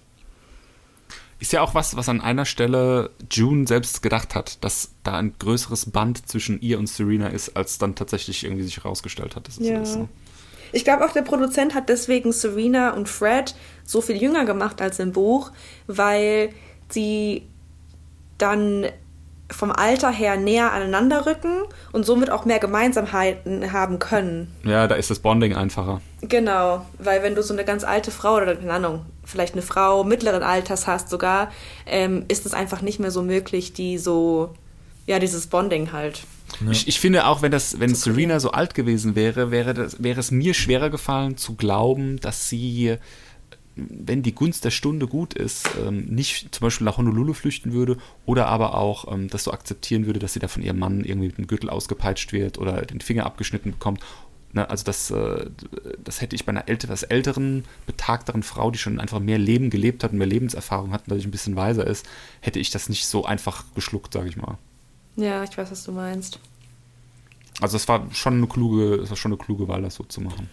Ist 1.40 1.54
ja 1.54 1.62
auch 1.62 1.74
was, 1.74 1.96
was 1.96 2.10
an 2.10 2.20
einer 2.20 2.46
Stelle 2.46 3.12
June 3.32 3.66
selbst 3.66 4.02
gedacht 4.02 4.36
hat, 4.36 4.64
dass 4.64 4.92
da 5.04 5.18
ein 5.18 5.34
größeres 5.40 5.90
Band 5.92 6.28
zwischen 6.28 6.60
ihr 6.62 6.78
und 6.78 6.88
Serena 6.88 7.28
ist, 7.28 7.56
als 7.56 7.78
dann 7.78 7.96
tatsächlich 7.96 8.44
irgendwie 8.44 8.64
sich 8.64 8.78
herausgestellt 8.78 9.36
hat, 9.38 9.48
Ja. 9.60 9.80
ist. 9.82 9.96
Ne? 9.96 10.10
Ich 10.72 10.84
glaube 10.84 11.06
auch, 11.06 11.14
der 11.14 11.22
Produzent 11.24 11.74
hat 11.74 11.90
deswegen 11.90 12.32
Serena 12.32 12.92
und 12.94 13.08
Fred 13.10 13.56
so 13.86 14.02
viel 14.02 14.22
jünger 14.22 14.46
gemacht 14.46 14.82
als 14.82 15.00
im 15.00 15.14
Buch, 15.14 15.52
weil 15.88 16.50
sie 16.90 17.48
dann 18.38 18.86
vom 19.52 19.72
Alter 19.72 20.12
her 20.12 20.38
näher 20.38 20.72
aneinander 20.72 21.26
rücken 21.26 21.64
und 21.92 22.06
somit 22.06 22.30
auch 22.30 22.46
mehr 22.46 22.60
Gemeinsamkeiten 22.60 23.72
haben 23.72 24.00
können. 24.00 24.54
Ja, 24.64 24.88
da 24.88 24.96
ist 24.96 25.10
das 25.10 25.20
Bonding 25.20 25.56
einfacher. 25.56 26.02
Genau, 26.22 26.86
weil 27.00 27.24
wenn 27.24 27.36
du 27.36 27.44
so 27.44 27.54
eine 27.54 27.66
ganz 27.66 27.84
alte 27.84 28.12
Frau 28.12 28.36
oder 28.36 28.56
keine 28.56 28.74
Ahnung, 28.74 29.06
vielleicht 29.24 29.54
eine 29.54 29.62
Frau 29.62 30.04
mittleren 30.04 30.44
Alters 30.44 30.88
hast 30.88 31.10
sogar, 31.10 31.52
ähm, 31.86 32.26
ist 32.28 32.46
es 32.46 32.54
einfach 32.54 32.82
nicht 32.82 33.00
mehr 33.00 33.12
so 33.12 33.22
möglich, 33.22 33.74
die 33.74 33.98
so, 33.98 34.54
ja, 35.08 35.20
dieses 35.20 35.48
Bonding 35.48 35.92
halt. 35.92 36.24
Ich, 36.72 36.88
ich 36.88 37.00
finde 37.00 37.26
auch, 37.28 37.42
wenn 37.42 37.52
das, 37.52 37.80
wenn 37.80 37.94
Serena 37.94 38.40
so 38.40 38.52
alt 38.52 38.74
gewesen 38.74 39.16
wäre, 39.16 39.52
wäre, 39.52 39.74
das, 39.74 40.02
wäre 40.02 40.20
es 40.20 40.32
mir 40.32 40.54
schwerer 40.54 40.90
gefallen 40.90 41.38
zu 41.38 41.56
glauben, 41.56 42.20
dass 42.20 42.50
sie, 42.50 42.98
wenn 43.90 44.24
die 44.24 44.34
Gunst 44.34 44.66
der 44.66 44.72
Stunde 44.72 45.08
gut 45.08 45.34
ist, 45.34 45.70
ähm, 45.86 46.06
nicht 46.06 46.54
zum 46.54 46.66
Beispiel 46.66 46.86
nach 46.86 46.98
Honolulu 46.98 47.34
flüchten 47.34 47.74
würde 47.74 47.98
oder 48.26 48.48
aber 48.48 48.76
auch 48.76 49.12
ähm, 49.12 49.30
das 49.30 49.44
so 49.44 49.52
akzeptieren 49.52 50.06
würde, 50.06 50.20
dass 50.20 50.34
sie 50.34 50.40
da 50.40 50.48
von 50.48 50.64
ihrem 50.64 50.80
Mann 50.80 51.04
irgendwie 51.04 51.28
mit 51.28 51.38
dem 51.38 51.48
Gürtel 51.48 51.70
ausgepeitscht 51.70 52.34
wird 52.34 52.58
oder 52.58 52.82
den 52.84 53.02
Finger 53.02 53.26
abgeschnitten 53.26 53.72
bekommt. 53.72 54.02
Ne, 54.52 54.68
also 54.68 54.84
das, 54.84 55.12
äh, 55.12 55.46
das 56.04 56.22
hätte 56.22 56.36
ich 56.36 56.46
bei 56.46 56.52
einer 56.52 56.68
etwas 56.68 57.04
älteren, 57.04 57.66
betagteren 57.86 58.42
Frau, 58.42 58.72
die 58.72 58.80
schon 58.80 59.00
einfach 59.00 59.20
mehr 59.20 59.38
Leben 59.38 59.70
gelebt 59.70 60.04
hat 60.04 60.12
und 60.12 60.18
mehr 60.18 60.28
Lebenserfahrung 60.28 60.92
hat 60.92 61.02
und 61.02 61.12
dadurch 61.12 61.28
ein 61.28 61.32
bisschen 61.32 61.56
weiser 61.56 61.86
ist, 61.86 62.08
hätte 62.42 62.60
ich 62.60 62.72
das 62.72 62.90
nicht 62.90 63.06
so 63.06 63.26
einfach 63.26 63.66
geschluckt, 63.76 64.14
sage 64.14 64.30
ich 64.30 64.38
mal. 64.38 64.58
Ja, 65.16 65.44
ich 65.44 65.56
weiß, 65.56 65.70
was 65.70 65.84
du 65.84 65.92
meinst. 65.92 66.40
Also 67.62 67.78
es 67.78 67.88
war 67.88 68.08
schon 68.12 68.36
eine 68.36 68.48
kluge, 68.48 68.96
es 68.96 69.10
war 69.10 69.18
schon 69.18 69.34
eine 69.34 69.38
kluge 69.38 69.68
Wahl, 69.68 69.82
das 69.82 69.96
so 69.96 70.04
zu 70.04 70.22
machen. 70.22 70.50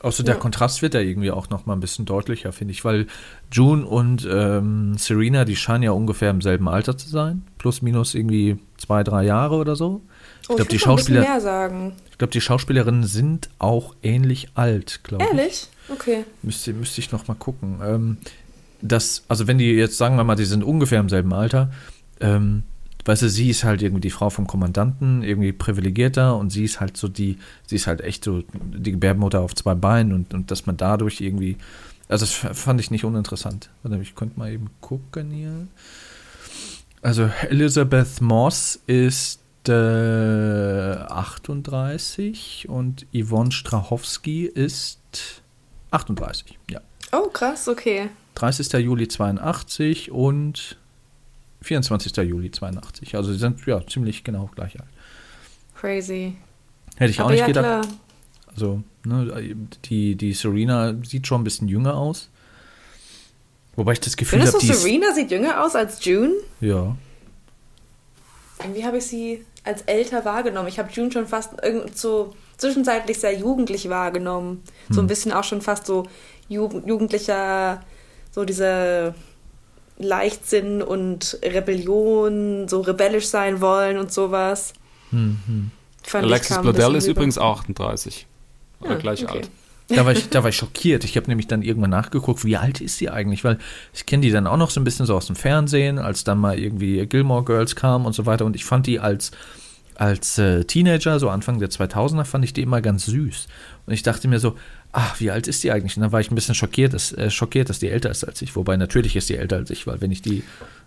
Außer 0.00 0.22
der 0.22 0.34
Ja. 0.36 0.40
Kontrast 0.40 0.80
wird 0.82 0.94
da 0.94 1.00
irgendwie 1.00 1.30
auch 1.32 1.50
noch 1.50 1.66
mal 1.66 1.72
ein 1.74 1.80
bisschen 1.80 2.04
deutlicher, 2.04 2.52
finde 2.52 2.72
ich, 2.72 2.84
weil 2.84 3.06
June 3.50 3.84
und 3.84 4.26
ähm, 4.30 4.96
Serena, 4.96 5.44
die 5.44 5.56
scheinen 5.56 5.82
ja 5.82 5.90
ungefähr 5.90 6.30
im 6.30 6.40
selben 6.40 6.68
Alter 6.68 6.96
zu 6.96 7.08
sein, 7.08 7.42
plus 7.58 7.82
minus 7.82 8.14
irgendwie 8.14 8.58
zwei, 8.76 9.02
drei 9.02 9.24
Jahre 9.24 9.56
oder 9.56 9.74
so. 9.74 10.02
Ich 10.42 10.50
Oh, 10.50 10.54
glaube, 10.56 10.70
die 10.70 10.78
Schauspieler, 10.78 11.20
mehr 11.20 11.40
sagen. 11.40 11.92
ich 12.10 12.16
glaube, 12.18 12.32
die 12.32 12.40
Schauspielerinnen 12.40 13.04
sind 13.04 13.50
auch 13.58 13.94
ähnlich 14.02 14.48
alt, 14.54 15.00
glaube 15.02 15.24
ich. 15.24 15.30
Ehrlich? 15.38 15.68
Okay. 15.90 16.24
Müsste, 16.42 16.72
müsste 16.74 17.00
ich 17.00 17.10
noch 17.12 17.26
mal 17.28 17.34
gucken. 17.34 17.80
Ähm, 17.84 18.16
das, 18.80 19.24
also 19.28 19.46
wenn 19.48 19.58
die 19.58 19.72
jetzt 19.72 19.98
sagen 19.98 20.16
wir 20.16 20.22
mal, 20.24 20.36
die 20.36 20.44
sind 20.44 20.62
ungefähr 20.62 21.00
im 21.00 21.08
selben 21.08 21.32
Alter, 21.34 21.70
ähm, 22.20 22.62
weißt 23.08 23.22
du, 23.22 23.30
sie 23.30 23.48
ist 23.48 23.64
halt 23.64 23.80
irgendwie 23.80 24.02
die 24.02 24.10
Frau 24.10 24.28
vom 24.28 24.46
Kommandanten, 24.46 25.22
irgendwie 25.22 25.52
privilegierter 25.52 26.36
und 26.36 26.50
sie 26.50 26.64
ist 26.64 26.78
halt 26.78 26.98
so 26.98 27.08
die, 27.08 27.38
sie 27.66 27.76
ist 27.76 27.86
halt 27.86 28.02
echt 28.02 28.22
so 28.22 28.42
die 28.52 28.92
Gebärmutter 28.92 29.40
auf 29.40 29.54
zwei 29.54 29.74
Beinen 29.74 30.12
und, 30.12 30.34
und 30.34 30.50
dass 30.50 30.66
man 30.66 30.76
dadurch 30.76 31.22
irgendwie, 31.22 31.56
also 32.08 32.26
das 32.26 32.34
fand 32.58 32.80
ich 32.80 32.90
nicht 32.90 33.06
uninteressant. 33.06 33.70
Warte, 33.82 33.98
ich 34.02 34.14
könnte 34.14 34.38
mal 34.38 34.52
eben 34.52 34.68
gucken 34.82 35.30
hier. 35.30 35.68
Also 37.00 37.30
Elizabeth 37.48 38.20
Moss 38.20 38.78
ist 38.86 39.40
äh, 39.68 39.72
38 39.72 42.66
und 42.68 43.06
Yvonne 43.14 43.52
Strachowski 43.52 44.44
ist 44.44 45.40
38, 45.92 46.58
ja. 46.70 46.82
Oh, 47.12 47.28
krass, 47.28 47.68
okay. 47.68 48.10
30. 48.34 48.70
Juli 48.74 49.08
82 49.08 50.10
und 50.10 50.76
24. 51.62 52.16
Juli 52.16 52.50
82. 52.50 53.14
Also 53.16 53.32
sie 53.32 53.38
sind 53.38 53.64
ja 53.66 53.84
ziemlich 53.86 54.24
genau 54.24 54.50
gleich 54.54 54.78
alt. 54.78 54.88
Crazy. 55.74 56.36
Hätte 56.96 57.10
ich 57.10 57.20
auch 57.20 57.24
Aber 57.24 57.32
nicht 57.32 57.40
ja, 57.40 57.46
gedacht. 57.46 57.64
klar. 57.64 57.98
Also, 58.52 58.82
ne, 59.04 59.56
die, 59.84 60.16
die 60.16 60.32
Serena 60.32 60.94
sieht 61.04 61.26
schon 61.26 61.40
ein 61.40 61.44
bisschen 61.44 61.68
jünger 61.68 61.96
aus. 61.96 62.28
Wobei 63.76 63.92
ich 63.92 64.00
das 64.00 64.16
Gefühl 64.16 64.40
Findest 64.40 64.54
habe, 64.54 64.66
du, 64.66 64.72
die 64.72 64.76
Serena 64.76 65.14
sieht 65.14 65.30
jünger 65.30 65.64
aus 65.64 65.76
als 65.76 66.04
June? 66.04 66.32
Ja. 66.60 66.96
Irgendwie 68.60 68.84
habe 68.84 68.98
ich 68.98 69.06
sie 69.06 69.44
als 69.62 69.82
älter 69.82 70.24
wahrgenommen. 70.24 70.68
Ich 70.68 70.80
habe 70.80 70.90
June 70.90 71.12
schon 71.12 71.28
fast 71.28 71.52
so 71.94 72.34
zwischenzeitlich 72.56 73.20
sehr 73.20 73.38
jugendlich 73.38 73.88
wahrgenommen. 73.88 74.64
So 74.90 75.00
ein 75.00 75.06
bisschen 75.06 75.32
auch 75.32 75.44
schon 75.44 75.62
fast 75.62 75.86
so 75.86 76.08
Jugend, 76.48 76.88
jugendlicher, 76.88 77.82
so 78.32 78.44
dieser 78.44 79.14
Leichtsinn 79.98 80.82
und 80.82 81.38
Rebellion, 81.42 82.68
so 82.68 82.80
rebellisch 82.80 83.26
sein 83.26 83.60
wollen 83.60 83.98
und 83.98 84.12
sowas. 84.12 84.72
Hm, 85.10 85.70
Fand 86.02 86.24
ich, 86.24 86.30
Alexis 86.32 86.58
bisschen 86.58 86.94
ist 86.96 87.04
rüber. 87.04 87.10
übrigens 87.12 87.38
auch 87.38 87.58
38. 87.60 88.26
Oder 88.80 88.90
Ah, 88.90 88.94
gleich 88.94 89.24
okay. 89.24 89.38
alt. 89.38 89.50
Da 89.88 90.04
war 90.04 90.12
ich, 90.12 90.28
da 90.28 90.42
war 90.42 90.50
ich 90.50 90.56
schockiert. 90.56 91.02
Ich 91.04 91.16
habe 91.16 91.28
nämlich 91.28 91.46
dann 91.46 91.62
irgendwann 91.62 91.90
nachgeguckt, 91.90 92.44
wie 92.44 92.58
alt 92.58 92.82
ist 92.82 92.98
sie 92.98 93.08
eigentlich? 93.08 93.42
Weil 93.42 93.58
ich 93.94 94.04
kenne 94.04 94.20
die 94.20 94.30
dann 94.30 94.46
auch 94.46 94.58
noch 94.58 94.68
so 94.70 94.80
ein 94.80 94.84
bisschen 94.84 95.06
so 95.06 95.16
aus 95.16 95.26
dem 95.26 95.36
Fernsehen, 95.36 95.98
als 95.98 96.24
dann 96.24 96.38
mal 96.38 96.58
irgendwie 96.58 97.06
Gilmore 97.06 97.42
Girls 97.44 97.74
kam 97.74 98.04
und 98.04 98.12
so 98.12 98.26
weiter. 98.26 98.44
Und 98.44 98.54
ich 98.54 98.66
fand 98.66 98.86
die 98.86 99.00
als, 99.00 99.30
als 99.94 100.36
äh, 100.36 100.64
Teenager, 100.64 101.18
so 101.18 101.30
Anfang 101.30 101.58
der 101.58 101.70
2000er, 101.70 102.24
fand 102.24 102.44
ich 102.44 102.52
die 102.52 102.60
immer 102.62 102.82
ganz 102.82 103.06
süß. 103.06 103.48
Und 103.88 103.94
ich 103.94 104.02
dachte 104.02 104.28
mir 104.28 104.38
so, 104.38 104.54
ach, 104.92 105.18
wie 105.18 105.30
alt 105.30 105.46
ist 105.46 105.64
die 105.64 105.72
eigentlich? 105.72 105.96
Und 105.96 106.02
dann 106.02 106.12
war 106.12 106.20
ich 106.20 106.30
ein 106.30 106.34
bisschen 106.34 106.54
schockiert, 106.54 106.92
dass, 106.92 107.10
äh, 107.12 107.30
schockiert, 107.30 107.70
dass 107.70 107.78
die 107.78 107.88
älter 107.88 108.10
ist 108.10 108.22
als 108.22 108.42
ich. 108.42 108.54
Wobei 108.54 108.76
natürlich 108.76 109.16
ist 109.16 109.30
die 109.30 109.36
älter 109.36 109.56
als 109.56 109.70
ich, 109.70 109.86
weil 109.86 110.02
wenn 110.02 110.12
ich 110.12 110.20
die, 110.20 110.44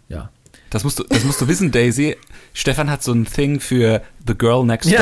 ja. 0.08 0.30
Das 0.70 0.84
musst, 0.84 1.00
du, 1.00 1.04
das 1.04 1.24
musst 1.24 1.42
du 1.42 1.48
wissen, 1.48 1.72
Daisy. 1.72 2.16
Stefan 2.54 2.92
hat 2.92 3.02
so 3.02 3.12
ein 3.12 3.26
Thing 3.26 3.60
für 3.60 4.04
The 4.28 4.38
Girl 4.38 4.64
Next 4.64 4.90
Ja. 4.90 5.02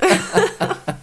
Door. 0.00 0.08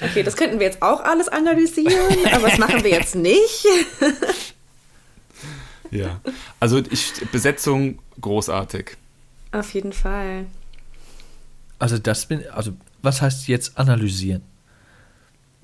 Okay, 0.00 0.22
das 0.22 0.36
könnten 0.36 0.58
wir 0.58 0.66
jetzt 0.66 0.82
auch 0.82 1.00
alles 1.00 1.28
analysieren, 1.28 1.94
aber 2.32 2.50
das 2.50 2.58
machen 2.58 2.84
wir 2.84 2.90
jetzt 2.90 3.14
nicht. 3.14 3.64
Ja. 5.90 6.20
Also 6.58 6.82
ich, 6.90 7.12
Besetzung 7.30 8.00
großartig. 8.20 8.96
Auf 9.52 9.72
jeden 9.74 9.92
Fall. 9.92 10.46
Also 11.78 11.98
das 11.98 12.26
bin, 12.26 12.44
also 12.48 12.72
was 13.00 13.22
heißt 13.22 13.46
jetzt 13.46 13.78
analysieren? 13.78 14.42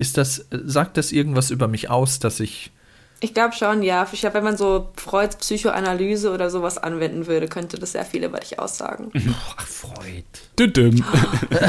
Ist 0.01 0.17
das, 0.17 0.45
sagt 0.51 0.97
das 0.97 1.11
irgendwas 1.11 1.51
über 1.51 1.67
mich 1.67 1.89
aus, 1.91 2.17
dass 2.19 2.39
ich 2.39 2.71
Ich 3.19 3.35
glaube 3.35 3.53
schon, 3.53 3.83
ja. 3.83 4.07
Ich 4.11 4.21
glaube, 4.21 4.33
wenn 4.37 4.43
man 4.43 4.57
so 4.57 4.89
Freuds 4.95 5.35
Psychoanalyse 5.35 6.31
oder 6.33 6.49
sowas 6.49 6.79
anwenden 6.79 7.27
würde, 7.27 7.47
könnte 7.47 7.77
das 7.77 7.91
sehr 7.91 8.03
viel 8.03 8.23
über 8.23 8.39
dich 8.39 8.57
aussagen. 8.57 9.11
Ach, 9.57 9.67
Freud. 9.67 10.23
Düdüm. 10.57 11.05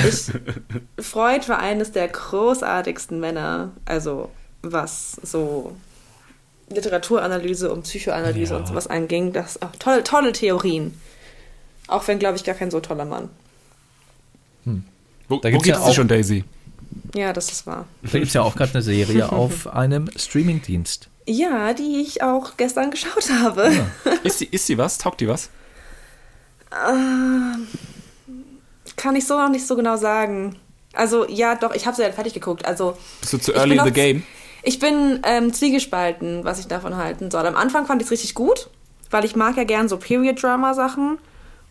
Ich, 0.08 0.32
Freud 1.04 1.46
war 1.48 1.58
eines 1.58 1.92
der 1.92 2.08
großartigsten 2.08 3.20
Männer, 3.20 3.72
also 3.84 4.30
was 4.62 5.12
so 5.22 5.76
Literaturanalyse 6.70 7.70
und 7.70 7.82
Psychoanalyse 7.82 8.54
Ja. 8.54 8.60
und 8.60 8.66
sowas 8.68 8.86
anging. 8.86 9.32
Das 9.34 9.60
auch 9.60 9.76
tolle, 9.78 10.02
tolle 10.04 10.32
Theorien. 10.32 10.98
Auch 11.88 12.08
wenn, 12.08 12.18
glaube 12.18 12.36
ich, 12.38 12.44
gar 12.44 12.54
kein 12.54 12.70
so 12.70 12.80
toller 12.80 13.04
Mann. 13.04 13.28
Wo, 14.64 15.36
Da 15.36 15.48
wo 15.48 15.50
gibt's 15.50 15.64
geht 15.64 15.66
ja 15.74 15.76
es 15.78 15.82
dich 15.84 15.90
auch- 15.90 15.94
schon, 15.94 16.08
Daisy? 16.08 16.44
Ja, 17.14 17.32
das 17.32 17.52
ist 17.52 17.66
wahr. 17.66 17.86
Da 18.02 18.10
gibt 18.12 18.26
es 18.28 18.32
ja 18.34 18.42
auch 18.42 18.56
gerade 18.56 18.72
eine 18.74 18.82
Serie 18.82 19.30
auf 19.32 19.66
einem 19.66 20.10
Streamingdienst. 20.16 21.08
Ja, 21.26 21.72
die 21.72 22.00
ich 22.00 22.22
auch 22.22 22.56
gestern 22.56 22.90
geschaut 22.90 23.30
habe. 23.30 23.70
Ist 24.24 24.38
sie, 24.38 24.46
ist 24.46 24.66
sie 24.66 24.76
was? 24.76 24.98
Taugt 24.98 25.20
die 25.20 25.28
was? 25.28 25.50
Kann 28.96 29.16
ich 29.16 29.26
so 29.26 29.38
noch 29.38 29.48
nicht 29.50 29.66
so 29.66 29.76
genau 29.76 29.96
sagen. 29.96 30.56
Also, 30.94 31.28
ja, 31.28 31.54
doch, 31.54 31.74
ich 31.74 31.86
habe 31.86 31.96
sie 31.96 32.02
halt 32.02 32.14
fertig 32.14 32.34
geguckt. 32.34 32.64
Also, 32.66 32.96
Bist 33.20 33.32
du 33.32 33.38
zu 33.38 33.54
early 33.54 33.76
in 33.76 33.84
the 33.84 33.92
game? 33.92 34.22
Ich 34.62 34.78
bin 34.78 35.20
ähm, 35.24 35.52
zwiegespalten, 35.52 36.44
was 36.44 36.58
ich 36.60 36.66
davon 36.66 36.96
halten 36.96 37.30
soll. 37.30 37.46
Am 37.46 37.56
Anfang 37.56 37.86
fand 37.86 38.00
ich 38.00 38.06
es 38.06 38.12
richtig 38.12 38.34
gut, 38.34 38.68
weil 39.10 39.24
ich 39.24 39.34
mag 39.34 39.56
ja 39.56 39.64
gern 39.64 39.88
so 39.88 39.96
Period-Drama-Sachen. 39.96 41.18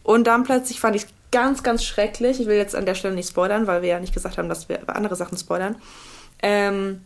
Und 0.04 0.26
dann 0.26 0.44
plötzlich 0.44 0.80
fand 0.80 0.96
ich 0.96 1.04
es 1.04 1.08
ganz, 1.32 1.64
ganz 1.64 1.84
schrecklich. 1.84 2.40
Ich 2.40 2.48
will 2.48 2.58
jetzt 2.58 2.76
an 2.76 2.86
der 2.86 2.96
Stelle 2.96 3.16
nicht 3.16 3.30
spoilern, 3.30 3.68
weil 3.68 3.82
wir 3.82 3.90
ja 3.90 4.00
nicht 4.00 4.14
gesagt 4.14 4.38
haben, 4.38 4.50
dass 4.50 4.70
wir 4.70 4.80
andere 4.88 5.16
Sachen 5.16 5.38
spoilern. 5.38 5.76
Ähm, 6.42 7.02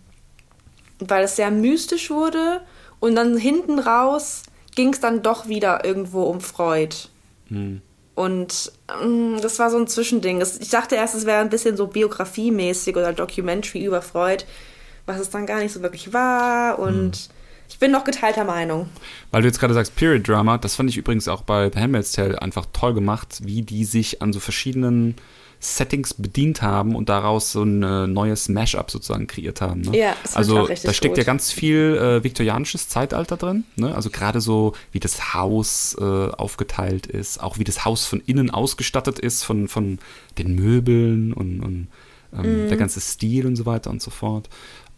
weil 0.99 1.23
es 1.23 1.35
sehr 1.35 1.51
mystisch 1.51 2.09
wurde. 2.09 2.61
Und 2.99 3.15
dann 3.15 3.38
hinten 3.38 3.80
raus 3.80 4.43
ging 4.76 4.93
es 4.93 4.99
dann 4.99 5.22
doch 5.22 5.47
wieder 5.47 5.85
irgendwo 5.85 6.23
um 6.23 6.41
Freud. 6.41 6.95
Und 8.15 8.72
ähm, 9.01 9.38
das 9.41 9.59
war 9.59 9.69
so 9.69 9.77
ein 9.77 9.88
Zwischending. 9.88 10.41
Ich 10.41 10.69
dachte 10.69 10.95
erst, 10.95 11.15
es 11.15 11.26
wäre 11.26 11.41
ein 11.41 11.49
bisschen 11.49 11.76
so 11.76 11.88
biografiemäßig 11.88 12.95
oder 12.95 13.13
Documentary 13.13 13.84
über 13.84 14.01
Freud, 14.01 14.45
was 15.05 15.19
es 15.19 15.30
dann 15.30 15.45
gar 15.45 15.59
nicht 15.59 15.73
so 15.73 15.81
wirklich 15.81 16.13
war. 16.13 16.80
Und 16.80 17.30
ich 17.69 17.79
bin 17.79 17.91
noch 17.91 18.03
geteilter 18.03 18.43
Meinung. 18.43 18.89
Weil 19.31 19.41
du 19.41 19.47
jetzt 19.47 19.59
gerade 19.59 19.73
sagst 19.73 19.95
Period 19.95 20.27
Drama, 20.27 20.57
das 20.57 20.75
fand 20.75 20.89
ich 20.89 20.97
übrigens 20.97 21.27
auch 21.27 21.41
bei 21.41 21.69
The 21.73 21.79
Handmaid's 21.79 22.11
Tale 22.11 22.41
einfach 22.41 22.65
toll 22.73 22.93
gemacht, 22.93 23.39
wie 23.43 23.61
die 23.61 23.85
sich 23.85 24.21
an 24.21 24.33
so 24.33 24.39
verschiedenen 24.39 25.15
Settings 25.59 26.13
bedient 26.13 26.61
haben 26.61 26.95
und 26.95 27.09
daraus 27.09 27.51
so 27.51 27.63
ein 27.63 27.81
äh, 27.81 28.07
neues 28.07 28.49
Mashup 28.49 28.91
sozusagen 28.91 29.25
kreiert 29.25 29.61
haben. 29.61 29.81
Ne? 29.81 29.97
Ja, 29.97 30.15
das 30.21 30.35
also 30.35 30.67
da 30.67 30.75
steckt 30.75 31.15
gut. 31.15 31.17
ja 31.17 31.23
ganz 31.23 31.51
viel 31.51 31.97
äh, 31.97 32.23
viktorianisches 32.23 32.87
Zeitalter 32.87 33.35
drin. 33.37 33.63
Ne? 33.75 33.95
Also 33.95 34.09
gerade 34.09 34.41
so, 34.41 34.73
wie 34.91 34.99
das 34.99 35.33
Haus 35.33 35.95
äh, 35.99 36.03
aufgeteilt 36.03 37.07
ist, 37.07 37.41
auch 37.41 37.57
wie 37.57 37.63
das 37.63 37.83
Haus 37.83 38.05
von 38.05 38.21
innen 38.25 38.51
ausgestattet 38.51 39.17
ist, 39.17 39.43
von, 39.43 39.67
von 39.67 39.97
den 40.37 40.53
Möbeln 40.55 41.33
und, 41.33 41.61
und 41.61 41.87
ähm, 42.37 42.65
Mhm. 42.65 42.67
der 42.67 42.77
ganze 42.77 42.99
Stil 42.99 43.47
und 43.47 43.55
so 43.55 43.65
weiter 43.65 43.89
und 43.89 44.01
so 44.01 44.11
fort. 44.11 44.49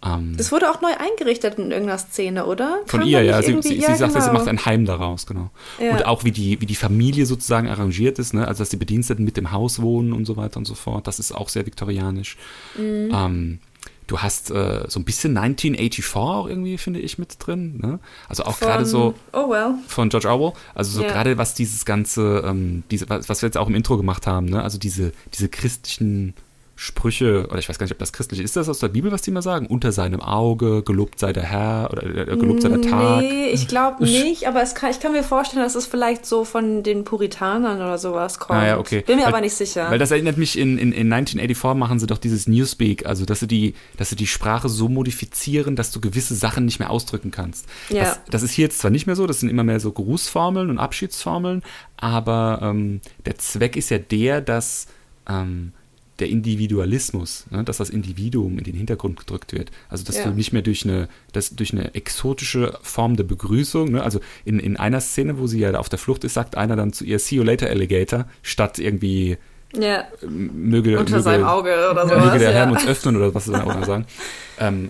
Ähm, 0.06 0.36
Das 0.38 0.52
wurde 0.52 0.70
auch 0.70 0.82
neu 0.82 0.90
eingerichtet 0.98 1.58
in 1.58 1.72
irgendeiner 1.72 1.98
Szene, 1.98 2.46
oder? 2.46 2.80
von 2.86 3.00
Kam 3.00 3.10
ihr, 3.10 3.24
ja. 3.24 3.42
Sie, 3.42 3.60
sie, 3.62 3.76
ja, 3.76 3.88
sie 3.92 3.96
sagte, 3.98 4.22
sie 4.22 4.28
genau. 4.28 4.40
macht 4.40 4.48
ein 4.48 4.64
Heim 4.66 4.86
daraus, 4.86 5.26
genau. 5.26 5.50
Ja. 5.82 5.92
Und 5.94 6.06
auch 6.06 6.24
wie 6.24 6.32
die, 6.32 6.62
wie 6.62 6.66
die 6.68 6.76
Familie 6.76 7.26
sozusagen 7.26 7.68
arrangiert 7.68 8.20
ist, 8.20 8.34
ne? 8.34 8.48
also 8.48 8.60
dass 8.62 8.70
die 8.70 8.78
Bediensteten 8.78 9.26
mit 9.26 9.38
dem 9.38 9.52
Haus 9.52 9.82
wohnen 9.82 10.14
und 10.14 10.26
so 10.26 10.38
weiter 10.38 10.58
und 10.58 10.66
so 10.66 10.76
fort. 10.76 11.08
Das 11.08 11.18
ist 11.20 11.32
auch 11.32 11.50
sehr 11.50 11.66
viktorianisch. 11.66 12.38
Mhm. 12.78 13.12
Ähm, 13.12 13.60
du 14.06 14.20
hast 14.20 14.52
äh, 14.52 14.86
so 14.88 15.00
ein 15.00 15.04
bisschen 15.04 15.36
1984 15.36 16.16
auch 16.16 16.48
irgendwie, 16.48 16.78
finde 16.78 17.00
ich, 17.00 17.18
mit 17.18 17.36
drin. 17.40 17.80
Ne? 17.82 18.00
Also 18.30 18.44
auch 18.44 18.60
gerade 18.60 18.86
so 18.86 19.16
Oh 19.34 19.50
well. 19.50 19.74
von 19.88 20.10
George 20.10 20.30
Orwell. 20.30 20.54
Also 20.76 20.92
so 20.92 21.02
Ja. 21.02 21.08
gerade 21.10 21.38
was 21.40 21.56
dieses 21.56 21.86
ganze, 21.86 22.44
ähm, 22.46 22.84
diese, 22.92 23.10
was, 23.10 23.28
was 23.30 23.42
wir 23.42 23.48
jetzt 23.48 23.58
auch 23.58 23.68
im 23.68 23.76
Intro 23.76 23.98
gemacht 23.98 24.28
haben, 24.28 24.46
ne? 24.46 24.62
also 24.62 24.78
diese, 24.78 25.12
diese 25.34 25.50
christlichen 25.50 26.36
Sprüche, 26.80 27.48
oder 27.50 27.58
ich 27.58 27.68
weiß 27.68 27.80
gar 27.80 27.86
nicht, 27.86 27.92
ob 27.92 27.98
das 27.98 28.14
christlich 28.14 28.40
ist, 28.40 28.46
ist 28.52 28.56
das 28.56 28.70
aus 28.70 28.78
der 28.78 28.90
Bibel, 28.90 29.12
was 29.12 29.24
die 29.24 29.32
immer 29.32 29.42
sagen? 29.42 29.66
Unter 29.66 29.92
seinem 29.92 30.22
Auge, 30.22 30.84
gelobt 30.84 31.18
sei 31.18 31.34
der 31.34 31.42
Herr 31.42 31.90
oder 31.92 32.04
äh, 32.04 32.38
gelobt 32.38 32.62
sei 32.62 32.70
der 32.70 32.82
Tag. 32.84 33.22
Nee, 33.22 33.50
ich 33.50 33.68
glaube 33.68 34.04
nicht, 34.04 34.48
aber 34.48 34.64
kann, 34.64 34.92
ich 34.92 35.00
kann 35.00 35.12
mir 35.12 35.24
vorstellen, 35.24 35.64
dass 35.64 35.74
es 35.74 35.88
vielleicht 35.88 36.28
so 36.28 36.46
von 36.46 36.84
den 36.84 37.04
Puritanern 37.04 37.78
oder 37.78 37.98
sowas 37.98 38.38
kommt. 38.38 38.60
Ah 38.60 38.68
ja, 38.68 38.78
okay. 38.78 39.02
Bin 39.02 39.16
mir 39.16 39.24
Weil- 39.24 39.30
aber 39.30 39.42
nicht 39.42 39.56
sicher. 39.56 39.90
Weil 39.90 39.98
das 39.98 40.12
erinnert 40.12 40.38
mich, 40.38 40.56
in, 40.56 40.78
in, 40.78 40.92
in 40.92 41.12
1984 41.12 41.80
machen 41.80 41.98
sie 42.00 42.06
doch 42.06 42.20
dieses 42.20 42.46
Newspeak, 42.48 43.08
also 43.08 43.26
dass 43.26 43.40
sie, 43.40 43.48
die, 43.48 43.74
dass 43.98 44.12
sie 44.12 44.16
die 44.16 44.28
Sprache 44.28 44.70
so 44.70 44.88
modifizieren, 44.88 45.76
dass 45.76 45.90
du 45.90 46.00
gewisse 46.00 46.36
Sachen 46.36 46.66
nicht 46.66 46.78
mehr 46.78 46.92
ausdrücken 46.92 47.32
kannst. 47.32 47.66
Ja. 47.90 48.04
Das, 48.04 48.20
das 48.30 48.44
ist 48.44 48.52
hier 48.52 48.66
jetzt 48.66 48.78
zwar 48.78 48.92
nicht 48.92 49.08
mehr 49.08 49.16
so, 49.16 49.26
das 49.26 49.40
sind 49.40 49.50
immer 49.50 49.64
mehr 49.64 49.80
so 49.80 49.92
Grußformeln 49.92 50.70
und 50.70 50.78
Abschiedsformeln, 50.78 51.64
aber 51.98 52.60
ähm, 52.62 53.02
der 53.26 53.40
Zweck 53.40 53.76
ist 53.76 53.90
ja 53.90 53.98
der, 53.98 54.42
dass 54.42 54.86
ähm, 55.28 55.72
der 56.20 56.30
Individualismus, 56.30 57.46
ne, 57.52 57.64
dass 57.64 57.78
das 57.78 57.90
Individuum 57.90 58.58
in 58.58 58.64
den 58.64 58.76
Hintergrund 58.76 59.20
gedrückt 59.20 59.54
wird. 59.54 59.72
Also 59.90 60.04
dass 60.04 60.18
Ja. 60.18 60.24
du 60.26 60.32
nicht 60.32 60.52
mehr 60.54 60.62
durch 60.62 60.84
eine, 60.84 61.10
das, 61.32 61.56
durch 61.56 61.74
eine 61.74 61.94
exotische 61.94 62.78
Form 62.82 63.16
der 63.16 63.24
Begrüßung, 63.24 63.92
ne, 63.92 64.04
also 64.04 64.20
in, 64.46 64.60
in 64.60 64.78
einer 64.78 65.02
Szene, 65.02 65.38
wo 65.38 65.48
sie 65.48 65.60
ja 65.60 65.74
auf 65.76 65.90
der 65.90 66.00
Flucht 66.00 66.24
ist, 66.24 66.34
sagt 66.34 66.58
einer 66.58 66.76
dann 66.76 66.94
zu 66.94 67.06
ihr, 67.06 67.20
see 67.20 67.36
you 67.36 67.44
later, 67.44 67.68
Alligator, 67.68 68.26
statt 68.42 68.80
irgendwie 68.80 69.38
ja, 69.76 70.06
möge, 70.28 70.98
unter 70.98 71.12
möge, 71.12 71.24
seinem 71.24 71.44
Auge 71.44 71.72
oder 71.92 72.08
sowas. 72.08 72.26
möge 72.26 72.40
der 72.40 72.54
Herr 72.54 72.66
ja. 72.66 72.72
uns 72.72 72.88
öffnen 72.88 73.16
oder 73.18 73.36
was 73.36 73.46
sie 73.46 73.52
dann 73.52 73.62
auch 73.62 73.76
immer 73.76 73.86
sagen. 73.86 74.06
Ähm, 74.60 74.90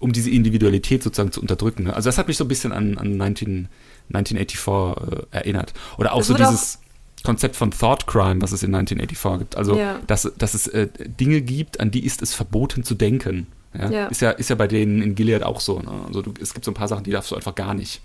um 0.00 0.12
diese 0.12 0.28
Individualität 0.28 1.02
sozusagen 1.02 1.32
zu 1.32 1.40
unterdrücken. 1.40 1.84
Ne? 1.84 1.96
Also 1.96 2.08
das 2.08 2.18
hat 2.18 2.28
mich 2.28 2.36
so 2.36 2.44
ein 2.44 2.48
bisschen 2.48 2.72
an, 2.72 2.98
an 2.98 3.16
19, 3.16 3.68
1984 4.12 5.32
äh, 5.32 5.36
erinnert. 5.36 5.72
Oder 5.96 6.12
auch 6.12 6.20
Es 6.20 6.26
so 6.26 6.34
dieses 6.34 6.78
Konzept 7.24 7.56
von 7.56 7.70
Thought 7.70 8.06
Crime, 8.06 8.40
was 8.42 8.52
es 8.52 8.62
in 8.62 8.74
1984 8.74 9.38
gibt. 9.38 9.56
Also, 9.56 9.76
Ja. 9.76 9.98
dass, 10.06 10.30
dass 10.38 10.54
es 10.54 10.66
äh, 10.68 10.88
Dinge 10.98 11.40
gibt, 11.40 11.80
an 11.80 11.90
die 11.90 12.04
ist 12.04 12.22
es 12.22 12.34
verboten 12.34 12.84
zu 12.84 12.94
denken. 12.94 13.46
Ja? 13.74 13.90
Ja. 13.90 14.06
Ist, 14.06 14.20
ja, 14.22 14.30
ist 14.30 14.50
ja 14.50 14.56
bei 14.56 14.66
denen 14.66 15.02
in 15.02 15.14
Gilead 15.14 15.42
auch 15.42 15.60
so. 15.60 15.80
Ne? 15.80 15.90
Also 16.06 16.22
du, 16.22 16.32
es 16.40 16.54
gibt 16.54 16.64
so 16.64 16.70
ein 16.70 16.74
paar 16.74 16.88
Sachen, 16.88 17.04
die 17.04 17.10
darfst 17.10 17.30
du 17.30 17.36
einfach 17.36 17.54
gar 17.54 17.74
nicht. 17.74 18.00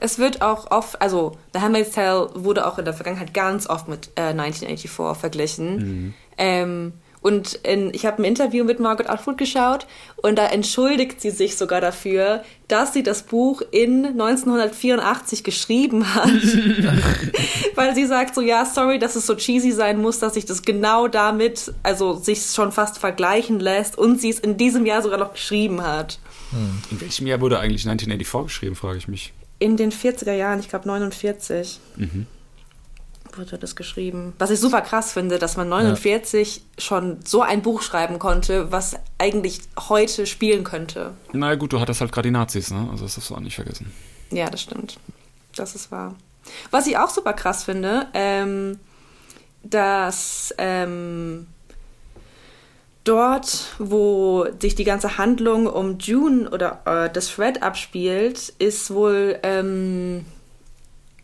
Es 0.00 0.18
wird 0.18 0.42
auch 0.42 0.70
oft, 0.70 1.00
also 1.00 1.36
The 1.54 1.60
Handmaid's 1.60 1.92
Tale 1.92 2.30
wurde 2.34 2.66
auch 2.66 2.78
in 2.78 2.84
der 2.84 2.94
Vergangenheit 2.94 3.32
ganz 3.34 3.68
oft 3.68 3.88
mit 3.88 4.10
äh, 4.16 4.22
1984 4.30 5.16
verglichen. 5.18 5.76
Mhm. 5.76 6.14
Ähm, 6.36 6.92
und 7.20 7.54
in, 7.64 7.92
ich 7.92 8.06
habe 8.06 8.22
ein 8.22 8.24
Interview 8.24 8.64
mit 8.64 8.80
Margaret 8.80 9.10
Atwood 9.10 9.38
geschaut 9.38 9.86
und 10.16 10.36
da 10.36 10.46
entschuldigt 10.46 11.20
sie 11.20 11.30
sich 11.30 11.56
sogar 11.56 11.80
dafür, 11.80 12.44
dass 12.68 12.92
sie 12.92 13.02
das 13.02 13.22
Buch 13.22 13.62
in 13.70 14.04
1984 14.04 15.42
geschrieben 15.42 16.14
hat. 16.14 16.28
Weil 17.74 17.94
sie 17.94 18.06
sagt 18.06 18.34
so, 18.34 18.40
ja, 18.40 18.64
sorry, 18.64 18.98
dass 18.98 19.16
es 19.16 19.26
so 19.26 19.34
cheesy 19.34 19.72
sein 19.72 20.00
muss, 20.00 20.18
dass 20.18 20.34
sich 20.34 20.44
das 20.44 20.62
genau 20.62 21.08
damit, 21.08 21.72
also 21.82 22.14
sich 22.14 22.42
schon 22.42 22.72
fast 22.72 22.98
vergleichen 22.98 23.58
lässt 23.58 23.98
und 23.98 24.20
sie 24.20 24.30
es 24.30 24.38
in 24.38 24.56
diesem 24.56 24.86
Jahr 24.86 25.02
sogar 25.02 25.18
noch 25.18 25.32
geschrieben 25.32 25.82
hat. 25.82 26.18
In 26.90 27.00
welchem 27.00 27.26
Jahr 27.26 27.40
wurde 27.40 27.58
eigentlich 27.58 27.86
1984 27.86 28.46
geschrieben, 28.46 28.76
frage 28.76 28.98
ich 28.98 29.08
mich. 29.08 29.32
In 29.58 29.76
den 29.76 29.90
40er 29.90 30.32
Jahren, 30.32 30.60
ich 30.60 30.68
glaube 30.68 30.86
49, 30.86 31.80
wurde 33.36 33.58
das 33.58 33.76
geschrieben. 33.76 34.32
Was 34.38 34.50
ich 34.50 34.60
super 34.60 34.80
krass 34.80 35.12
finde, 35.12 35.38
dass 35.38 35.56
man 35.56 35.68
49 35.68 36.62
schon 36.78 37.18
so 37.24 37.42
ein 37.42 37.62
Buch 37.62 37.82
schreiben 37.82 38.18
konnte, 38.18 38.72
was 38.72 38.96
eigentlich 39.18 39.60
heute 39.88 40.26
spielen 40.26 40.64
könnte. 40.64 41.14
Na 41.32 41.50
ja, 41.50 41.54
gut, 41.56 41.72
du 41.72 41.80
hattest 41.80 42.00
halt 42.00 42.12
gerade 42.12 42.28
die 42.28 42.32
Nazis, 42.32 42.70
ne? 42.70 42.88
Also 42.90 43.04
das 43.04 43.14
darfst 43.14 43.30
du 43.30 43.34
auch 43.34 43.40
nicht 43.40 43.56
vergessen. 43.56 43.92
Ja, 44.30 44.48
das 44.48 44.62
stimmt. 44.62 44.98
Das 45.56 45.74
ist 45.74 45.90
wahr. 45.90 46.14
Was 46.70 46.86
ich 46.86 46.96
auch 46.96 47.10
super 47.10 47.32
krass 47.32 47.64
finde, 47.64 48.06
ähm, 48.14 48.78
dass 49.62 50.54
ähm, 50.58 51.46
dort, 53.04 53.72
wo 53.78 54.46
sich 54.60 54.74
die 54.74 54.84
ganze 54.84 55.18
Handlung 55.18 55.66
um 55.66 55.98
June 55.98 56.48
oder 56.50 56.80
äh, 56.84 57.10
das 57.12 57.28
Thread 57.34 57.62
abspielt, 57.62 58.52
ist 58.58 58.92
wohl 58.92 59.38
ähm, 59.42 60.24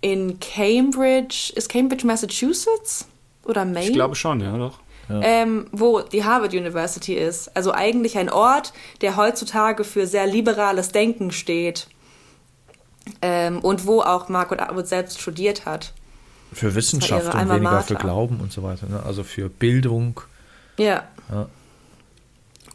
in 0.05 0.39
Cambridge, 0.39 1.51
ist 1.57 1.71
Cambridge, 1.71 2.07
Massachusetts? 2.07 3.07
Oder 3.45 3.65
Maine? 3.65 3.87
Ich 3.87 3.93
glaube 3.95 4.15
schon, 4.15 4.41
ja, 4.41 4.55
doch. 4.55 4.79
ähm, 5.09 5.67
wo 5.73 6.01
die 6.01 6.25
Harvard 6.25 6.53
University 6.53 7.15
ist. 7.15 7.57
Also 7.57 7.73
eigentlich 7.73 8.19
ein 8.19 8.29
Ort, 8.29 8.75
der 9.01 9.17
heutzutage 9.17 9.83
für 9.83 10.07
sehr 10.07 10.27
liberales 10.27 10.93
Denken 10.93 11.31
steht. 11.31 11.89
Ähm, 13.23 13.61
und 13.61 13.87
wo 13.87 14.03
auch 14.03 14.29
Margaret 14.29 14.61
Atwood 14.61 14.87
selbst 14.87 15.23
studiert 15.23 15.65
hat. 15.65 15.95
Für 16.53 16.75
Wissenschaft 16.75 17.33
und 17.33 17.41
weniger 17.41 17.55
für 17.55 17.61
Mater. 17.63 17.95
Glauben 17.95 18.41
und 18.41 18.53
so 18.53 18.63
weiter. 18.63 18.87
Ne? 18.87 19.03
Also 19.07 19.25
für 19.25 19.49
Bildung. 19.49 20.21
Ja. 20.77 21.05
Ja. 21.31 21.49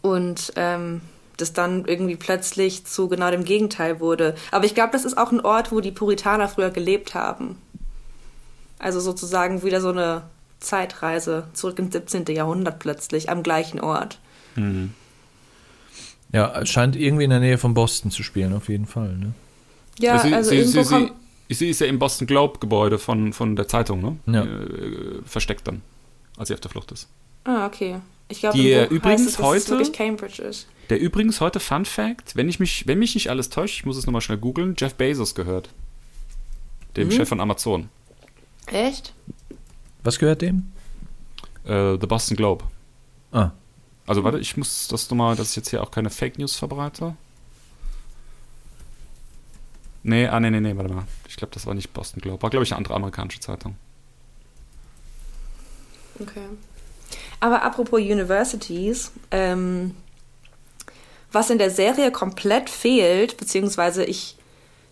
Und 0.01 0.51
ähm, 0.55 1.01
das 1.41 1.53
dann 1.53 1.85
irgendwie 1.85 2.15
plötzlich 2.15 2.85
zu 2.85 3.07
genau 3.07 3.31
dem 3.31 3.43
Gegenteil 3.43 3.99
wurde. 3.99 4.35
Aber 4.51 4.65
ich 4.65 4.75
glaube, 4.75 4.91
das 4.91 5.05
ist 5.05 5.17
auch 5.17 5.31
ein 5.31 5.41
Ort, 5.41 5.71
wo 5.71 5.79
die 5.79 5.91
Puritaner 5.91 6.47
früher 6.47 6.69
gelebt 6.69 7.13
haben. 7.13 7.57
Also 8.77 8.99
sozusagen 8.99 9.63
wieder 9.63 9.81
so 9.81 9.89
eine 9.89 10.23
Zeitreise 10.59 11.47
zurück 11.53 11.79
ins 11.79 11.93
17. 11.93 12.25
Jahrhundert 12.27 12.79
plötzlich 12.79 13.29
am 13.29 13.43
gleichen 13.43 13.79
Ort. 13.79 14.19
Ja, 16.31 16.61
es 16.61 16.69
scheint 16.69 16.95
irgendwie 16.95 17.23
in 17.23 17.29
der 17.29 17.39
Nähe 17.39 17.57
von 17.57 17.73
Boston 17.73 18.11
zu 18.11 18.23
spielen, 18.23 18.53
auf 18.53 18.69
jeden 18.69 18.85
Fall. 18.85 19.15
Ne? 19.15 19.33
Ja, 19.99 20.19
sie, 20.19 20.33
also 20.33 20.49
sie, 20.49 20.57
irgendwo 20.57 20.83
sie, 20.83 21.11
sie, 21.49 21.55
sie 21.55 21.69
ist 21.69 21.81
ja 21.81 21.87
im 21.87 21.99
Boston 21.99 22.27
Globe 22.27 22.59
Gebäude 22.59 22.99
von, 22.99 23.33
von 23.33 23.55
der 23.55 23.67
Zeitung, 23.67 24.01
ne? 24.01 24.17
Ja. 24.27 24.43
Äh, 24.43 25.21
versteckt 25.25 25.67
dann, 25.67 25.81
als 26.37 26.49
sie 26.49 26.53
auf 26.53 26.59
der 26.59 26.71
Flucht 26.71 26.91
ist. 26.91 27.07
Ah, 27.45 27.65
okay. 27.65 27.99
Ich 28.29 28.39
glaube, 28.41 28.57
Die, 28.57 28.71
äh, 28.71 28.85
übrigens 28.85 29.21
heißt 29.21 29.29
es, 29.29 29.35
dass 29.37 29.45
heute- 29.45 29.57
es 29.63 29.69
wirklich 29.69 29.93
Cambridge 29.93 30.41
ist. 30.41 30.67
Der 30.89 30.99
übrigens 30.99 31.41
heute 31.41 31.59
Fun 31.59 31.83
Fact, 31.85 32.35
wenn 32.35 32.47
ich 32.47 32.59
mich, 32.59 32.87
wenn 32.87 32.99
mich 32.99 33.13
nicht 33.15 33.29
alles 33.29 33.49
täuscht, 33.49 33.75
ich 33.79 33.85
muss 33.85 33.97
es 33.97 34.05
nochmal 34.05 34.21
schnell 34.21 34.37
googeln, 34.37 34.75
Jeff 34.77 34.93
Bezos 34.95 35.35
gehört. 35.35 35.69
Dem 36.95 37.07
Mhm. 37.07 37.11
Chef 37.11 37.29
von 37.29 37.39
Amazon. 37.41 37.89
Echt? 38.67 39.13
Was 40.03 40.17
gehört 40.19 40.41
dem? 40.41 40.71
Äh, 41.65 41.97
The 41.99 42.07
Boston 42.07 42.37
Globe. 42.37 42.65
Ah, 43.31 43.51
Also 44.07 44.23
warte, 44.23 44.39
ich 44.39 44.57
muss 44.57 44.87
das 44.87 45.09
nochmal, 45.11 45.35
dass 45.35 45.51
ich 45.51 45.55
jetzt 45.55 45.69
hier 45.69 45.83
auch 45.83 45.91
keine 45.91 46.09
Fake 46.09 46.39
News 46.39 46.55
verbreite. 46.55 47.15
Nee, 50.01 50.27
ah, 50.27 50.39
nee, 50.39 50.49
nee, 50.49 50.59
nee, 50.61 50.75
warte 50.75 50.93
mal. 50.93 51.03
Ich 51.27 51.35
glaube, 51.35 51.53
das 51.53 51.65
war 51.67 51.73
nicht 51.75 51.93
Boston 51.93 52.21
Globe. 52.21 52.41
War, 52.41 52.49
glaube 52.49 52.63
ich, 52.63 52.71
eine 52.71 52.77
andere 52.77 52.95
amerikanische 52.95 53.39
Zeitung. 53.39 53.75
Okay. 56.19 56.47
Aber 57.39 57.63
apropos 57.63 57.99
Universities, 57.99 59.11
ähm, 59.31 59.95
was 61.31 61.49
in 61.49 61.57
der 61.57 61.69
Serie 61.69 62.11
komplett 62.11 62.69
fehlt, 62.69 63.37
beziehungsweise 63.37 64.03
ich 64.03 64.35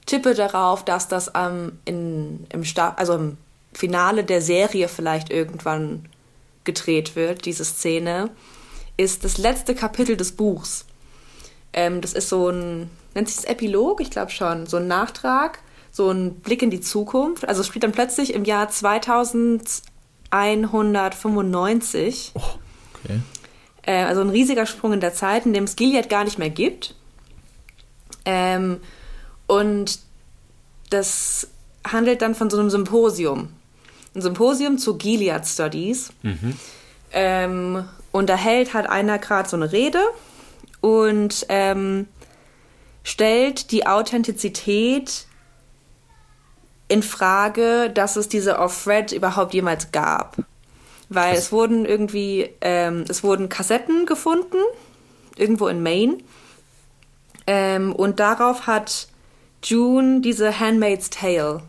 tippe 0.06 0.34
darauf, 0.34 0.86
dass 0.86 1.08
das 1.08 1.34
am 1.34 1.74
in, 1.86 2.48
im 2.50 2.64
also 2.96 3.16
im 3.16 3.38
Finale 3.74 4.24
der 4.24 4.42
Serie 4.42 4.88
vielleicht 4.88 5.30
irgendwann 5.30 6.06
gedreht 6.64 7.16
wird, 7.16 7.46
diese 7.46 7.66
Szene, 7.66 8.30
ist 8.98 9.24
das 9.24 9.38
letzte 9.38 9.76
Kapitel 9.76 10.18
des 10.18 10.32
Buchs. 10.32 10.86
Ähm, 11.74 12.02
das 12.02 12.14
ist 12.14 12.30
so 12.30 12.50
ein, 12.50 12.90
nennt 13.14 13.28
sich 13.28 13.38
das 13.38 13.46
Epilog? 13.46 14.02
Ich 14.02 14.10
glaube 14.10 14.32
schon, 14.32 14.66
so 14.66 14.78
ein 14.78 14.88
Nachtrag, 14.88 15.60
so 15.92 16.10
ein 16.10 16.36
Blick 16.36 16.62
in 16.62 16.70
die 16.72 16.82
Zukunft. 16.82 17.48
Also 17.48 17.64
spielt 17.64 17.84
dann 17.84 17.92
plötzlich 17.92 18.34
im 18.34 18.46
Jahr 18.46 18.70
2195. 20.32 22.34
okay. 22.36 23.20
Äh, 23.84 24.04
also 24.04 24.22
ein 24.22 24.30
riesiger 24.30 24.66
Sprung 24.66 24.94
in 24.94 25.00
der 25.00 25.14
Zeit, 25.14 25.46
in 25.46 25.54
dem 25.54 25.64
es 25.64 25.76
Gilead 25.76 26.10
gar 26.10 26.24
nicht 26.24 26.38
mehr 26.38 26.50
gibt. 26.50 26.96
Ähm, 28.26 28.80
und 29.48 30.00
das 30.90 31.48
handelt 31.86 32.22
dann 32.22 32.36
von 32.36 32.50
so 32.50 32.60
einem 32.60 32.70
Symposium. 32.70 33.50
Ein 34.16 34.22
Symposium 34.22 34.78
zu 34.78 34.98
Gilead 34.98 35.46
Studies. 35.46 36.12
Ähm, 37.12 37.86
und 38.12 38.30
da 38.30 38.36
hält 38.36 38.74
halt 38.74 38.90
einer 38.90 39.20
gerade 39.20 39.48
so 39.48 39.56
eine 39.56 39.72
Rede 39.72 40.02
und 40.82 41.46
ähm, 41.50 42.08
stellt 43.04 43.72
die 43.72 43.88
Authentizität 43.88 45.27
in 46.88 47.04
Frage, 47.04 47.90
dass 47.94 48.16
es 48.16 48.30
diese 48.30 48.60
Off-Red 48.60 49.12
überhaupt 49.12 49.54
jemals 49.54 49.92
gab. 49.92 50.38
Weil 51.10 51.36
es 51.36 51.52
wurden 51.52 51.86
irgendwie, 51.86 52.50
ähm, 52.62 53.06
es 53.08 53.24
wurden 53.24 53.48
Kassetten 53.50 54.06
gefunden, 54.06 54.58
irgendwo 55.38 55.68
in 55.68 55.82
Maine. 55.82 56.18
Ähm, 57.46 57.94
und 57.94 58.20
darauf 58.20 58.68
hat 58.68 59.08
June 59.64 60.20
diese 60.22 60.60
Handmaid's 60.60 61.10
Tale 61.10 61.62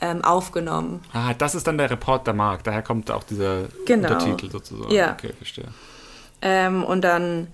ähm, 0.00 0.24
aufgenommen. 0.24 1.02
Ah, 1.12 1.34
das 1.34 1.54
ist 1.54 1.66
dann 1.66 1.78
der 1.78 1.90
Report 1.90 2.26
der 2.26 2.34
Mark. 2.34 2.62
Daher 2.64 2.82
kommt 2.82 3.10
auch 3.10 3.24
dieser 3.24 3.64
Genau. 3.86 4.12
Untertitel 4.12 4.50
sozusagen. 4.50 4.92
Ja. 4.92 5.12
Okay, 5.12 5.32
verstehe. 5.36 5.68
Ähm, 6.42 6.84
und 6.84 7.02
dann 7.02 7.48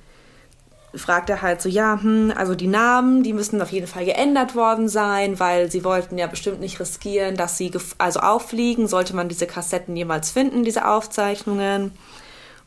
fragt 0.94 1.30
er 1.30 1.42
halt 1.42 1.62
so, 1.62 1.68
ja, 1.68 2.00
hm, 2.00 2.32
also 2.36 2.54
die 2.54 2.66
Namen, 2.66 3.22
die 3.22 3.32
müssen 3.32 3.62
auf 3.62 3.70
jeden 3.70 3.86
Fall 3.86 4.04
geändert 4.04 4.54
worden 4.54 4.88
sein, 4.88 5.38
weil 5.38 5.70
sie 5.70 5.84
wollten 5.84 6.18
ja 6.18 6.26
bestimmt 6.26 6.60
nicht 6.60 6.80
riskieren, 6.80 7.36
dass 7.36 7.56
sie 7.56 7.70
also 7.98 8.20
auffliegen, 8.20 8.88
sollte 8.88 9.14
man 9.14 9.28
diese 9.28 9.46
Kassetten 9.46 9.96
jemals 9.96 10.30
finden, 10.30 10.64
diese 10.64 10.88
Aufzeichnungen. 10.88 11.92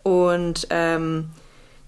Und 0.03 0.67
ähm, 0.69 1.29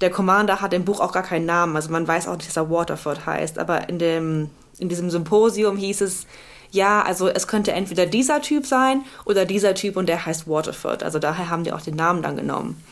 der 0.02 0.10
Commander 0.10 0.62
hat 0.62 0.74
im 0.74 0.86
Buch 0.86 1.00
auch 1.00 1.14
gar 1.14 1.24
keinen 1.24 1.46
Namen, 1.46 1.76
also 1.76 1.90
man 1.90 2.08
weiß 2.08 2.28
auch 2.28 2.36
nicht, 2.36 2.48
dass 2.48 2.58
er 2.58 2.70
Waterford 2.70 3.26
heißt, 3.26 3.58
aber 3.58 3.88
in, 3.88 4.00
dem, 4.00 4.50
in 4.78 4.90
diesem 4.90 5.10
Symposium 5.10 5.78
hieß 5.78 6.02
es, 6.02 6.28
ja, 6.72 7.02
also 7.02 7.30
es 7.30 7.48
könnte 7.48 7.72
entweder 7.72 8.06
dieser 8.06 8.42
Typ 8.42 8.66
sein 8.66 9.04
oder 9.24 9.46
dieser 9.46 9.74
Typ 9.76 9.96
und 9.96 10.10
der 10.10 10.26
heißt 10.26 10.50
Waterford. 10.50 11.04
Also 11.04 11.20
daher 11.20 11.50
haben 11.50 11.64
die 11.64 11.72
auch 11.72 11.80
den 11.80 11.96
Namen 11.96 12.22
dann 12.22 12.36
genommen. 12.36 12.84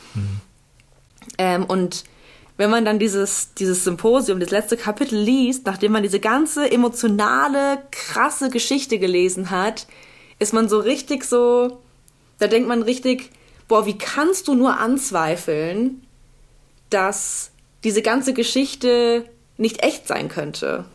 Ähm, 1.37 1.65
und 1.65 2.05
wenn 2.57 2.69
man 2.69 2.85
dann 2.85 2.99
dieses, 2.99 3.53
dieses 3.55 3.83
Symposium, 3.83 4.39
das 4.39 4.51
letzte 4.51 4.77
Kapitel 4.77 5.17
liest, 5.17 5.65
nachdem 5.65 5.91
man 5.91 6.03
diese 6.03 6.19
ganze 6.19 6.71
emotionale, 6.71 7.81
krasse 7.91 8.49
Geschichte 8.49 8.99
gelesen 8.99 9.49
hat, 9.49 9.87
ist 10.39 10.53
man 10.53 10.69
so 10.69 10.79
richtig 10.79 11.23
so, 11.23 11.79
da 12.37 12.47
denkt 12.47 12.67
man 12.67 12.83
richtig, 12.83 13.31
boah, 13.67 13.85
wie 13.85 13.97
kannst 13.97 14.47
du 14.47 14.53
nur 14.53 14.79
anzweifeln, 14.79 16.05
dass 16.89 17.51
diese 17.83 18.01
ganze 18.01 18.33
Geschichte 18.33 19.25
nicht 19.57 19.83
echt 19.83 20.07
sein 20.07 20.29
könnte? 20.29 20.85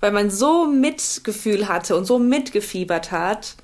Weil 0.00 0.10
man 0.10 0.30
so 0.30 0.66
Mitgefühl 0.66 1.68
hatte 1.68 1.96
und 1.96 2.06
so 2.06 2.18
mitgefiebert 2.18 3.12
hat. 3.12 3.54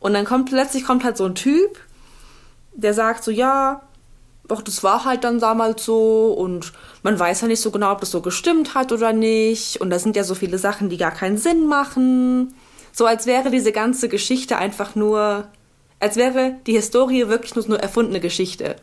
Und 0.00 0.12
dann 0.12 0.26
kommt 0.26 0.50
plötzlich 0.50 0.84
kommt 0.84 1.02
halt 1.02 1.16
so 1.16 1.24
ein 1.24 1.34
Typ, 1.34 1.80
der 2.74 2.92
sagt 2.92 3.24
so, 3.24 3.30
ja, 3.30 3.82
doch, 4.46 4.60
das 4.62 4.82
war 4.82 5.04
halt 5.04 5.24
dann 5.24 5.40
damals 5.40 5.84
so 5.84 6.32
und 6.32 6.72
man 7.02 7.18
weiß 7.18 7.42
ja 7.42 7.48
nicht 7.48 7.60
so 7.60 7.70
genau, 7.70 7.92
ob 7.92 8.00
das 8.00 8.10
so 8.10 8.20
gestimmt 8.20 8.74
hat 8.74 8.92
oder 8.92 9.12
nicht. 9.12 9.80
Und 9.80 9.90
da 9.90 9.98
sind 9.98 10.16
ja 10.16 10.24
so 10.24 10.34
viele 10.34 10.58
Sachen, 10.58 10.90
die 10.90 10.98
gar 10.98 11.12
keinen 11.12 11.38
Sinn 11.38 11.66
machen. 11.66 12.54
So 12.92 13.06
als 13.06 13.26
wäre 13.26 13.50
diese 13.50 13.72
ganze 13.72 14.08
Geschichte 14.08 14.56
einfach 14.58 14.94
nur, 14.94 15.48
als 15.98 16.16
wäre 16.16 16.56
die 16.66 16.72
Historie 16.72 17.28
wirklich 17.28 17.54
nur 17.56 17.64
eine 17.64 17.80
erfundene 17.80 18.20
Geschichte. 18.20 18.76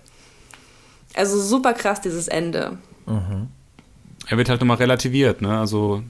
Also 1.13 1.39
super 1.39 1.73
krass, 1.73 2.01
dieses 2.01 2.27
Ende. 2.27 2.77
Er 4.27 4.37
wird 4.37 4.49
halt 4.49 4.61
nochmal 4.61 4.77
relativiert, 4.77 5.41
ne? 5.41 5.59
Also 5.59 6.03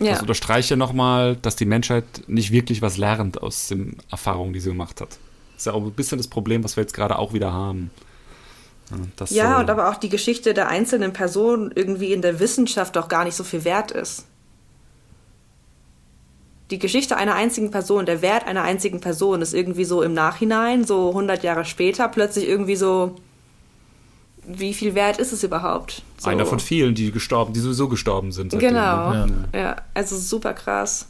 Ja. 0.00 0.12
das 0.12 0.20
unterstreicht 0.22 0.70
ja 0.70 0.76
nochmal, 0.76 1.36
dass 1.36 1.56
die 1.56 1.66
Menschheit 1.66 2.04
nicht 2.26 2.52
wirklich 2.52 2.80
was 2.82 2.96
lernt 2.96 3.42
aus 3.42 3.68
den 3.68 3.96
Erfahrungen, 4.10 4.52
die 4.52 4.60
sie 4.60 4.70
gemacht 4.70 5.00
hat. 5.00 5.10
Das 5.10 5.62
ist 5.62 5.66
ja 5.66 5.72
auch 5.72 5.82
ein 5.82 5.92
bisschen 5.92 6.18
das 6.18 6.28
Problem, 6.28 6.62
was 6.64 6.76
wir 6.76 6.82
jetzt 6.82 6.94
gerade 6.94 7.18
auch 7.18 7.32
wieder 7.32 7.52
haben. 7.52 7.90
Ja, 8.90 8.96
dass, 9.16 9.30
Ja, 9.30 9.56
äh, 9.56 9.60
und 9.60 9.70
aber 9.70 9.90
auch 9.90 9.96
die 9.96 10.08
Geschichte 10.08 10.54
der 10.54 10.68
einzelnen 10.68 11.12
Personen 11.12 11.70
irgendwie 11.74 12.12
in 12.12 12.22
der 12.22 12.40
Wissenschaft 12.40 12.96
doch 12.96 13.08
gar 13.08 13.24
nicht 13.24 13.34
so 13.34 13.44
viel 13.44 13.64
wert 13.64 13.90
ist. 13.90 14.26
Die 16.70 16.78
Geschichte 16.78 17.16
einer 17.16 17.34
einzigen 17.34 17.70
Person, 17.70 18.04
der 18.04 18.20
Wert 18.20 18.46
einer 18.46 18.62
einzigen 18.62 19.00
Person 19.00 19.40
ist 19.40 19.54
irgendwie 19.54 19.84
so 19.84 20.02
im 20.02 20.12
Nachhinein, 20.12 20.84
so 20.84 21.08
100 21.08 21.42
Jahre 21.42 21.64
später, 21.64 22.08
plötzlich 22.08 22.46
irgendwie 22.46 22.76
so, 22.76 23.16
wie 24.46 24.74
viel 24.74 24.94
wert 24.94 25.18
ist 25.18 25.32
es 25.32 25.42
überhaupt? 25.42 26.02
So. 26.18 26.28
einer 26.28 26.44
von 26.44 26.60
vielen, 26.60 26.94
die 26.94 27.10
gestorben, 27.10 27.54
die 27.54 27.60
sowieso 27.60 27.88
gestorben 27.88 28.32
sind. 28.32 28.52
seitdem, 28.52 28.70
Genau, 28.70 29.12
ne? 29.12 29.48
ja. 29.54 29.76
also 29.94 30.16
super 30.16 30.52
krass. 30.52 31.06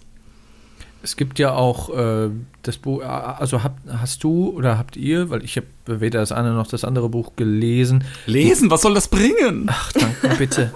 Es 1.02 1.16
gibt 1.16 1.38
ja 1.38 1.52
auch 1.52 1.96
äh, 1.96 2.28
das 2.62 2.76
Buch, 2.76 3.02
also 3.02 3.62
hab, 3.62 3.76
hast 3.88 4.24
du 4.24 4.48
oder 4.50 4.78
habt 4.78 4.96
ihr, 4.96 5.30
weil 5.30 5.44
ich 5.44 5.56
habe 5.56 5.66
weder 5.86 6.18
das 6.20 6.32
eine 6.32 6.52
noch 6.54 6.66
das 6.66 6.84
andere 6.84 7.08
Buch 7.08 7.32
gelesen. 7.36 8.04
Lesen, 8.26 8.70
was 8.70 8.82
soll 8.82 8.94
das 8.94 9.08
bringen? 9.08 9.66
Ach, 9.70 9.92
danke, 9.92 10.36
bitte. 10.36 10.72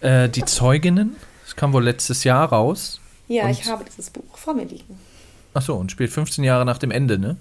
äh, 0.00 0.28
die 0.28 0.44
Zeuginnen, 0.44 1.16
das 1.44 1.56
kam 1.56 1.72
wohl 1.72 1.82
letztes 1.82 2.22
Jahr 2.24 2.48
raus. 2.50 3.00
Ja, 3.28 3.44
Und- 3.44 3.50
ich 3.50 3.66
habe 3.66 3.84
dieses 3.84 4.10
Buch 4.10 4.36
vor 4.36 4.54
mir 4.54 4.64
liegen. 4.66 4.98
Achso, 5.52 5.74
und 5.74 5.90
spielt 5.90 6.12
15 6.12 6.44
Jahre 6.44 6.64
nach 6.64 6.78
dem 6.78 6.92
Ende, 6.92 7.18
ne? 7.18 7.36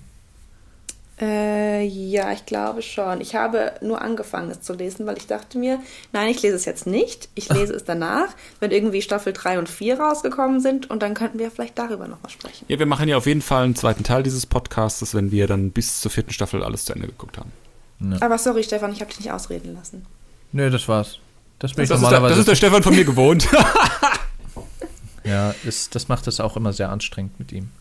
Äh, 1.21 1.85
ja, 1.85 2.31
ich 2.31 2.45
glaube 2.45 2.81
schon. 2.81 3.19
Ich 3.19 3.35
habe 3.35 3.73
nur 3.81 4.01
angefangen, 4.01 4.51
es 4.51 4.61
zu 4.61 4.73
lesen, 4.73 5.05
weil 5.05 5.17
ich 5.17 5.27
dachte 5.27 5.57
mir, 5.57 5.79
nein, 6.13 6.29
ich 6.29 6.41
lese 6.41 6.55
es 6.55 6.65
jetzt 6.65 6.87
nicht. 6.87 7.27
Ich 7.35 7.49
lese 7.49 7.73
es 7.73 7.83
danach, 7.83 8.29
wenn 8.61 8.71
irgendwie 8.71 9.01
Staffel 9.01 9.33
3 9.33 9.59
und 9.59 9.67
4 9.67 9.99
rausgekommen 9.99 10.61
sind 10.61 10.89
und 10.89 11.03
dann 11.03 11.13
könnten 11.15 11.37
wir 11.39 11.51
vielleicht 11.51 11.77
darüber 11.77 12.07
nochmal 12.07 12.29
sprechen. 12.29 12.65
Ja, 12.69 12.79
wir 12.79 12.85
machen 12.85 13.09
ja 13.09 13.17
auf 13.17 13.25
jeden 13.25 13.41
Fall 13.41 13.65
einen 13.65 13.75
zweiten 13.75 14.03
Teil 14.03 14.23
dieses 14.23 14.45
Podcasts, 14.45 15.13
wenn 15.13 15.31
wir 15.31 15.47
dann 15.47 15.71
bis 15.71 15.99
zur 15.99 16.09
vierten 16.09 16.31
Staffel 16.31 16.63
alles 16.63 16.85
zu 16.85 16.93
Ende 16.93 17.07
geguckt 17.07 17.37
haben. 17.37 17.51
Aber 18.21 18.37
sorry, 18.37 18.63
Stefan, 18.63 18.93
ich 18.93 19.01
habe 19.01 19.09
dich 19.09 19.19
nicht 19.19 19.31
ausreden 19.31 19.73
lassen. 19.73 20.05
Nö, 20.53 20.69
das 20.69 20.87
war's. 20.87 21.19
Das 21.59 21.73
bin 21.73 21.83
ich 21.83 21.89
Das 21.89 21.97
ist, 21.97 22.03
der, 22.03 22.11
normalerweise. 22.11 22.29
das 22.29 22.39
ist 22.39 22.47
der 22.47 22.55
Stefan 22.55 22.81
von 22.81 22.95
mir 22.95 23.03
gewohnt. 23.03 23.47
ja, 25.25 25.53
das, 25.65 25.89
das 25.89 26.07
macht 26.07 26.27
es 26.27 26.39
auch 26.39 26.55
immer 26.55 26.71
sehr 26.71 26.89
anstrengend 26.89 27.37
mit 27.39 27.51
ihm. 27.51 27.71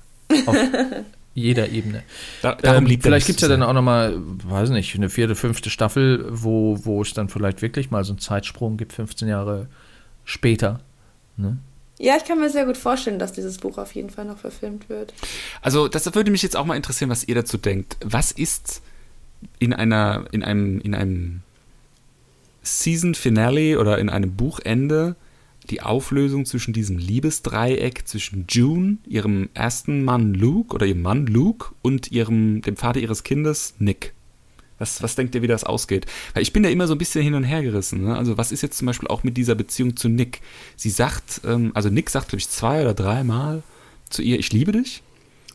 Auf 0.47 0.56
jeder 1.34 1.68
Ebene. 1.68 2.02
Da, 2.42 2.55
darum 2.55 2.84
Ähm, 2.84 2.86
liebt 2.86 3.05
er 3.05 3.09
vielleicht 3.10 3.26
gibt 3.26 3.38
es 3.38 3.42
ja 3.42 3.48
dann 3.48 3.62
auch 3.62 3.72
nochmal, 3.72 4.14
weiß 4.16 4.70
nicht, 4.70 4.94
eine 4.94 5.09
vierte, 5.09 5.34
fünfte 5.34 5.70
Staffel, 5.70 6.26
wo, 6.30 6.84
wo 6.84 7.02
es 7.02 7.14
dann 7.14 7.28
vielleicht 7.28 7.62
wirklich 7.62 7.90
mal 7.90 8.05
so 8.05 8.12
einen 8.12 8.20
Zeitsprung 8.20 8.76
gibt, 8.76 8.92
15 8.92 9.28
Jahre 9.28 9.68
später. 10.24 10.80
Ne? 11.36 11.59
Ja, 11.98 12.16
ich 12.16 12.24
kann 12.24 12.38
mir 12.38 12.50
sehr 12.50 12.66
gut 12.66 12.76
vorstellen, 12.76 13.18
dass 13.18 13.32
dieses 13.32 13.59
Buch 13.59 13.78
auf 13.78 13.94
jeden 13.94 14.10
Fall 14.10 14.24
noch 14.24 14.38
verfilmt 14.38 14.88
wird. 14.88 15.12
Also, 15.62 15.88
das 15.88 16.12
würde 16.14 16.30
mich 16.30 16.42
jetzt 16.42 16.56
auch 16.56 16.64
mal 16.64 16.76
interessieren, 16.76 17.10
was 17.10 17.24
ihr 17.24 17.34
dazu 17.34 17.59
denkt. 17.59 17.96
Was 18.05 18.30
ist 18.30 18.82
in 19.59 19.72
einer, 19.72 20.24
in 20.30 20.44
einem, 20.44 20.80
in 20.80 20.94
einem 20.94 21.40
Season 22.62 23.14
Finale 23.14 23.78
oder 23.78 23.98
in 23.98 24.10
einem 24.10 24.34
Buchende 24.34 25.16
die 25.70 25.82
Auflösung 25.82 26.45
zwischen 26.47 26.73
diesem 26.73 26.99
Liebesdreieck 26.99 28.07
zwischen 28.07 28.47
June, 28.49 28.99
ihrem 29.07 29.49
ersten 29.55 30.05
Mann 30.05 30.35
Luke 30.35 30.74
oder 30.74 30.86
ihrem 30.86 31.03
Mann 31.03 31.27
Luke 31.27 31.74
und 31.82 32.11
ihrem, 32.11 32.62
dem 32.62 32.77
Vater 32.77 33.01
ihres 33.01 33.23
Kindes 33.23 33.74
Nick. 33.78 34.15
Was, 34.78 35.03
was 35.03 35.16
denkt 35.16 35.35
ihr, 35.35 35.43
wie 35.43 35.49
das 35.49 35.65
ausgeht? 35.65 36.07
Weil 36.35 36.43
ich 36.43 36.53
bin 36.53 36.62
da 36.62 36.69
immer 36.69 36.86
so 36.86 36.95
ein 36.95 36.99
bisschen 36.99 37.23
hin 37.23 37.35
und 37.35 37.45
her 37.45 37.62
gerissen. 37.62 38.05
Ne? 38.05 38.16
Also 38.16 38.39
was 38.39 38.53
ist 38.53 38.62
jetzt 38.62 38.78
zum 38.78 38.86
Beispiel 38.86 39.09
auch 39.09 39.24
mit 39.24 39.36
dieser 39.36 39.55
Beziehung 39.55 39.97
zu 39.97 40.09
Nick? 40.09 40.40
Sie 40.77 40.90
sagt, 40.90 41.40
ähm, 41.45 41.73
also 41.74 41.89
Nick 41.89 42.11
sagt, 42.11 42.28
glaube 42.28 42.40
ich, 42.40 42.49
zwei 42.49 42.82
oder 42.82 42.95
dreimal 42.95 43.62
zu 44.09 44.23
ihr, 44.23 44.39
ich 44.39 44.53
liebe 44.53 44.73
dich. 44.73 45.03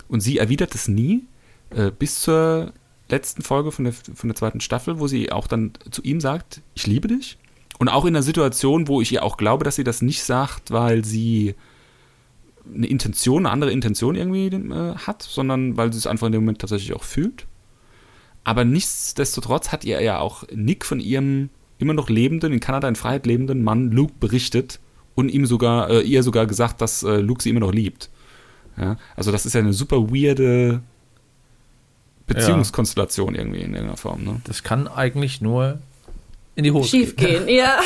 Und 0.09 0.19
sie 0.19 0.37
erwidert 0.37 0.75
es 0.75 0.87
nie, 0.87 1.23
äh, 1.69 1.89
bis 1.91 2.21
zur 2.21 2.73
letzten 3.09 3.41
Folge 3.41 3.71
von 3.71 3.85
der, 3.85 3.93
von 3.93 4.27
der 4.27 4.35
zweiten 4.35 4.59
Staffel, 4.59 4.99
wo 4.99 5.07
sie 5.07 5.31
auch 5.31 5.47
dann 5.47 5.71
zu 5.89 6.01
ihm 6.01 6.19
sagt, 6.19 6.61
ich 6.75 6.85
liebe 6.87 7.07
dich. 7.07 7.37
Und 7.79 7.89
auch 7.89 8.05
in 8.05 8.15
einer 8.15 8.23
Situation, 8.23 8.87
wo 8.87 9.01
ich 9.01 9.11
ihr 9.11 9.23
auch 9.23 9.37
glaube, 9.37 9.63
dass 9.63 9.75
sie 9.75 9.83
das 9.83 10.01
nicht 10.01 10.23
sagt, 10.23 10.71
weil 10.71 11.03
sie 11.03 11.55
eine 12.73 12.87
Intention, 12.87 13.45
eine 13.45 13.51
andere 13.51 13.71
Intention 13.71 14.15
irgendwie 14.15 14.47
äh, 14.47 14.95
hat, 14.95 15.21
sondern 15.21 15.75
weil 15.75 15.91
sie 15.91 15.99
es 15.99 16.07
einfach 16.07 16.27
in 16.27 16.33
dem 16.33 16.43
Moment 16.43 16.59
tatsächlich 16.59 16.93
auch 16.93 17.03
fühlt. 17.03 17.45
Aber 18.43 18.65
nichtsdestotrotz 18.65 19.71
hat 19.71 19.85
ihr 19.85 20.01
ja 20.01 20.19
auch 20.19 20.43
Nick 20.53 20.85
von 20.85 20.99
ihrem 20.99 21.49
immer 21.77 21.93
noch 21.93 22.09
lebenden, 22.09 22.53
in 22.53 22.59
Kanada 22.59 22.87
in 22.87 22.95
Freiheit 22.95 23.25
lebenden 23.25 23.63
Mann 23.63 23.91
Luke 23.91 24.13
berichtet 24.19 24.79
und 25.15 25.29
ihm 25.29 25.45
sogar, 25.45 25.89
äh, 25.89 26.01
ihr 26.01 26.23
sogar 26.23 26.45
gesagt, 26.45 26.81
dass 26.81 27.03
äh, 27.03 27.17
Luke 27.17 27.43
sie 27.43 27.49
immer 27.49 27.59
noch 27.59 27.73
liebt. 27.73 28.09
Ja? 28.77 28.97
Also 29.15 29.31
das 29.31 29.45
ist 29.45 29.53
ja 29.53 29.61
eine 29.61 29.73
super 29.73 30.09
weirde 30.09 30.81
Beziehungskonstellation 32.27 33.35
ja. 33.35 33.41
irgendwie 33.41 33.59
in 33.59 33.73
irgendeiner 33.73 33.97
Form. 33.97 34.23
Ne? 34.23 34.41
Das 34.45 34.63
kann 34.63 34.87
eigentlich 34.87 35.41
nur 35.41 35.79
in 36.55 36.63
die 36.63 36.71
Hose 36.71 36.89
Schief 36.89 37.15
gehen, 37.15 37.47
ja. 37.47 37.79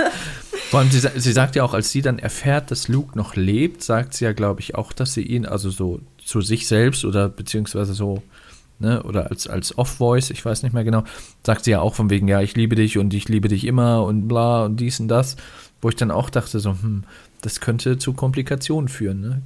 Vor 0.70 0.80
allem, 0.80 0.90
sie, 0.90 1.00
sie 1.00 1.32
sagt 1.32 1.56
ja 1.56 1.64
auch, 1.64 1.74
als 1.74 1.90
sie 1.90 2.00
dann 2.00 2.18
erfährt, 2.18 2.70
dass 2.70 2.86
Luke 2.88 3.18
noch 3.18 3.34
lebt, 3.34 3.82
sagt 3.82 4.14
sie 4.14 4.24
ja, 4.24 4.32
glaube 4.32 4.60
ich, 4.60 4.76
auch, 4.76 4.92
dass 4.92 5.14
sie 5.14 5.22
ihn 5.22 5.44
also 5.44 5.70
so 5.70 6.00
zu 6.24 6.40
sich 6.40 6.68
selbst 6.68 7.04
oder 7.04 7.28
beziehungsweise 7.28 7.92
so 7.92 8.22
ne, 8.80 9.02
oder 9.02 9.30
als, 9.30 9.46
als 9.46 9.76
Off-Voice, 9.76 10.30
ich 10.30 10.44
weiß 10.44 10.62
nicht 10.62 10.72
mehr 10.72 10.84
genau, 10.84 11.04
sagt 11.44 11.64
sie 11.64 11.72
ja 11.72 11.80
auch 11.80 11.94
von 11.94 12.10
wegen, 12.10 12.26
ja, 12.28 12.40
ich 12.40 12.56
liebe 12.56 12.74
dich 12.74 12.98
und 12.98 13.14
ich 13.14 13.28
liebe 13.28 13.48
dich 13.48 13.66
immer 13.66 14.04
und 14.04 14.26
bla 14.26 14.64
und 14.64 14.78
dies 14.78 14.98
und 15.00 15.08
das, 15.08 15.36
wo 15.80 15.88
ich 15.88 15.96
dann 15.96 16.10
auch 16.10 16.30
dachte, 16.30 16.58
so, 16.60 16.70
hm, 16.70 17.04
das 17.42 17.60
könnte 17.60 17.98
zu 17.98 18.12
Komplikationen 18.12 18.88
führen, 18.88 19.20
ne? 19.20 19.42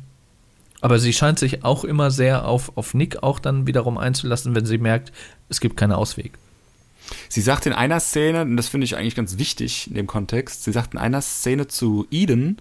Aber 0.81 0.99
sie 0.99 1.15
scheint 1.15 1.39
sich 1.39 1.65
auch 1.65 1.85
immer 1.85 2.11
sehr 2.11 2.47
auf, 2.47 2.77
auf 2.77 2.93
Nick 2.93 3.23
auch 3.23 3.39
dann 3.39 3.67
wiederum 3.67 3.97
einzulassen, 3.97 4.55
wenn 4.55 4.67
sie 4.67 4.77
merkt, 4.77 5.13
es 5.49 5.61
gibt 5.61 5.79
keinen 5.79 5.93
Ausweg. 5.93 6.33
Sie 7.29 7.41
sagt 7.41 7.67
in 7.67 7.73
einer 7.73 8.01
Szene, 8.01 8.43
und 8.43 8.57
das 8.57 8.69
finde 8.69 8.85
ich 8.85 8.97
eigentlich 8.97 9.15
ganz 9.15 9.39
wichtig 9.39 9.89
in 9.89 9.95
dem 9.95 10.07
Kontext, 10.07 10.65
sie 10.65 10.73
sagt 10.73 10.95
in 10.95 11.01
einer 11.01 11.21
Szene 11.21 11.69
zu 11.69 12.07
Eden, 12.11 12.59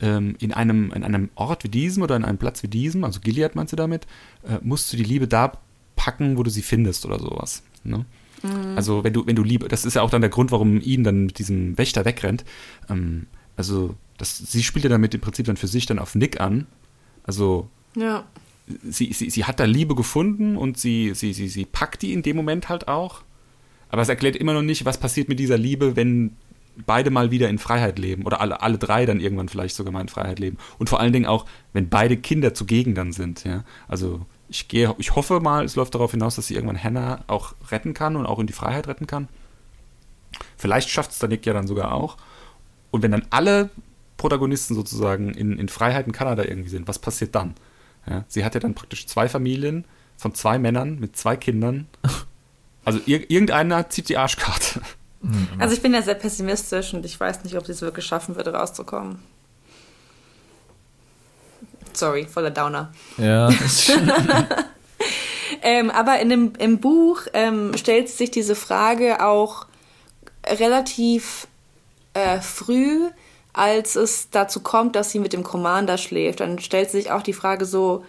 ähm, 0.00 0.36
in, 0.40 0.52
einem, 0.52 0.92
in 0.92 1.04
einem 1.04 1.30
Ort 1.34 1.64
wie 1.64 1.68
diesem 1.68 2.02
oder 2.02 2.16
in 2.16 2.24
einem 2.24 2.38
Platz 2.38 2.62
wie 2.62 2.68
diesem, 2.68 3.04
also 3.04 3.20
Gilead 3.20 3.54
meinst 3.54 3.72
du 3.72 3.76
damit, 3.76 4.06
äh, 4.46 4.58
musst 4.62 4.92
du 4.92 4.96
die 4.96 5.04
Liebe 5.04 5.28
da 5.28 5.52
packen, 5.96 6.36
wo 6.36 6.42
du 6.42 6.50
sie 6.50 6.62
findest 6.62 7.06
oder 7.06 7.18
sowas. 7.18 7.62
Ne? 7.84 8.04
Mhm. 8.42 8.76
Also 8.76 9.04
wenn 9.04 9.12
du, 9.12 9.26
wenn 9.26 9.36
du 9.36 9.42
Liebe, 9.42 9.68
das 9.68 9.84
ist 9.84 9.94
ja 9.94 10.02
auch 10.02 10.10
dann 10.10 10.20
der 10.20 10.30
Grund, 10.30 10.50
warum 10.50 10.80
ihn 10.80 11.04
dann 11.04 11.26
mit 11.26 11.38
diesem 11.38 11.78
Wächter 11.78 12.04
wegrennt. 12.04 12.44
Ähm, 12.90 13.26
also 13.56 13.94
das, 14.18 14.38
sie 14.38 14.62
spielt 14.62 14.84
ja 14.84 14.90
damit 14.90 15.14
im 15.14 15.20
Prinzip 15.20 15.46
dann 15.46 15.56
für 15.56 15.68
sich 15.68 15.86
dann 15.86 15.98
auf 15.98 16.14
Nick 16.14 16.40
an. 16.40 16.66
Also 17.24 17.68
ja. 17.94 18.24
sie, 18.88 19.12
sie, 19.12 19.30
sie 19.30 19.44
hat 19.44 19.60
da 19.60 19.64
Liebe 19.64 19.94
gefunden 19.94 20.56
und 20.56 20.78
sie, 20.78 21.12
sie, 21.14 21.32
sie, 21.32 21.48
sie 21.48 21.64
packt 21.64 22.02
die 22.02 22.12
in 22.12 22.22
dem 22.22 22.36
Moment 22.36 22.68
halt 22.68 22.88
auch. 22.88 23.22
Aber 23.92 24.02
es 24.02 24.08
erklärt 24.08 24.36
immer 24.36 24.54
noch 24.54 24.62
nicht, 24.62 24.84
was 24.86 24.98
passiert 24.98 25.28
mit 25.28 25.38
dieser 25.38 25.58
Liebe, 25.58 25.96
wenn 25.96 26.36
beide 26.86 27.10
mal 27.10 27.30
wieder 27.30 27.50
in 27.50 27.58
Freiheit 27.58 27.98
leben 27.98 28.24
oder 28.24 28.40
alle, 28.40 28.62
alle 28.62 28.78
drei 28.78 29.04
dann 29.04 29.20
irgendwann 29.20 29.50
vielleicht 29.50 29.76
sogar 29.76 29.92
mal 29.92 30.00
in 30.00 30.08
Freiheit 30.08 30.38
leben. 30.38 30.56
Und 30.78 30.88
vor 30.88 30.98
allen 30.98 31.12
Dingen 31.12 31.26
auch, 31.26 31.44
wenn 31.74 31.90
beide 31.90 32.16
Kinder 32.16 32.54
zugegen 32.54 32.94
dann 32.94 33.12
sind. 33.12 33.44
Ja? 33.44 33.64
Also 33.88 34.24
ich 34.48 34.68
gehe, 34.68 34.94
ich 34.96 35.14
hoffe 35.14 35.40
mal, 35.40 35.66
es 35.66 35.76
läuft 35.76 35.94
darauf 35.94 36.12
hinaus, 36.12 36.36
dass 36.36 36.46
sie 36.46 36.54
irgendwann 36.54 36.82
Hannah 36.82 37.22
auch 37.26 37.54
retten 37.70 37.92
kann 37.92 38.16
und 38.16 38.24
auch 38.24 38.38
in 38.38 38.46
die 38.46 38.54
Freiheit 38.54 38.88
retten 38.88 39.06
kann. 39.06 39.28
Vielleicht 40.56 40.88
schafft 40.88 41.10
es 41.10 41.18
der 41.18 41.28
Nick 41.28 41.44
ja 41.44 41.52
dann 41.52 41.66
sogar 41.66 41.92
auch. 41.92 42.16
Und 42.90 43.02
wenn 43.02 43.10
dann 43.10 43.26
alle 43.28 43.68
Protagonisten 44.16 44.74
sozusagen 44.74 45.34
in, 45.34 45.58
in 45.58 45.68
Freiheit 45.68 46.06
in 46.06 46.12
Kanada 46.12 46.44
irgendwie 46.44 46.70
sind, 46.70 46.88
was 46.88 46.98
passiert 46.98 47.34
dann? 47.34 47.54
Ja, 48.08 48.24
sie 48.28 48.42
hat 48.42 48.54
ja 48.54 48.60
dann 48.60 48.74
praktisch 48.74 49.06
zwei 49.06 49.28
Familien 49.28 49.84
von 50.16 50.34
zwei 50.34 50.58
Männern 50.58 50.98
mit 50.98 51.14
zwei 51.16 51.36
Kindern. 51.36 51.88
Also 52.84 53.00
ir 53.06 53.30
irgendeiner 53.30 53.88
zieht 53.88 54.08
die 54.08 54.16
Arschkarte. 54.16 54.80
Also 55.58 55.74
ich 55.74 55.82
bin 55.82 55.94
ja 55.94 56.02
sehr 56.02 56.16
pessimistisch 56.16 56.94
und 56.94 57.04
ich 57.06 57.18
weiß 57.18 57.44
nicht, 57.44 57.56
ob 57.56 57.64
sie 57.64 57.72
es 57.72 57.80
wirklich 57.80 58.04
schaffen 58.04 58.34
würde, 58.34 58.52
rauszukommen. 58.52 59.20
Sorry, 61.92 62.26
voller 62.26 62.50
Downer. 62.50 62.92
Ja. 63.18 63.48
ähm, 65.62 65.90
aber 65.90 66.18
in 66.18 66.28
dem, 66.28 66.52
im 66.58 66.80
Buch 66.80 67.22
ähm, 67.34 67.72
stellt 67.76 68.08
sich 68.08 68.30
diese 68.32 68.56
Frage 68.56 69.24
auch 69.24 69.66
relativ 70.44 71.46
äh, 72.14 72.40
früh, 72.40 73.08
als 73.52 73.94
es 73.94 74.30
dazu 74.30 74.60
kommt, 74.60 74.96
dass 74.96 75.10
sie 75.10 75.18
mit 75.18 75.32
dem 75.32 75.44
Commander 75.44 75.98
schläft. 75.98 76.40
Dann 76.40 76.58
stellt 76.58 76.90
sich 76.90 77.10
auch 77.12 77.22
die 77.22 77.32
Frage 77.34 77.64
so, 77.64 78.04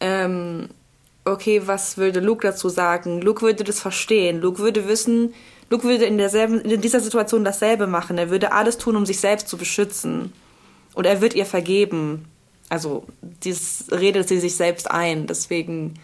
ähm, 0.00 0.70
okay, 1.32 1.62
was 1.66 1.96
würde 1.96 2.20
Luke 2.20 2.46
dazu 2.46 2.68
sagen? 2.68 3.20
Luke 3.20 3.42
würde 3.42 3.64
das 3.64 3.80
verstehen. 3.80 4.40
Luke 4.40 4.58
würde 4.58 4.88
wissen, 4.88 5.34
Luke 5.70 5.84
würde 5.84 6.04
in, 6.04 6.18
derselben, 6.18 6.60
in 6.62 6.80
dieser 6.80 7.00
Situation 7.00 7.44
dasselbe 7.44 7.86
machen. 7.86 8.18
Er 8.18 8.30
würde 8.30 8.52
alles 8.52 8.78
tun, 8.78 8.96
um 8.96 9.06
sich 9.06 9.20
selbst 9.20 9.48
zu 9.48 9.56
beschützen. 9.56 10.32
Und 10.94 11.06
er 11.06 11.20
wird 11.20 11.34
ihr 11.34 11.46
vergeben 11.46 12.24
also 12.68 13.04
dies 13.22 13.86
redet 13.90 14.28
sie 14.28 14.38
sich 14.38 14.56
selbst 14.56 14.90
ein. 14.90 15.26
Deswegen 15.26 15.94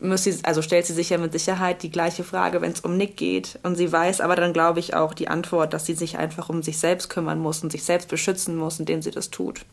muss 0.00 0.24
sie, 0.24 0.38
also 0.42 0.62
stellt 0.62 0.86
sie 0.86 0.94
sich 0.94 1.10
ja 1.10 1.18
mit 1.18 1.32
Sicherheit 1.32 1.82
die 1.82 1.90
gleiche 1.90 2.24
Frage, 2.24 2.60
wenn 2.60 2.72
es 2.72 2.80
um 2.80 2.96
Nick 2.96 3.16
geht. 3.16 3.58
Und 3.62 3.76
sie 3.76 3.90
weiß 3.90 4.20
aber 4.20 4.36
dann, 4.36 4.52
glaube 4.52 4.80
ich, 4.80 4.94
auch 4.94 5.14
die 5.14 5.28
Antwort, 5.28 5.72
dass 5.72 5.86
sie 5.86 5.94
sich 5.94 6.18
einfach 6.18 6.48
um 6.48 6.62
sich 6.62 6.78
selbst 6.78 7.08
kümmern 7.08 7.38
muss 7.38 7.62
und 7.62 7.72
sich 7.72 7.84
selbst 7.84 8.08
beschützen 8.08 8.56
muss, 8.56 8.78
indem 8.78 9.02
sie 9.02 9.10
das 9.10 9.30
tut. 9.30 9.64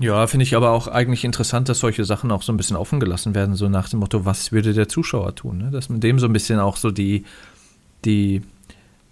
Ja, 0.00 0.26
finde 0.26 0.44
ich 0.44 0.56
aber 0.56 0.70
auch 0.70 0.88
eigentlich 0.88 1.24
interessant, 1.24 1.68
dass 1.68 1.80
solche 1.80 2.06
Sachen 2.06 2.30
auch 2.30 2.40
so 2.40 2.52
ein 2.52 2.56
bisschen 2.56 2.76
offen 2.76 3.00
gelassen 3.00 3.34
werden, 3.34 3.54
so 3.54 3.68
nach 3.68 3.90
dem 3.90 4.00
Motto, 4.00 4.24
was 4.24 4.50
würde 4.50 4.72
der 4.72 4.88
Zuschauer 4.88 5.34
tun? 5.34 5.58
Ne? 5.58 5.70
Dass 5.70 5.90
man 5.90 6.00
dem 6.00 6.18
so 6.18 6.26
ein 6.26 6.32
bisschen 6.32 6.58
auch 6.58 6.78
so 6.78 6.90
die, 6.90 7.24
die, 8.06 8.40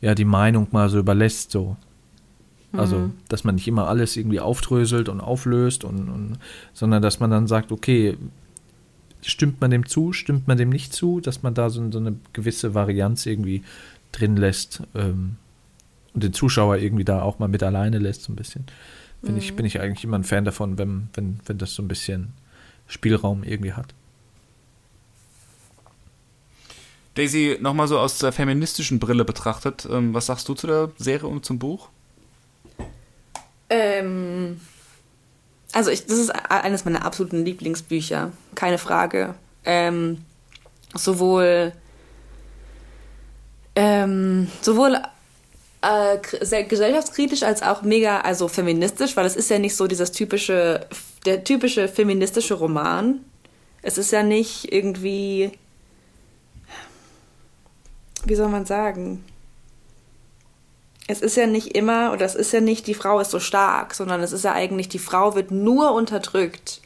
ja, 0.00 0.14
die 0.14 0.24
Meinung 0.24 0.66
mal 0.70 0.88
so 0.88 0.98
überlässt, 0.98 1.50
so. 1.50 1.76
Also, 2.72 2.96
mhm. 2.96 3.12
dass 3.28 3.44
man 3.44 3.54
nicht 3.54 3.68
immer 3.68 3.86
alles 3.86 4.16
irgendwie 4.16 4.40
aufdröselt 4.40 5.10
und 5.10 5.20
auflöst, 5.20 5.84
und, 5.84 6.08
und, 6.08 6.38
sondern 6.72 7.02
dass 7.02 7.20
man 7.20 7.30
dann 7.30 7.46
sagt, 7.46 7.70
okay, 7.70 8.16
stimmt 9.22 9.60
man 9.60 9.70
dem 9.70 9.86
zu, 9.86 10.14
stimmt 10.14 10.48
man 10.48 10.56
dem 10.56 10.70
nicht 10.70 10.94
zu, 10.94 11.20
dass 11.20 11.42
man 11.42 11.52
da 11.52 11.68
so, 11.68 11.90
so 11.90 11.98
eine 11.98 12.14
gewisse 12.32 12.74
Varianz 12.74 13.26
irgendwie 13.26 13.62
drin 14.12 14.36
lässt 14.36 14.82
ähm, 14.94 15.36
und 16.14 16.24
den 16.24 16.32
Zuschauer 16.32 16.76
irgendwie 16.76 17.04
da 17.04 17.20
auch 17.20 17.38
mal 17.38 17.48
mit 17.48 17.62
alleine 17.62 17.98
lässt, 17.98 18.22
so 18.22 18.32
ein 18.32 18.36
bisschen. 18.36 18.64
Bin, 19.22 19.32
mhm. 19.32 19.38
ich, 19.38 19.56
bin 19.56 19.66
ich 19.66 19.80
eigentlich 19.80 20.04
immer 20.04 20.18
ein 20.18 20.24
Fan 20.24 20.44
davon, 20.44 20.78
wenn, 20.78 21.08
wenn, 21.14 21.40
wenn 21.46 21.58
das 21.58 21.74
so 21.74 21.82
ein 21.82 21.88
bisschen 21.88 22.32
Spielraum 22.86 23.42
irgendwie 23.42 23.72
hat. 23.72 23.94
Daisy, 27.14 27.58
nochmal 27.60 27.88
so 27.88 27.98
aus 27.98 28.18
der 28.18 28.30
feministischen 28.30 29.00
Brille 29.00 29.24
betrachtet, 29.24 29.88
ähm, 29.90 30.14
was 30.14 30.26
sagst 30.26 30.48
du 30.48 30.54
zu 30.54 30.68
der 30.68 30.90
Serie 30.98 31.28
und 31.28 31.44
zum 31.44 31.58
Buch? 31.58 31.88
Ähm, 33.70 34.60
also 35.72 35.90
ich, 35.90 36.06
das 36.06 36.18
ist 36.18 36.30
eines 36.30 36.84
meiner 36.84 37.04
absoluten 37.04 37.44
Lieblingsbücher, 37.44 38.32
keine 38.54 38.78
Frage. 38.78 39.34
Ähm, 39.64 40.24
sowohl 40.94 41.72
ähm, 43.74 44.48
sowohl 44.60 44.98
äh, 45.82 46.18
gesellschaftskritisch 46.64 47.42
als 47.42 47.62
auch 47.62 47.82
mega, 47.82 48.20
also 48.20 48.48
feministisch, 48.48 49.16
weil 49.16 49.26
es 49.26 49.36
ist 49.36 49.50
ja 49.50 49.58
nicht 49.58 49.76
so 49.76 49.86
dieses 49.86 50.12
typische, 50.12 50.86
der 51.24 51.44
typische 51.44 51.88
feministische 51.88 52.54
Roman. 52.54 53.24
Es 53.82 53.98
ist 53.98 54.10
ja 54.10 54.22
nicht 54.22 54.72
irgendwie, 54.72 55.52
wie 58.24 58.34
soll 58.34 58.48
man 58.48 58.66
sagen? 58.66 59.24
es 61.10 61.22
ist 61.22 61.36
ja 61.36 61.46
nicht 61.46 61.68
immer, 61.68 62.12
oder 62.12 62.26
es 62.26 62.34
ist 62.34 62.52
ja 62.52 62.60
nicht, 62.60 62.86
die 62.86 62.94
Frau 62.94 63.18
ist 63.18 63.30
so 63.30 63.40
stark, 63.40 63.94
sondern 63.94 64.20
es 64.20 64.32
ist 64.32 64.44
ja 64.44 64.52
eigentlich, 64.52 64.90
die 64.90 64.98
Frau 64.98 65.34
wird 65.34 65.50
nur 65.50 65.92
unterdrückt. 65.94 66.82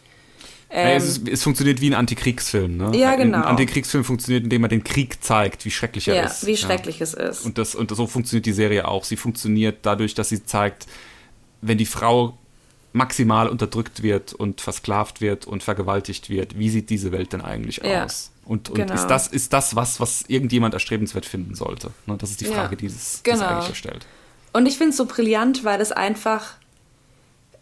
Ähm, 0.75 0.97
es, 0.97 1.05
ist, 1.05 1.29
es, 1.29 1.43
funktioniert 1.43 1.83
wie 1.83 1.89
ein 1.89 1.95
Antikriegsfilm, 1.95 2.79
ne? 2.79 2.97
Ja, 2.97 3.15
genau. 3.17 3.39
Ein 3.39 3.45
Antikriegsfilm 3.45 4.05
funktioniert, 4.05 4.45
indem 4.45 4.63
er 4.63 4.69
den 4.69 4.83
Krieg 4.83 5.23
zeigt, 5.23 5.67
wie 5.67 5.71
schrecklich 5.71 6.09
er 6.09 6.15
ja, 6.15 6.25
ist. 6.25 6.47
Wie 6.47 6.57
schrecklich 6.57 6.99
ja. 6.99 7.05
es 7.05 7.13
ist. 7.13 7.45
Und, 7.45 7.59
das, 7.59 7.75
und 7.75 7.95
so 7.95 8.07
funktioniert 8.07 8.47
die 8.47 8.55
Serie 8.55 8.89
auch. 8.89 9.05
Sie 9.05 9.17
funktioniert 9.17 9.81
dadurch, 9.83 10.15
dass 10.15 10.31
sie 10.31 10.45
zeigt, 10.45 10.87
wenn 11.61 11.77
die 11.77 11.87
Frau 11.87 12.39
maximal 12.95 13.49
unterdrückt 13.49 14.03
wird 14.03 14.33
und 14.33 14.61
versklavt 14.61 15.21
wird 15.21 15.47
und 15.47 15.63
vergewaltigt 15.63 16.31
wird, 16.31 16.59
wie 16.59 16.71
sieht 16.71 16.91
diese 16.91 17.13
Welt 17.13 17.33
denn 17.33 17.43
eigentlich 17.43 17.81
ja. 17.85 18.05
aus? 18.05 18.31
Und, 18.45 18.71
und 18.71 18.77
genau. 18.77 18.95
ist, 18.95 19.07
das, 19.07 19.29
ist 19.29 19.53
das 19.53 19.77
was, 19.77 20.01
was 20.01 20.23
irgendjemand 20.27 20.75
erstrebenswert 20.75 21.27
finden 21.27 21.55
sollte? 21.55 21.91
Ne, 22.07 22.17
das 22.17 22.31
ist 22.31 22.41
die 22.41 22.47
Frage, 22.47 22.75
ja. 22.75 22.77
die 22.77 22.87
es 22.87 23.21
genau. 23.23 23.47
eigentlich 23.47 23.77
stellt. 23.79 24.07
Und 24.53 24.67
ich 24.67 24.77
finde 24.77 24.91
es 24.91 24.97
so 24.97 25.07
brillant, 25.07 25.65
weil 25.65 25.81
es 25.81 25.93
einfach. 25.93 26.57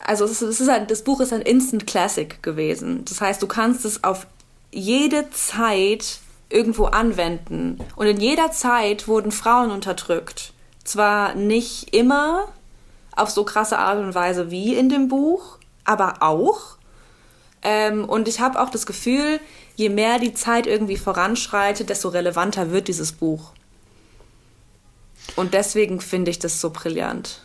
Also, 0.04 0.24
es 0.24 0.42
ist, 0.42 0.68
ein, 0.68 0.86
das 0.86 1.02
Buch 1.02 1.20
ist 1.20 1.32
ein 1.32 1.42
Instant 1.42 1.86
Classic 1.86 2.42
gewesen. 2.42 3.04
Das 3.04 3.20
heißt, 3.20 3.42
du 3.42 3.46
kannst 3.46 3.84
es 3.84 4.02
auf 4.02 4.26
jede 4.72 5.30
Zeit 5.30 6.20
irgendwo 6.48 6.86
anwenden. 6.86 7.78
Und 7.96 8.06
in 8.06 8.20
jeder 8.20 8.50
Zeit 8.50 9.08
wurden 9.08 9.32
Frauen 9.32 9.70
unterdrückt. 9.70 10.52
Zwar 10.84 11.34
nicht 11.34 11.94
immer 11.94 12.48
auf 13.14 13.30
so 13.30 13.44
krasse 13.44 13.78
Art 13.78 13.98
und 13.98 14.14
Weise 14.14 14.50
wie 14.50 14.74
in 14.74 14.88
dem 14.88 15.08
Buch, 15.08 15.58
aber 15.84 16.22
auch. 16.22 16.76
Ähm, 17.62 18.08
und 18.08 18.28
ich 18.28 18.40
habe 18.40 18.60
auch 18.60 18.70
das 18.70 18.86
Gefühl, 18.86 19.40
je 19.76 19.88
mehr 19.88 20.18
die 20.18 20.34
Zeit 20.34 20.66
irgendwie 20.66 20.96
voranschreitet, 20.96 21.90
desto 21.90 22.08
relevanter 22.08 22.70
wird 22.70 22.88
dieses 22.88 23.12
Buch. 23.12 23.52
Und 25.36 25.54
deswegen 25.54 26.00
finde 26.00 26.30
ich 26.30 26.38
das 26.38 26.60
so 26.60 26.70
brillant. 26.70 27.42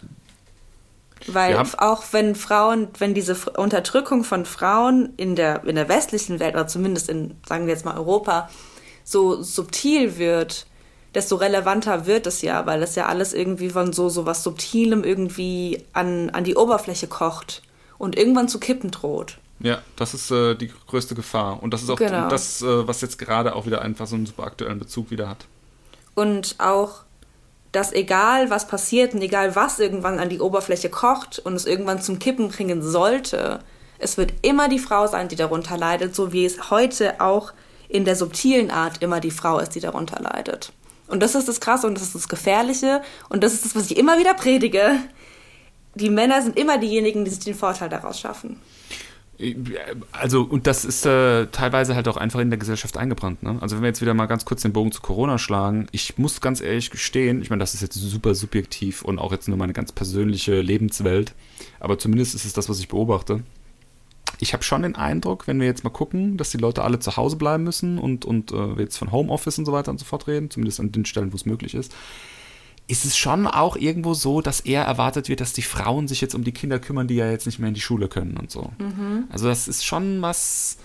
Weil 1.28 1.58
auch 1.78 2.04
wenn 2.12 2.36
Frauen, 2.36 2.88
wenn 3.00 3.14
diese 3.14 3.36
Unterdrückung 3.58 4.24
von 4.24 4.46
Frauen 4.46 5.14
in 5.18 5.36
der, 5.36 5.64
in 5.64 5.76
der 5.76 5.90
westlichen 5.90 6.40
Welt, 6.40 6.54
oder 6.54 6.68
zumindest 6.68 7.10
in, 7.10 7.36
sagen 7.48 7.66
wir 7.66 7.74
jetzt 7.74 7.86
mal 7.86 7.98
Europa, 7.98 8.50
so 9.04 9.42
subtil 9.42 10.18
wird, 10.18 10.68
desto 11.16 11.36
relevanter 11.38 12.06
wird 12.06 12.28
es 12.28 12.42
ja, 12.42 12.66
weil 12.66 12.80
das 12.80 12.96
ja 12.96 13.06
alles 13.08 13.34
irgendwie 13.34 13.70
von 13.70 13.94
so, 13.94 14.10
so 14.10 14.26
was 14.26 14.44
Subtilem 14.44 15.04
irgendwie 15.04 15.84
an, 15.94 16.30
an 16.32 16.44
die 16.44 16.56
Oberfläche 16.56 17.08
kocht 17.08 17.64
und 17.98 18.18
irgendwann 18.18 18.50
zu 18.50 18.60
kippen 18.60 18.92
droht. 18.92 19.38
Ja, 19.60 19.82
das 19.96 20.14
ist 20.14 20.32
äh, 20.32 20.56
die 20.56 20.70
größte 20.88 21.16
Gefahr. 21.16 21.64
Und 21.64 21.74
das 21.74 21.82
ist 21.82 21.90
auch 21.90 21.96
Genau. 21.98 22.28
das, 22.28 22.62
äh, 22.62 22.88
was 22.88 23.00
jetzt 23.02 23.18
gerade 23.18 23.56
auch 23.56 23.66
wieder 23.66 23.82
einfach 23.82 24.06
so 24.06 24.16
einen 24.16 24.26
super 24.26 24.44
aktuellen 24.44 24.80
Bezug 24.80 25.12
wieder 25.12 25.30
hat. 25.30 25.46
Und 26.14 26.56
auch, 26.58 27.04
dass 27.76 27.92
egal 27.92 28.50
was 28.50 28.68
passiert 28.68 29.14
und 29.14 29.22
egal 29.22 29.56
was 29.56 29.80
irgendwann 29.80 30.20
an 30.20 30.30
die 30.30 30.40
Oberfläche 30.40 30.90
kocht 30.90 31.40
und 31.40 31.54
es 31.56 31.66
irgendwann 31.66 32.02
zum 32.02 32.20
Kippen 32.20 32.50
bringen 32.50 32.82
sollte, 32.82 33.60
es 34.00 34.18
wird 34.18 34.34
immer 34.42 34.70
die 34.70 34.80
Frau 34.80 35.08
sein, 35.08 35.28
die 35.28 35.36
darunter 35.36 35.78
leidet, 35.78 36.16
so 36.16 36.32
wie 36.32 36.46
es 36.46 36.70
heute 36.70 37.20
auch 37.22 37.54
in 37.88 38.06
der 38.06 38.16
subtilen 38.16 38.72
Art 38.72 39.02
immer 39.02 39.20
die 39.20 39.32
Frau 39.32 39.60
ist, 39.60 39.76
die 39.76 39.80
darunter 39.80 40.22
leidet. 40.22 40.72
Und 41.08 41.22
das 41.22 41.36
ist 41.36 41.48
das 41.48 41.60
Krasse 41.60 41.88
und 41.88 41.96
das 41.96 42.04
ist 42.04 42.16
das 42.16 42.28
Gefährliche 42.28 43.02
und 43.30 43.44
das 43.44 43.54
ist 43.54 43.66
das, 43.66 43.76
was 43.76 43.92
ich 43.92 43.98
immer 43.98 44.18
wieder 44.18 44.34
predige. 44.34 44.98
Die 45.94 46.10
Männer 46.10 46.42
sind 46.42 46.58
immer 46.58 46.78
diejenigen, 46.78 47.24
die 47.26 47.32
sich 47.32 47.44
den 47.44 47.56
Vorteil 47.56 47.90
daraus 47.90 48.20
schaffen. 48.20 48.60
Also, 50.14 50.44
und 50.44 50.66
das 50.66 50.86
ist 50.86 51.06
äh, 51.06 51.48
teilweise 51.48 51.96
halt 51.96 52.08
auch 52.08 52.16
einfach 52.16 52.40
in 52.40 52.50
der 52.50 52.60
Gesellschaft 52.60 52.96
eingebrannt. 52.98 53.44
Ne? 53.44 53.58
Also, 53.60 53.76
wenn 53.76 53.84
wir 53.84 53.90
jetzt 53.90 54.02
wieder 54.02 54.14
mal 54.14 54.28
ganz 54.28 54.46
kurz 54.46 54.62
den 54.62 54.72
Bogen 54.72 54.92
zu 54.92 55.02
Corona 55.02 55.38
schlagen, 55.38 55.88
ich 55.92 56.18
muss 56.18 56.40
ganz 56.40 56.62
ehrlich 56.62 56.90
gestehen, 56.90 57.42
ich 57.42 57.50
meine, 57.50 57.60
das 57.60 57.74
ist 57.74 57.82
jetzt 57.82 57.96
super 57.96 58.34
subjektiv 58.34 59.02
und 59.02 59.20
auch 59.20 59.32
jetzt 59.32 59.48
nur 59.48 59.58
meine 59.58 59.74
ganz 59.74 59.92
persönliche 59.92 60.62
Lebenswelt, 60.62 61.34
aber 61.80 62.00
zumindest 62.00 62.34
ist 62.36 62.46
es 62.46 62.54
das, 62.54 62.70
was 62.70 62.80
ich 62.80 62.88
beobachte. 62.88 63.44
Ich 64.40 64.54
habe 64.54 64.64
schon 64.64 64.84
den 64.84 64.96
Eindruck, 64.96 65.48
wenn 65.48 65.60
wir 65.60 65.68
jetzt 65.68 65.84
mal 65.84 65.90
gucken, 65.90 66.38
dass 66.38 66.52
die 66.52 66.58
Leute 66.58 66.84
alle 66.84 67.00
zu 67.00 67.16
Hause 67.18 67.36
bleiben 67.36 67.64
müssen 67.64 67.98
und, 67.98 68.26
und 68.26 68.52
äh, 68.52 68.74
jetzt 68.80 68.98
von 68.98 69.12
Homeoffice 69.12 69.60
und 69.60 69.66
so 69.66 69.72
weiter 69.72 69.92
und 69.92 69.98
so 69.98 70.06
fort 70.06 70.28
reden, 70.28 70.50
zumindest 70.50 70.80
an 70.80 70.92
den 70.92 71.06
Stellen, 71.06 71.32
wo 71.32 71.36
es 71.36 71.46
möglich 71.46 71.76
ist, 71.76 71.96
ist 72.88 73.06
es 73.06 73.18
schon 73.18 73.48
auch 73.48 73.76
irgendwo 73.76 74.14
so, 74.14 74.42
dass 74.42 74.60
eher 74.60 74.84
erwartet 74.84 75.28
wird, 75.28 75.42
dass 75.42 75.54
die 75.54 75.64
Frauen 75.64 76.08
sich 76.08 76.22
jetzt 76.22 76.36
um 76.36 76.44
die 76.44 76.52
Kinder 76.52 76.80
kümmern, 76.80 77.08
die 77.08 77.16
ja 77.16 77.30
jetzt 77.30 77.46
nicht 77.46 77.60
mehr 77.60 77.70
in 77.70 77.74
die 77.74 77.82
Schule 77.82 78.08
können 78.08 78.38
und 78.38 78.52
so. 78.52 78.72
Also 79.30 79.48
das 79.48 79.68
ist 79.68 79.86
schon 79.86 80.22
was 80.22 80.78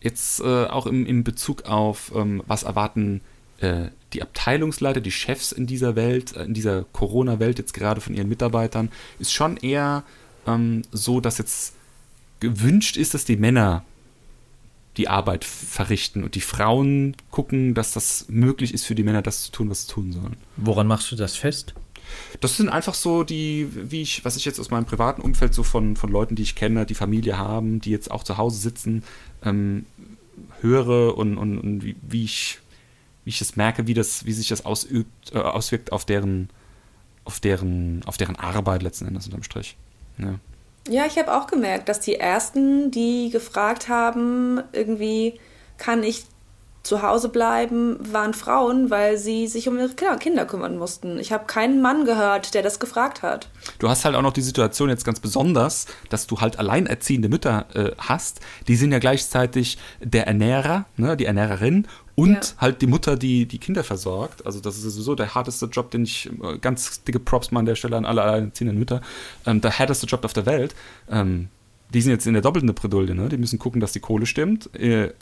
jetzt 0.00 0.40
äh, 0.40 0.66
auch 0.66 0.86
im, 0.86 1.06
im 1.06 1.24
Bezug 1.24 1.62
auf, 1.64 2.12
ähm, 2.14 2.42
was 2.46 2.64
erwarten 2.64 3.20
äh, 3.58 3.86
die 4.12 4.22
Abteilungsleiter, 4.22 5.00
die 5.00 5.10
Chefs 5.10 5.52
in 5.52 5.66
dieser 5.66 5.96
Welt, 5.96 6.36
äh, 6.36 6.44
in 6.44 6.54
dieser 6.54 6.84
Corona-Welt 6.92 7.58
jetzt 7.58 7.72
gerade 7.72 8.00
von 8.00 8.14
ihren 8.14 8.28
Mitarbeitern, 8.28 8.90
ist 9.18 9.32
schon 9.32 9.56
eher 9.56 10.02
ähm, 10.46 10.82
so, 10.92 11.20
dass 11.20 11.38
jetzt 11.38 11.74
gewünscht 12.40 12.96
ist, 12.96 13.14
dass 13.14 13.24
die 13.24 13.36
Männer 13.36 13.84
die 14.96 15.08
Arbeit 15.08 15.44
verrichten 15.44 16.22
und 16.22 16.34
die 16.34 16.40
Frauen 16.40 17.16
gucken, 17.30 17.74
dass 17.74 17.92
das 17.92 18.26
möglich 18.28 18.72
ist 18.72 18.84
für 18.84 18.94
die 18.94 19.02
Männer, 19.02 19.22
das 19.22 19.44
zu 19.44 19.52
tun, 19.52 19.70
was 19.70 19.86
sie 19.86 19.92
tun 19.92 20.12
sollen. 20.12 20.36
Woran 20.56 20.86
machst 20.86 21.10
du 21.10 21.16
das 21.16 21.36
fest? 21.36 21.74
Das 22.40 22.56
sind 22.56 22.68
einfach 22.68 22.94
so 22.94 23.24
die, 23.24 23.68
wie 23.72 24.02
ich, 24.02 24.24
was 24.24 24.36
ich 24.36 24.44
jetzt 24.44 24.60
aus 24.60 24.70
meinem 24.70 24.84
privaten 24.84 25.22
Umfeld 25.22 25.54
so 25.54 25.62
von, 25.62 25.96
von 25.96 26.10
Leuten, 26.10 26.36
die 26.36 26.42
ich 26.42 26.54
kenne, 26.54 26.86
die 26.86 26.94
Familie 26.94 27.38
haben, 27.38 27.80
die 27.80 27.90
jetzt 27.90 28.10
auch 28.10 28.22
zu 28.22 28.36
Hause 28.36 28.58
sitzen, 28.58 29.02
ähm, 29.42 29.86
höre 30.60 31.16
und, 31.16 31.38
und, 31.38 31.58
und 31.58 31.84
wie, 31.84 31.96
wie 32.02 32.24
ich, 32.24 32.60
wie 33.24 33.30
ich 33.30 33.38
das 33.38 33.56
merke, 33.56 33.86
wie 33.86 33.94
das, 33.94 34.26
wie 34.26 34.32
sich 34.32 34.48
das 34.48 34.64
ausübt, 34.64 35.32
äh, 35.32 35.38
auswirkt 35.38 35.92
auf 35.92 36.04
deren, 36.04 36.50
auf 37.24 37.40
deren, 37.40 38.02
auf 38.04 38.16
deren 38.16 38.36
Arbeit 38.36 38.82
letzten 38.82 39.06
Endes 39.06 39.26
unterm 39.26 39.42
Strich. 39.42 39.76
Ja. 40.18 40.38
Ja, 40.88 41.06
ich 41.06 41.18
habe 41.18 41.34
auch 41.34 41.46
gemerkt, 41.46 41.88
dass 41.88 42.00
die 42.00 42.16
ersten, 42.16 42.90
die 42.90 43.30
gefragt 43.30 43.88
haben, 43.88 44.62
irgendwie 44.72 45.40
kann 45.78 46.02
ich 46.02 46.24
zu 46.84 47.00
Hause 47.00 47.30
bleiben, 47.30 47.96
waren 48.12 48.34
Frauen, 48.34 48.90
weil 48.90 49.16
sie 49.16 49.46
sich 49.46 49.68
um 49.68 49.78
ihre 49.78 49.88
Kinder- 49.88 50.44
kümmern 50.44 50.76
mussten. 50.76 51.18
Ich 51.18 51.32
habe 51.32 51.46
keinen 51.46 51.80
Mann 51.80 52.04
gehört, 52.04 52.52
der 52.52 52.62
das 52.62 52.78
gefragt 52.78 53.22
hat. 53.22 53.48
Du 53.78 53.88
hast 53.88 54.04
halt 54.04 54.14
auch 54.14 54.22
noch 54.22 54.34
die 54.34 54.42
Situation 54.42 54.90
jetzt 54.90 55.06
ganz 55.06 55.18
besonders, 55.18 55.86
dass 56.10 56.26
du 56.26 56.42
halt 56.42 56.58
alleinerziehende 56.58 57.30
Mütter 57.30 57.66
äh, 57.74 57.92
hast. 57.96 58.40
Die 58.68 58.76
sind 58.76 58.92
ja 58.92 58.98
gleichzeitig 58.98 59.78
der 60.00 60.26
Ernährer, 60.26 60.84
ne, 60.98 61.16
die 61.16 61.24
Ernährerin 61.24 61.88
und 62.16 62.34
Ja. 62.34 62.40
halt 62.58 62.80
die 62.82 62.86
Mutter, 62.86 63.16
die 63.16 63.46
die 63.46 63.58
Kinder 63.58 63.82
versorgt. 63.84 64.46
Also 64.46 64.60
das 64.60 64.76
ist 64.76 64.82
sowieso 64.82 65.14
der 65.14 65.34
härteste 65.34 65.66
Job, 65.66 65.90
den 65.90 66.04
ich, 66.04 66.30
äh, 66.42 66.58
ganz 66.58 67.02
dicke 67.04 67.18
Props 67.20 67.50
mal 67.50 67.60
an 67.60 67.66
der 67.66 67.74
Stelle 67.74 67.96
an 67.96 68.04
alle 68.04 68.22
alleinerziehenden 68.22 68.78
Mütter, 68.78 69.00
ähm, 69.46 69.60
der 69.60 69.70
härteste 69.72 70.06
Job 70.06 70.24
auf 70.24 70.32
der 70.32 70.46
Welt. 70.46 70.74
Ähm, 71.10 71.48
die 71.92 72.00
sind 72.02 72.12
jetzt 72.12 72.26
in 72.26 72.32
der 72.34 72.42
doppelten 72.42 72.72
Bredouille, 72.74 73.14
ne? 73.14 73.28
Die 73.28 73.36
müssen 73.36 73.58
gucken, 73.58 73.80
dass 73.80 73.92
die 73.92 74.00
Kohle 74.00 74.26
stimmt. 74.26 74.74
Äh, 74.74 75.12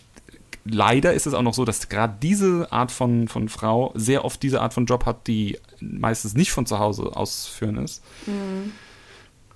leider 0.65 1.13
ist 1.13 1.27
es 1.27 1.35
auch 1.35 1.43
noch 1.43 1.55
so, 1.55 1.65
dass 1.65 1.89
gerade 1.89 2.15
diese 2.23 2.71
Art 2.71 2.93
von, 2.93 3.27
von 3.29 3.49
Frau 3.49 3.93
sehr 3.95 4.25
oft 4.25 4.43
diese 4.43 4.61
Art 4.61 4.73
von 4.75 4.87
Job 4.87 5.05
hat, 5.07 5.27
die 5.27 5.59
meistens 5.81 6.35
nicht 6.35 6.53
von 6.53 6.67
zu 6.67 6.79
Hause 6.79 7.17
ausführen 7.17 7.79
ist. 7.79 8.03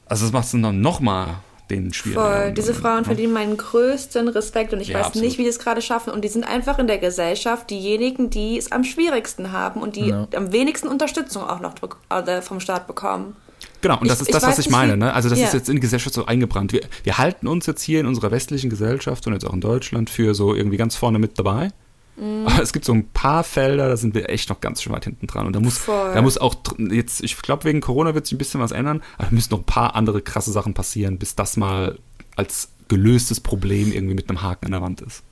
Also 0.07 0.25
das 0.25 0.33
macht 0.33 0.45
es 0.47 0.51
dann 0.53 0.81
noch 0.81 1.01
mal 1.01 1.41
den 1.71 1.93
schwieriger. 1.93 2.23
Voll. 2.45 2.53
Diese 2.53 2.75
Frauen 2.75 3.05
verdienen 3.05 3.33
meinen 3.33 3.57
größten 3.57 4.29
Respekt 4.29 4.73
und 4.73 4.81
ich 4.81 4.89
Ja, 4.89 4.99
weiß 4.99 5.07
absolut. 5.07 5.27
nicht, 5.27 5.39
wie 5.39 5.43
die 5.43 5.49
es 5.49 5.59
gerade 5.59 5.83
schaffen. 5.83 6.13
Und 6.13 6.23
die 6.25 6.29
sind 6.29 6.45
einfach 6.45 6.79
in 6.79 6.87
der 6.87 6.99
Gesellschaft 6.99 7.71
diejenigen, 7.71 8.31
die 8.31 8.57
es 8.59 8.71
am 8.73 8.85
schwierigsten 8.85 9.53
haben 9.53 9.81
und 9.83 9.97
die 9.97 10.07
Ja. 10.09 10.29
am 10.35 10.53
wenigsten 10.53 10.89
Unterstützung 10.89 11.43
auch 11.43 11.61
noch 11.61 11.75
äh, 12.11 12.43
vom 12.43 12.61
Staat 12.61 12.87
bekommen. 12.87 13.37
Genau, 13.81 13.99
und 14.01 14.09
das 14.11 14.21
Ich- 14.21 14.29
ist 14.29 14.35
das, 14.35 14.43
was 14.47 14.59
ich 14.59 14.71
meine. 14.71 14.97
Ne? 14.97 15.13
Also 15.13 15.29
das 15.29 15.39
Ja. 15.39 15.47
ist 15.47 15.55
jetzt 15.55 15.69
in 15.69 15.77
die 15.77 15.81
Gesellschaft 15.81 16.15
so 16.15 16.27
eingebrannt. 16.27 16.73
Wir, 16.73 16.81
wir 17.05 17.19
halten 17.19 17.47
uns 17.47 17.67
jetzt 17.67 17.83
hier 17.83 18.01
in 18.01 18.07
unserer 18.07 18.31
westlichen 18.31 18.71
Gesellschaft 18.71 19.27
und 19.27 19.33
jetzt 19.33 19.45
auch 19.47 19.53
in 19.53 19.61
Deutschland 19.61 20.11
für 20.11 20.35
so 20.35 20.55
irgendwie 20.55 20.77
ganz 20.77 20.97
vorne 20.97 21.19
mit 21.19 21.39
dabei. 21.39 21.71
Mhm. 22.17 22.47
Aber 22.47 22.63
es 22.63 22.73
gibt 22.73 22.85
so 22.85 22.93
ein 22.93 23.09
paar 23.11 23.45
Felder, 23.45 23.89
da 23.89 23.97
sind 23.97 24.15
wir 24.15 24.31
echt 24.31 24.49
noch 24.49 24.61
ganz 24.61 24.83
schön 24.83 24.93
weit 24.93 25.05
hinten 25.05 25.27
dran. 25.27 25.47
Und 25.47 25.55
da 25.55 25.61
muss, 25.61 25.79
Voll. 25.79 26.15
da 26.15 26.23
muss 26.23 26.39
auch 26.39 26.55
jetzt, 26.79 27.23
ich 27.23 27.41
glaube, 27.41 27.65
wegen 27.65 27.81
Corona 27.81 28.15
wird 28.15 28.27
sich 28.27 28.35
ein 28.35 28.39
bisschen 28.39 28.61
was 28.61 28.73
ändern, 28.73 29.03
aber 29.19 29.29
da 29.29 29.35
müssen 29.35 29.53
noch 29.53 29.61
ein 29.61 29.65
paar 29.65 29.95
andere 29.95 30.23
krasse 30.23 30.53
Sachen 30.53 30.75
passieren, 30.75 31.19
bis 31.19 31.35
das 31.35 31.57
mal 31.57 31.99
als 32.37 32.71
gelöstes 32.89 33.41
Problem 33.41 33.93
irgendwie 33.93 34.15
mit 34.15 34.29
einem 34.29 34.43
Haken 34.43 34.67
an 34.67 34.73
der 34.73 34.83
Wand 34.83 35.01
ist. 35.01 35.23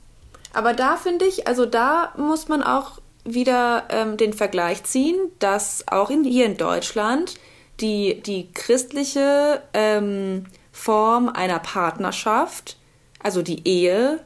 Aber 0.53 0.73
da 0.73 0.97
finde 0.97 1.25
ich, 1.25 1.47
also 1.47 1.67
da 1.67 2.13
muss 2.17 2.49
man 2.49 2.63
auch 2.63 3.01
wieder 3.25 3.85
ähm, 3.91 4.17
den 4.17 4.33
Vergleich 4.33 4.85
ziehen, 4.85 5.17
dass 5.39 5.85
auch 5.89 6.11
in, 6.11 6.25
hier 6.25 6.47
in 6.47 6.57
Deutschland 6.57 7.35
die, 7.81 8.23
die 8.23 8.53
christliche 8.53 9.63
ähm, 9.73 10.45
Form 10.73 11.29
einer 11.29 11.59
Partnerschaft, 11.59 12.77
also 13.23 13.43
die 13.43 13.67
Ehe, 13.67 14.21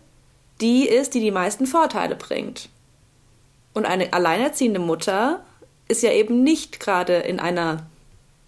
die 0.61 0.89
ist, 0.89 1.15
die 1.15 1.21
die 1.21 1.31
meisten 1.31 1.67
Vorteile 1.67 2.17
bringt. 2.17 2.69
Und 3.75 3.87
eine 3.87 4.13
alleinerziehende 4.13 4.81
Mutter 4.81 5.45
ist 5.87 6.03
ja 6.03 6.13
eben 6.13 6.43
nicht 6.43 6.81
gerade 6.81 7.15
in 7.15 7.41
einer 7.41 7.87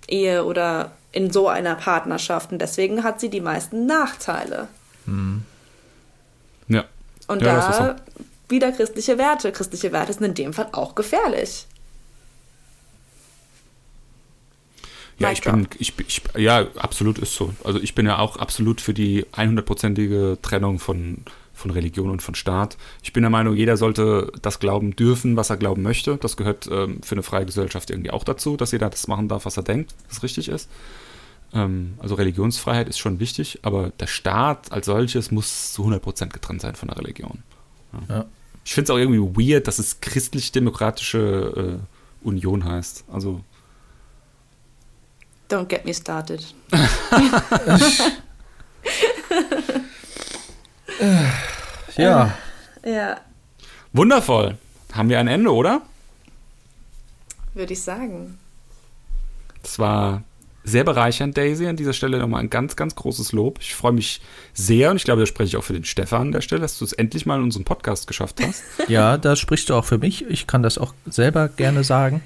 Ehe 0.09 0.45
oder 0.45 0.93
in 1.13 1.31
so 1.31 1.49
einer 1.49 1.75
Partnerschaft 1.75 2.53
und 2.53 2.61
deswegen 2.61 3.03
hat 3.03 3.21
sie 3.21 3.31
die 3.31 3.41
meisten 3.41 3.87
Nachteile. 3.87 4.69
Ja. 6.69 6.85
Und 7.27 7.43
Ja, 7.43 7.57
da 7.57 7.97
wieder 8.49 8.73
christliche 8.73 9.19
Werte. 9.19 9.53
Christliche 9.53 9.93
Werte 9.93 10.13
sind 10.13 10.25
in 10.25 10.35
dem 10.35 10.53
Fall 10.53 10.69
auch 10.73 10.95
gefährlich. 10.95 11.67
Ja, 15.19 15.31
ich 15.31 15.43
bin, 15.43 15.69
ich, 15.79 15.93
ich, 15.99 16.23
ja, 16.37 16.67
absolut 16.77 17.19
ist 17.19 17.35
so. 17.35 17.53
Also 17.63 17.79
ich 17.79 17.95
bin 17.95 18.07
ja 18.07 18.19
auch 18.19 18.37
absolut 18.39 18.81
für 18.81 18.95
die 18.95 19.27
100%ige 19.27 20.39
Trennung 20.41 20.79
von, 20.79 21.25
von 21.61 21.71
Religion 21.71 22.11
und 22.11 22.23
von 22.23 22.35
Staat. 22.35 22.77
Ich 23.03 23.13
bin 23.13 23.23
der 23.23 23.31
Meinung, 23.31 23.55
jeder 23.55 23.77
sollte 23.77 24.33
das 24.43 24.59
glauben 24.59 24.97
dürfen, 24.97 25.37
was 25.37 25.51
er 25.51 25.57
glauben 25.57 25.83
möchte. 25.83 26.17
Das 26.17 26.37
gehört 26.37 26.69
ähm, 26.71 27.03
für 27.03 27.15
eine 27.15 27.23
freie 27.23 27.47
Gesellschaft 27.47 27.91
irgendwie 27.91 28.11
auch 28.11 28.25
dazu, 28.25 28.57
dass 28.57 28.73
jeder 28.73 28.91
das 28.91 29.07
machen 29.07 29.29
darf, 29.29 29.45
was 29.45 29.57
er 29.57 29.63
denkt, 29.63 29.95
was 30.09 30.23
richtig 30.23 30.49
ist. 30.49 30.69
Ähm, 31.53 31.95
also 31.99 32.15
Religionsfreiheit 32.15 32.89
ist 32.89 32.99
schon 32.99 33.21
wichtig, 33.21 33.61
aber 33.63 33.91
der 34.01 34.07
Staat 34.07 34.73
als 34.73 34.87
solches 34.87 35.31
muss 35.31 35.73
zu 35.73 35.85
100% 35.85 36.29
getrennt 36.29 36.63
sein 36.63 36.75
von 36.75 36.89
der 36.89 36.99
Religion. 36.99 37.43
Ja. 38.09 38.25
Ich 38.65 38.75
finde 38.75 38.85
es 38.85 38.91
auch 38.91 38.99
irgendwie 38.99 39.51
weird, 39.51 39.67
dass 39.67 39.79
es 39.79 40.01
christlich-demokratische 40.01 41.79
äh, 41.81 42.27
Union 42.27 42.65
heißt. 42.65 43.05
Also 43.13 43.43
Don't 45.49 45.67
get 45.67 45.85
me 45.85 45.93
started. 45.93 46.45
Ja, 51.97 52.37
Ja, 52.85 53.21
Wundervoll. 53.93 54.57
Haben 54.93 55.09
wir 55.09 55.19
ein 55.19 55.29
Ende, 55.29 55.53
oder? 55.53 55.83
würde 57.55 57.73
ich 57.73 57.83
sagen. 57.83 58.39
Das 59.63 59.79
war 59.79 60.23
sehr 60.65 60.85
bereichernd, 60.85 61.37
Daisy. 61.37 61.67
An 61.67 61.77
dieser 61.77 61.93
Stelle 61.93 62.19
nochmal 62.19 62.41
ein 62.41 62.51
ganz, 62.51 62.77
ganz 62.77 62.95
großes 62.95 63.33
Lob. 63.33 63.59
Ich 63.61 63.75
freue 63.75 63.93
mich 63.93 64.21
sehr 64.55 64.91
und 64.91 64.97
ich 64.97 65.05
glaube, 65.05 65.21
da 65.21 65.27
spreche 65.27 65.49
ich 65.49 65.57
auch 65.57 65.65
für 65.65 65.73
den 65.73 65.85
Stefan 65.85 66.23
an 66.23 66.33
der 66.33 66.41
Stelle, 66.41 66.61
dass 66.61 66.79
du 66.79 66.85
es 66.85 66.93
endlich 66.93 67.27
mal 67.27 67.37
in 67.37 67.43
unserem 67.43 67.65
Podcast 67.65 68.07
geschafft 68.07 68.41
hast. 68.43 68.63
ja, 68.89 69.19
da 69.19 69.37
sprichst 69.37 69.69
du 69.69 69.75
auch 69.75 69.85
für 69.85 69.99
mich. 69.99 70.25
Ich 70.29 70.47
kann 70.47 70.63
das 70.63 70.79
auch 70.79 70.95
selber 71.07 71.49
gerne 71.49 71.83
sagen. 71.85 72.23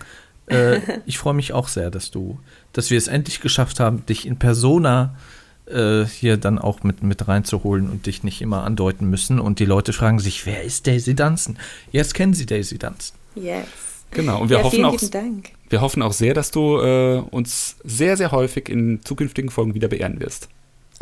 Äh, 0.46 0.80
ich 1.06 1.18
freue 1.18 1.34
mich 1.34 1.52
auch 1.52 1.68
sehr, 1.68 1.90
dass 1.90 2.10
du, 2.10 2.38
dass 2.72 2.90
wir 2.90 2.98
es 2.98 3.08
endlich 3.08 3.40
geschafft 3.40 3.80
haben, 3.80 4.04
dich 4.06 4.26
in 4.26 4.38
Persona 4.38 5.16
äh, 5.16 5.18
hier 5.66 6.36
dann 6.36 6.58
auch 6.58 6.82
mit, 6.82 7.02
mit 7.02 7.26
reinzuholen 7.26 7.88
und 7.88 8.06
dich 8.06 8.22
nicht 8.22 8.42
immer 8.42 8.64
andeuten 8.64 9.08
müssen. 9.08 9.40
Und 9.40 9.60
die 9.60 9.64
Leute 9.64 9.92
fragen 9.92 10.18
sich, 10.18 10.44
wer 10.44 10.62
ist 10.62 10.86
Daisy 10.86 11.14
Dunstan? 11.14 11.58
Jetzt 11.90 12.14
kennen 12.14 12.34
sie 12.34 12.44
Daisy 12.44 12.76
Dunstan. 12.76 13.18
Yes. 13.34 13.66
Genau. 14.10 14.42
Und 14.42 14.48
wir, 14.48 14.58
ja, 14.58 14.62
hoffen, 14.62 14.76
vielen 14.76 14.86
auch, 14.86 14.92
lieben 14.92 15.10
Dank. 15.10 15.50
wir 15.68 15.80
hoffen 15.80 16.02
auch 16.02 16.12
sehr, 16.12 16.34
dass 16.34 16.50
du 16.50 16.78
äh, 16.78 17.18
uns 17.30 17.76
sehr, 17.82 18.16
sehr 18.16 18.30
häufig 18.32 18.68
in 18.68 19.00
zukünftigen 19.04 19.50
Folgen 19.50 19.74
wieder 19.74 19.88
beehren 19.88 20.20
wirst. 20.20 20.48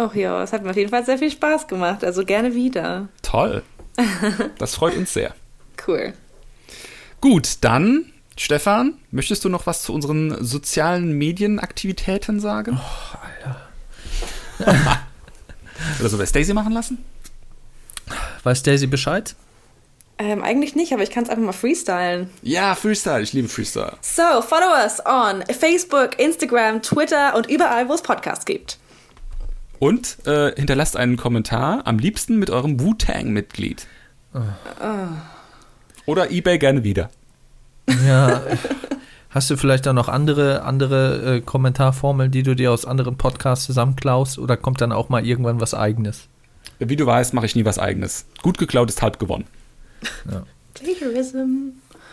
Och 0.00 0.14
ja, 0.14 0.42
es 0.42 0.52
hat 0.52 0.64
mir 0.64 0.70
auf 0.70 0.76
jeden 0.76 0.90
Fall 0.90 1.04
sehr 1.04 1.18
viel 1.18 1.30
Spaß 1.30 1.68
gemacht. 1.68 2.04
Also 2.04 2.24
gerne 2.24 2.54
wieder. 2.54 3.08
Toll. 3.22 3.62
Das 4.58 4.76
freut 4.76 4.96
uns 4.96 5.12
sehr. 5.12 5.34
Cool. 5.86 6.14
Gut, 7.20 7.58
dann, 7.60 8.06
Stefan, 8.38 8.94
möchtest 9.10 9.44
du 9.44 9.50
noch 9.50 9.66
was 9.66 9.82
zu 9.82 9.92
unseren 9.92 10.42
sozialen 10.42 11.12
Medienaktivitäten 11.12 12.40
sagen? 12.40 12.80
Oh, 12.80 13.16
Alter. 13.22 13.71
Oder 16.00 16.08
so 16.08 16.18
wir 16.18 16.26
Stacy 16.26 16.54
machen 16.54 16.72
lassen? 16.72 16.98
Weiß 18.42 18.62
Daisy 18.62 18.86
Bescheid? 18.86 19.34
Ähm, 20.18 20.42
eigentlich 20.42 20.74
nicht, 20.74 20.92
aber 20.92 21.02
ich 21.02 21.10
kann 21.10 21.24
es 21.24 21.30
einfach 21.30 21.42
mal 21.44 21.52
freestylen. 21.52 22.30
Ja, 22.42 22.74
Freestyle. 22.74 23.22
Ich 23.22 23.32
liebe 23.32 23.48
Freestyle. 23.48 23.96
So, 24.02 24.42
follow 24.42 24.70
us 24.84 25.04
on 25.04 25.42
Facebook, 25.46 26.18
Instagram, 26.18 26.82
Twitter 26.82 27.34
und 27.34 27.48
überall, 27.48 27.88
wo 27.88 27.94
es 27.94 28.02
Podcasts 28.02 28.44
gibt. 28.44 28.78
Und 29.78 30.18
äh, 30.26 30.54
hinterlasst 30.54 30.96
einen 30.96 31.16
Kommentar, 31.16 31.86
am 31.86 31.98
liebsten 31.98 32.38
mit 32.38 32.50
eurem 32.50 32.78
Wu-Tang-Mitglied. 32.78 33.86
Oder 36.06 36.30
eBay 36.30 36.58
gerne 36.58 36.84
wieder. 36.84 37.10
Ja. 38.06 38.42
Hast 39.32 39.48
du 39.50 39.56
vielleicht 39.56 39.88
auch 39.88 39.92
noch 39.94 40.08
andere, 40.08 40.62
andere 40.62 41.36
äh, 41.36 41.40
Kommentarformeln, 41.40 42.30
die 42.30 42.42
du 42.42 42.54
dir 42.54 42.70
aus 42.70 42.84
anderen 42.84 43.16
Podcasts 43.16 43.64
zusammenklaust? 43.66 44.38
Oder 44.38 44.56
kommt 44.56 44.80
dann 44.80 44.92
auch 44.92 45.08
mal 45.08 45.26
irgendwann 45.26 45.60
was 45.60 45.72
Eigenes? 45.74 46.28
Wie 46.78 46.96
du 46.96 47.06
weißt, 47.06 47.32
mache 47.32 47.46
ich 47.46 47.56
nie 47.56 47.64
was 47.64 47.78
eigenes. 47.78 48.26
Gut 48.42 48.58
geklaut 48.58 48.88
ist 48.90 49.00
halb 49.02 49.18
gewonnen. 49.18 49.46
Plagiarism. 50.74 51.70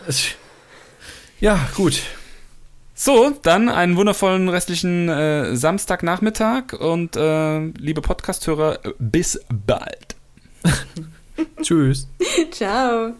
Es- 0.07 0.29
Ja, 1.39 1.59
gut. 1.75 2.01
So, 2.95 3.31
dann 3.43 3.69
einen 3.69 3.95
wundervollen 3.95 4.49
restlichen 4.49 5.07
äh, 5.09 5.55
Samstagnachmittag 5.55 6.73
und 6.79 7.15
äh, 7.15 7.59
liebe 7.77 8.01
Podcasthörer, 8.01 8.79
bis 8.99 9.39
bald. 9.49 10.15
Tschüss. 11.61 12.07
Ciao. 12.51 13.13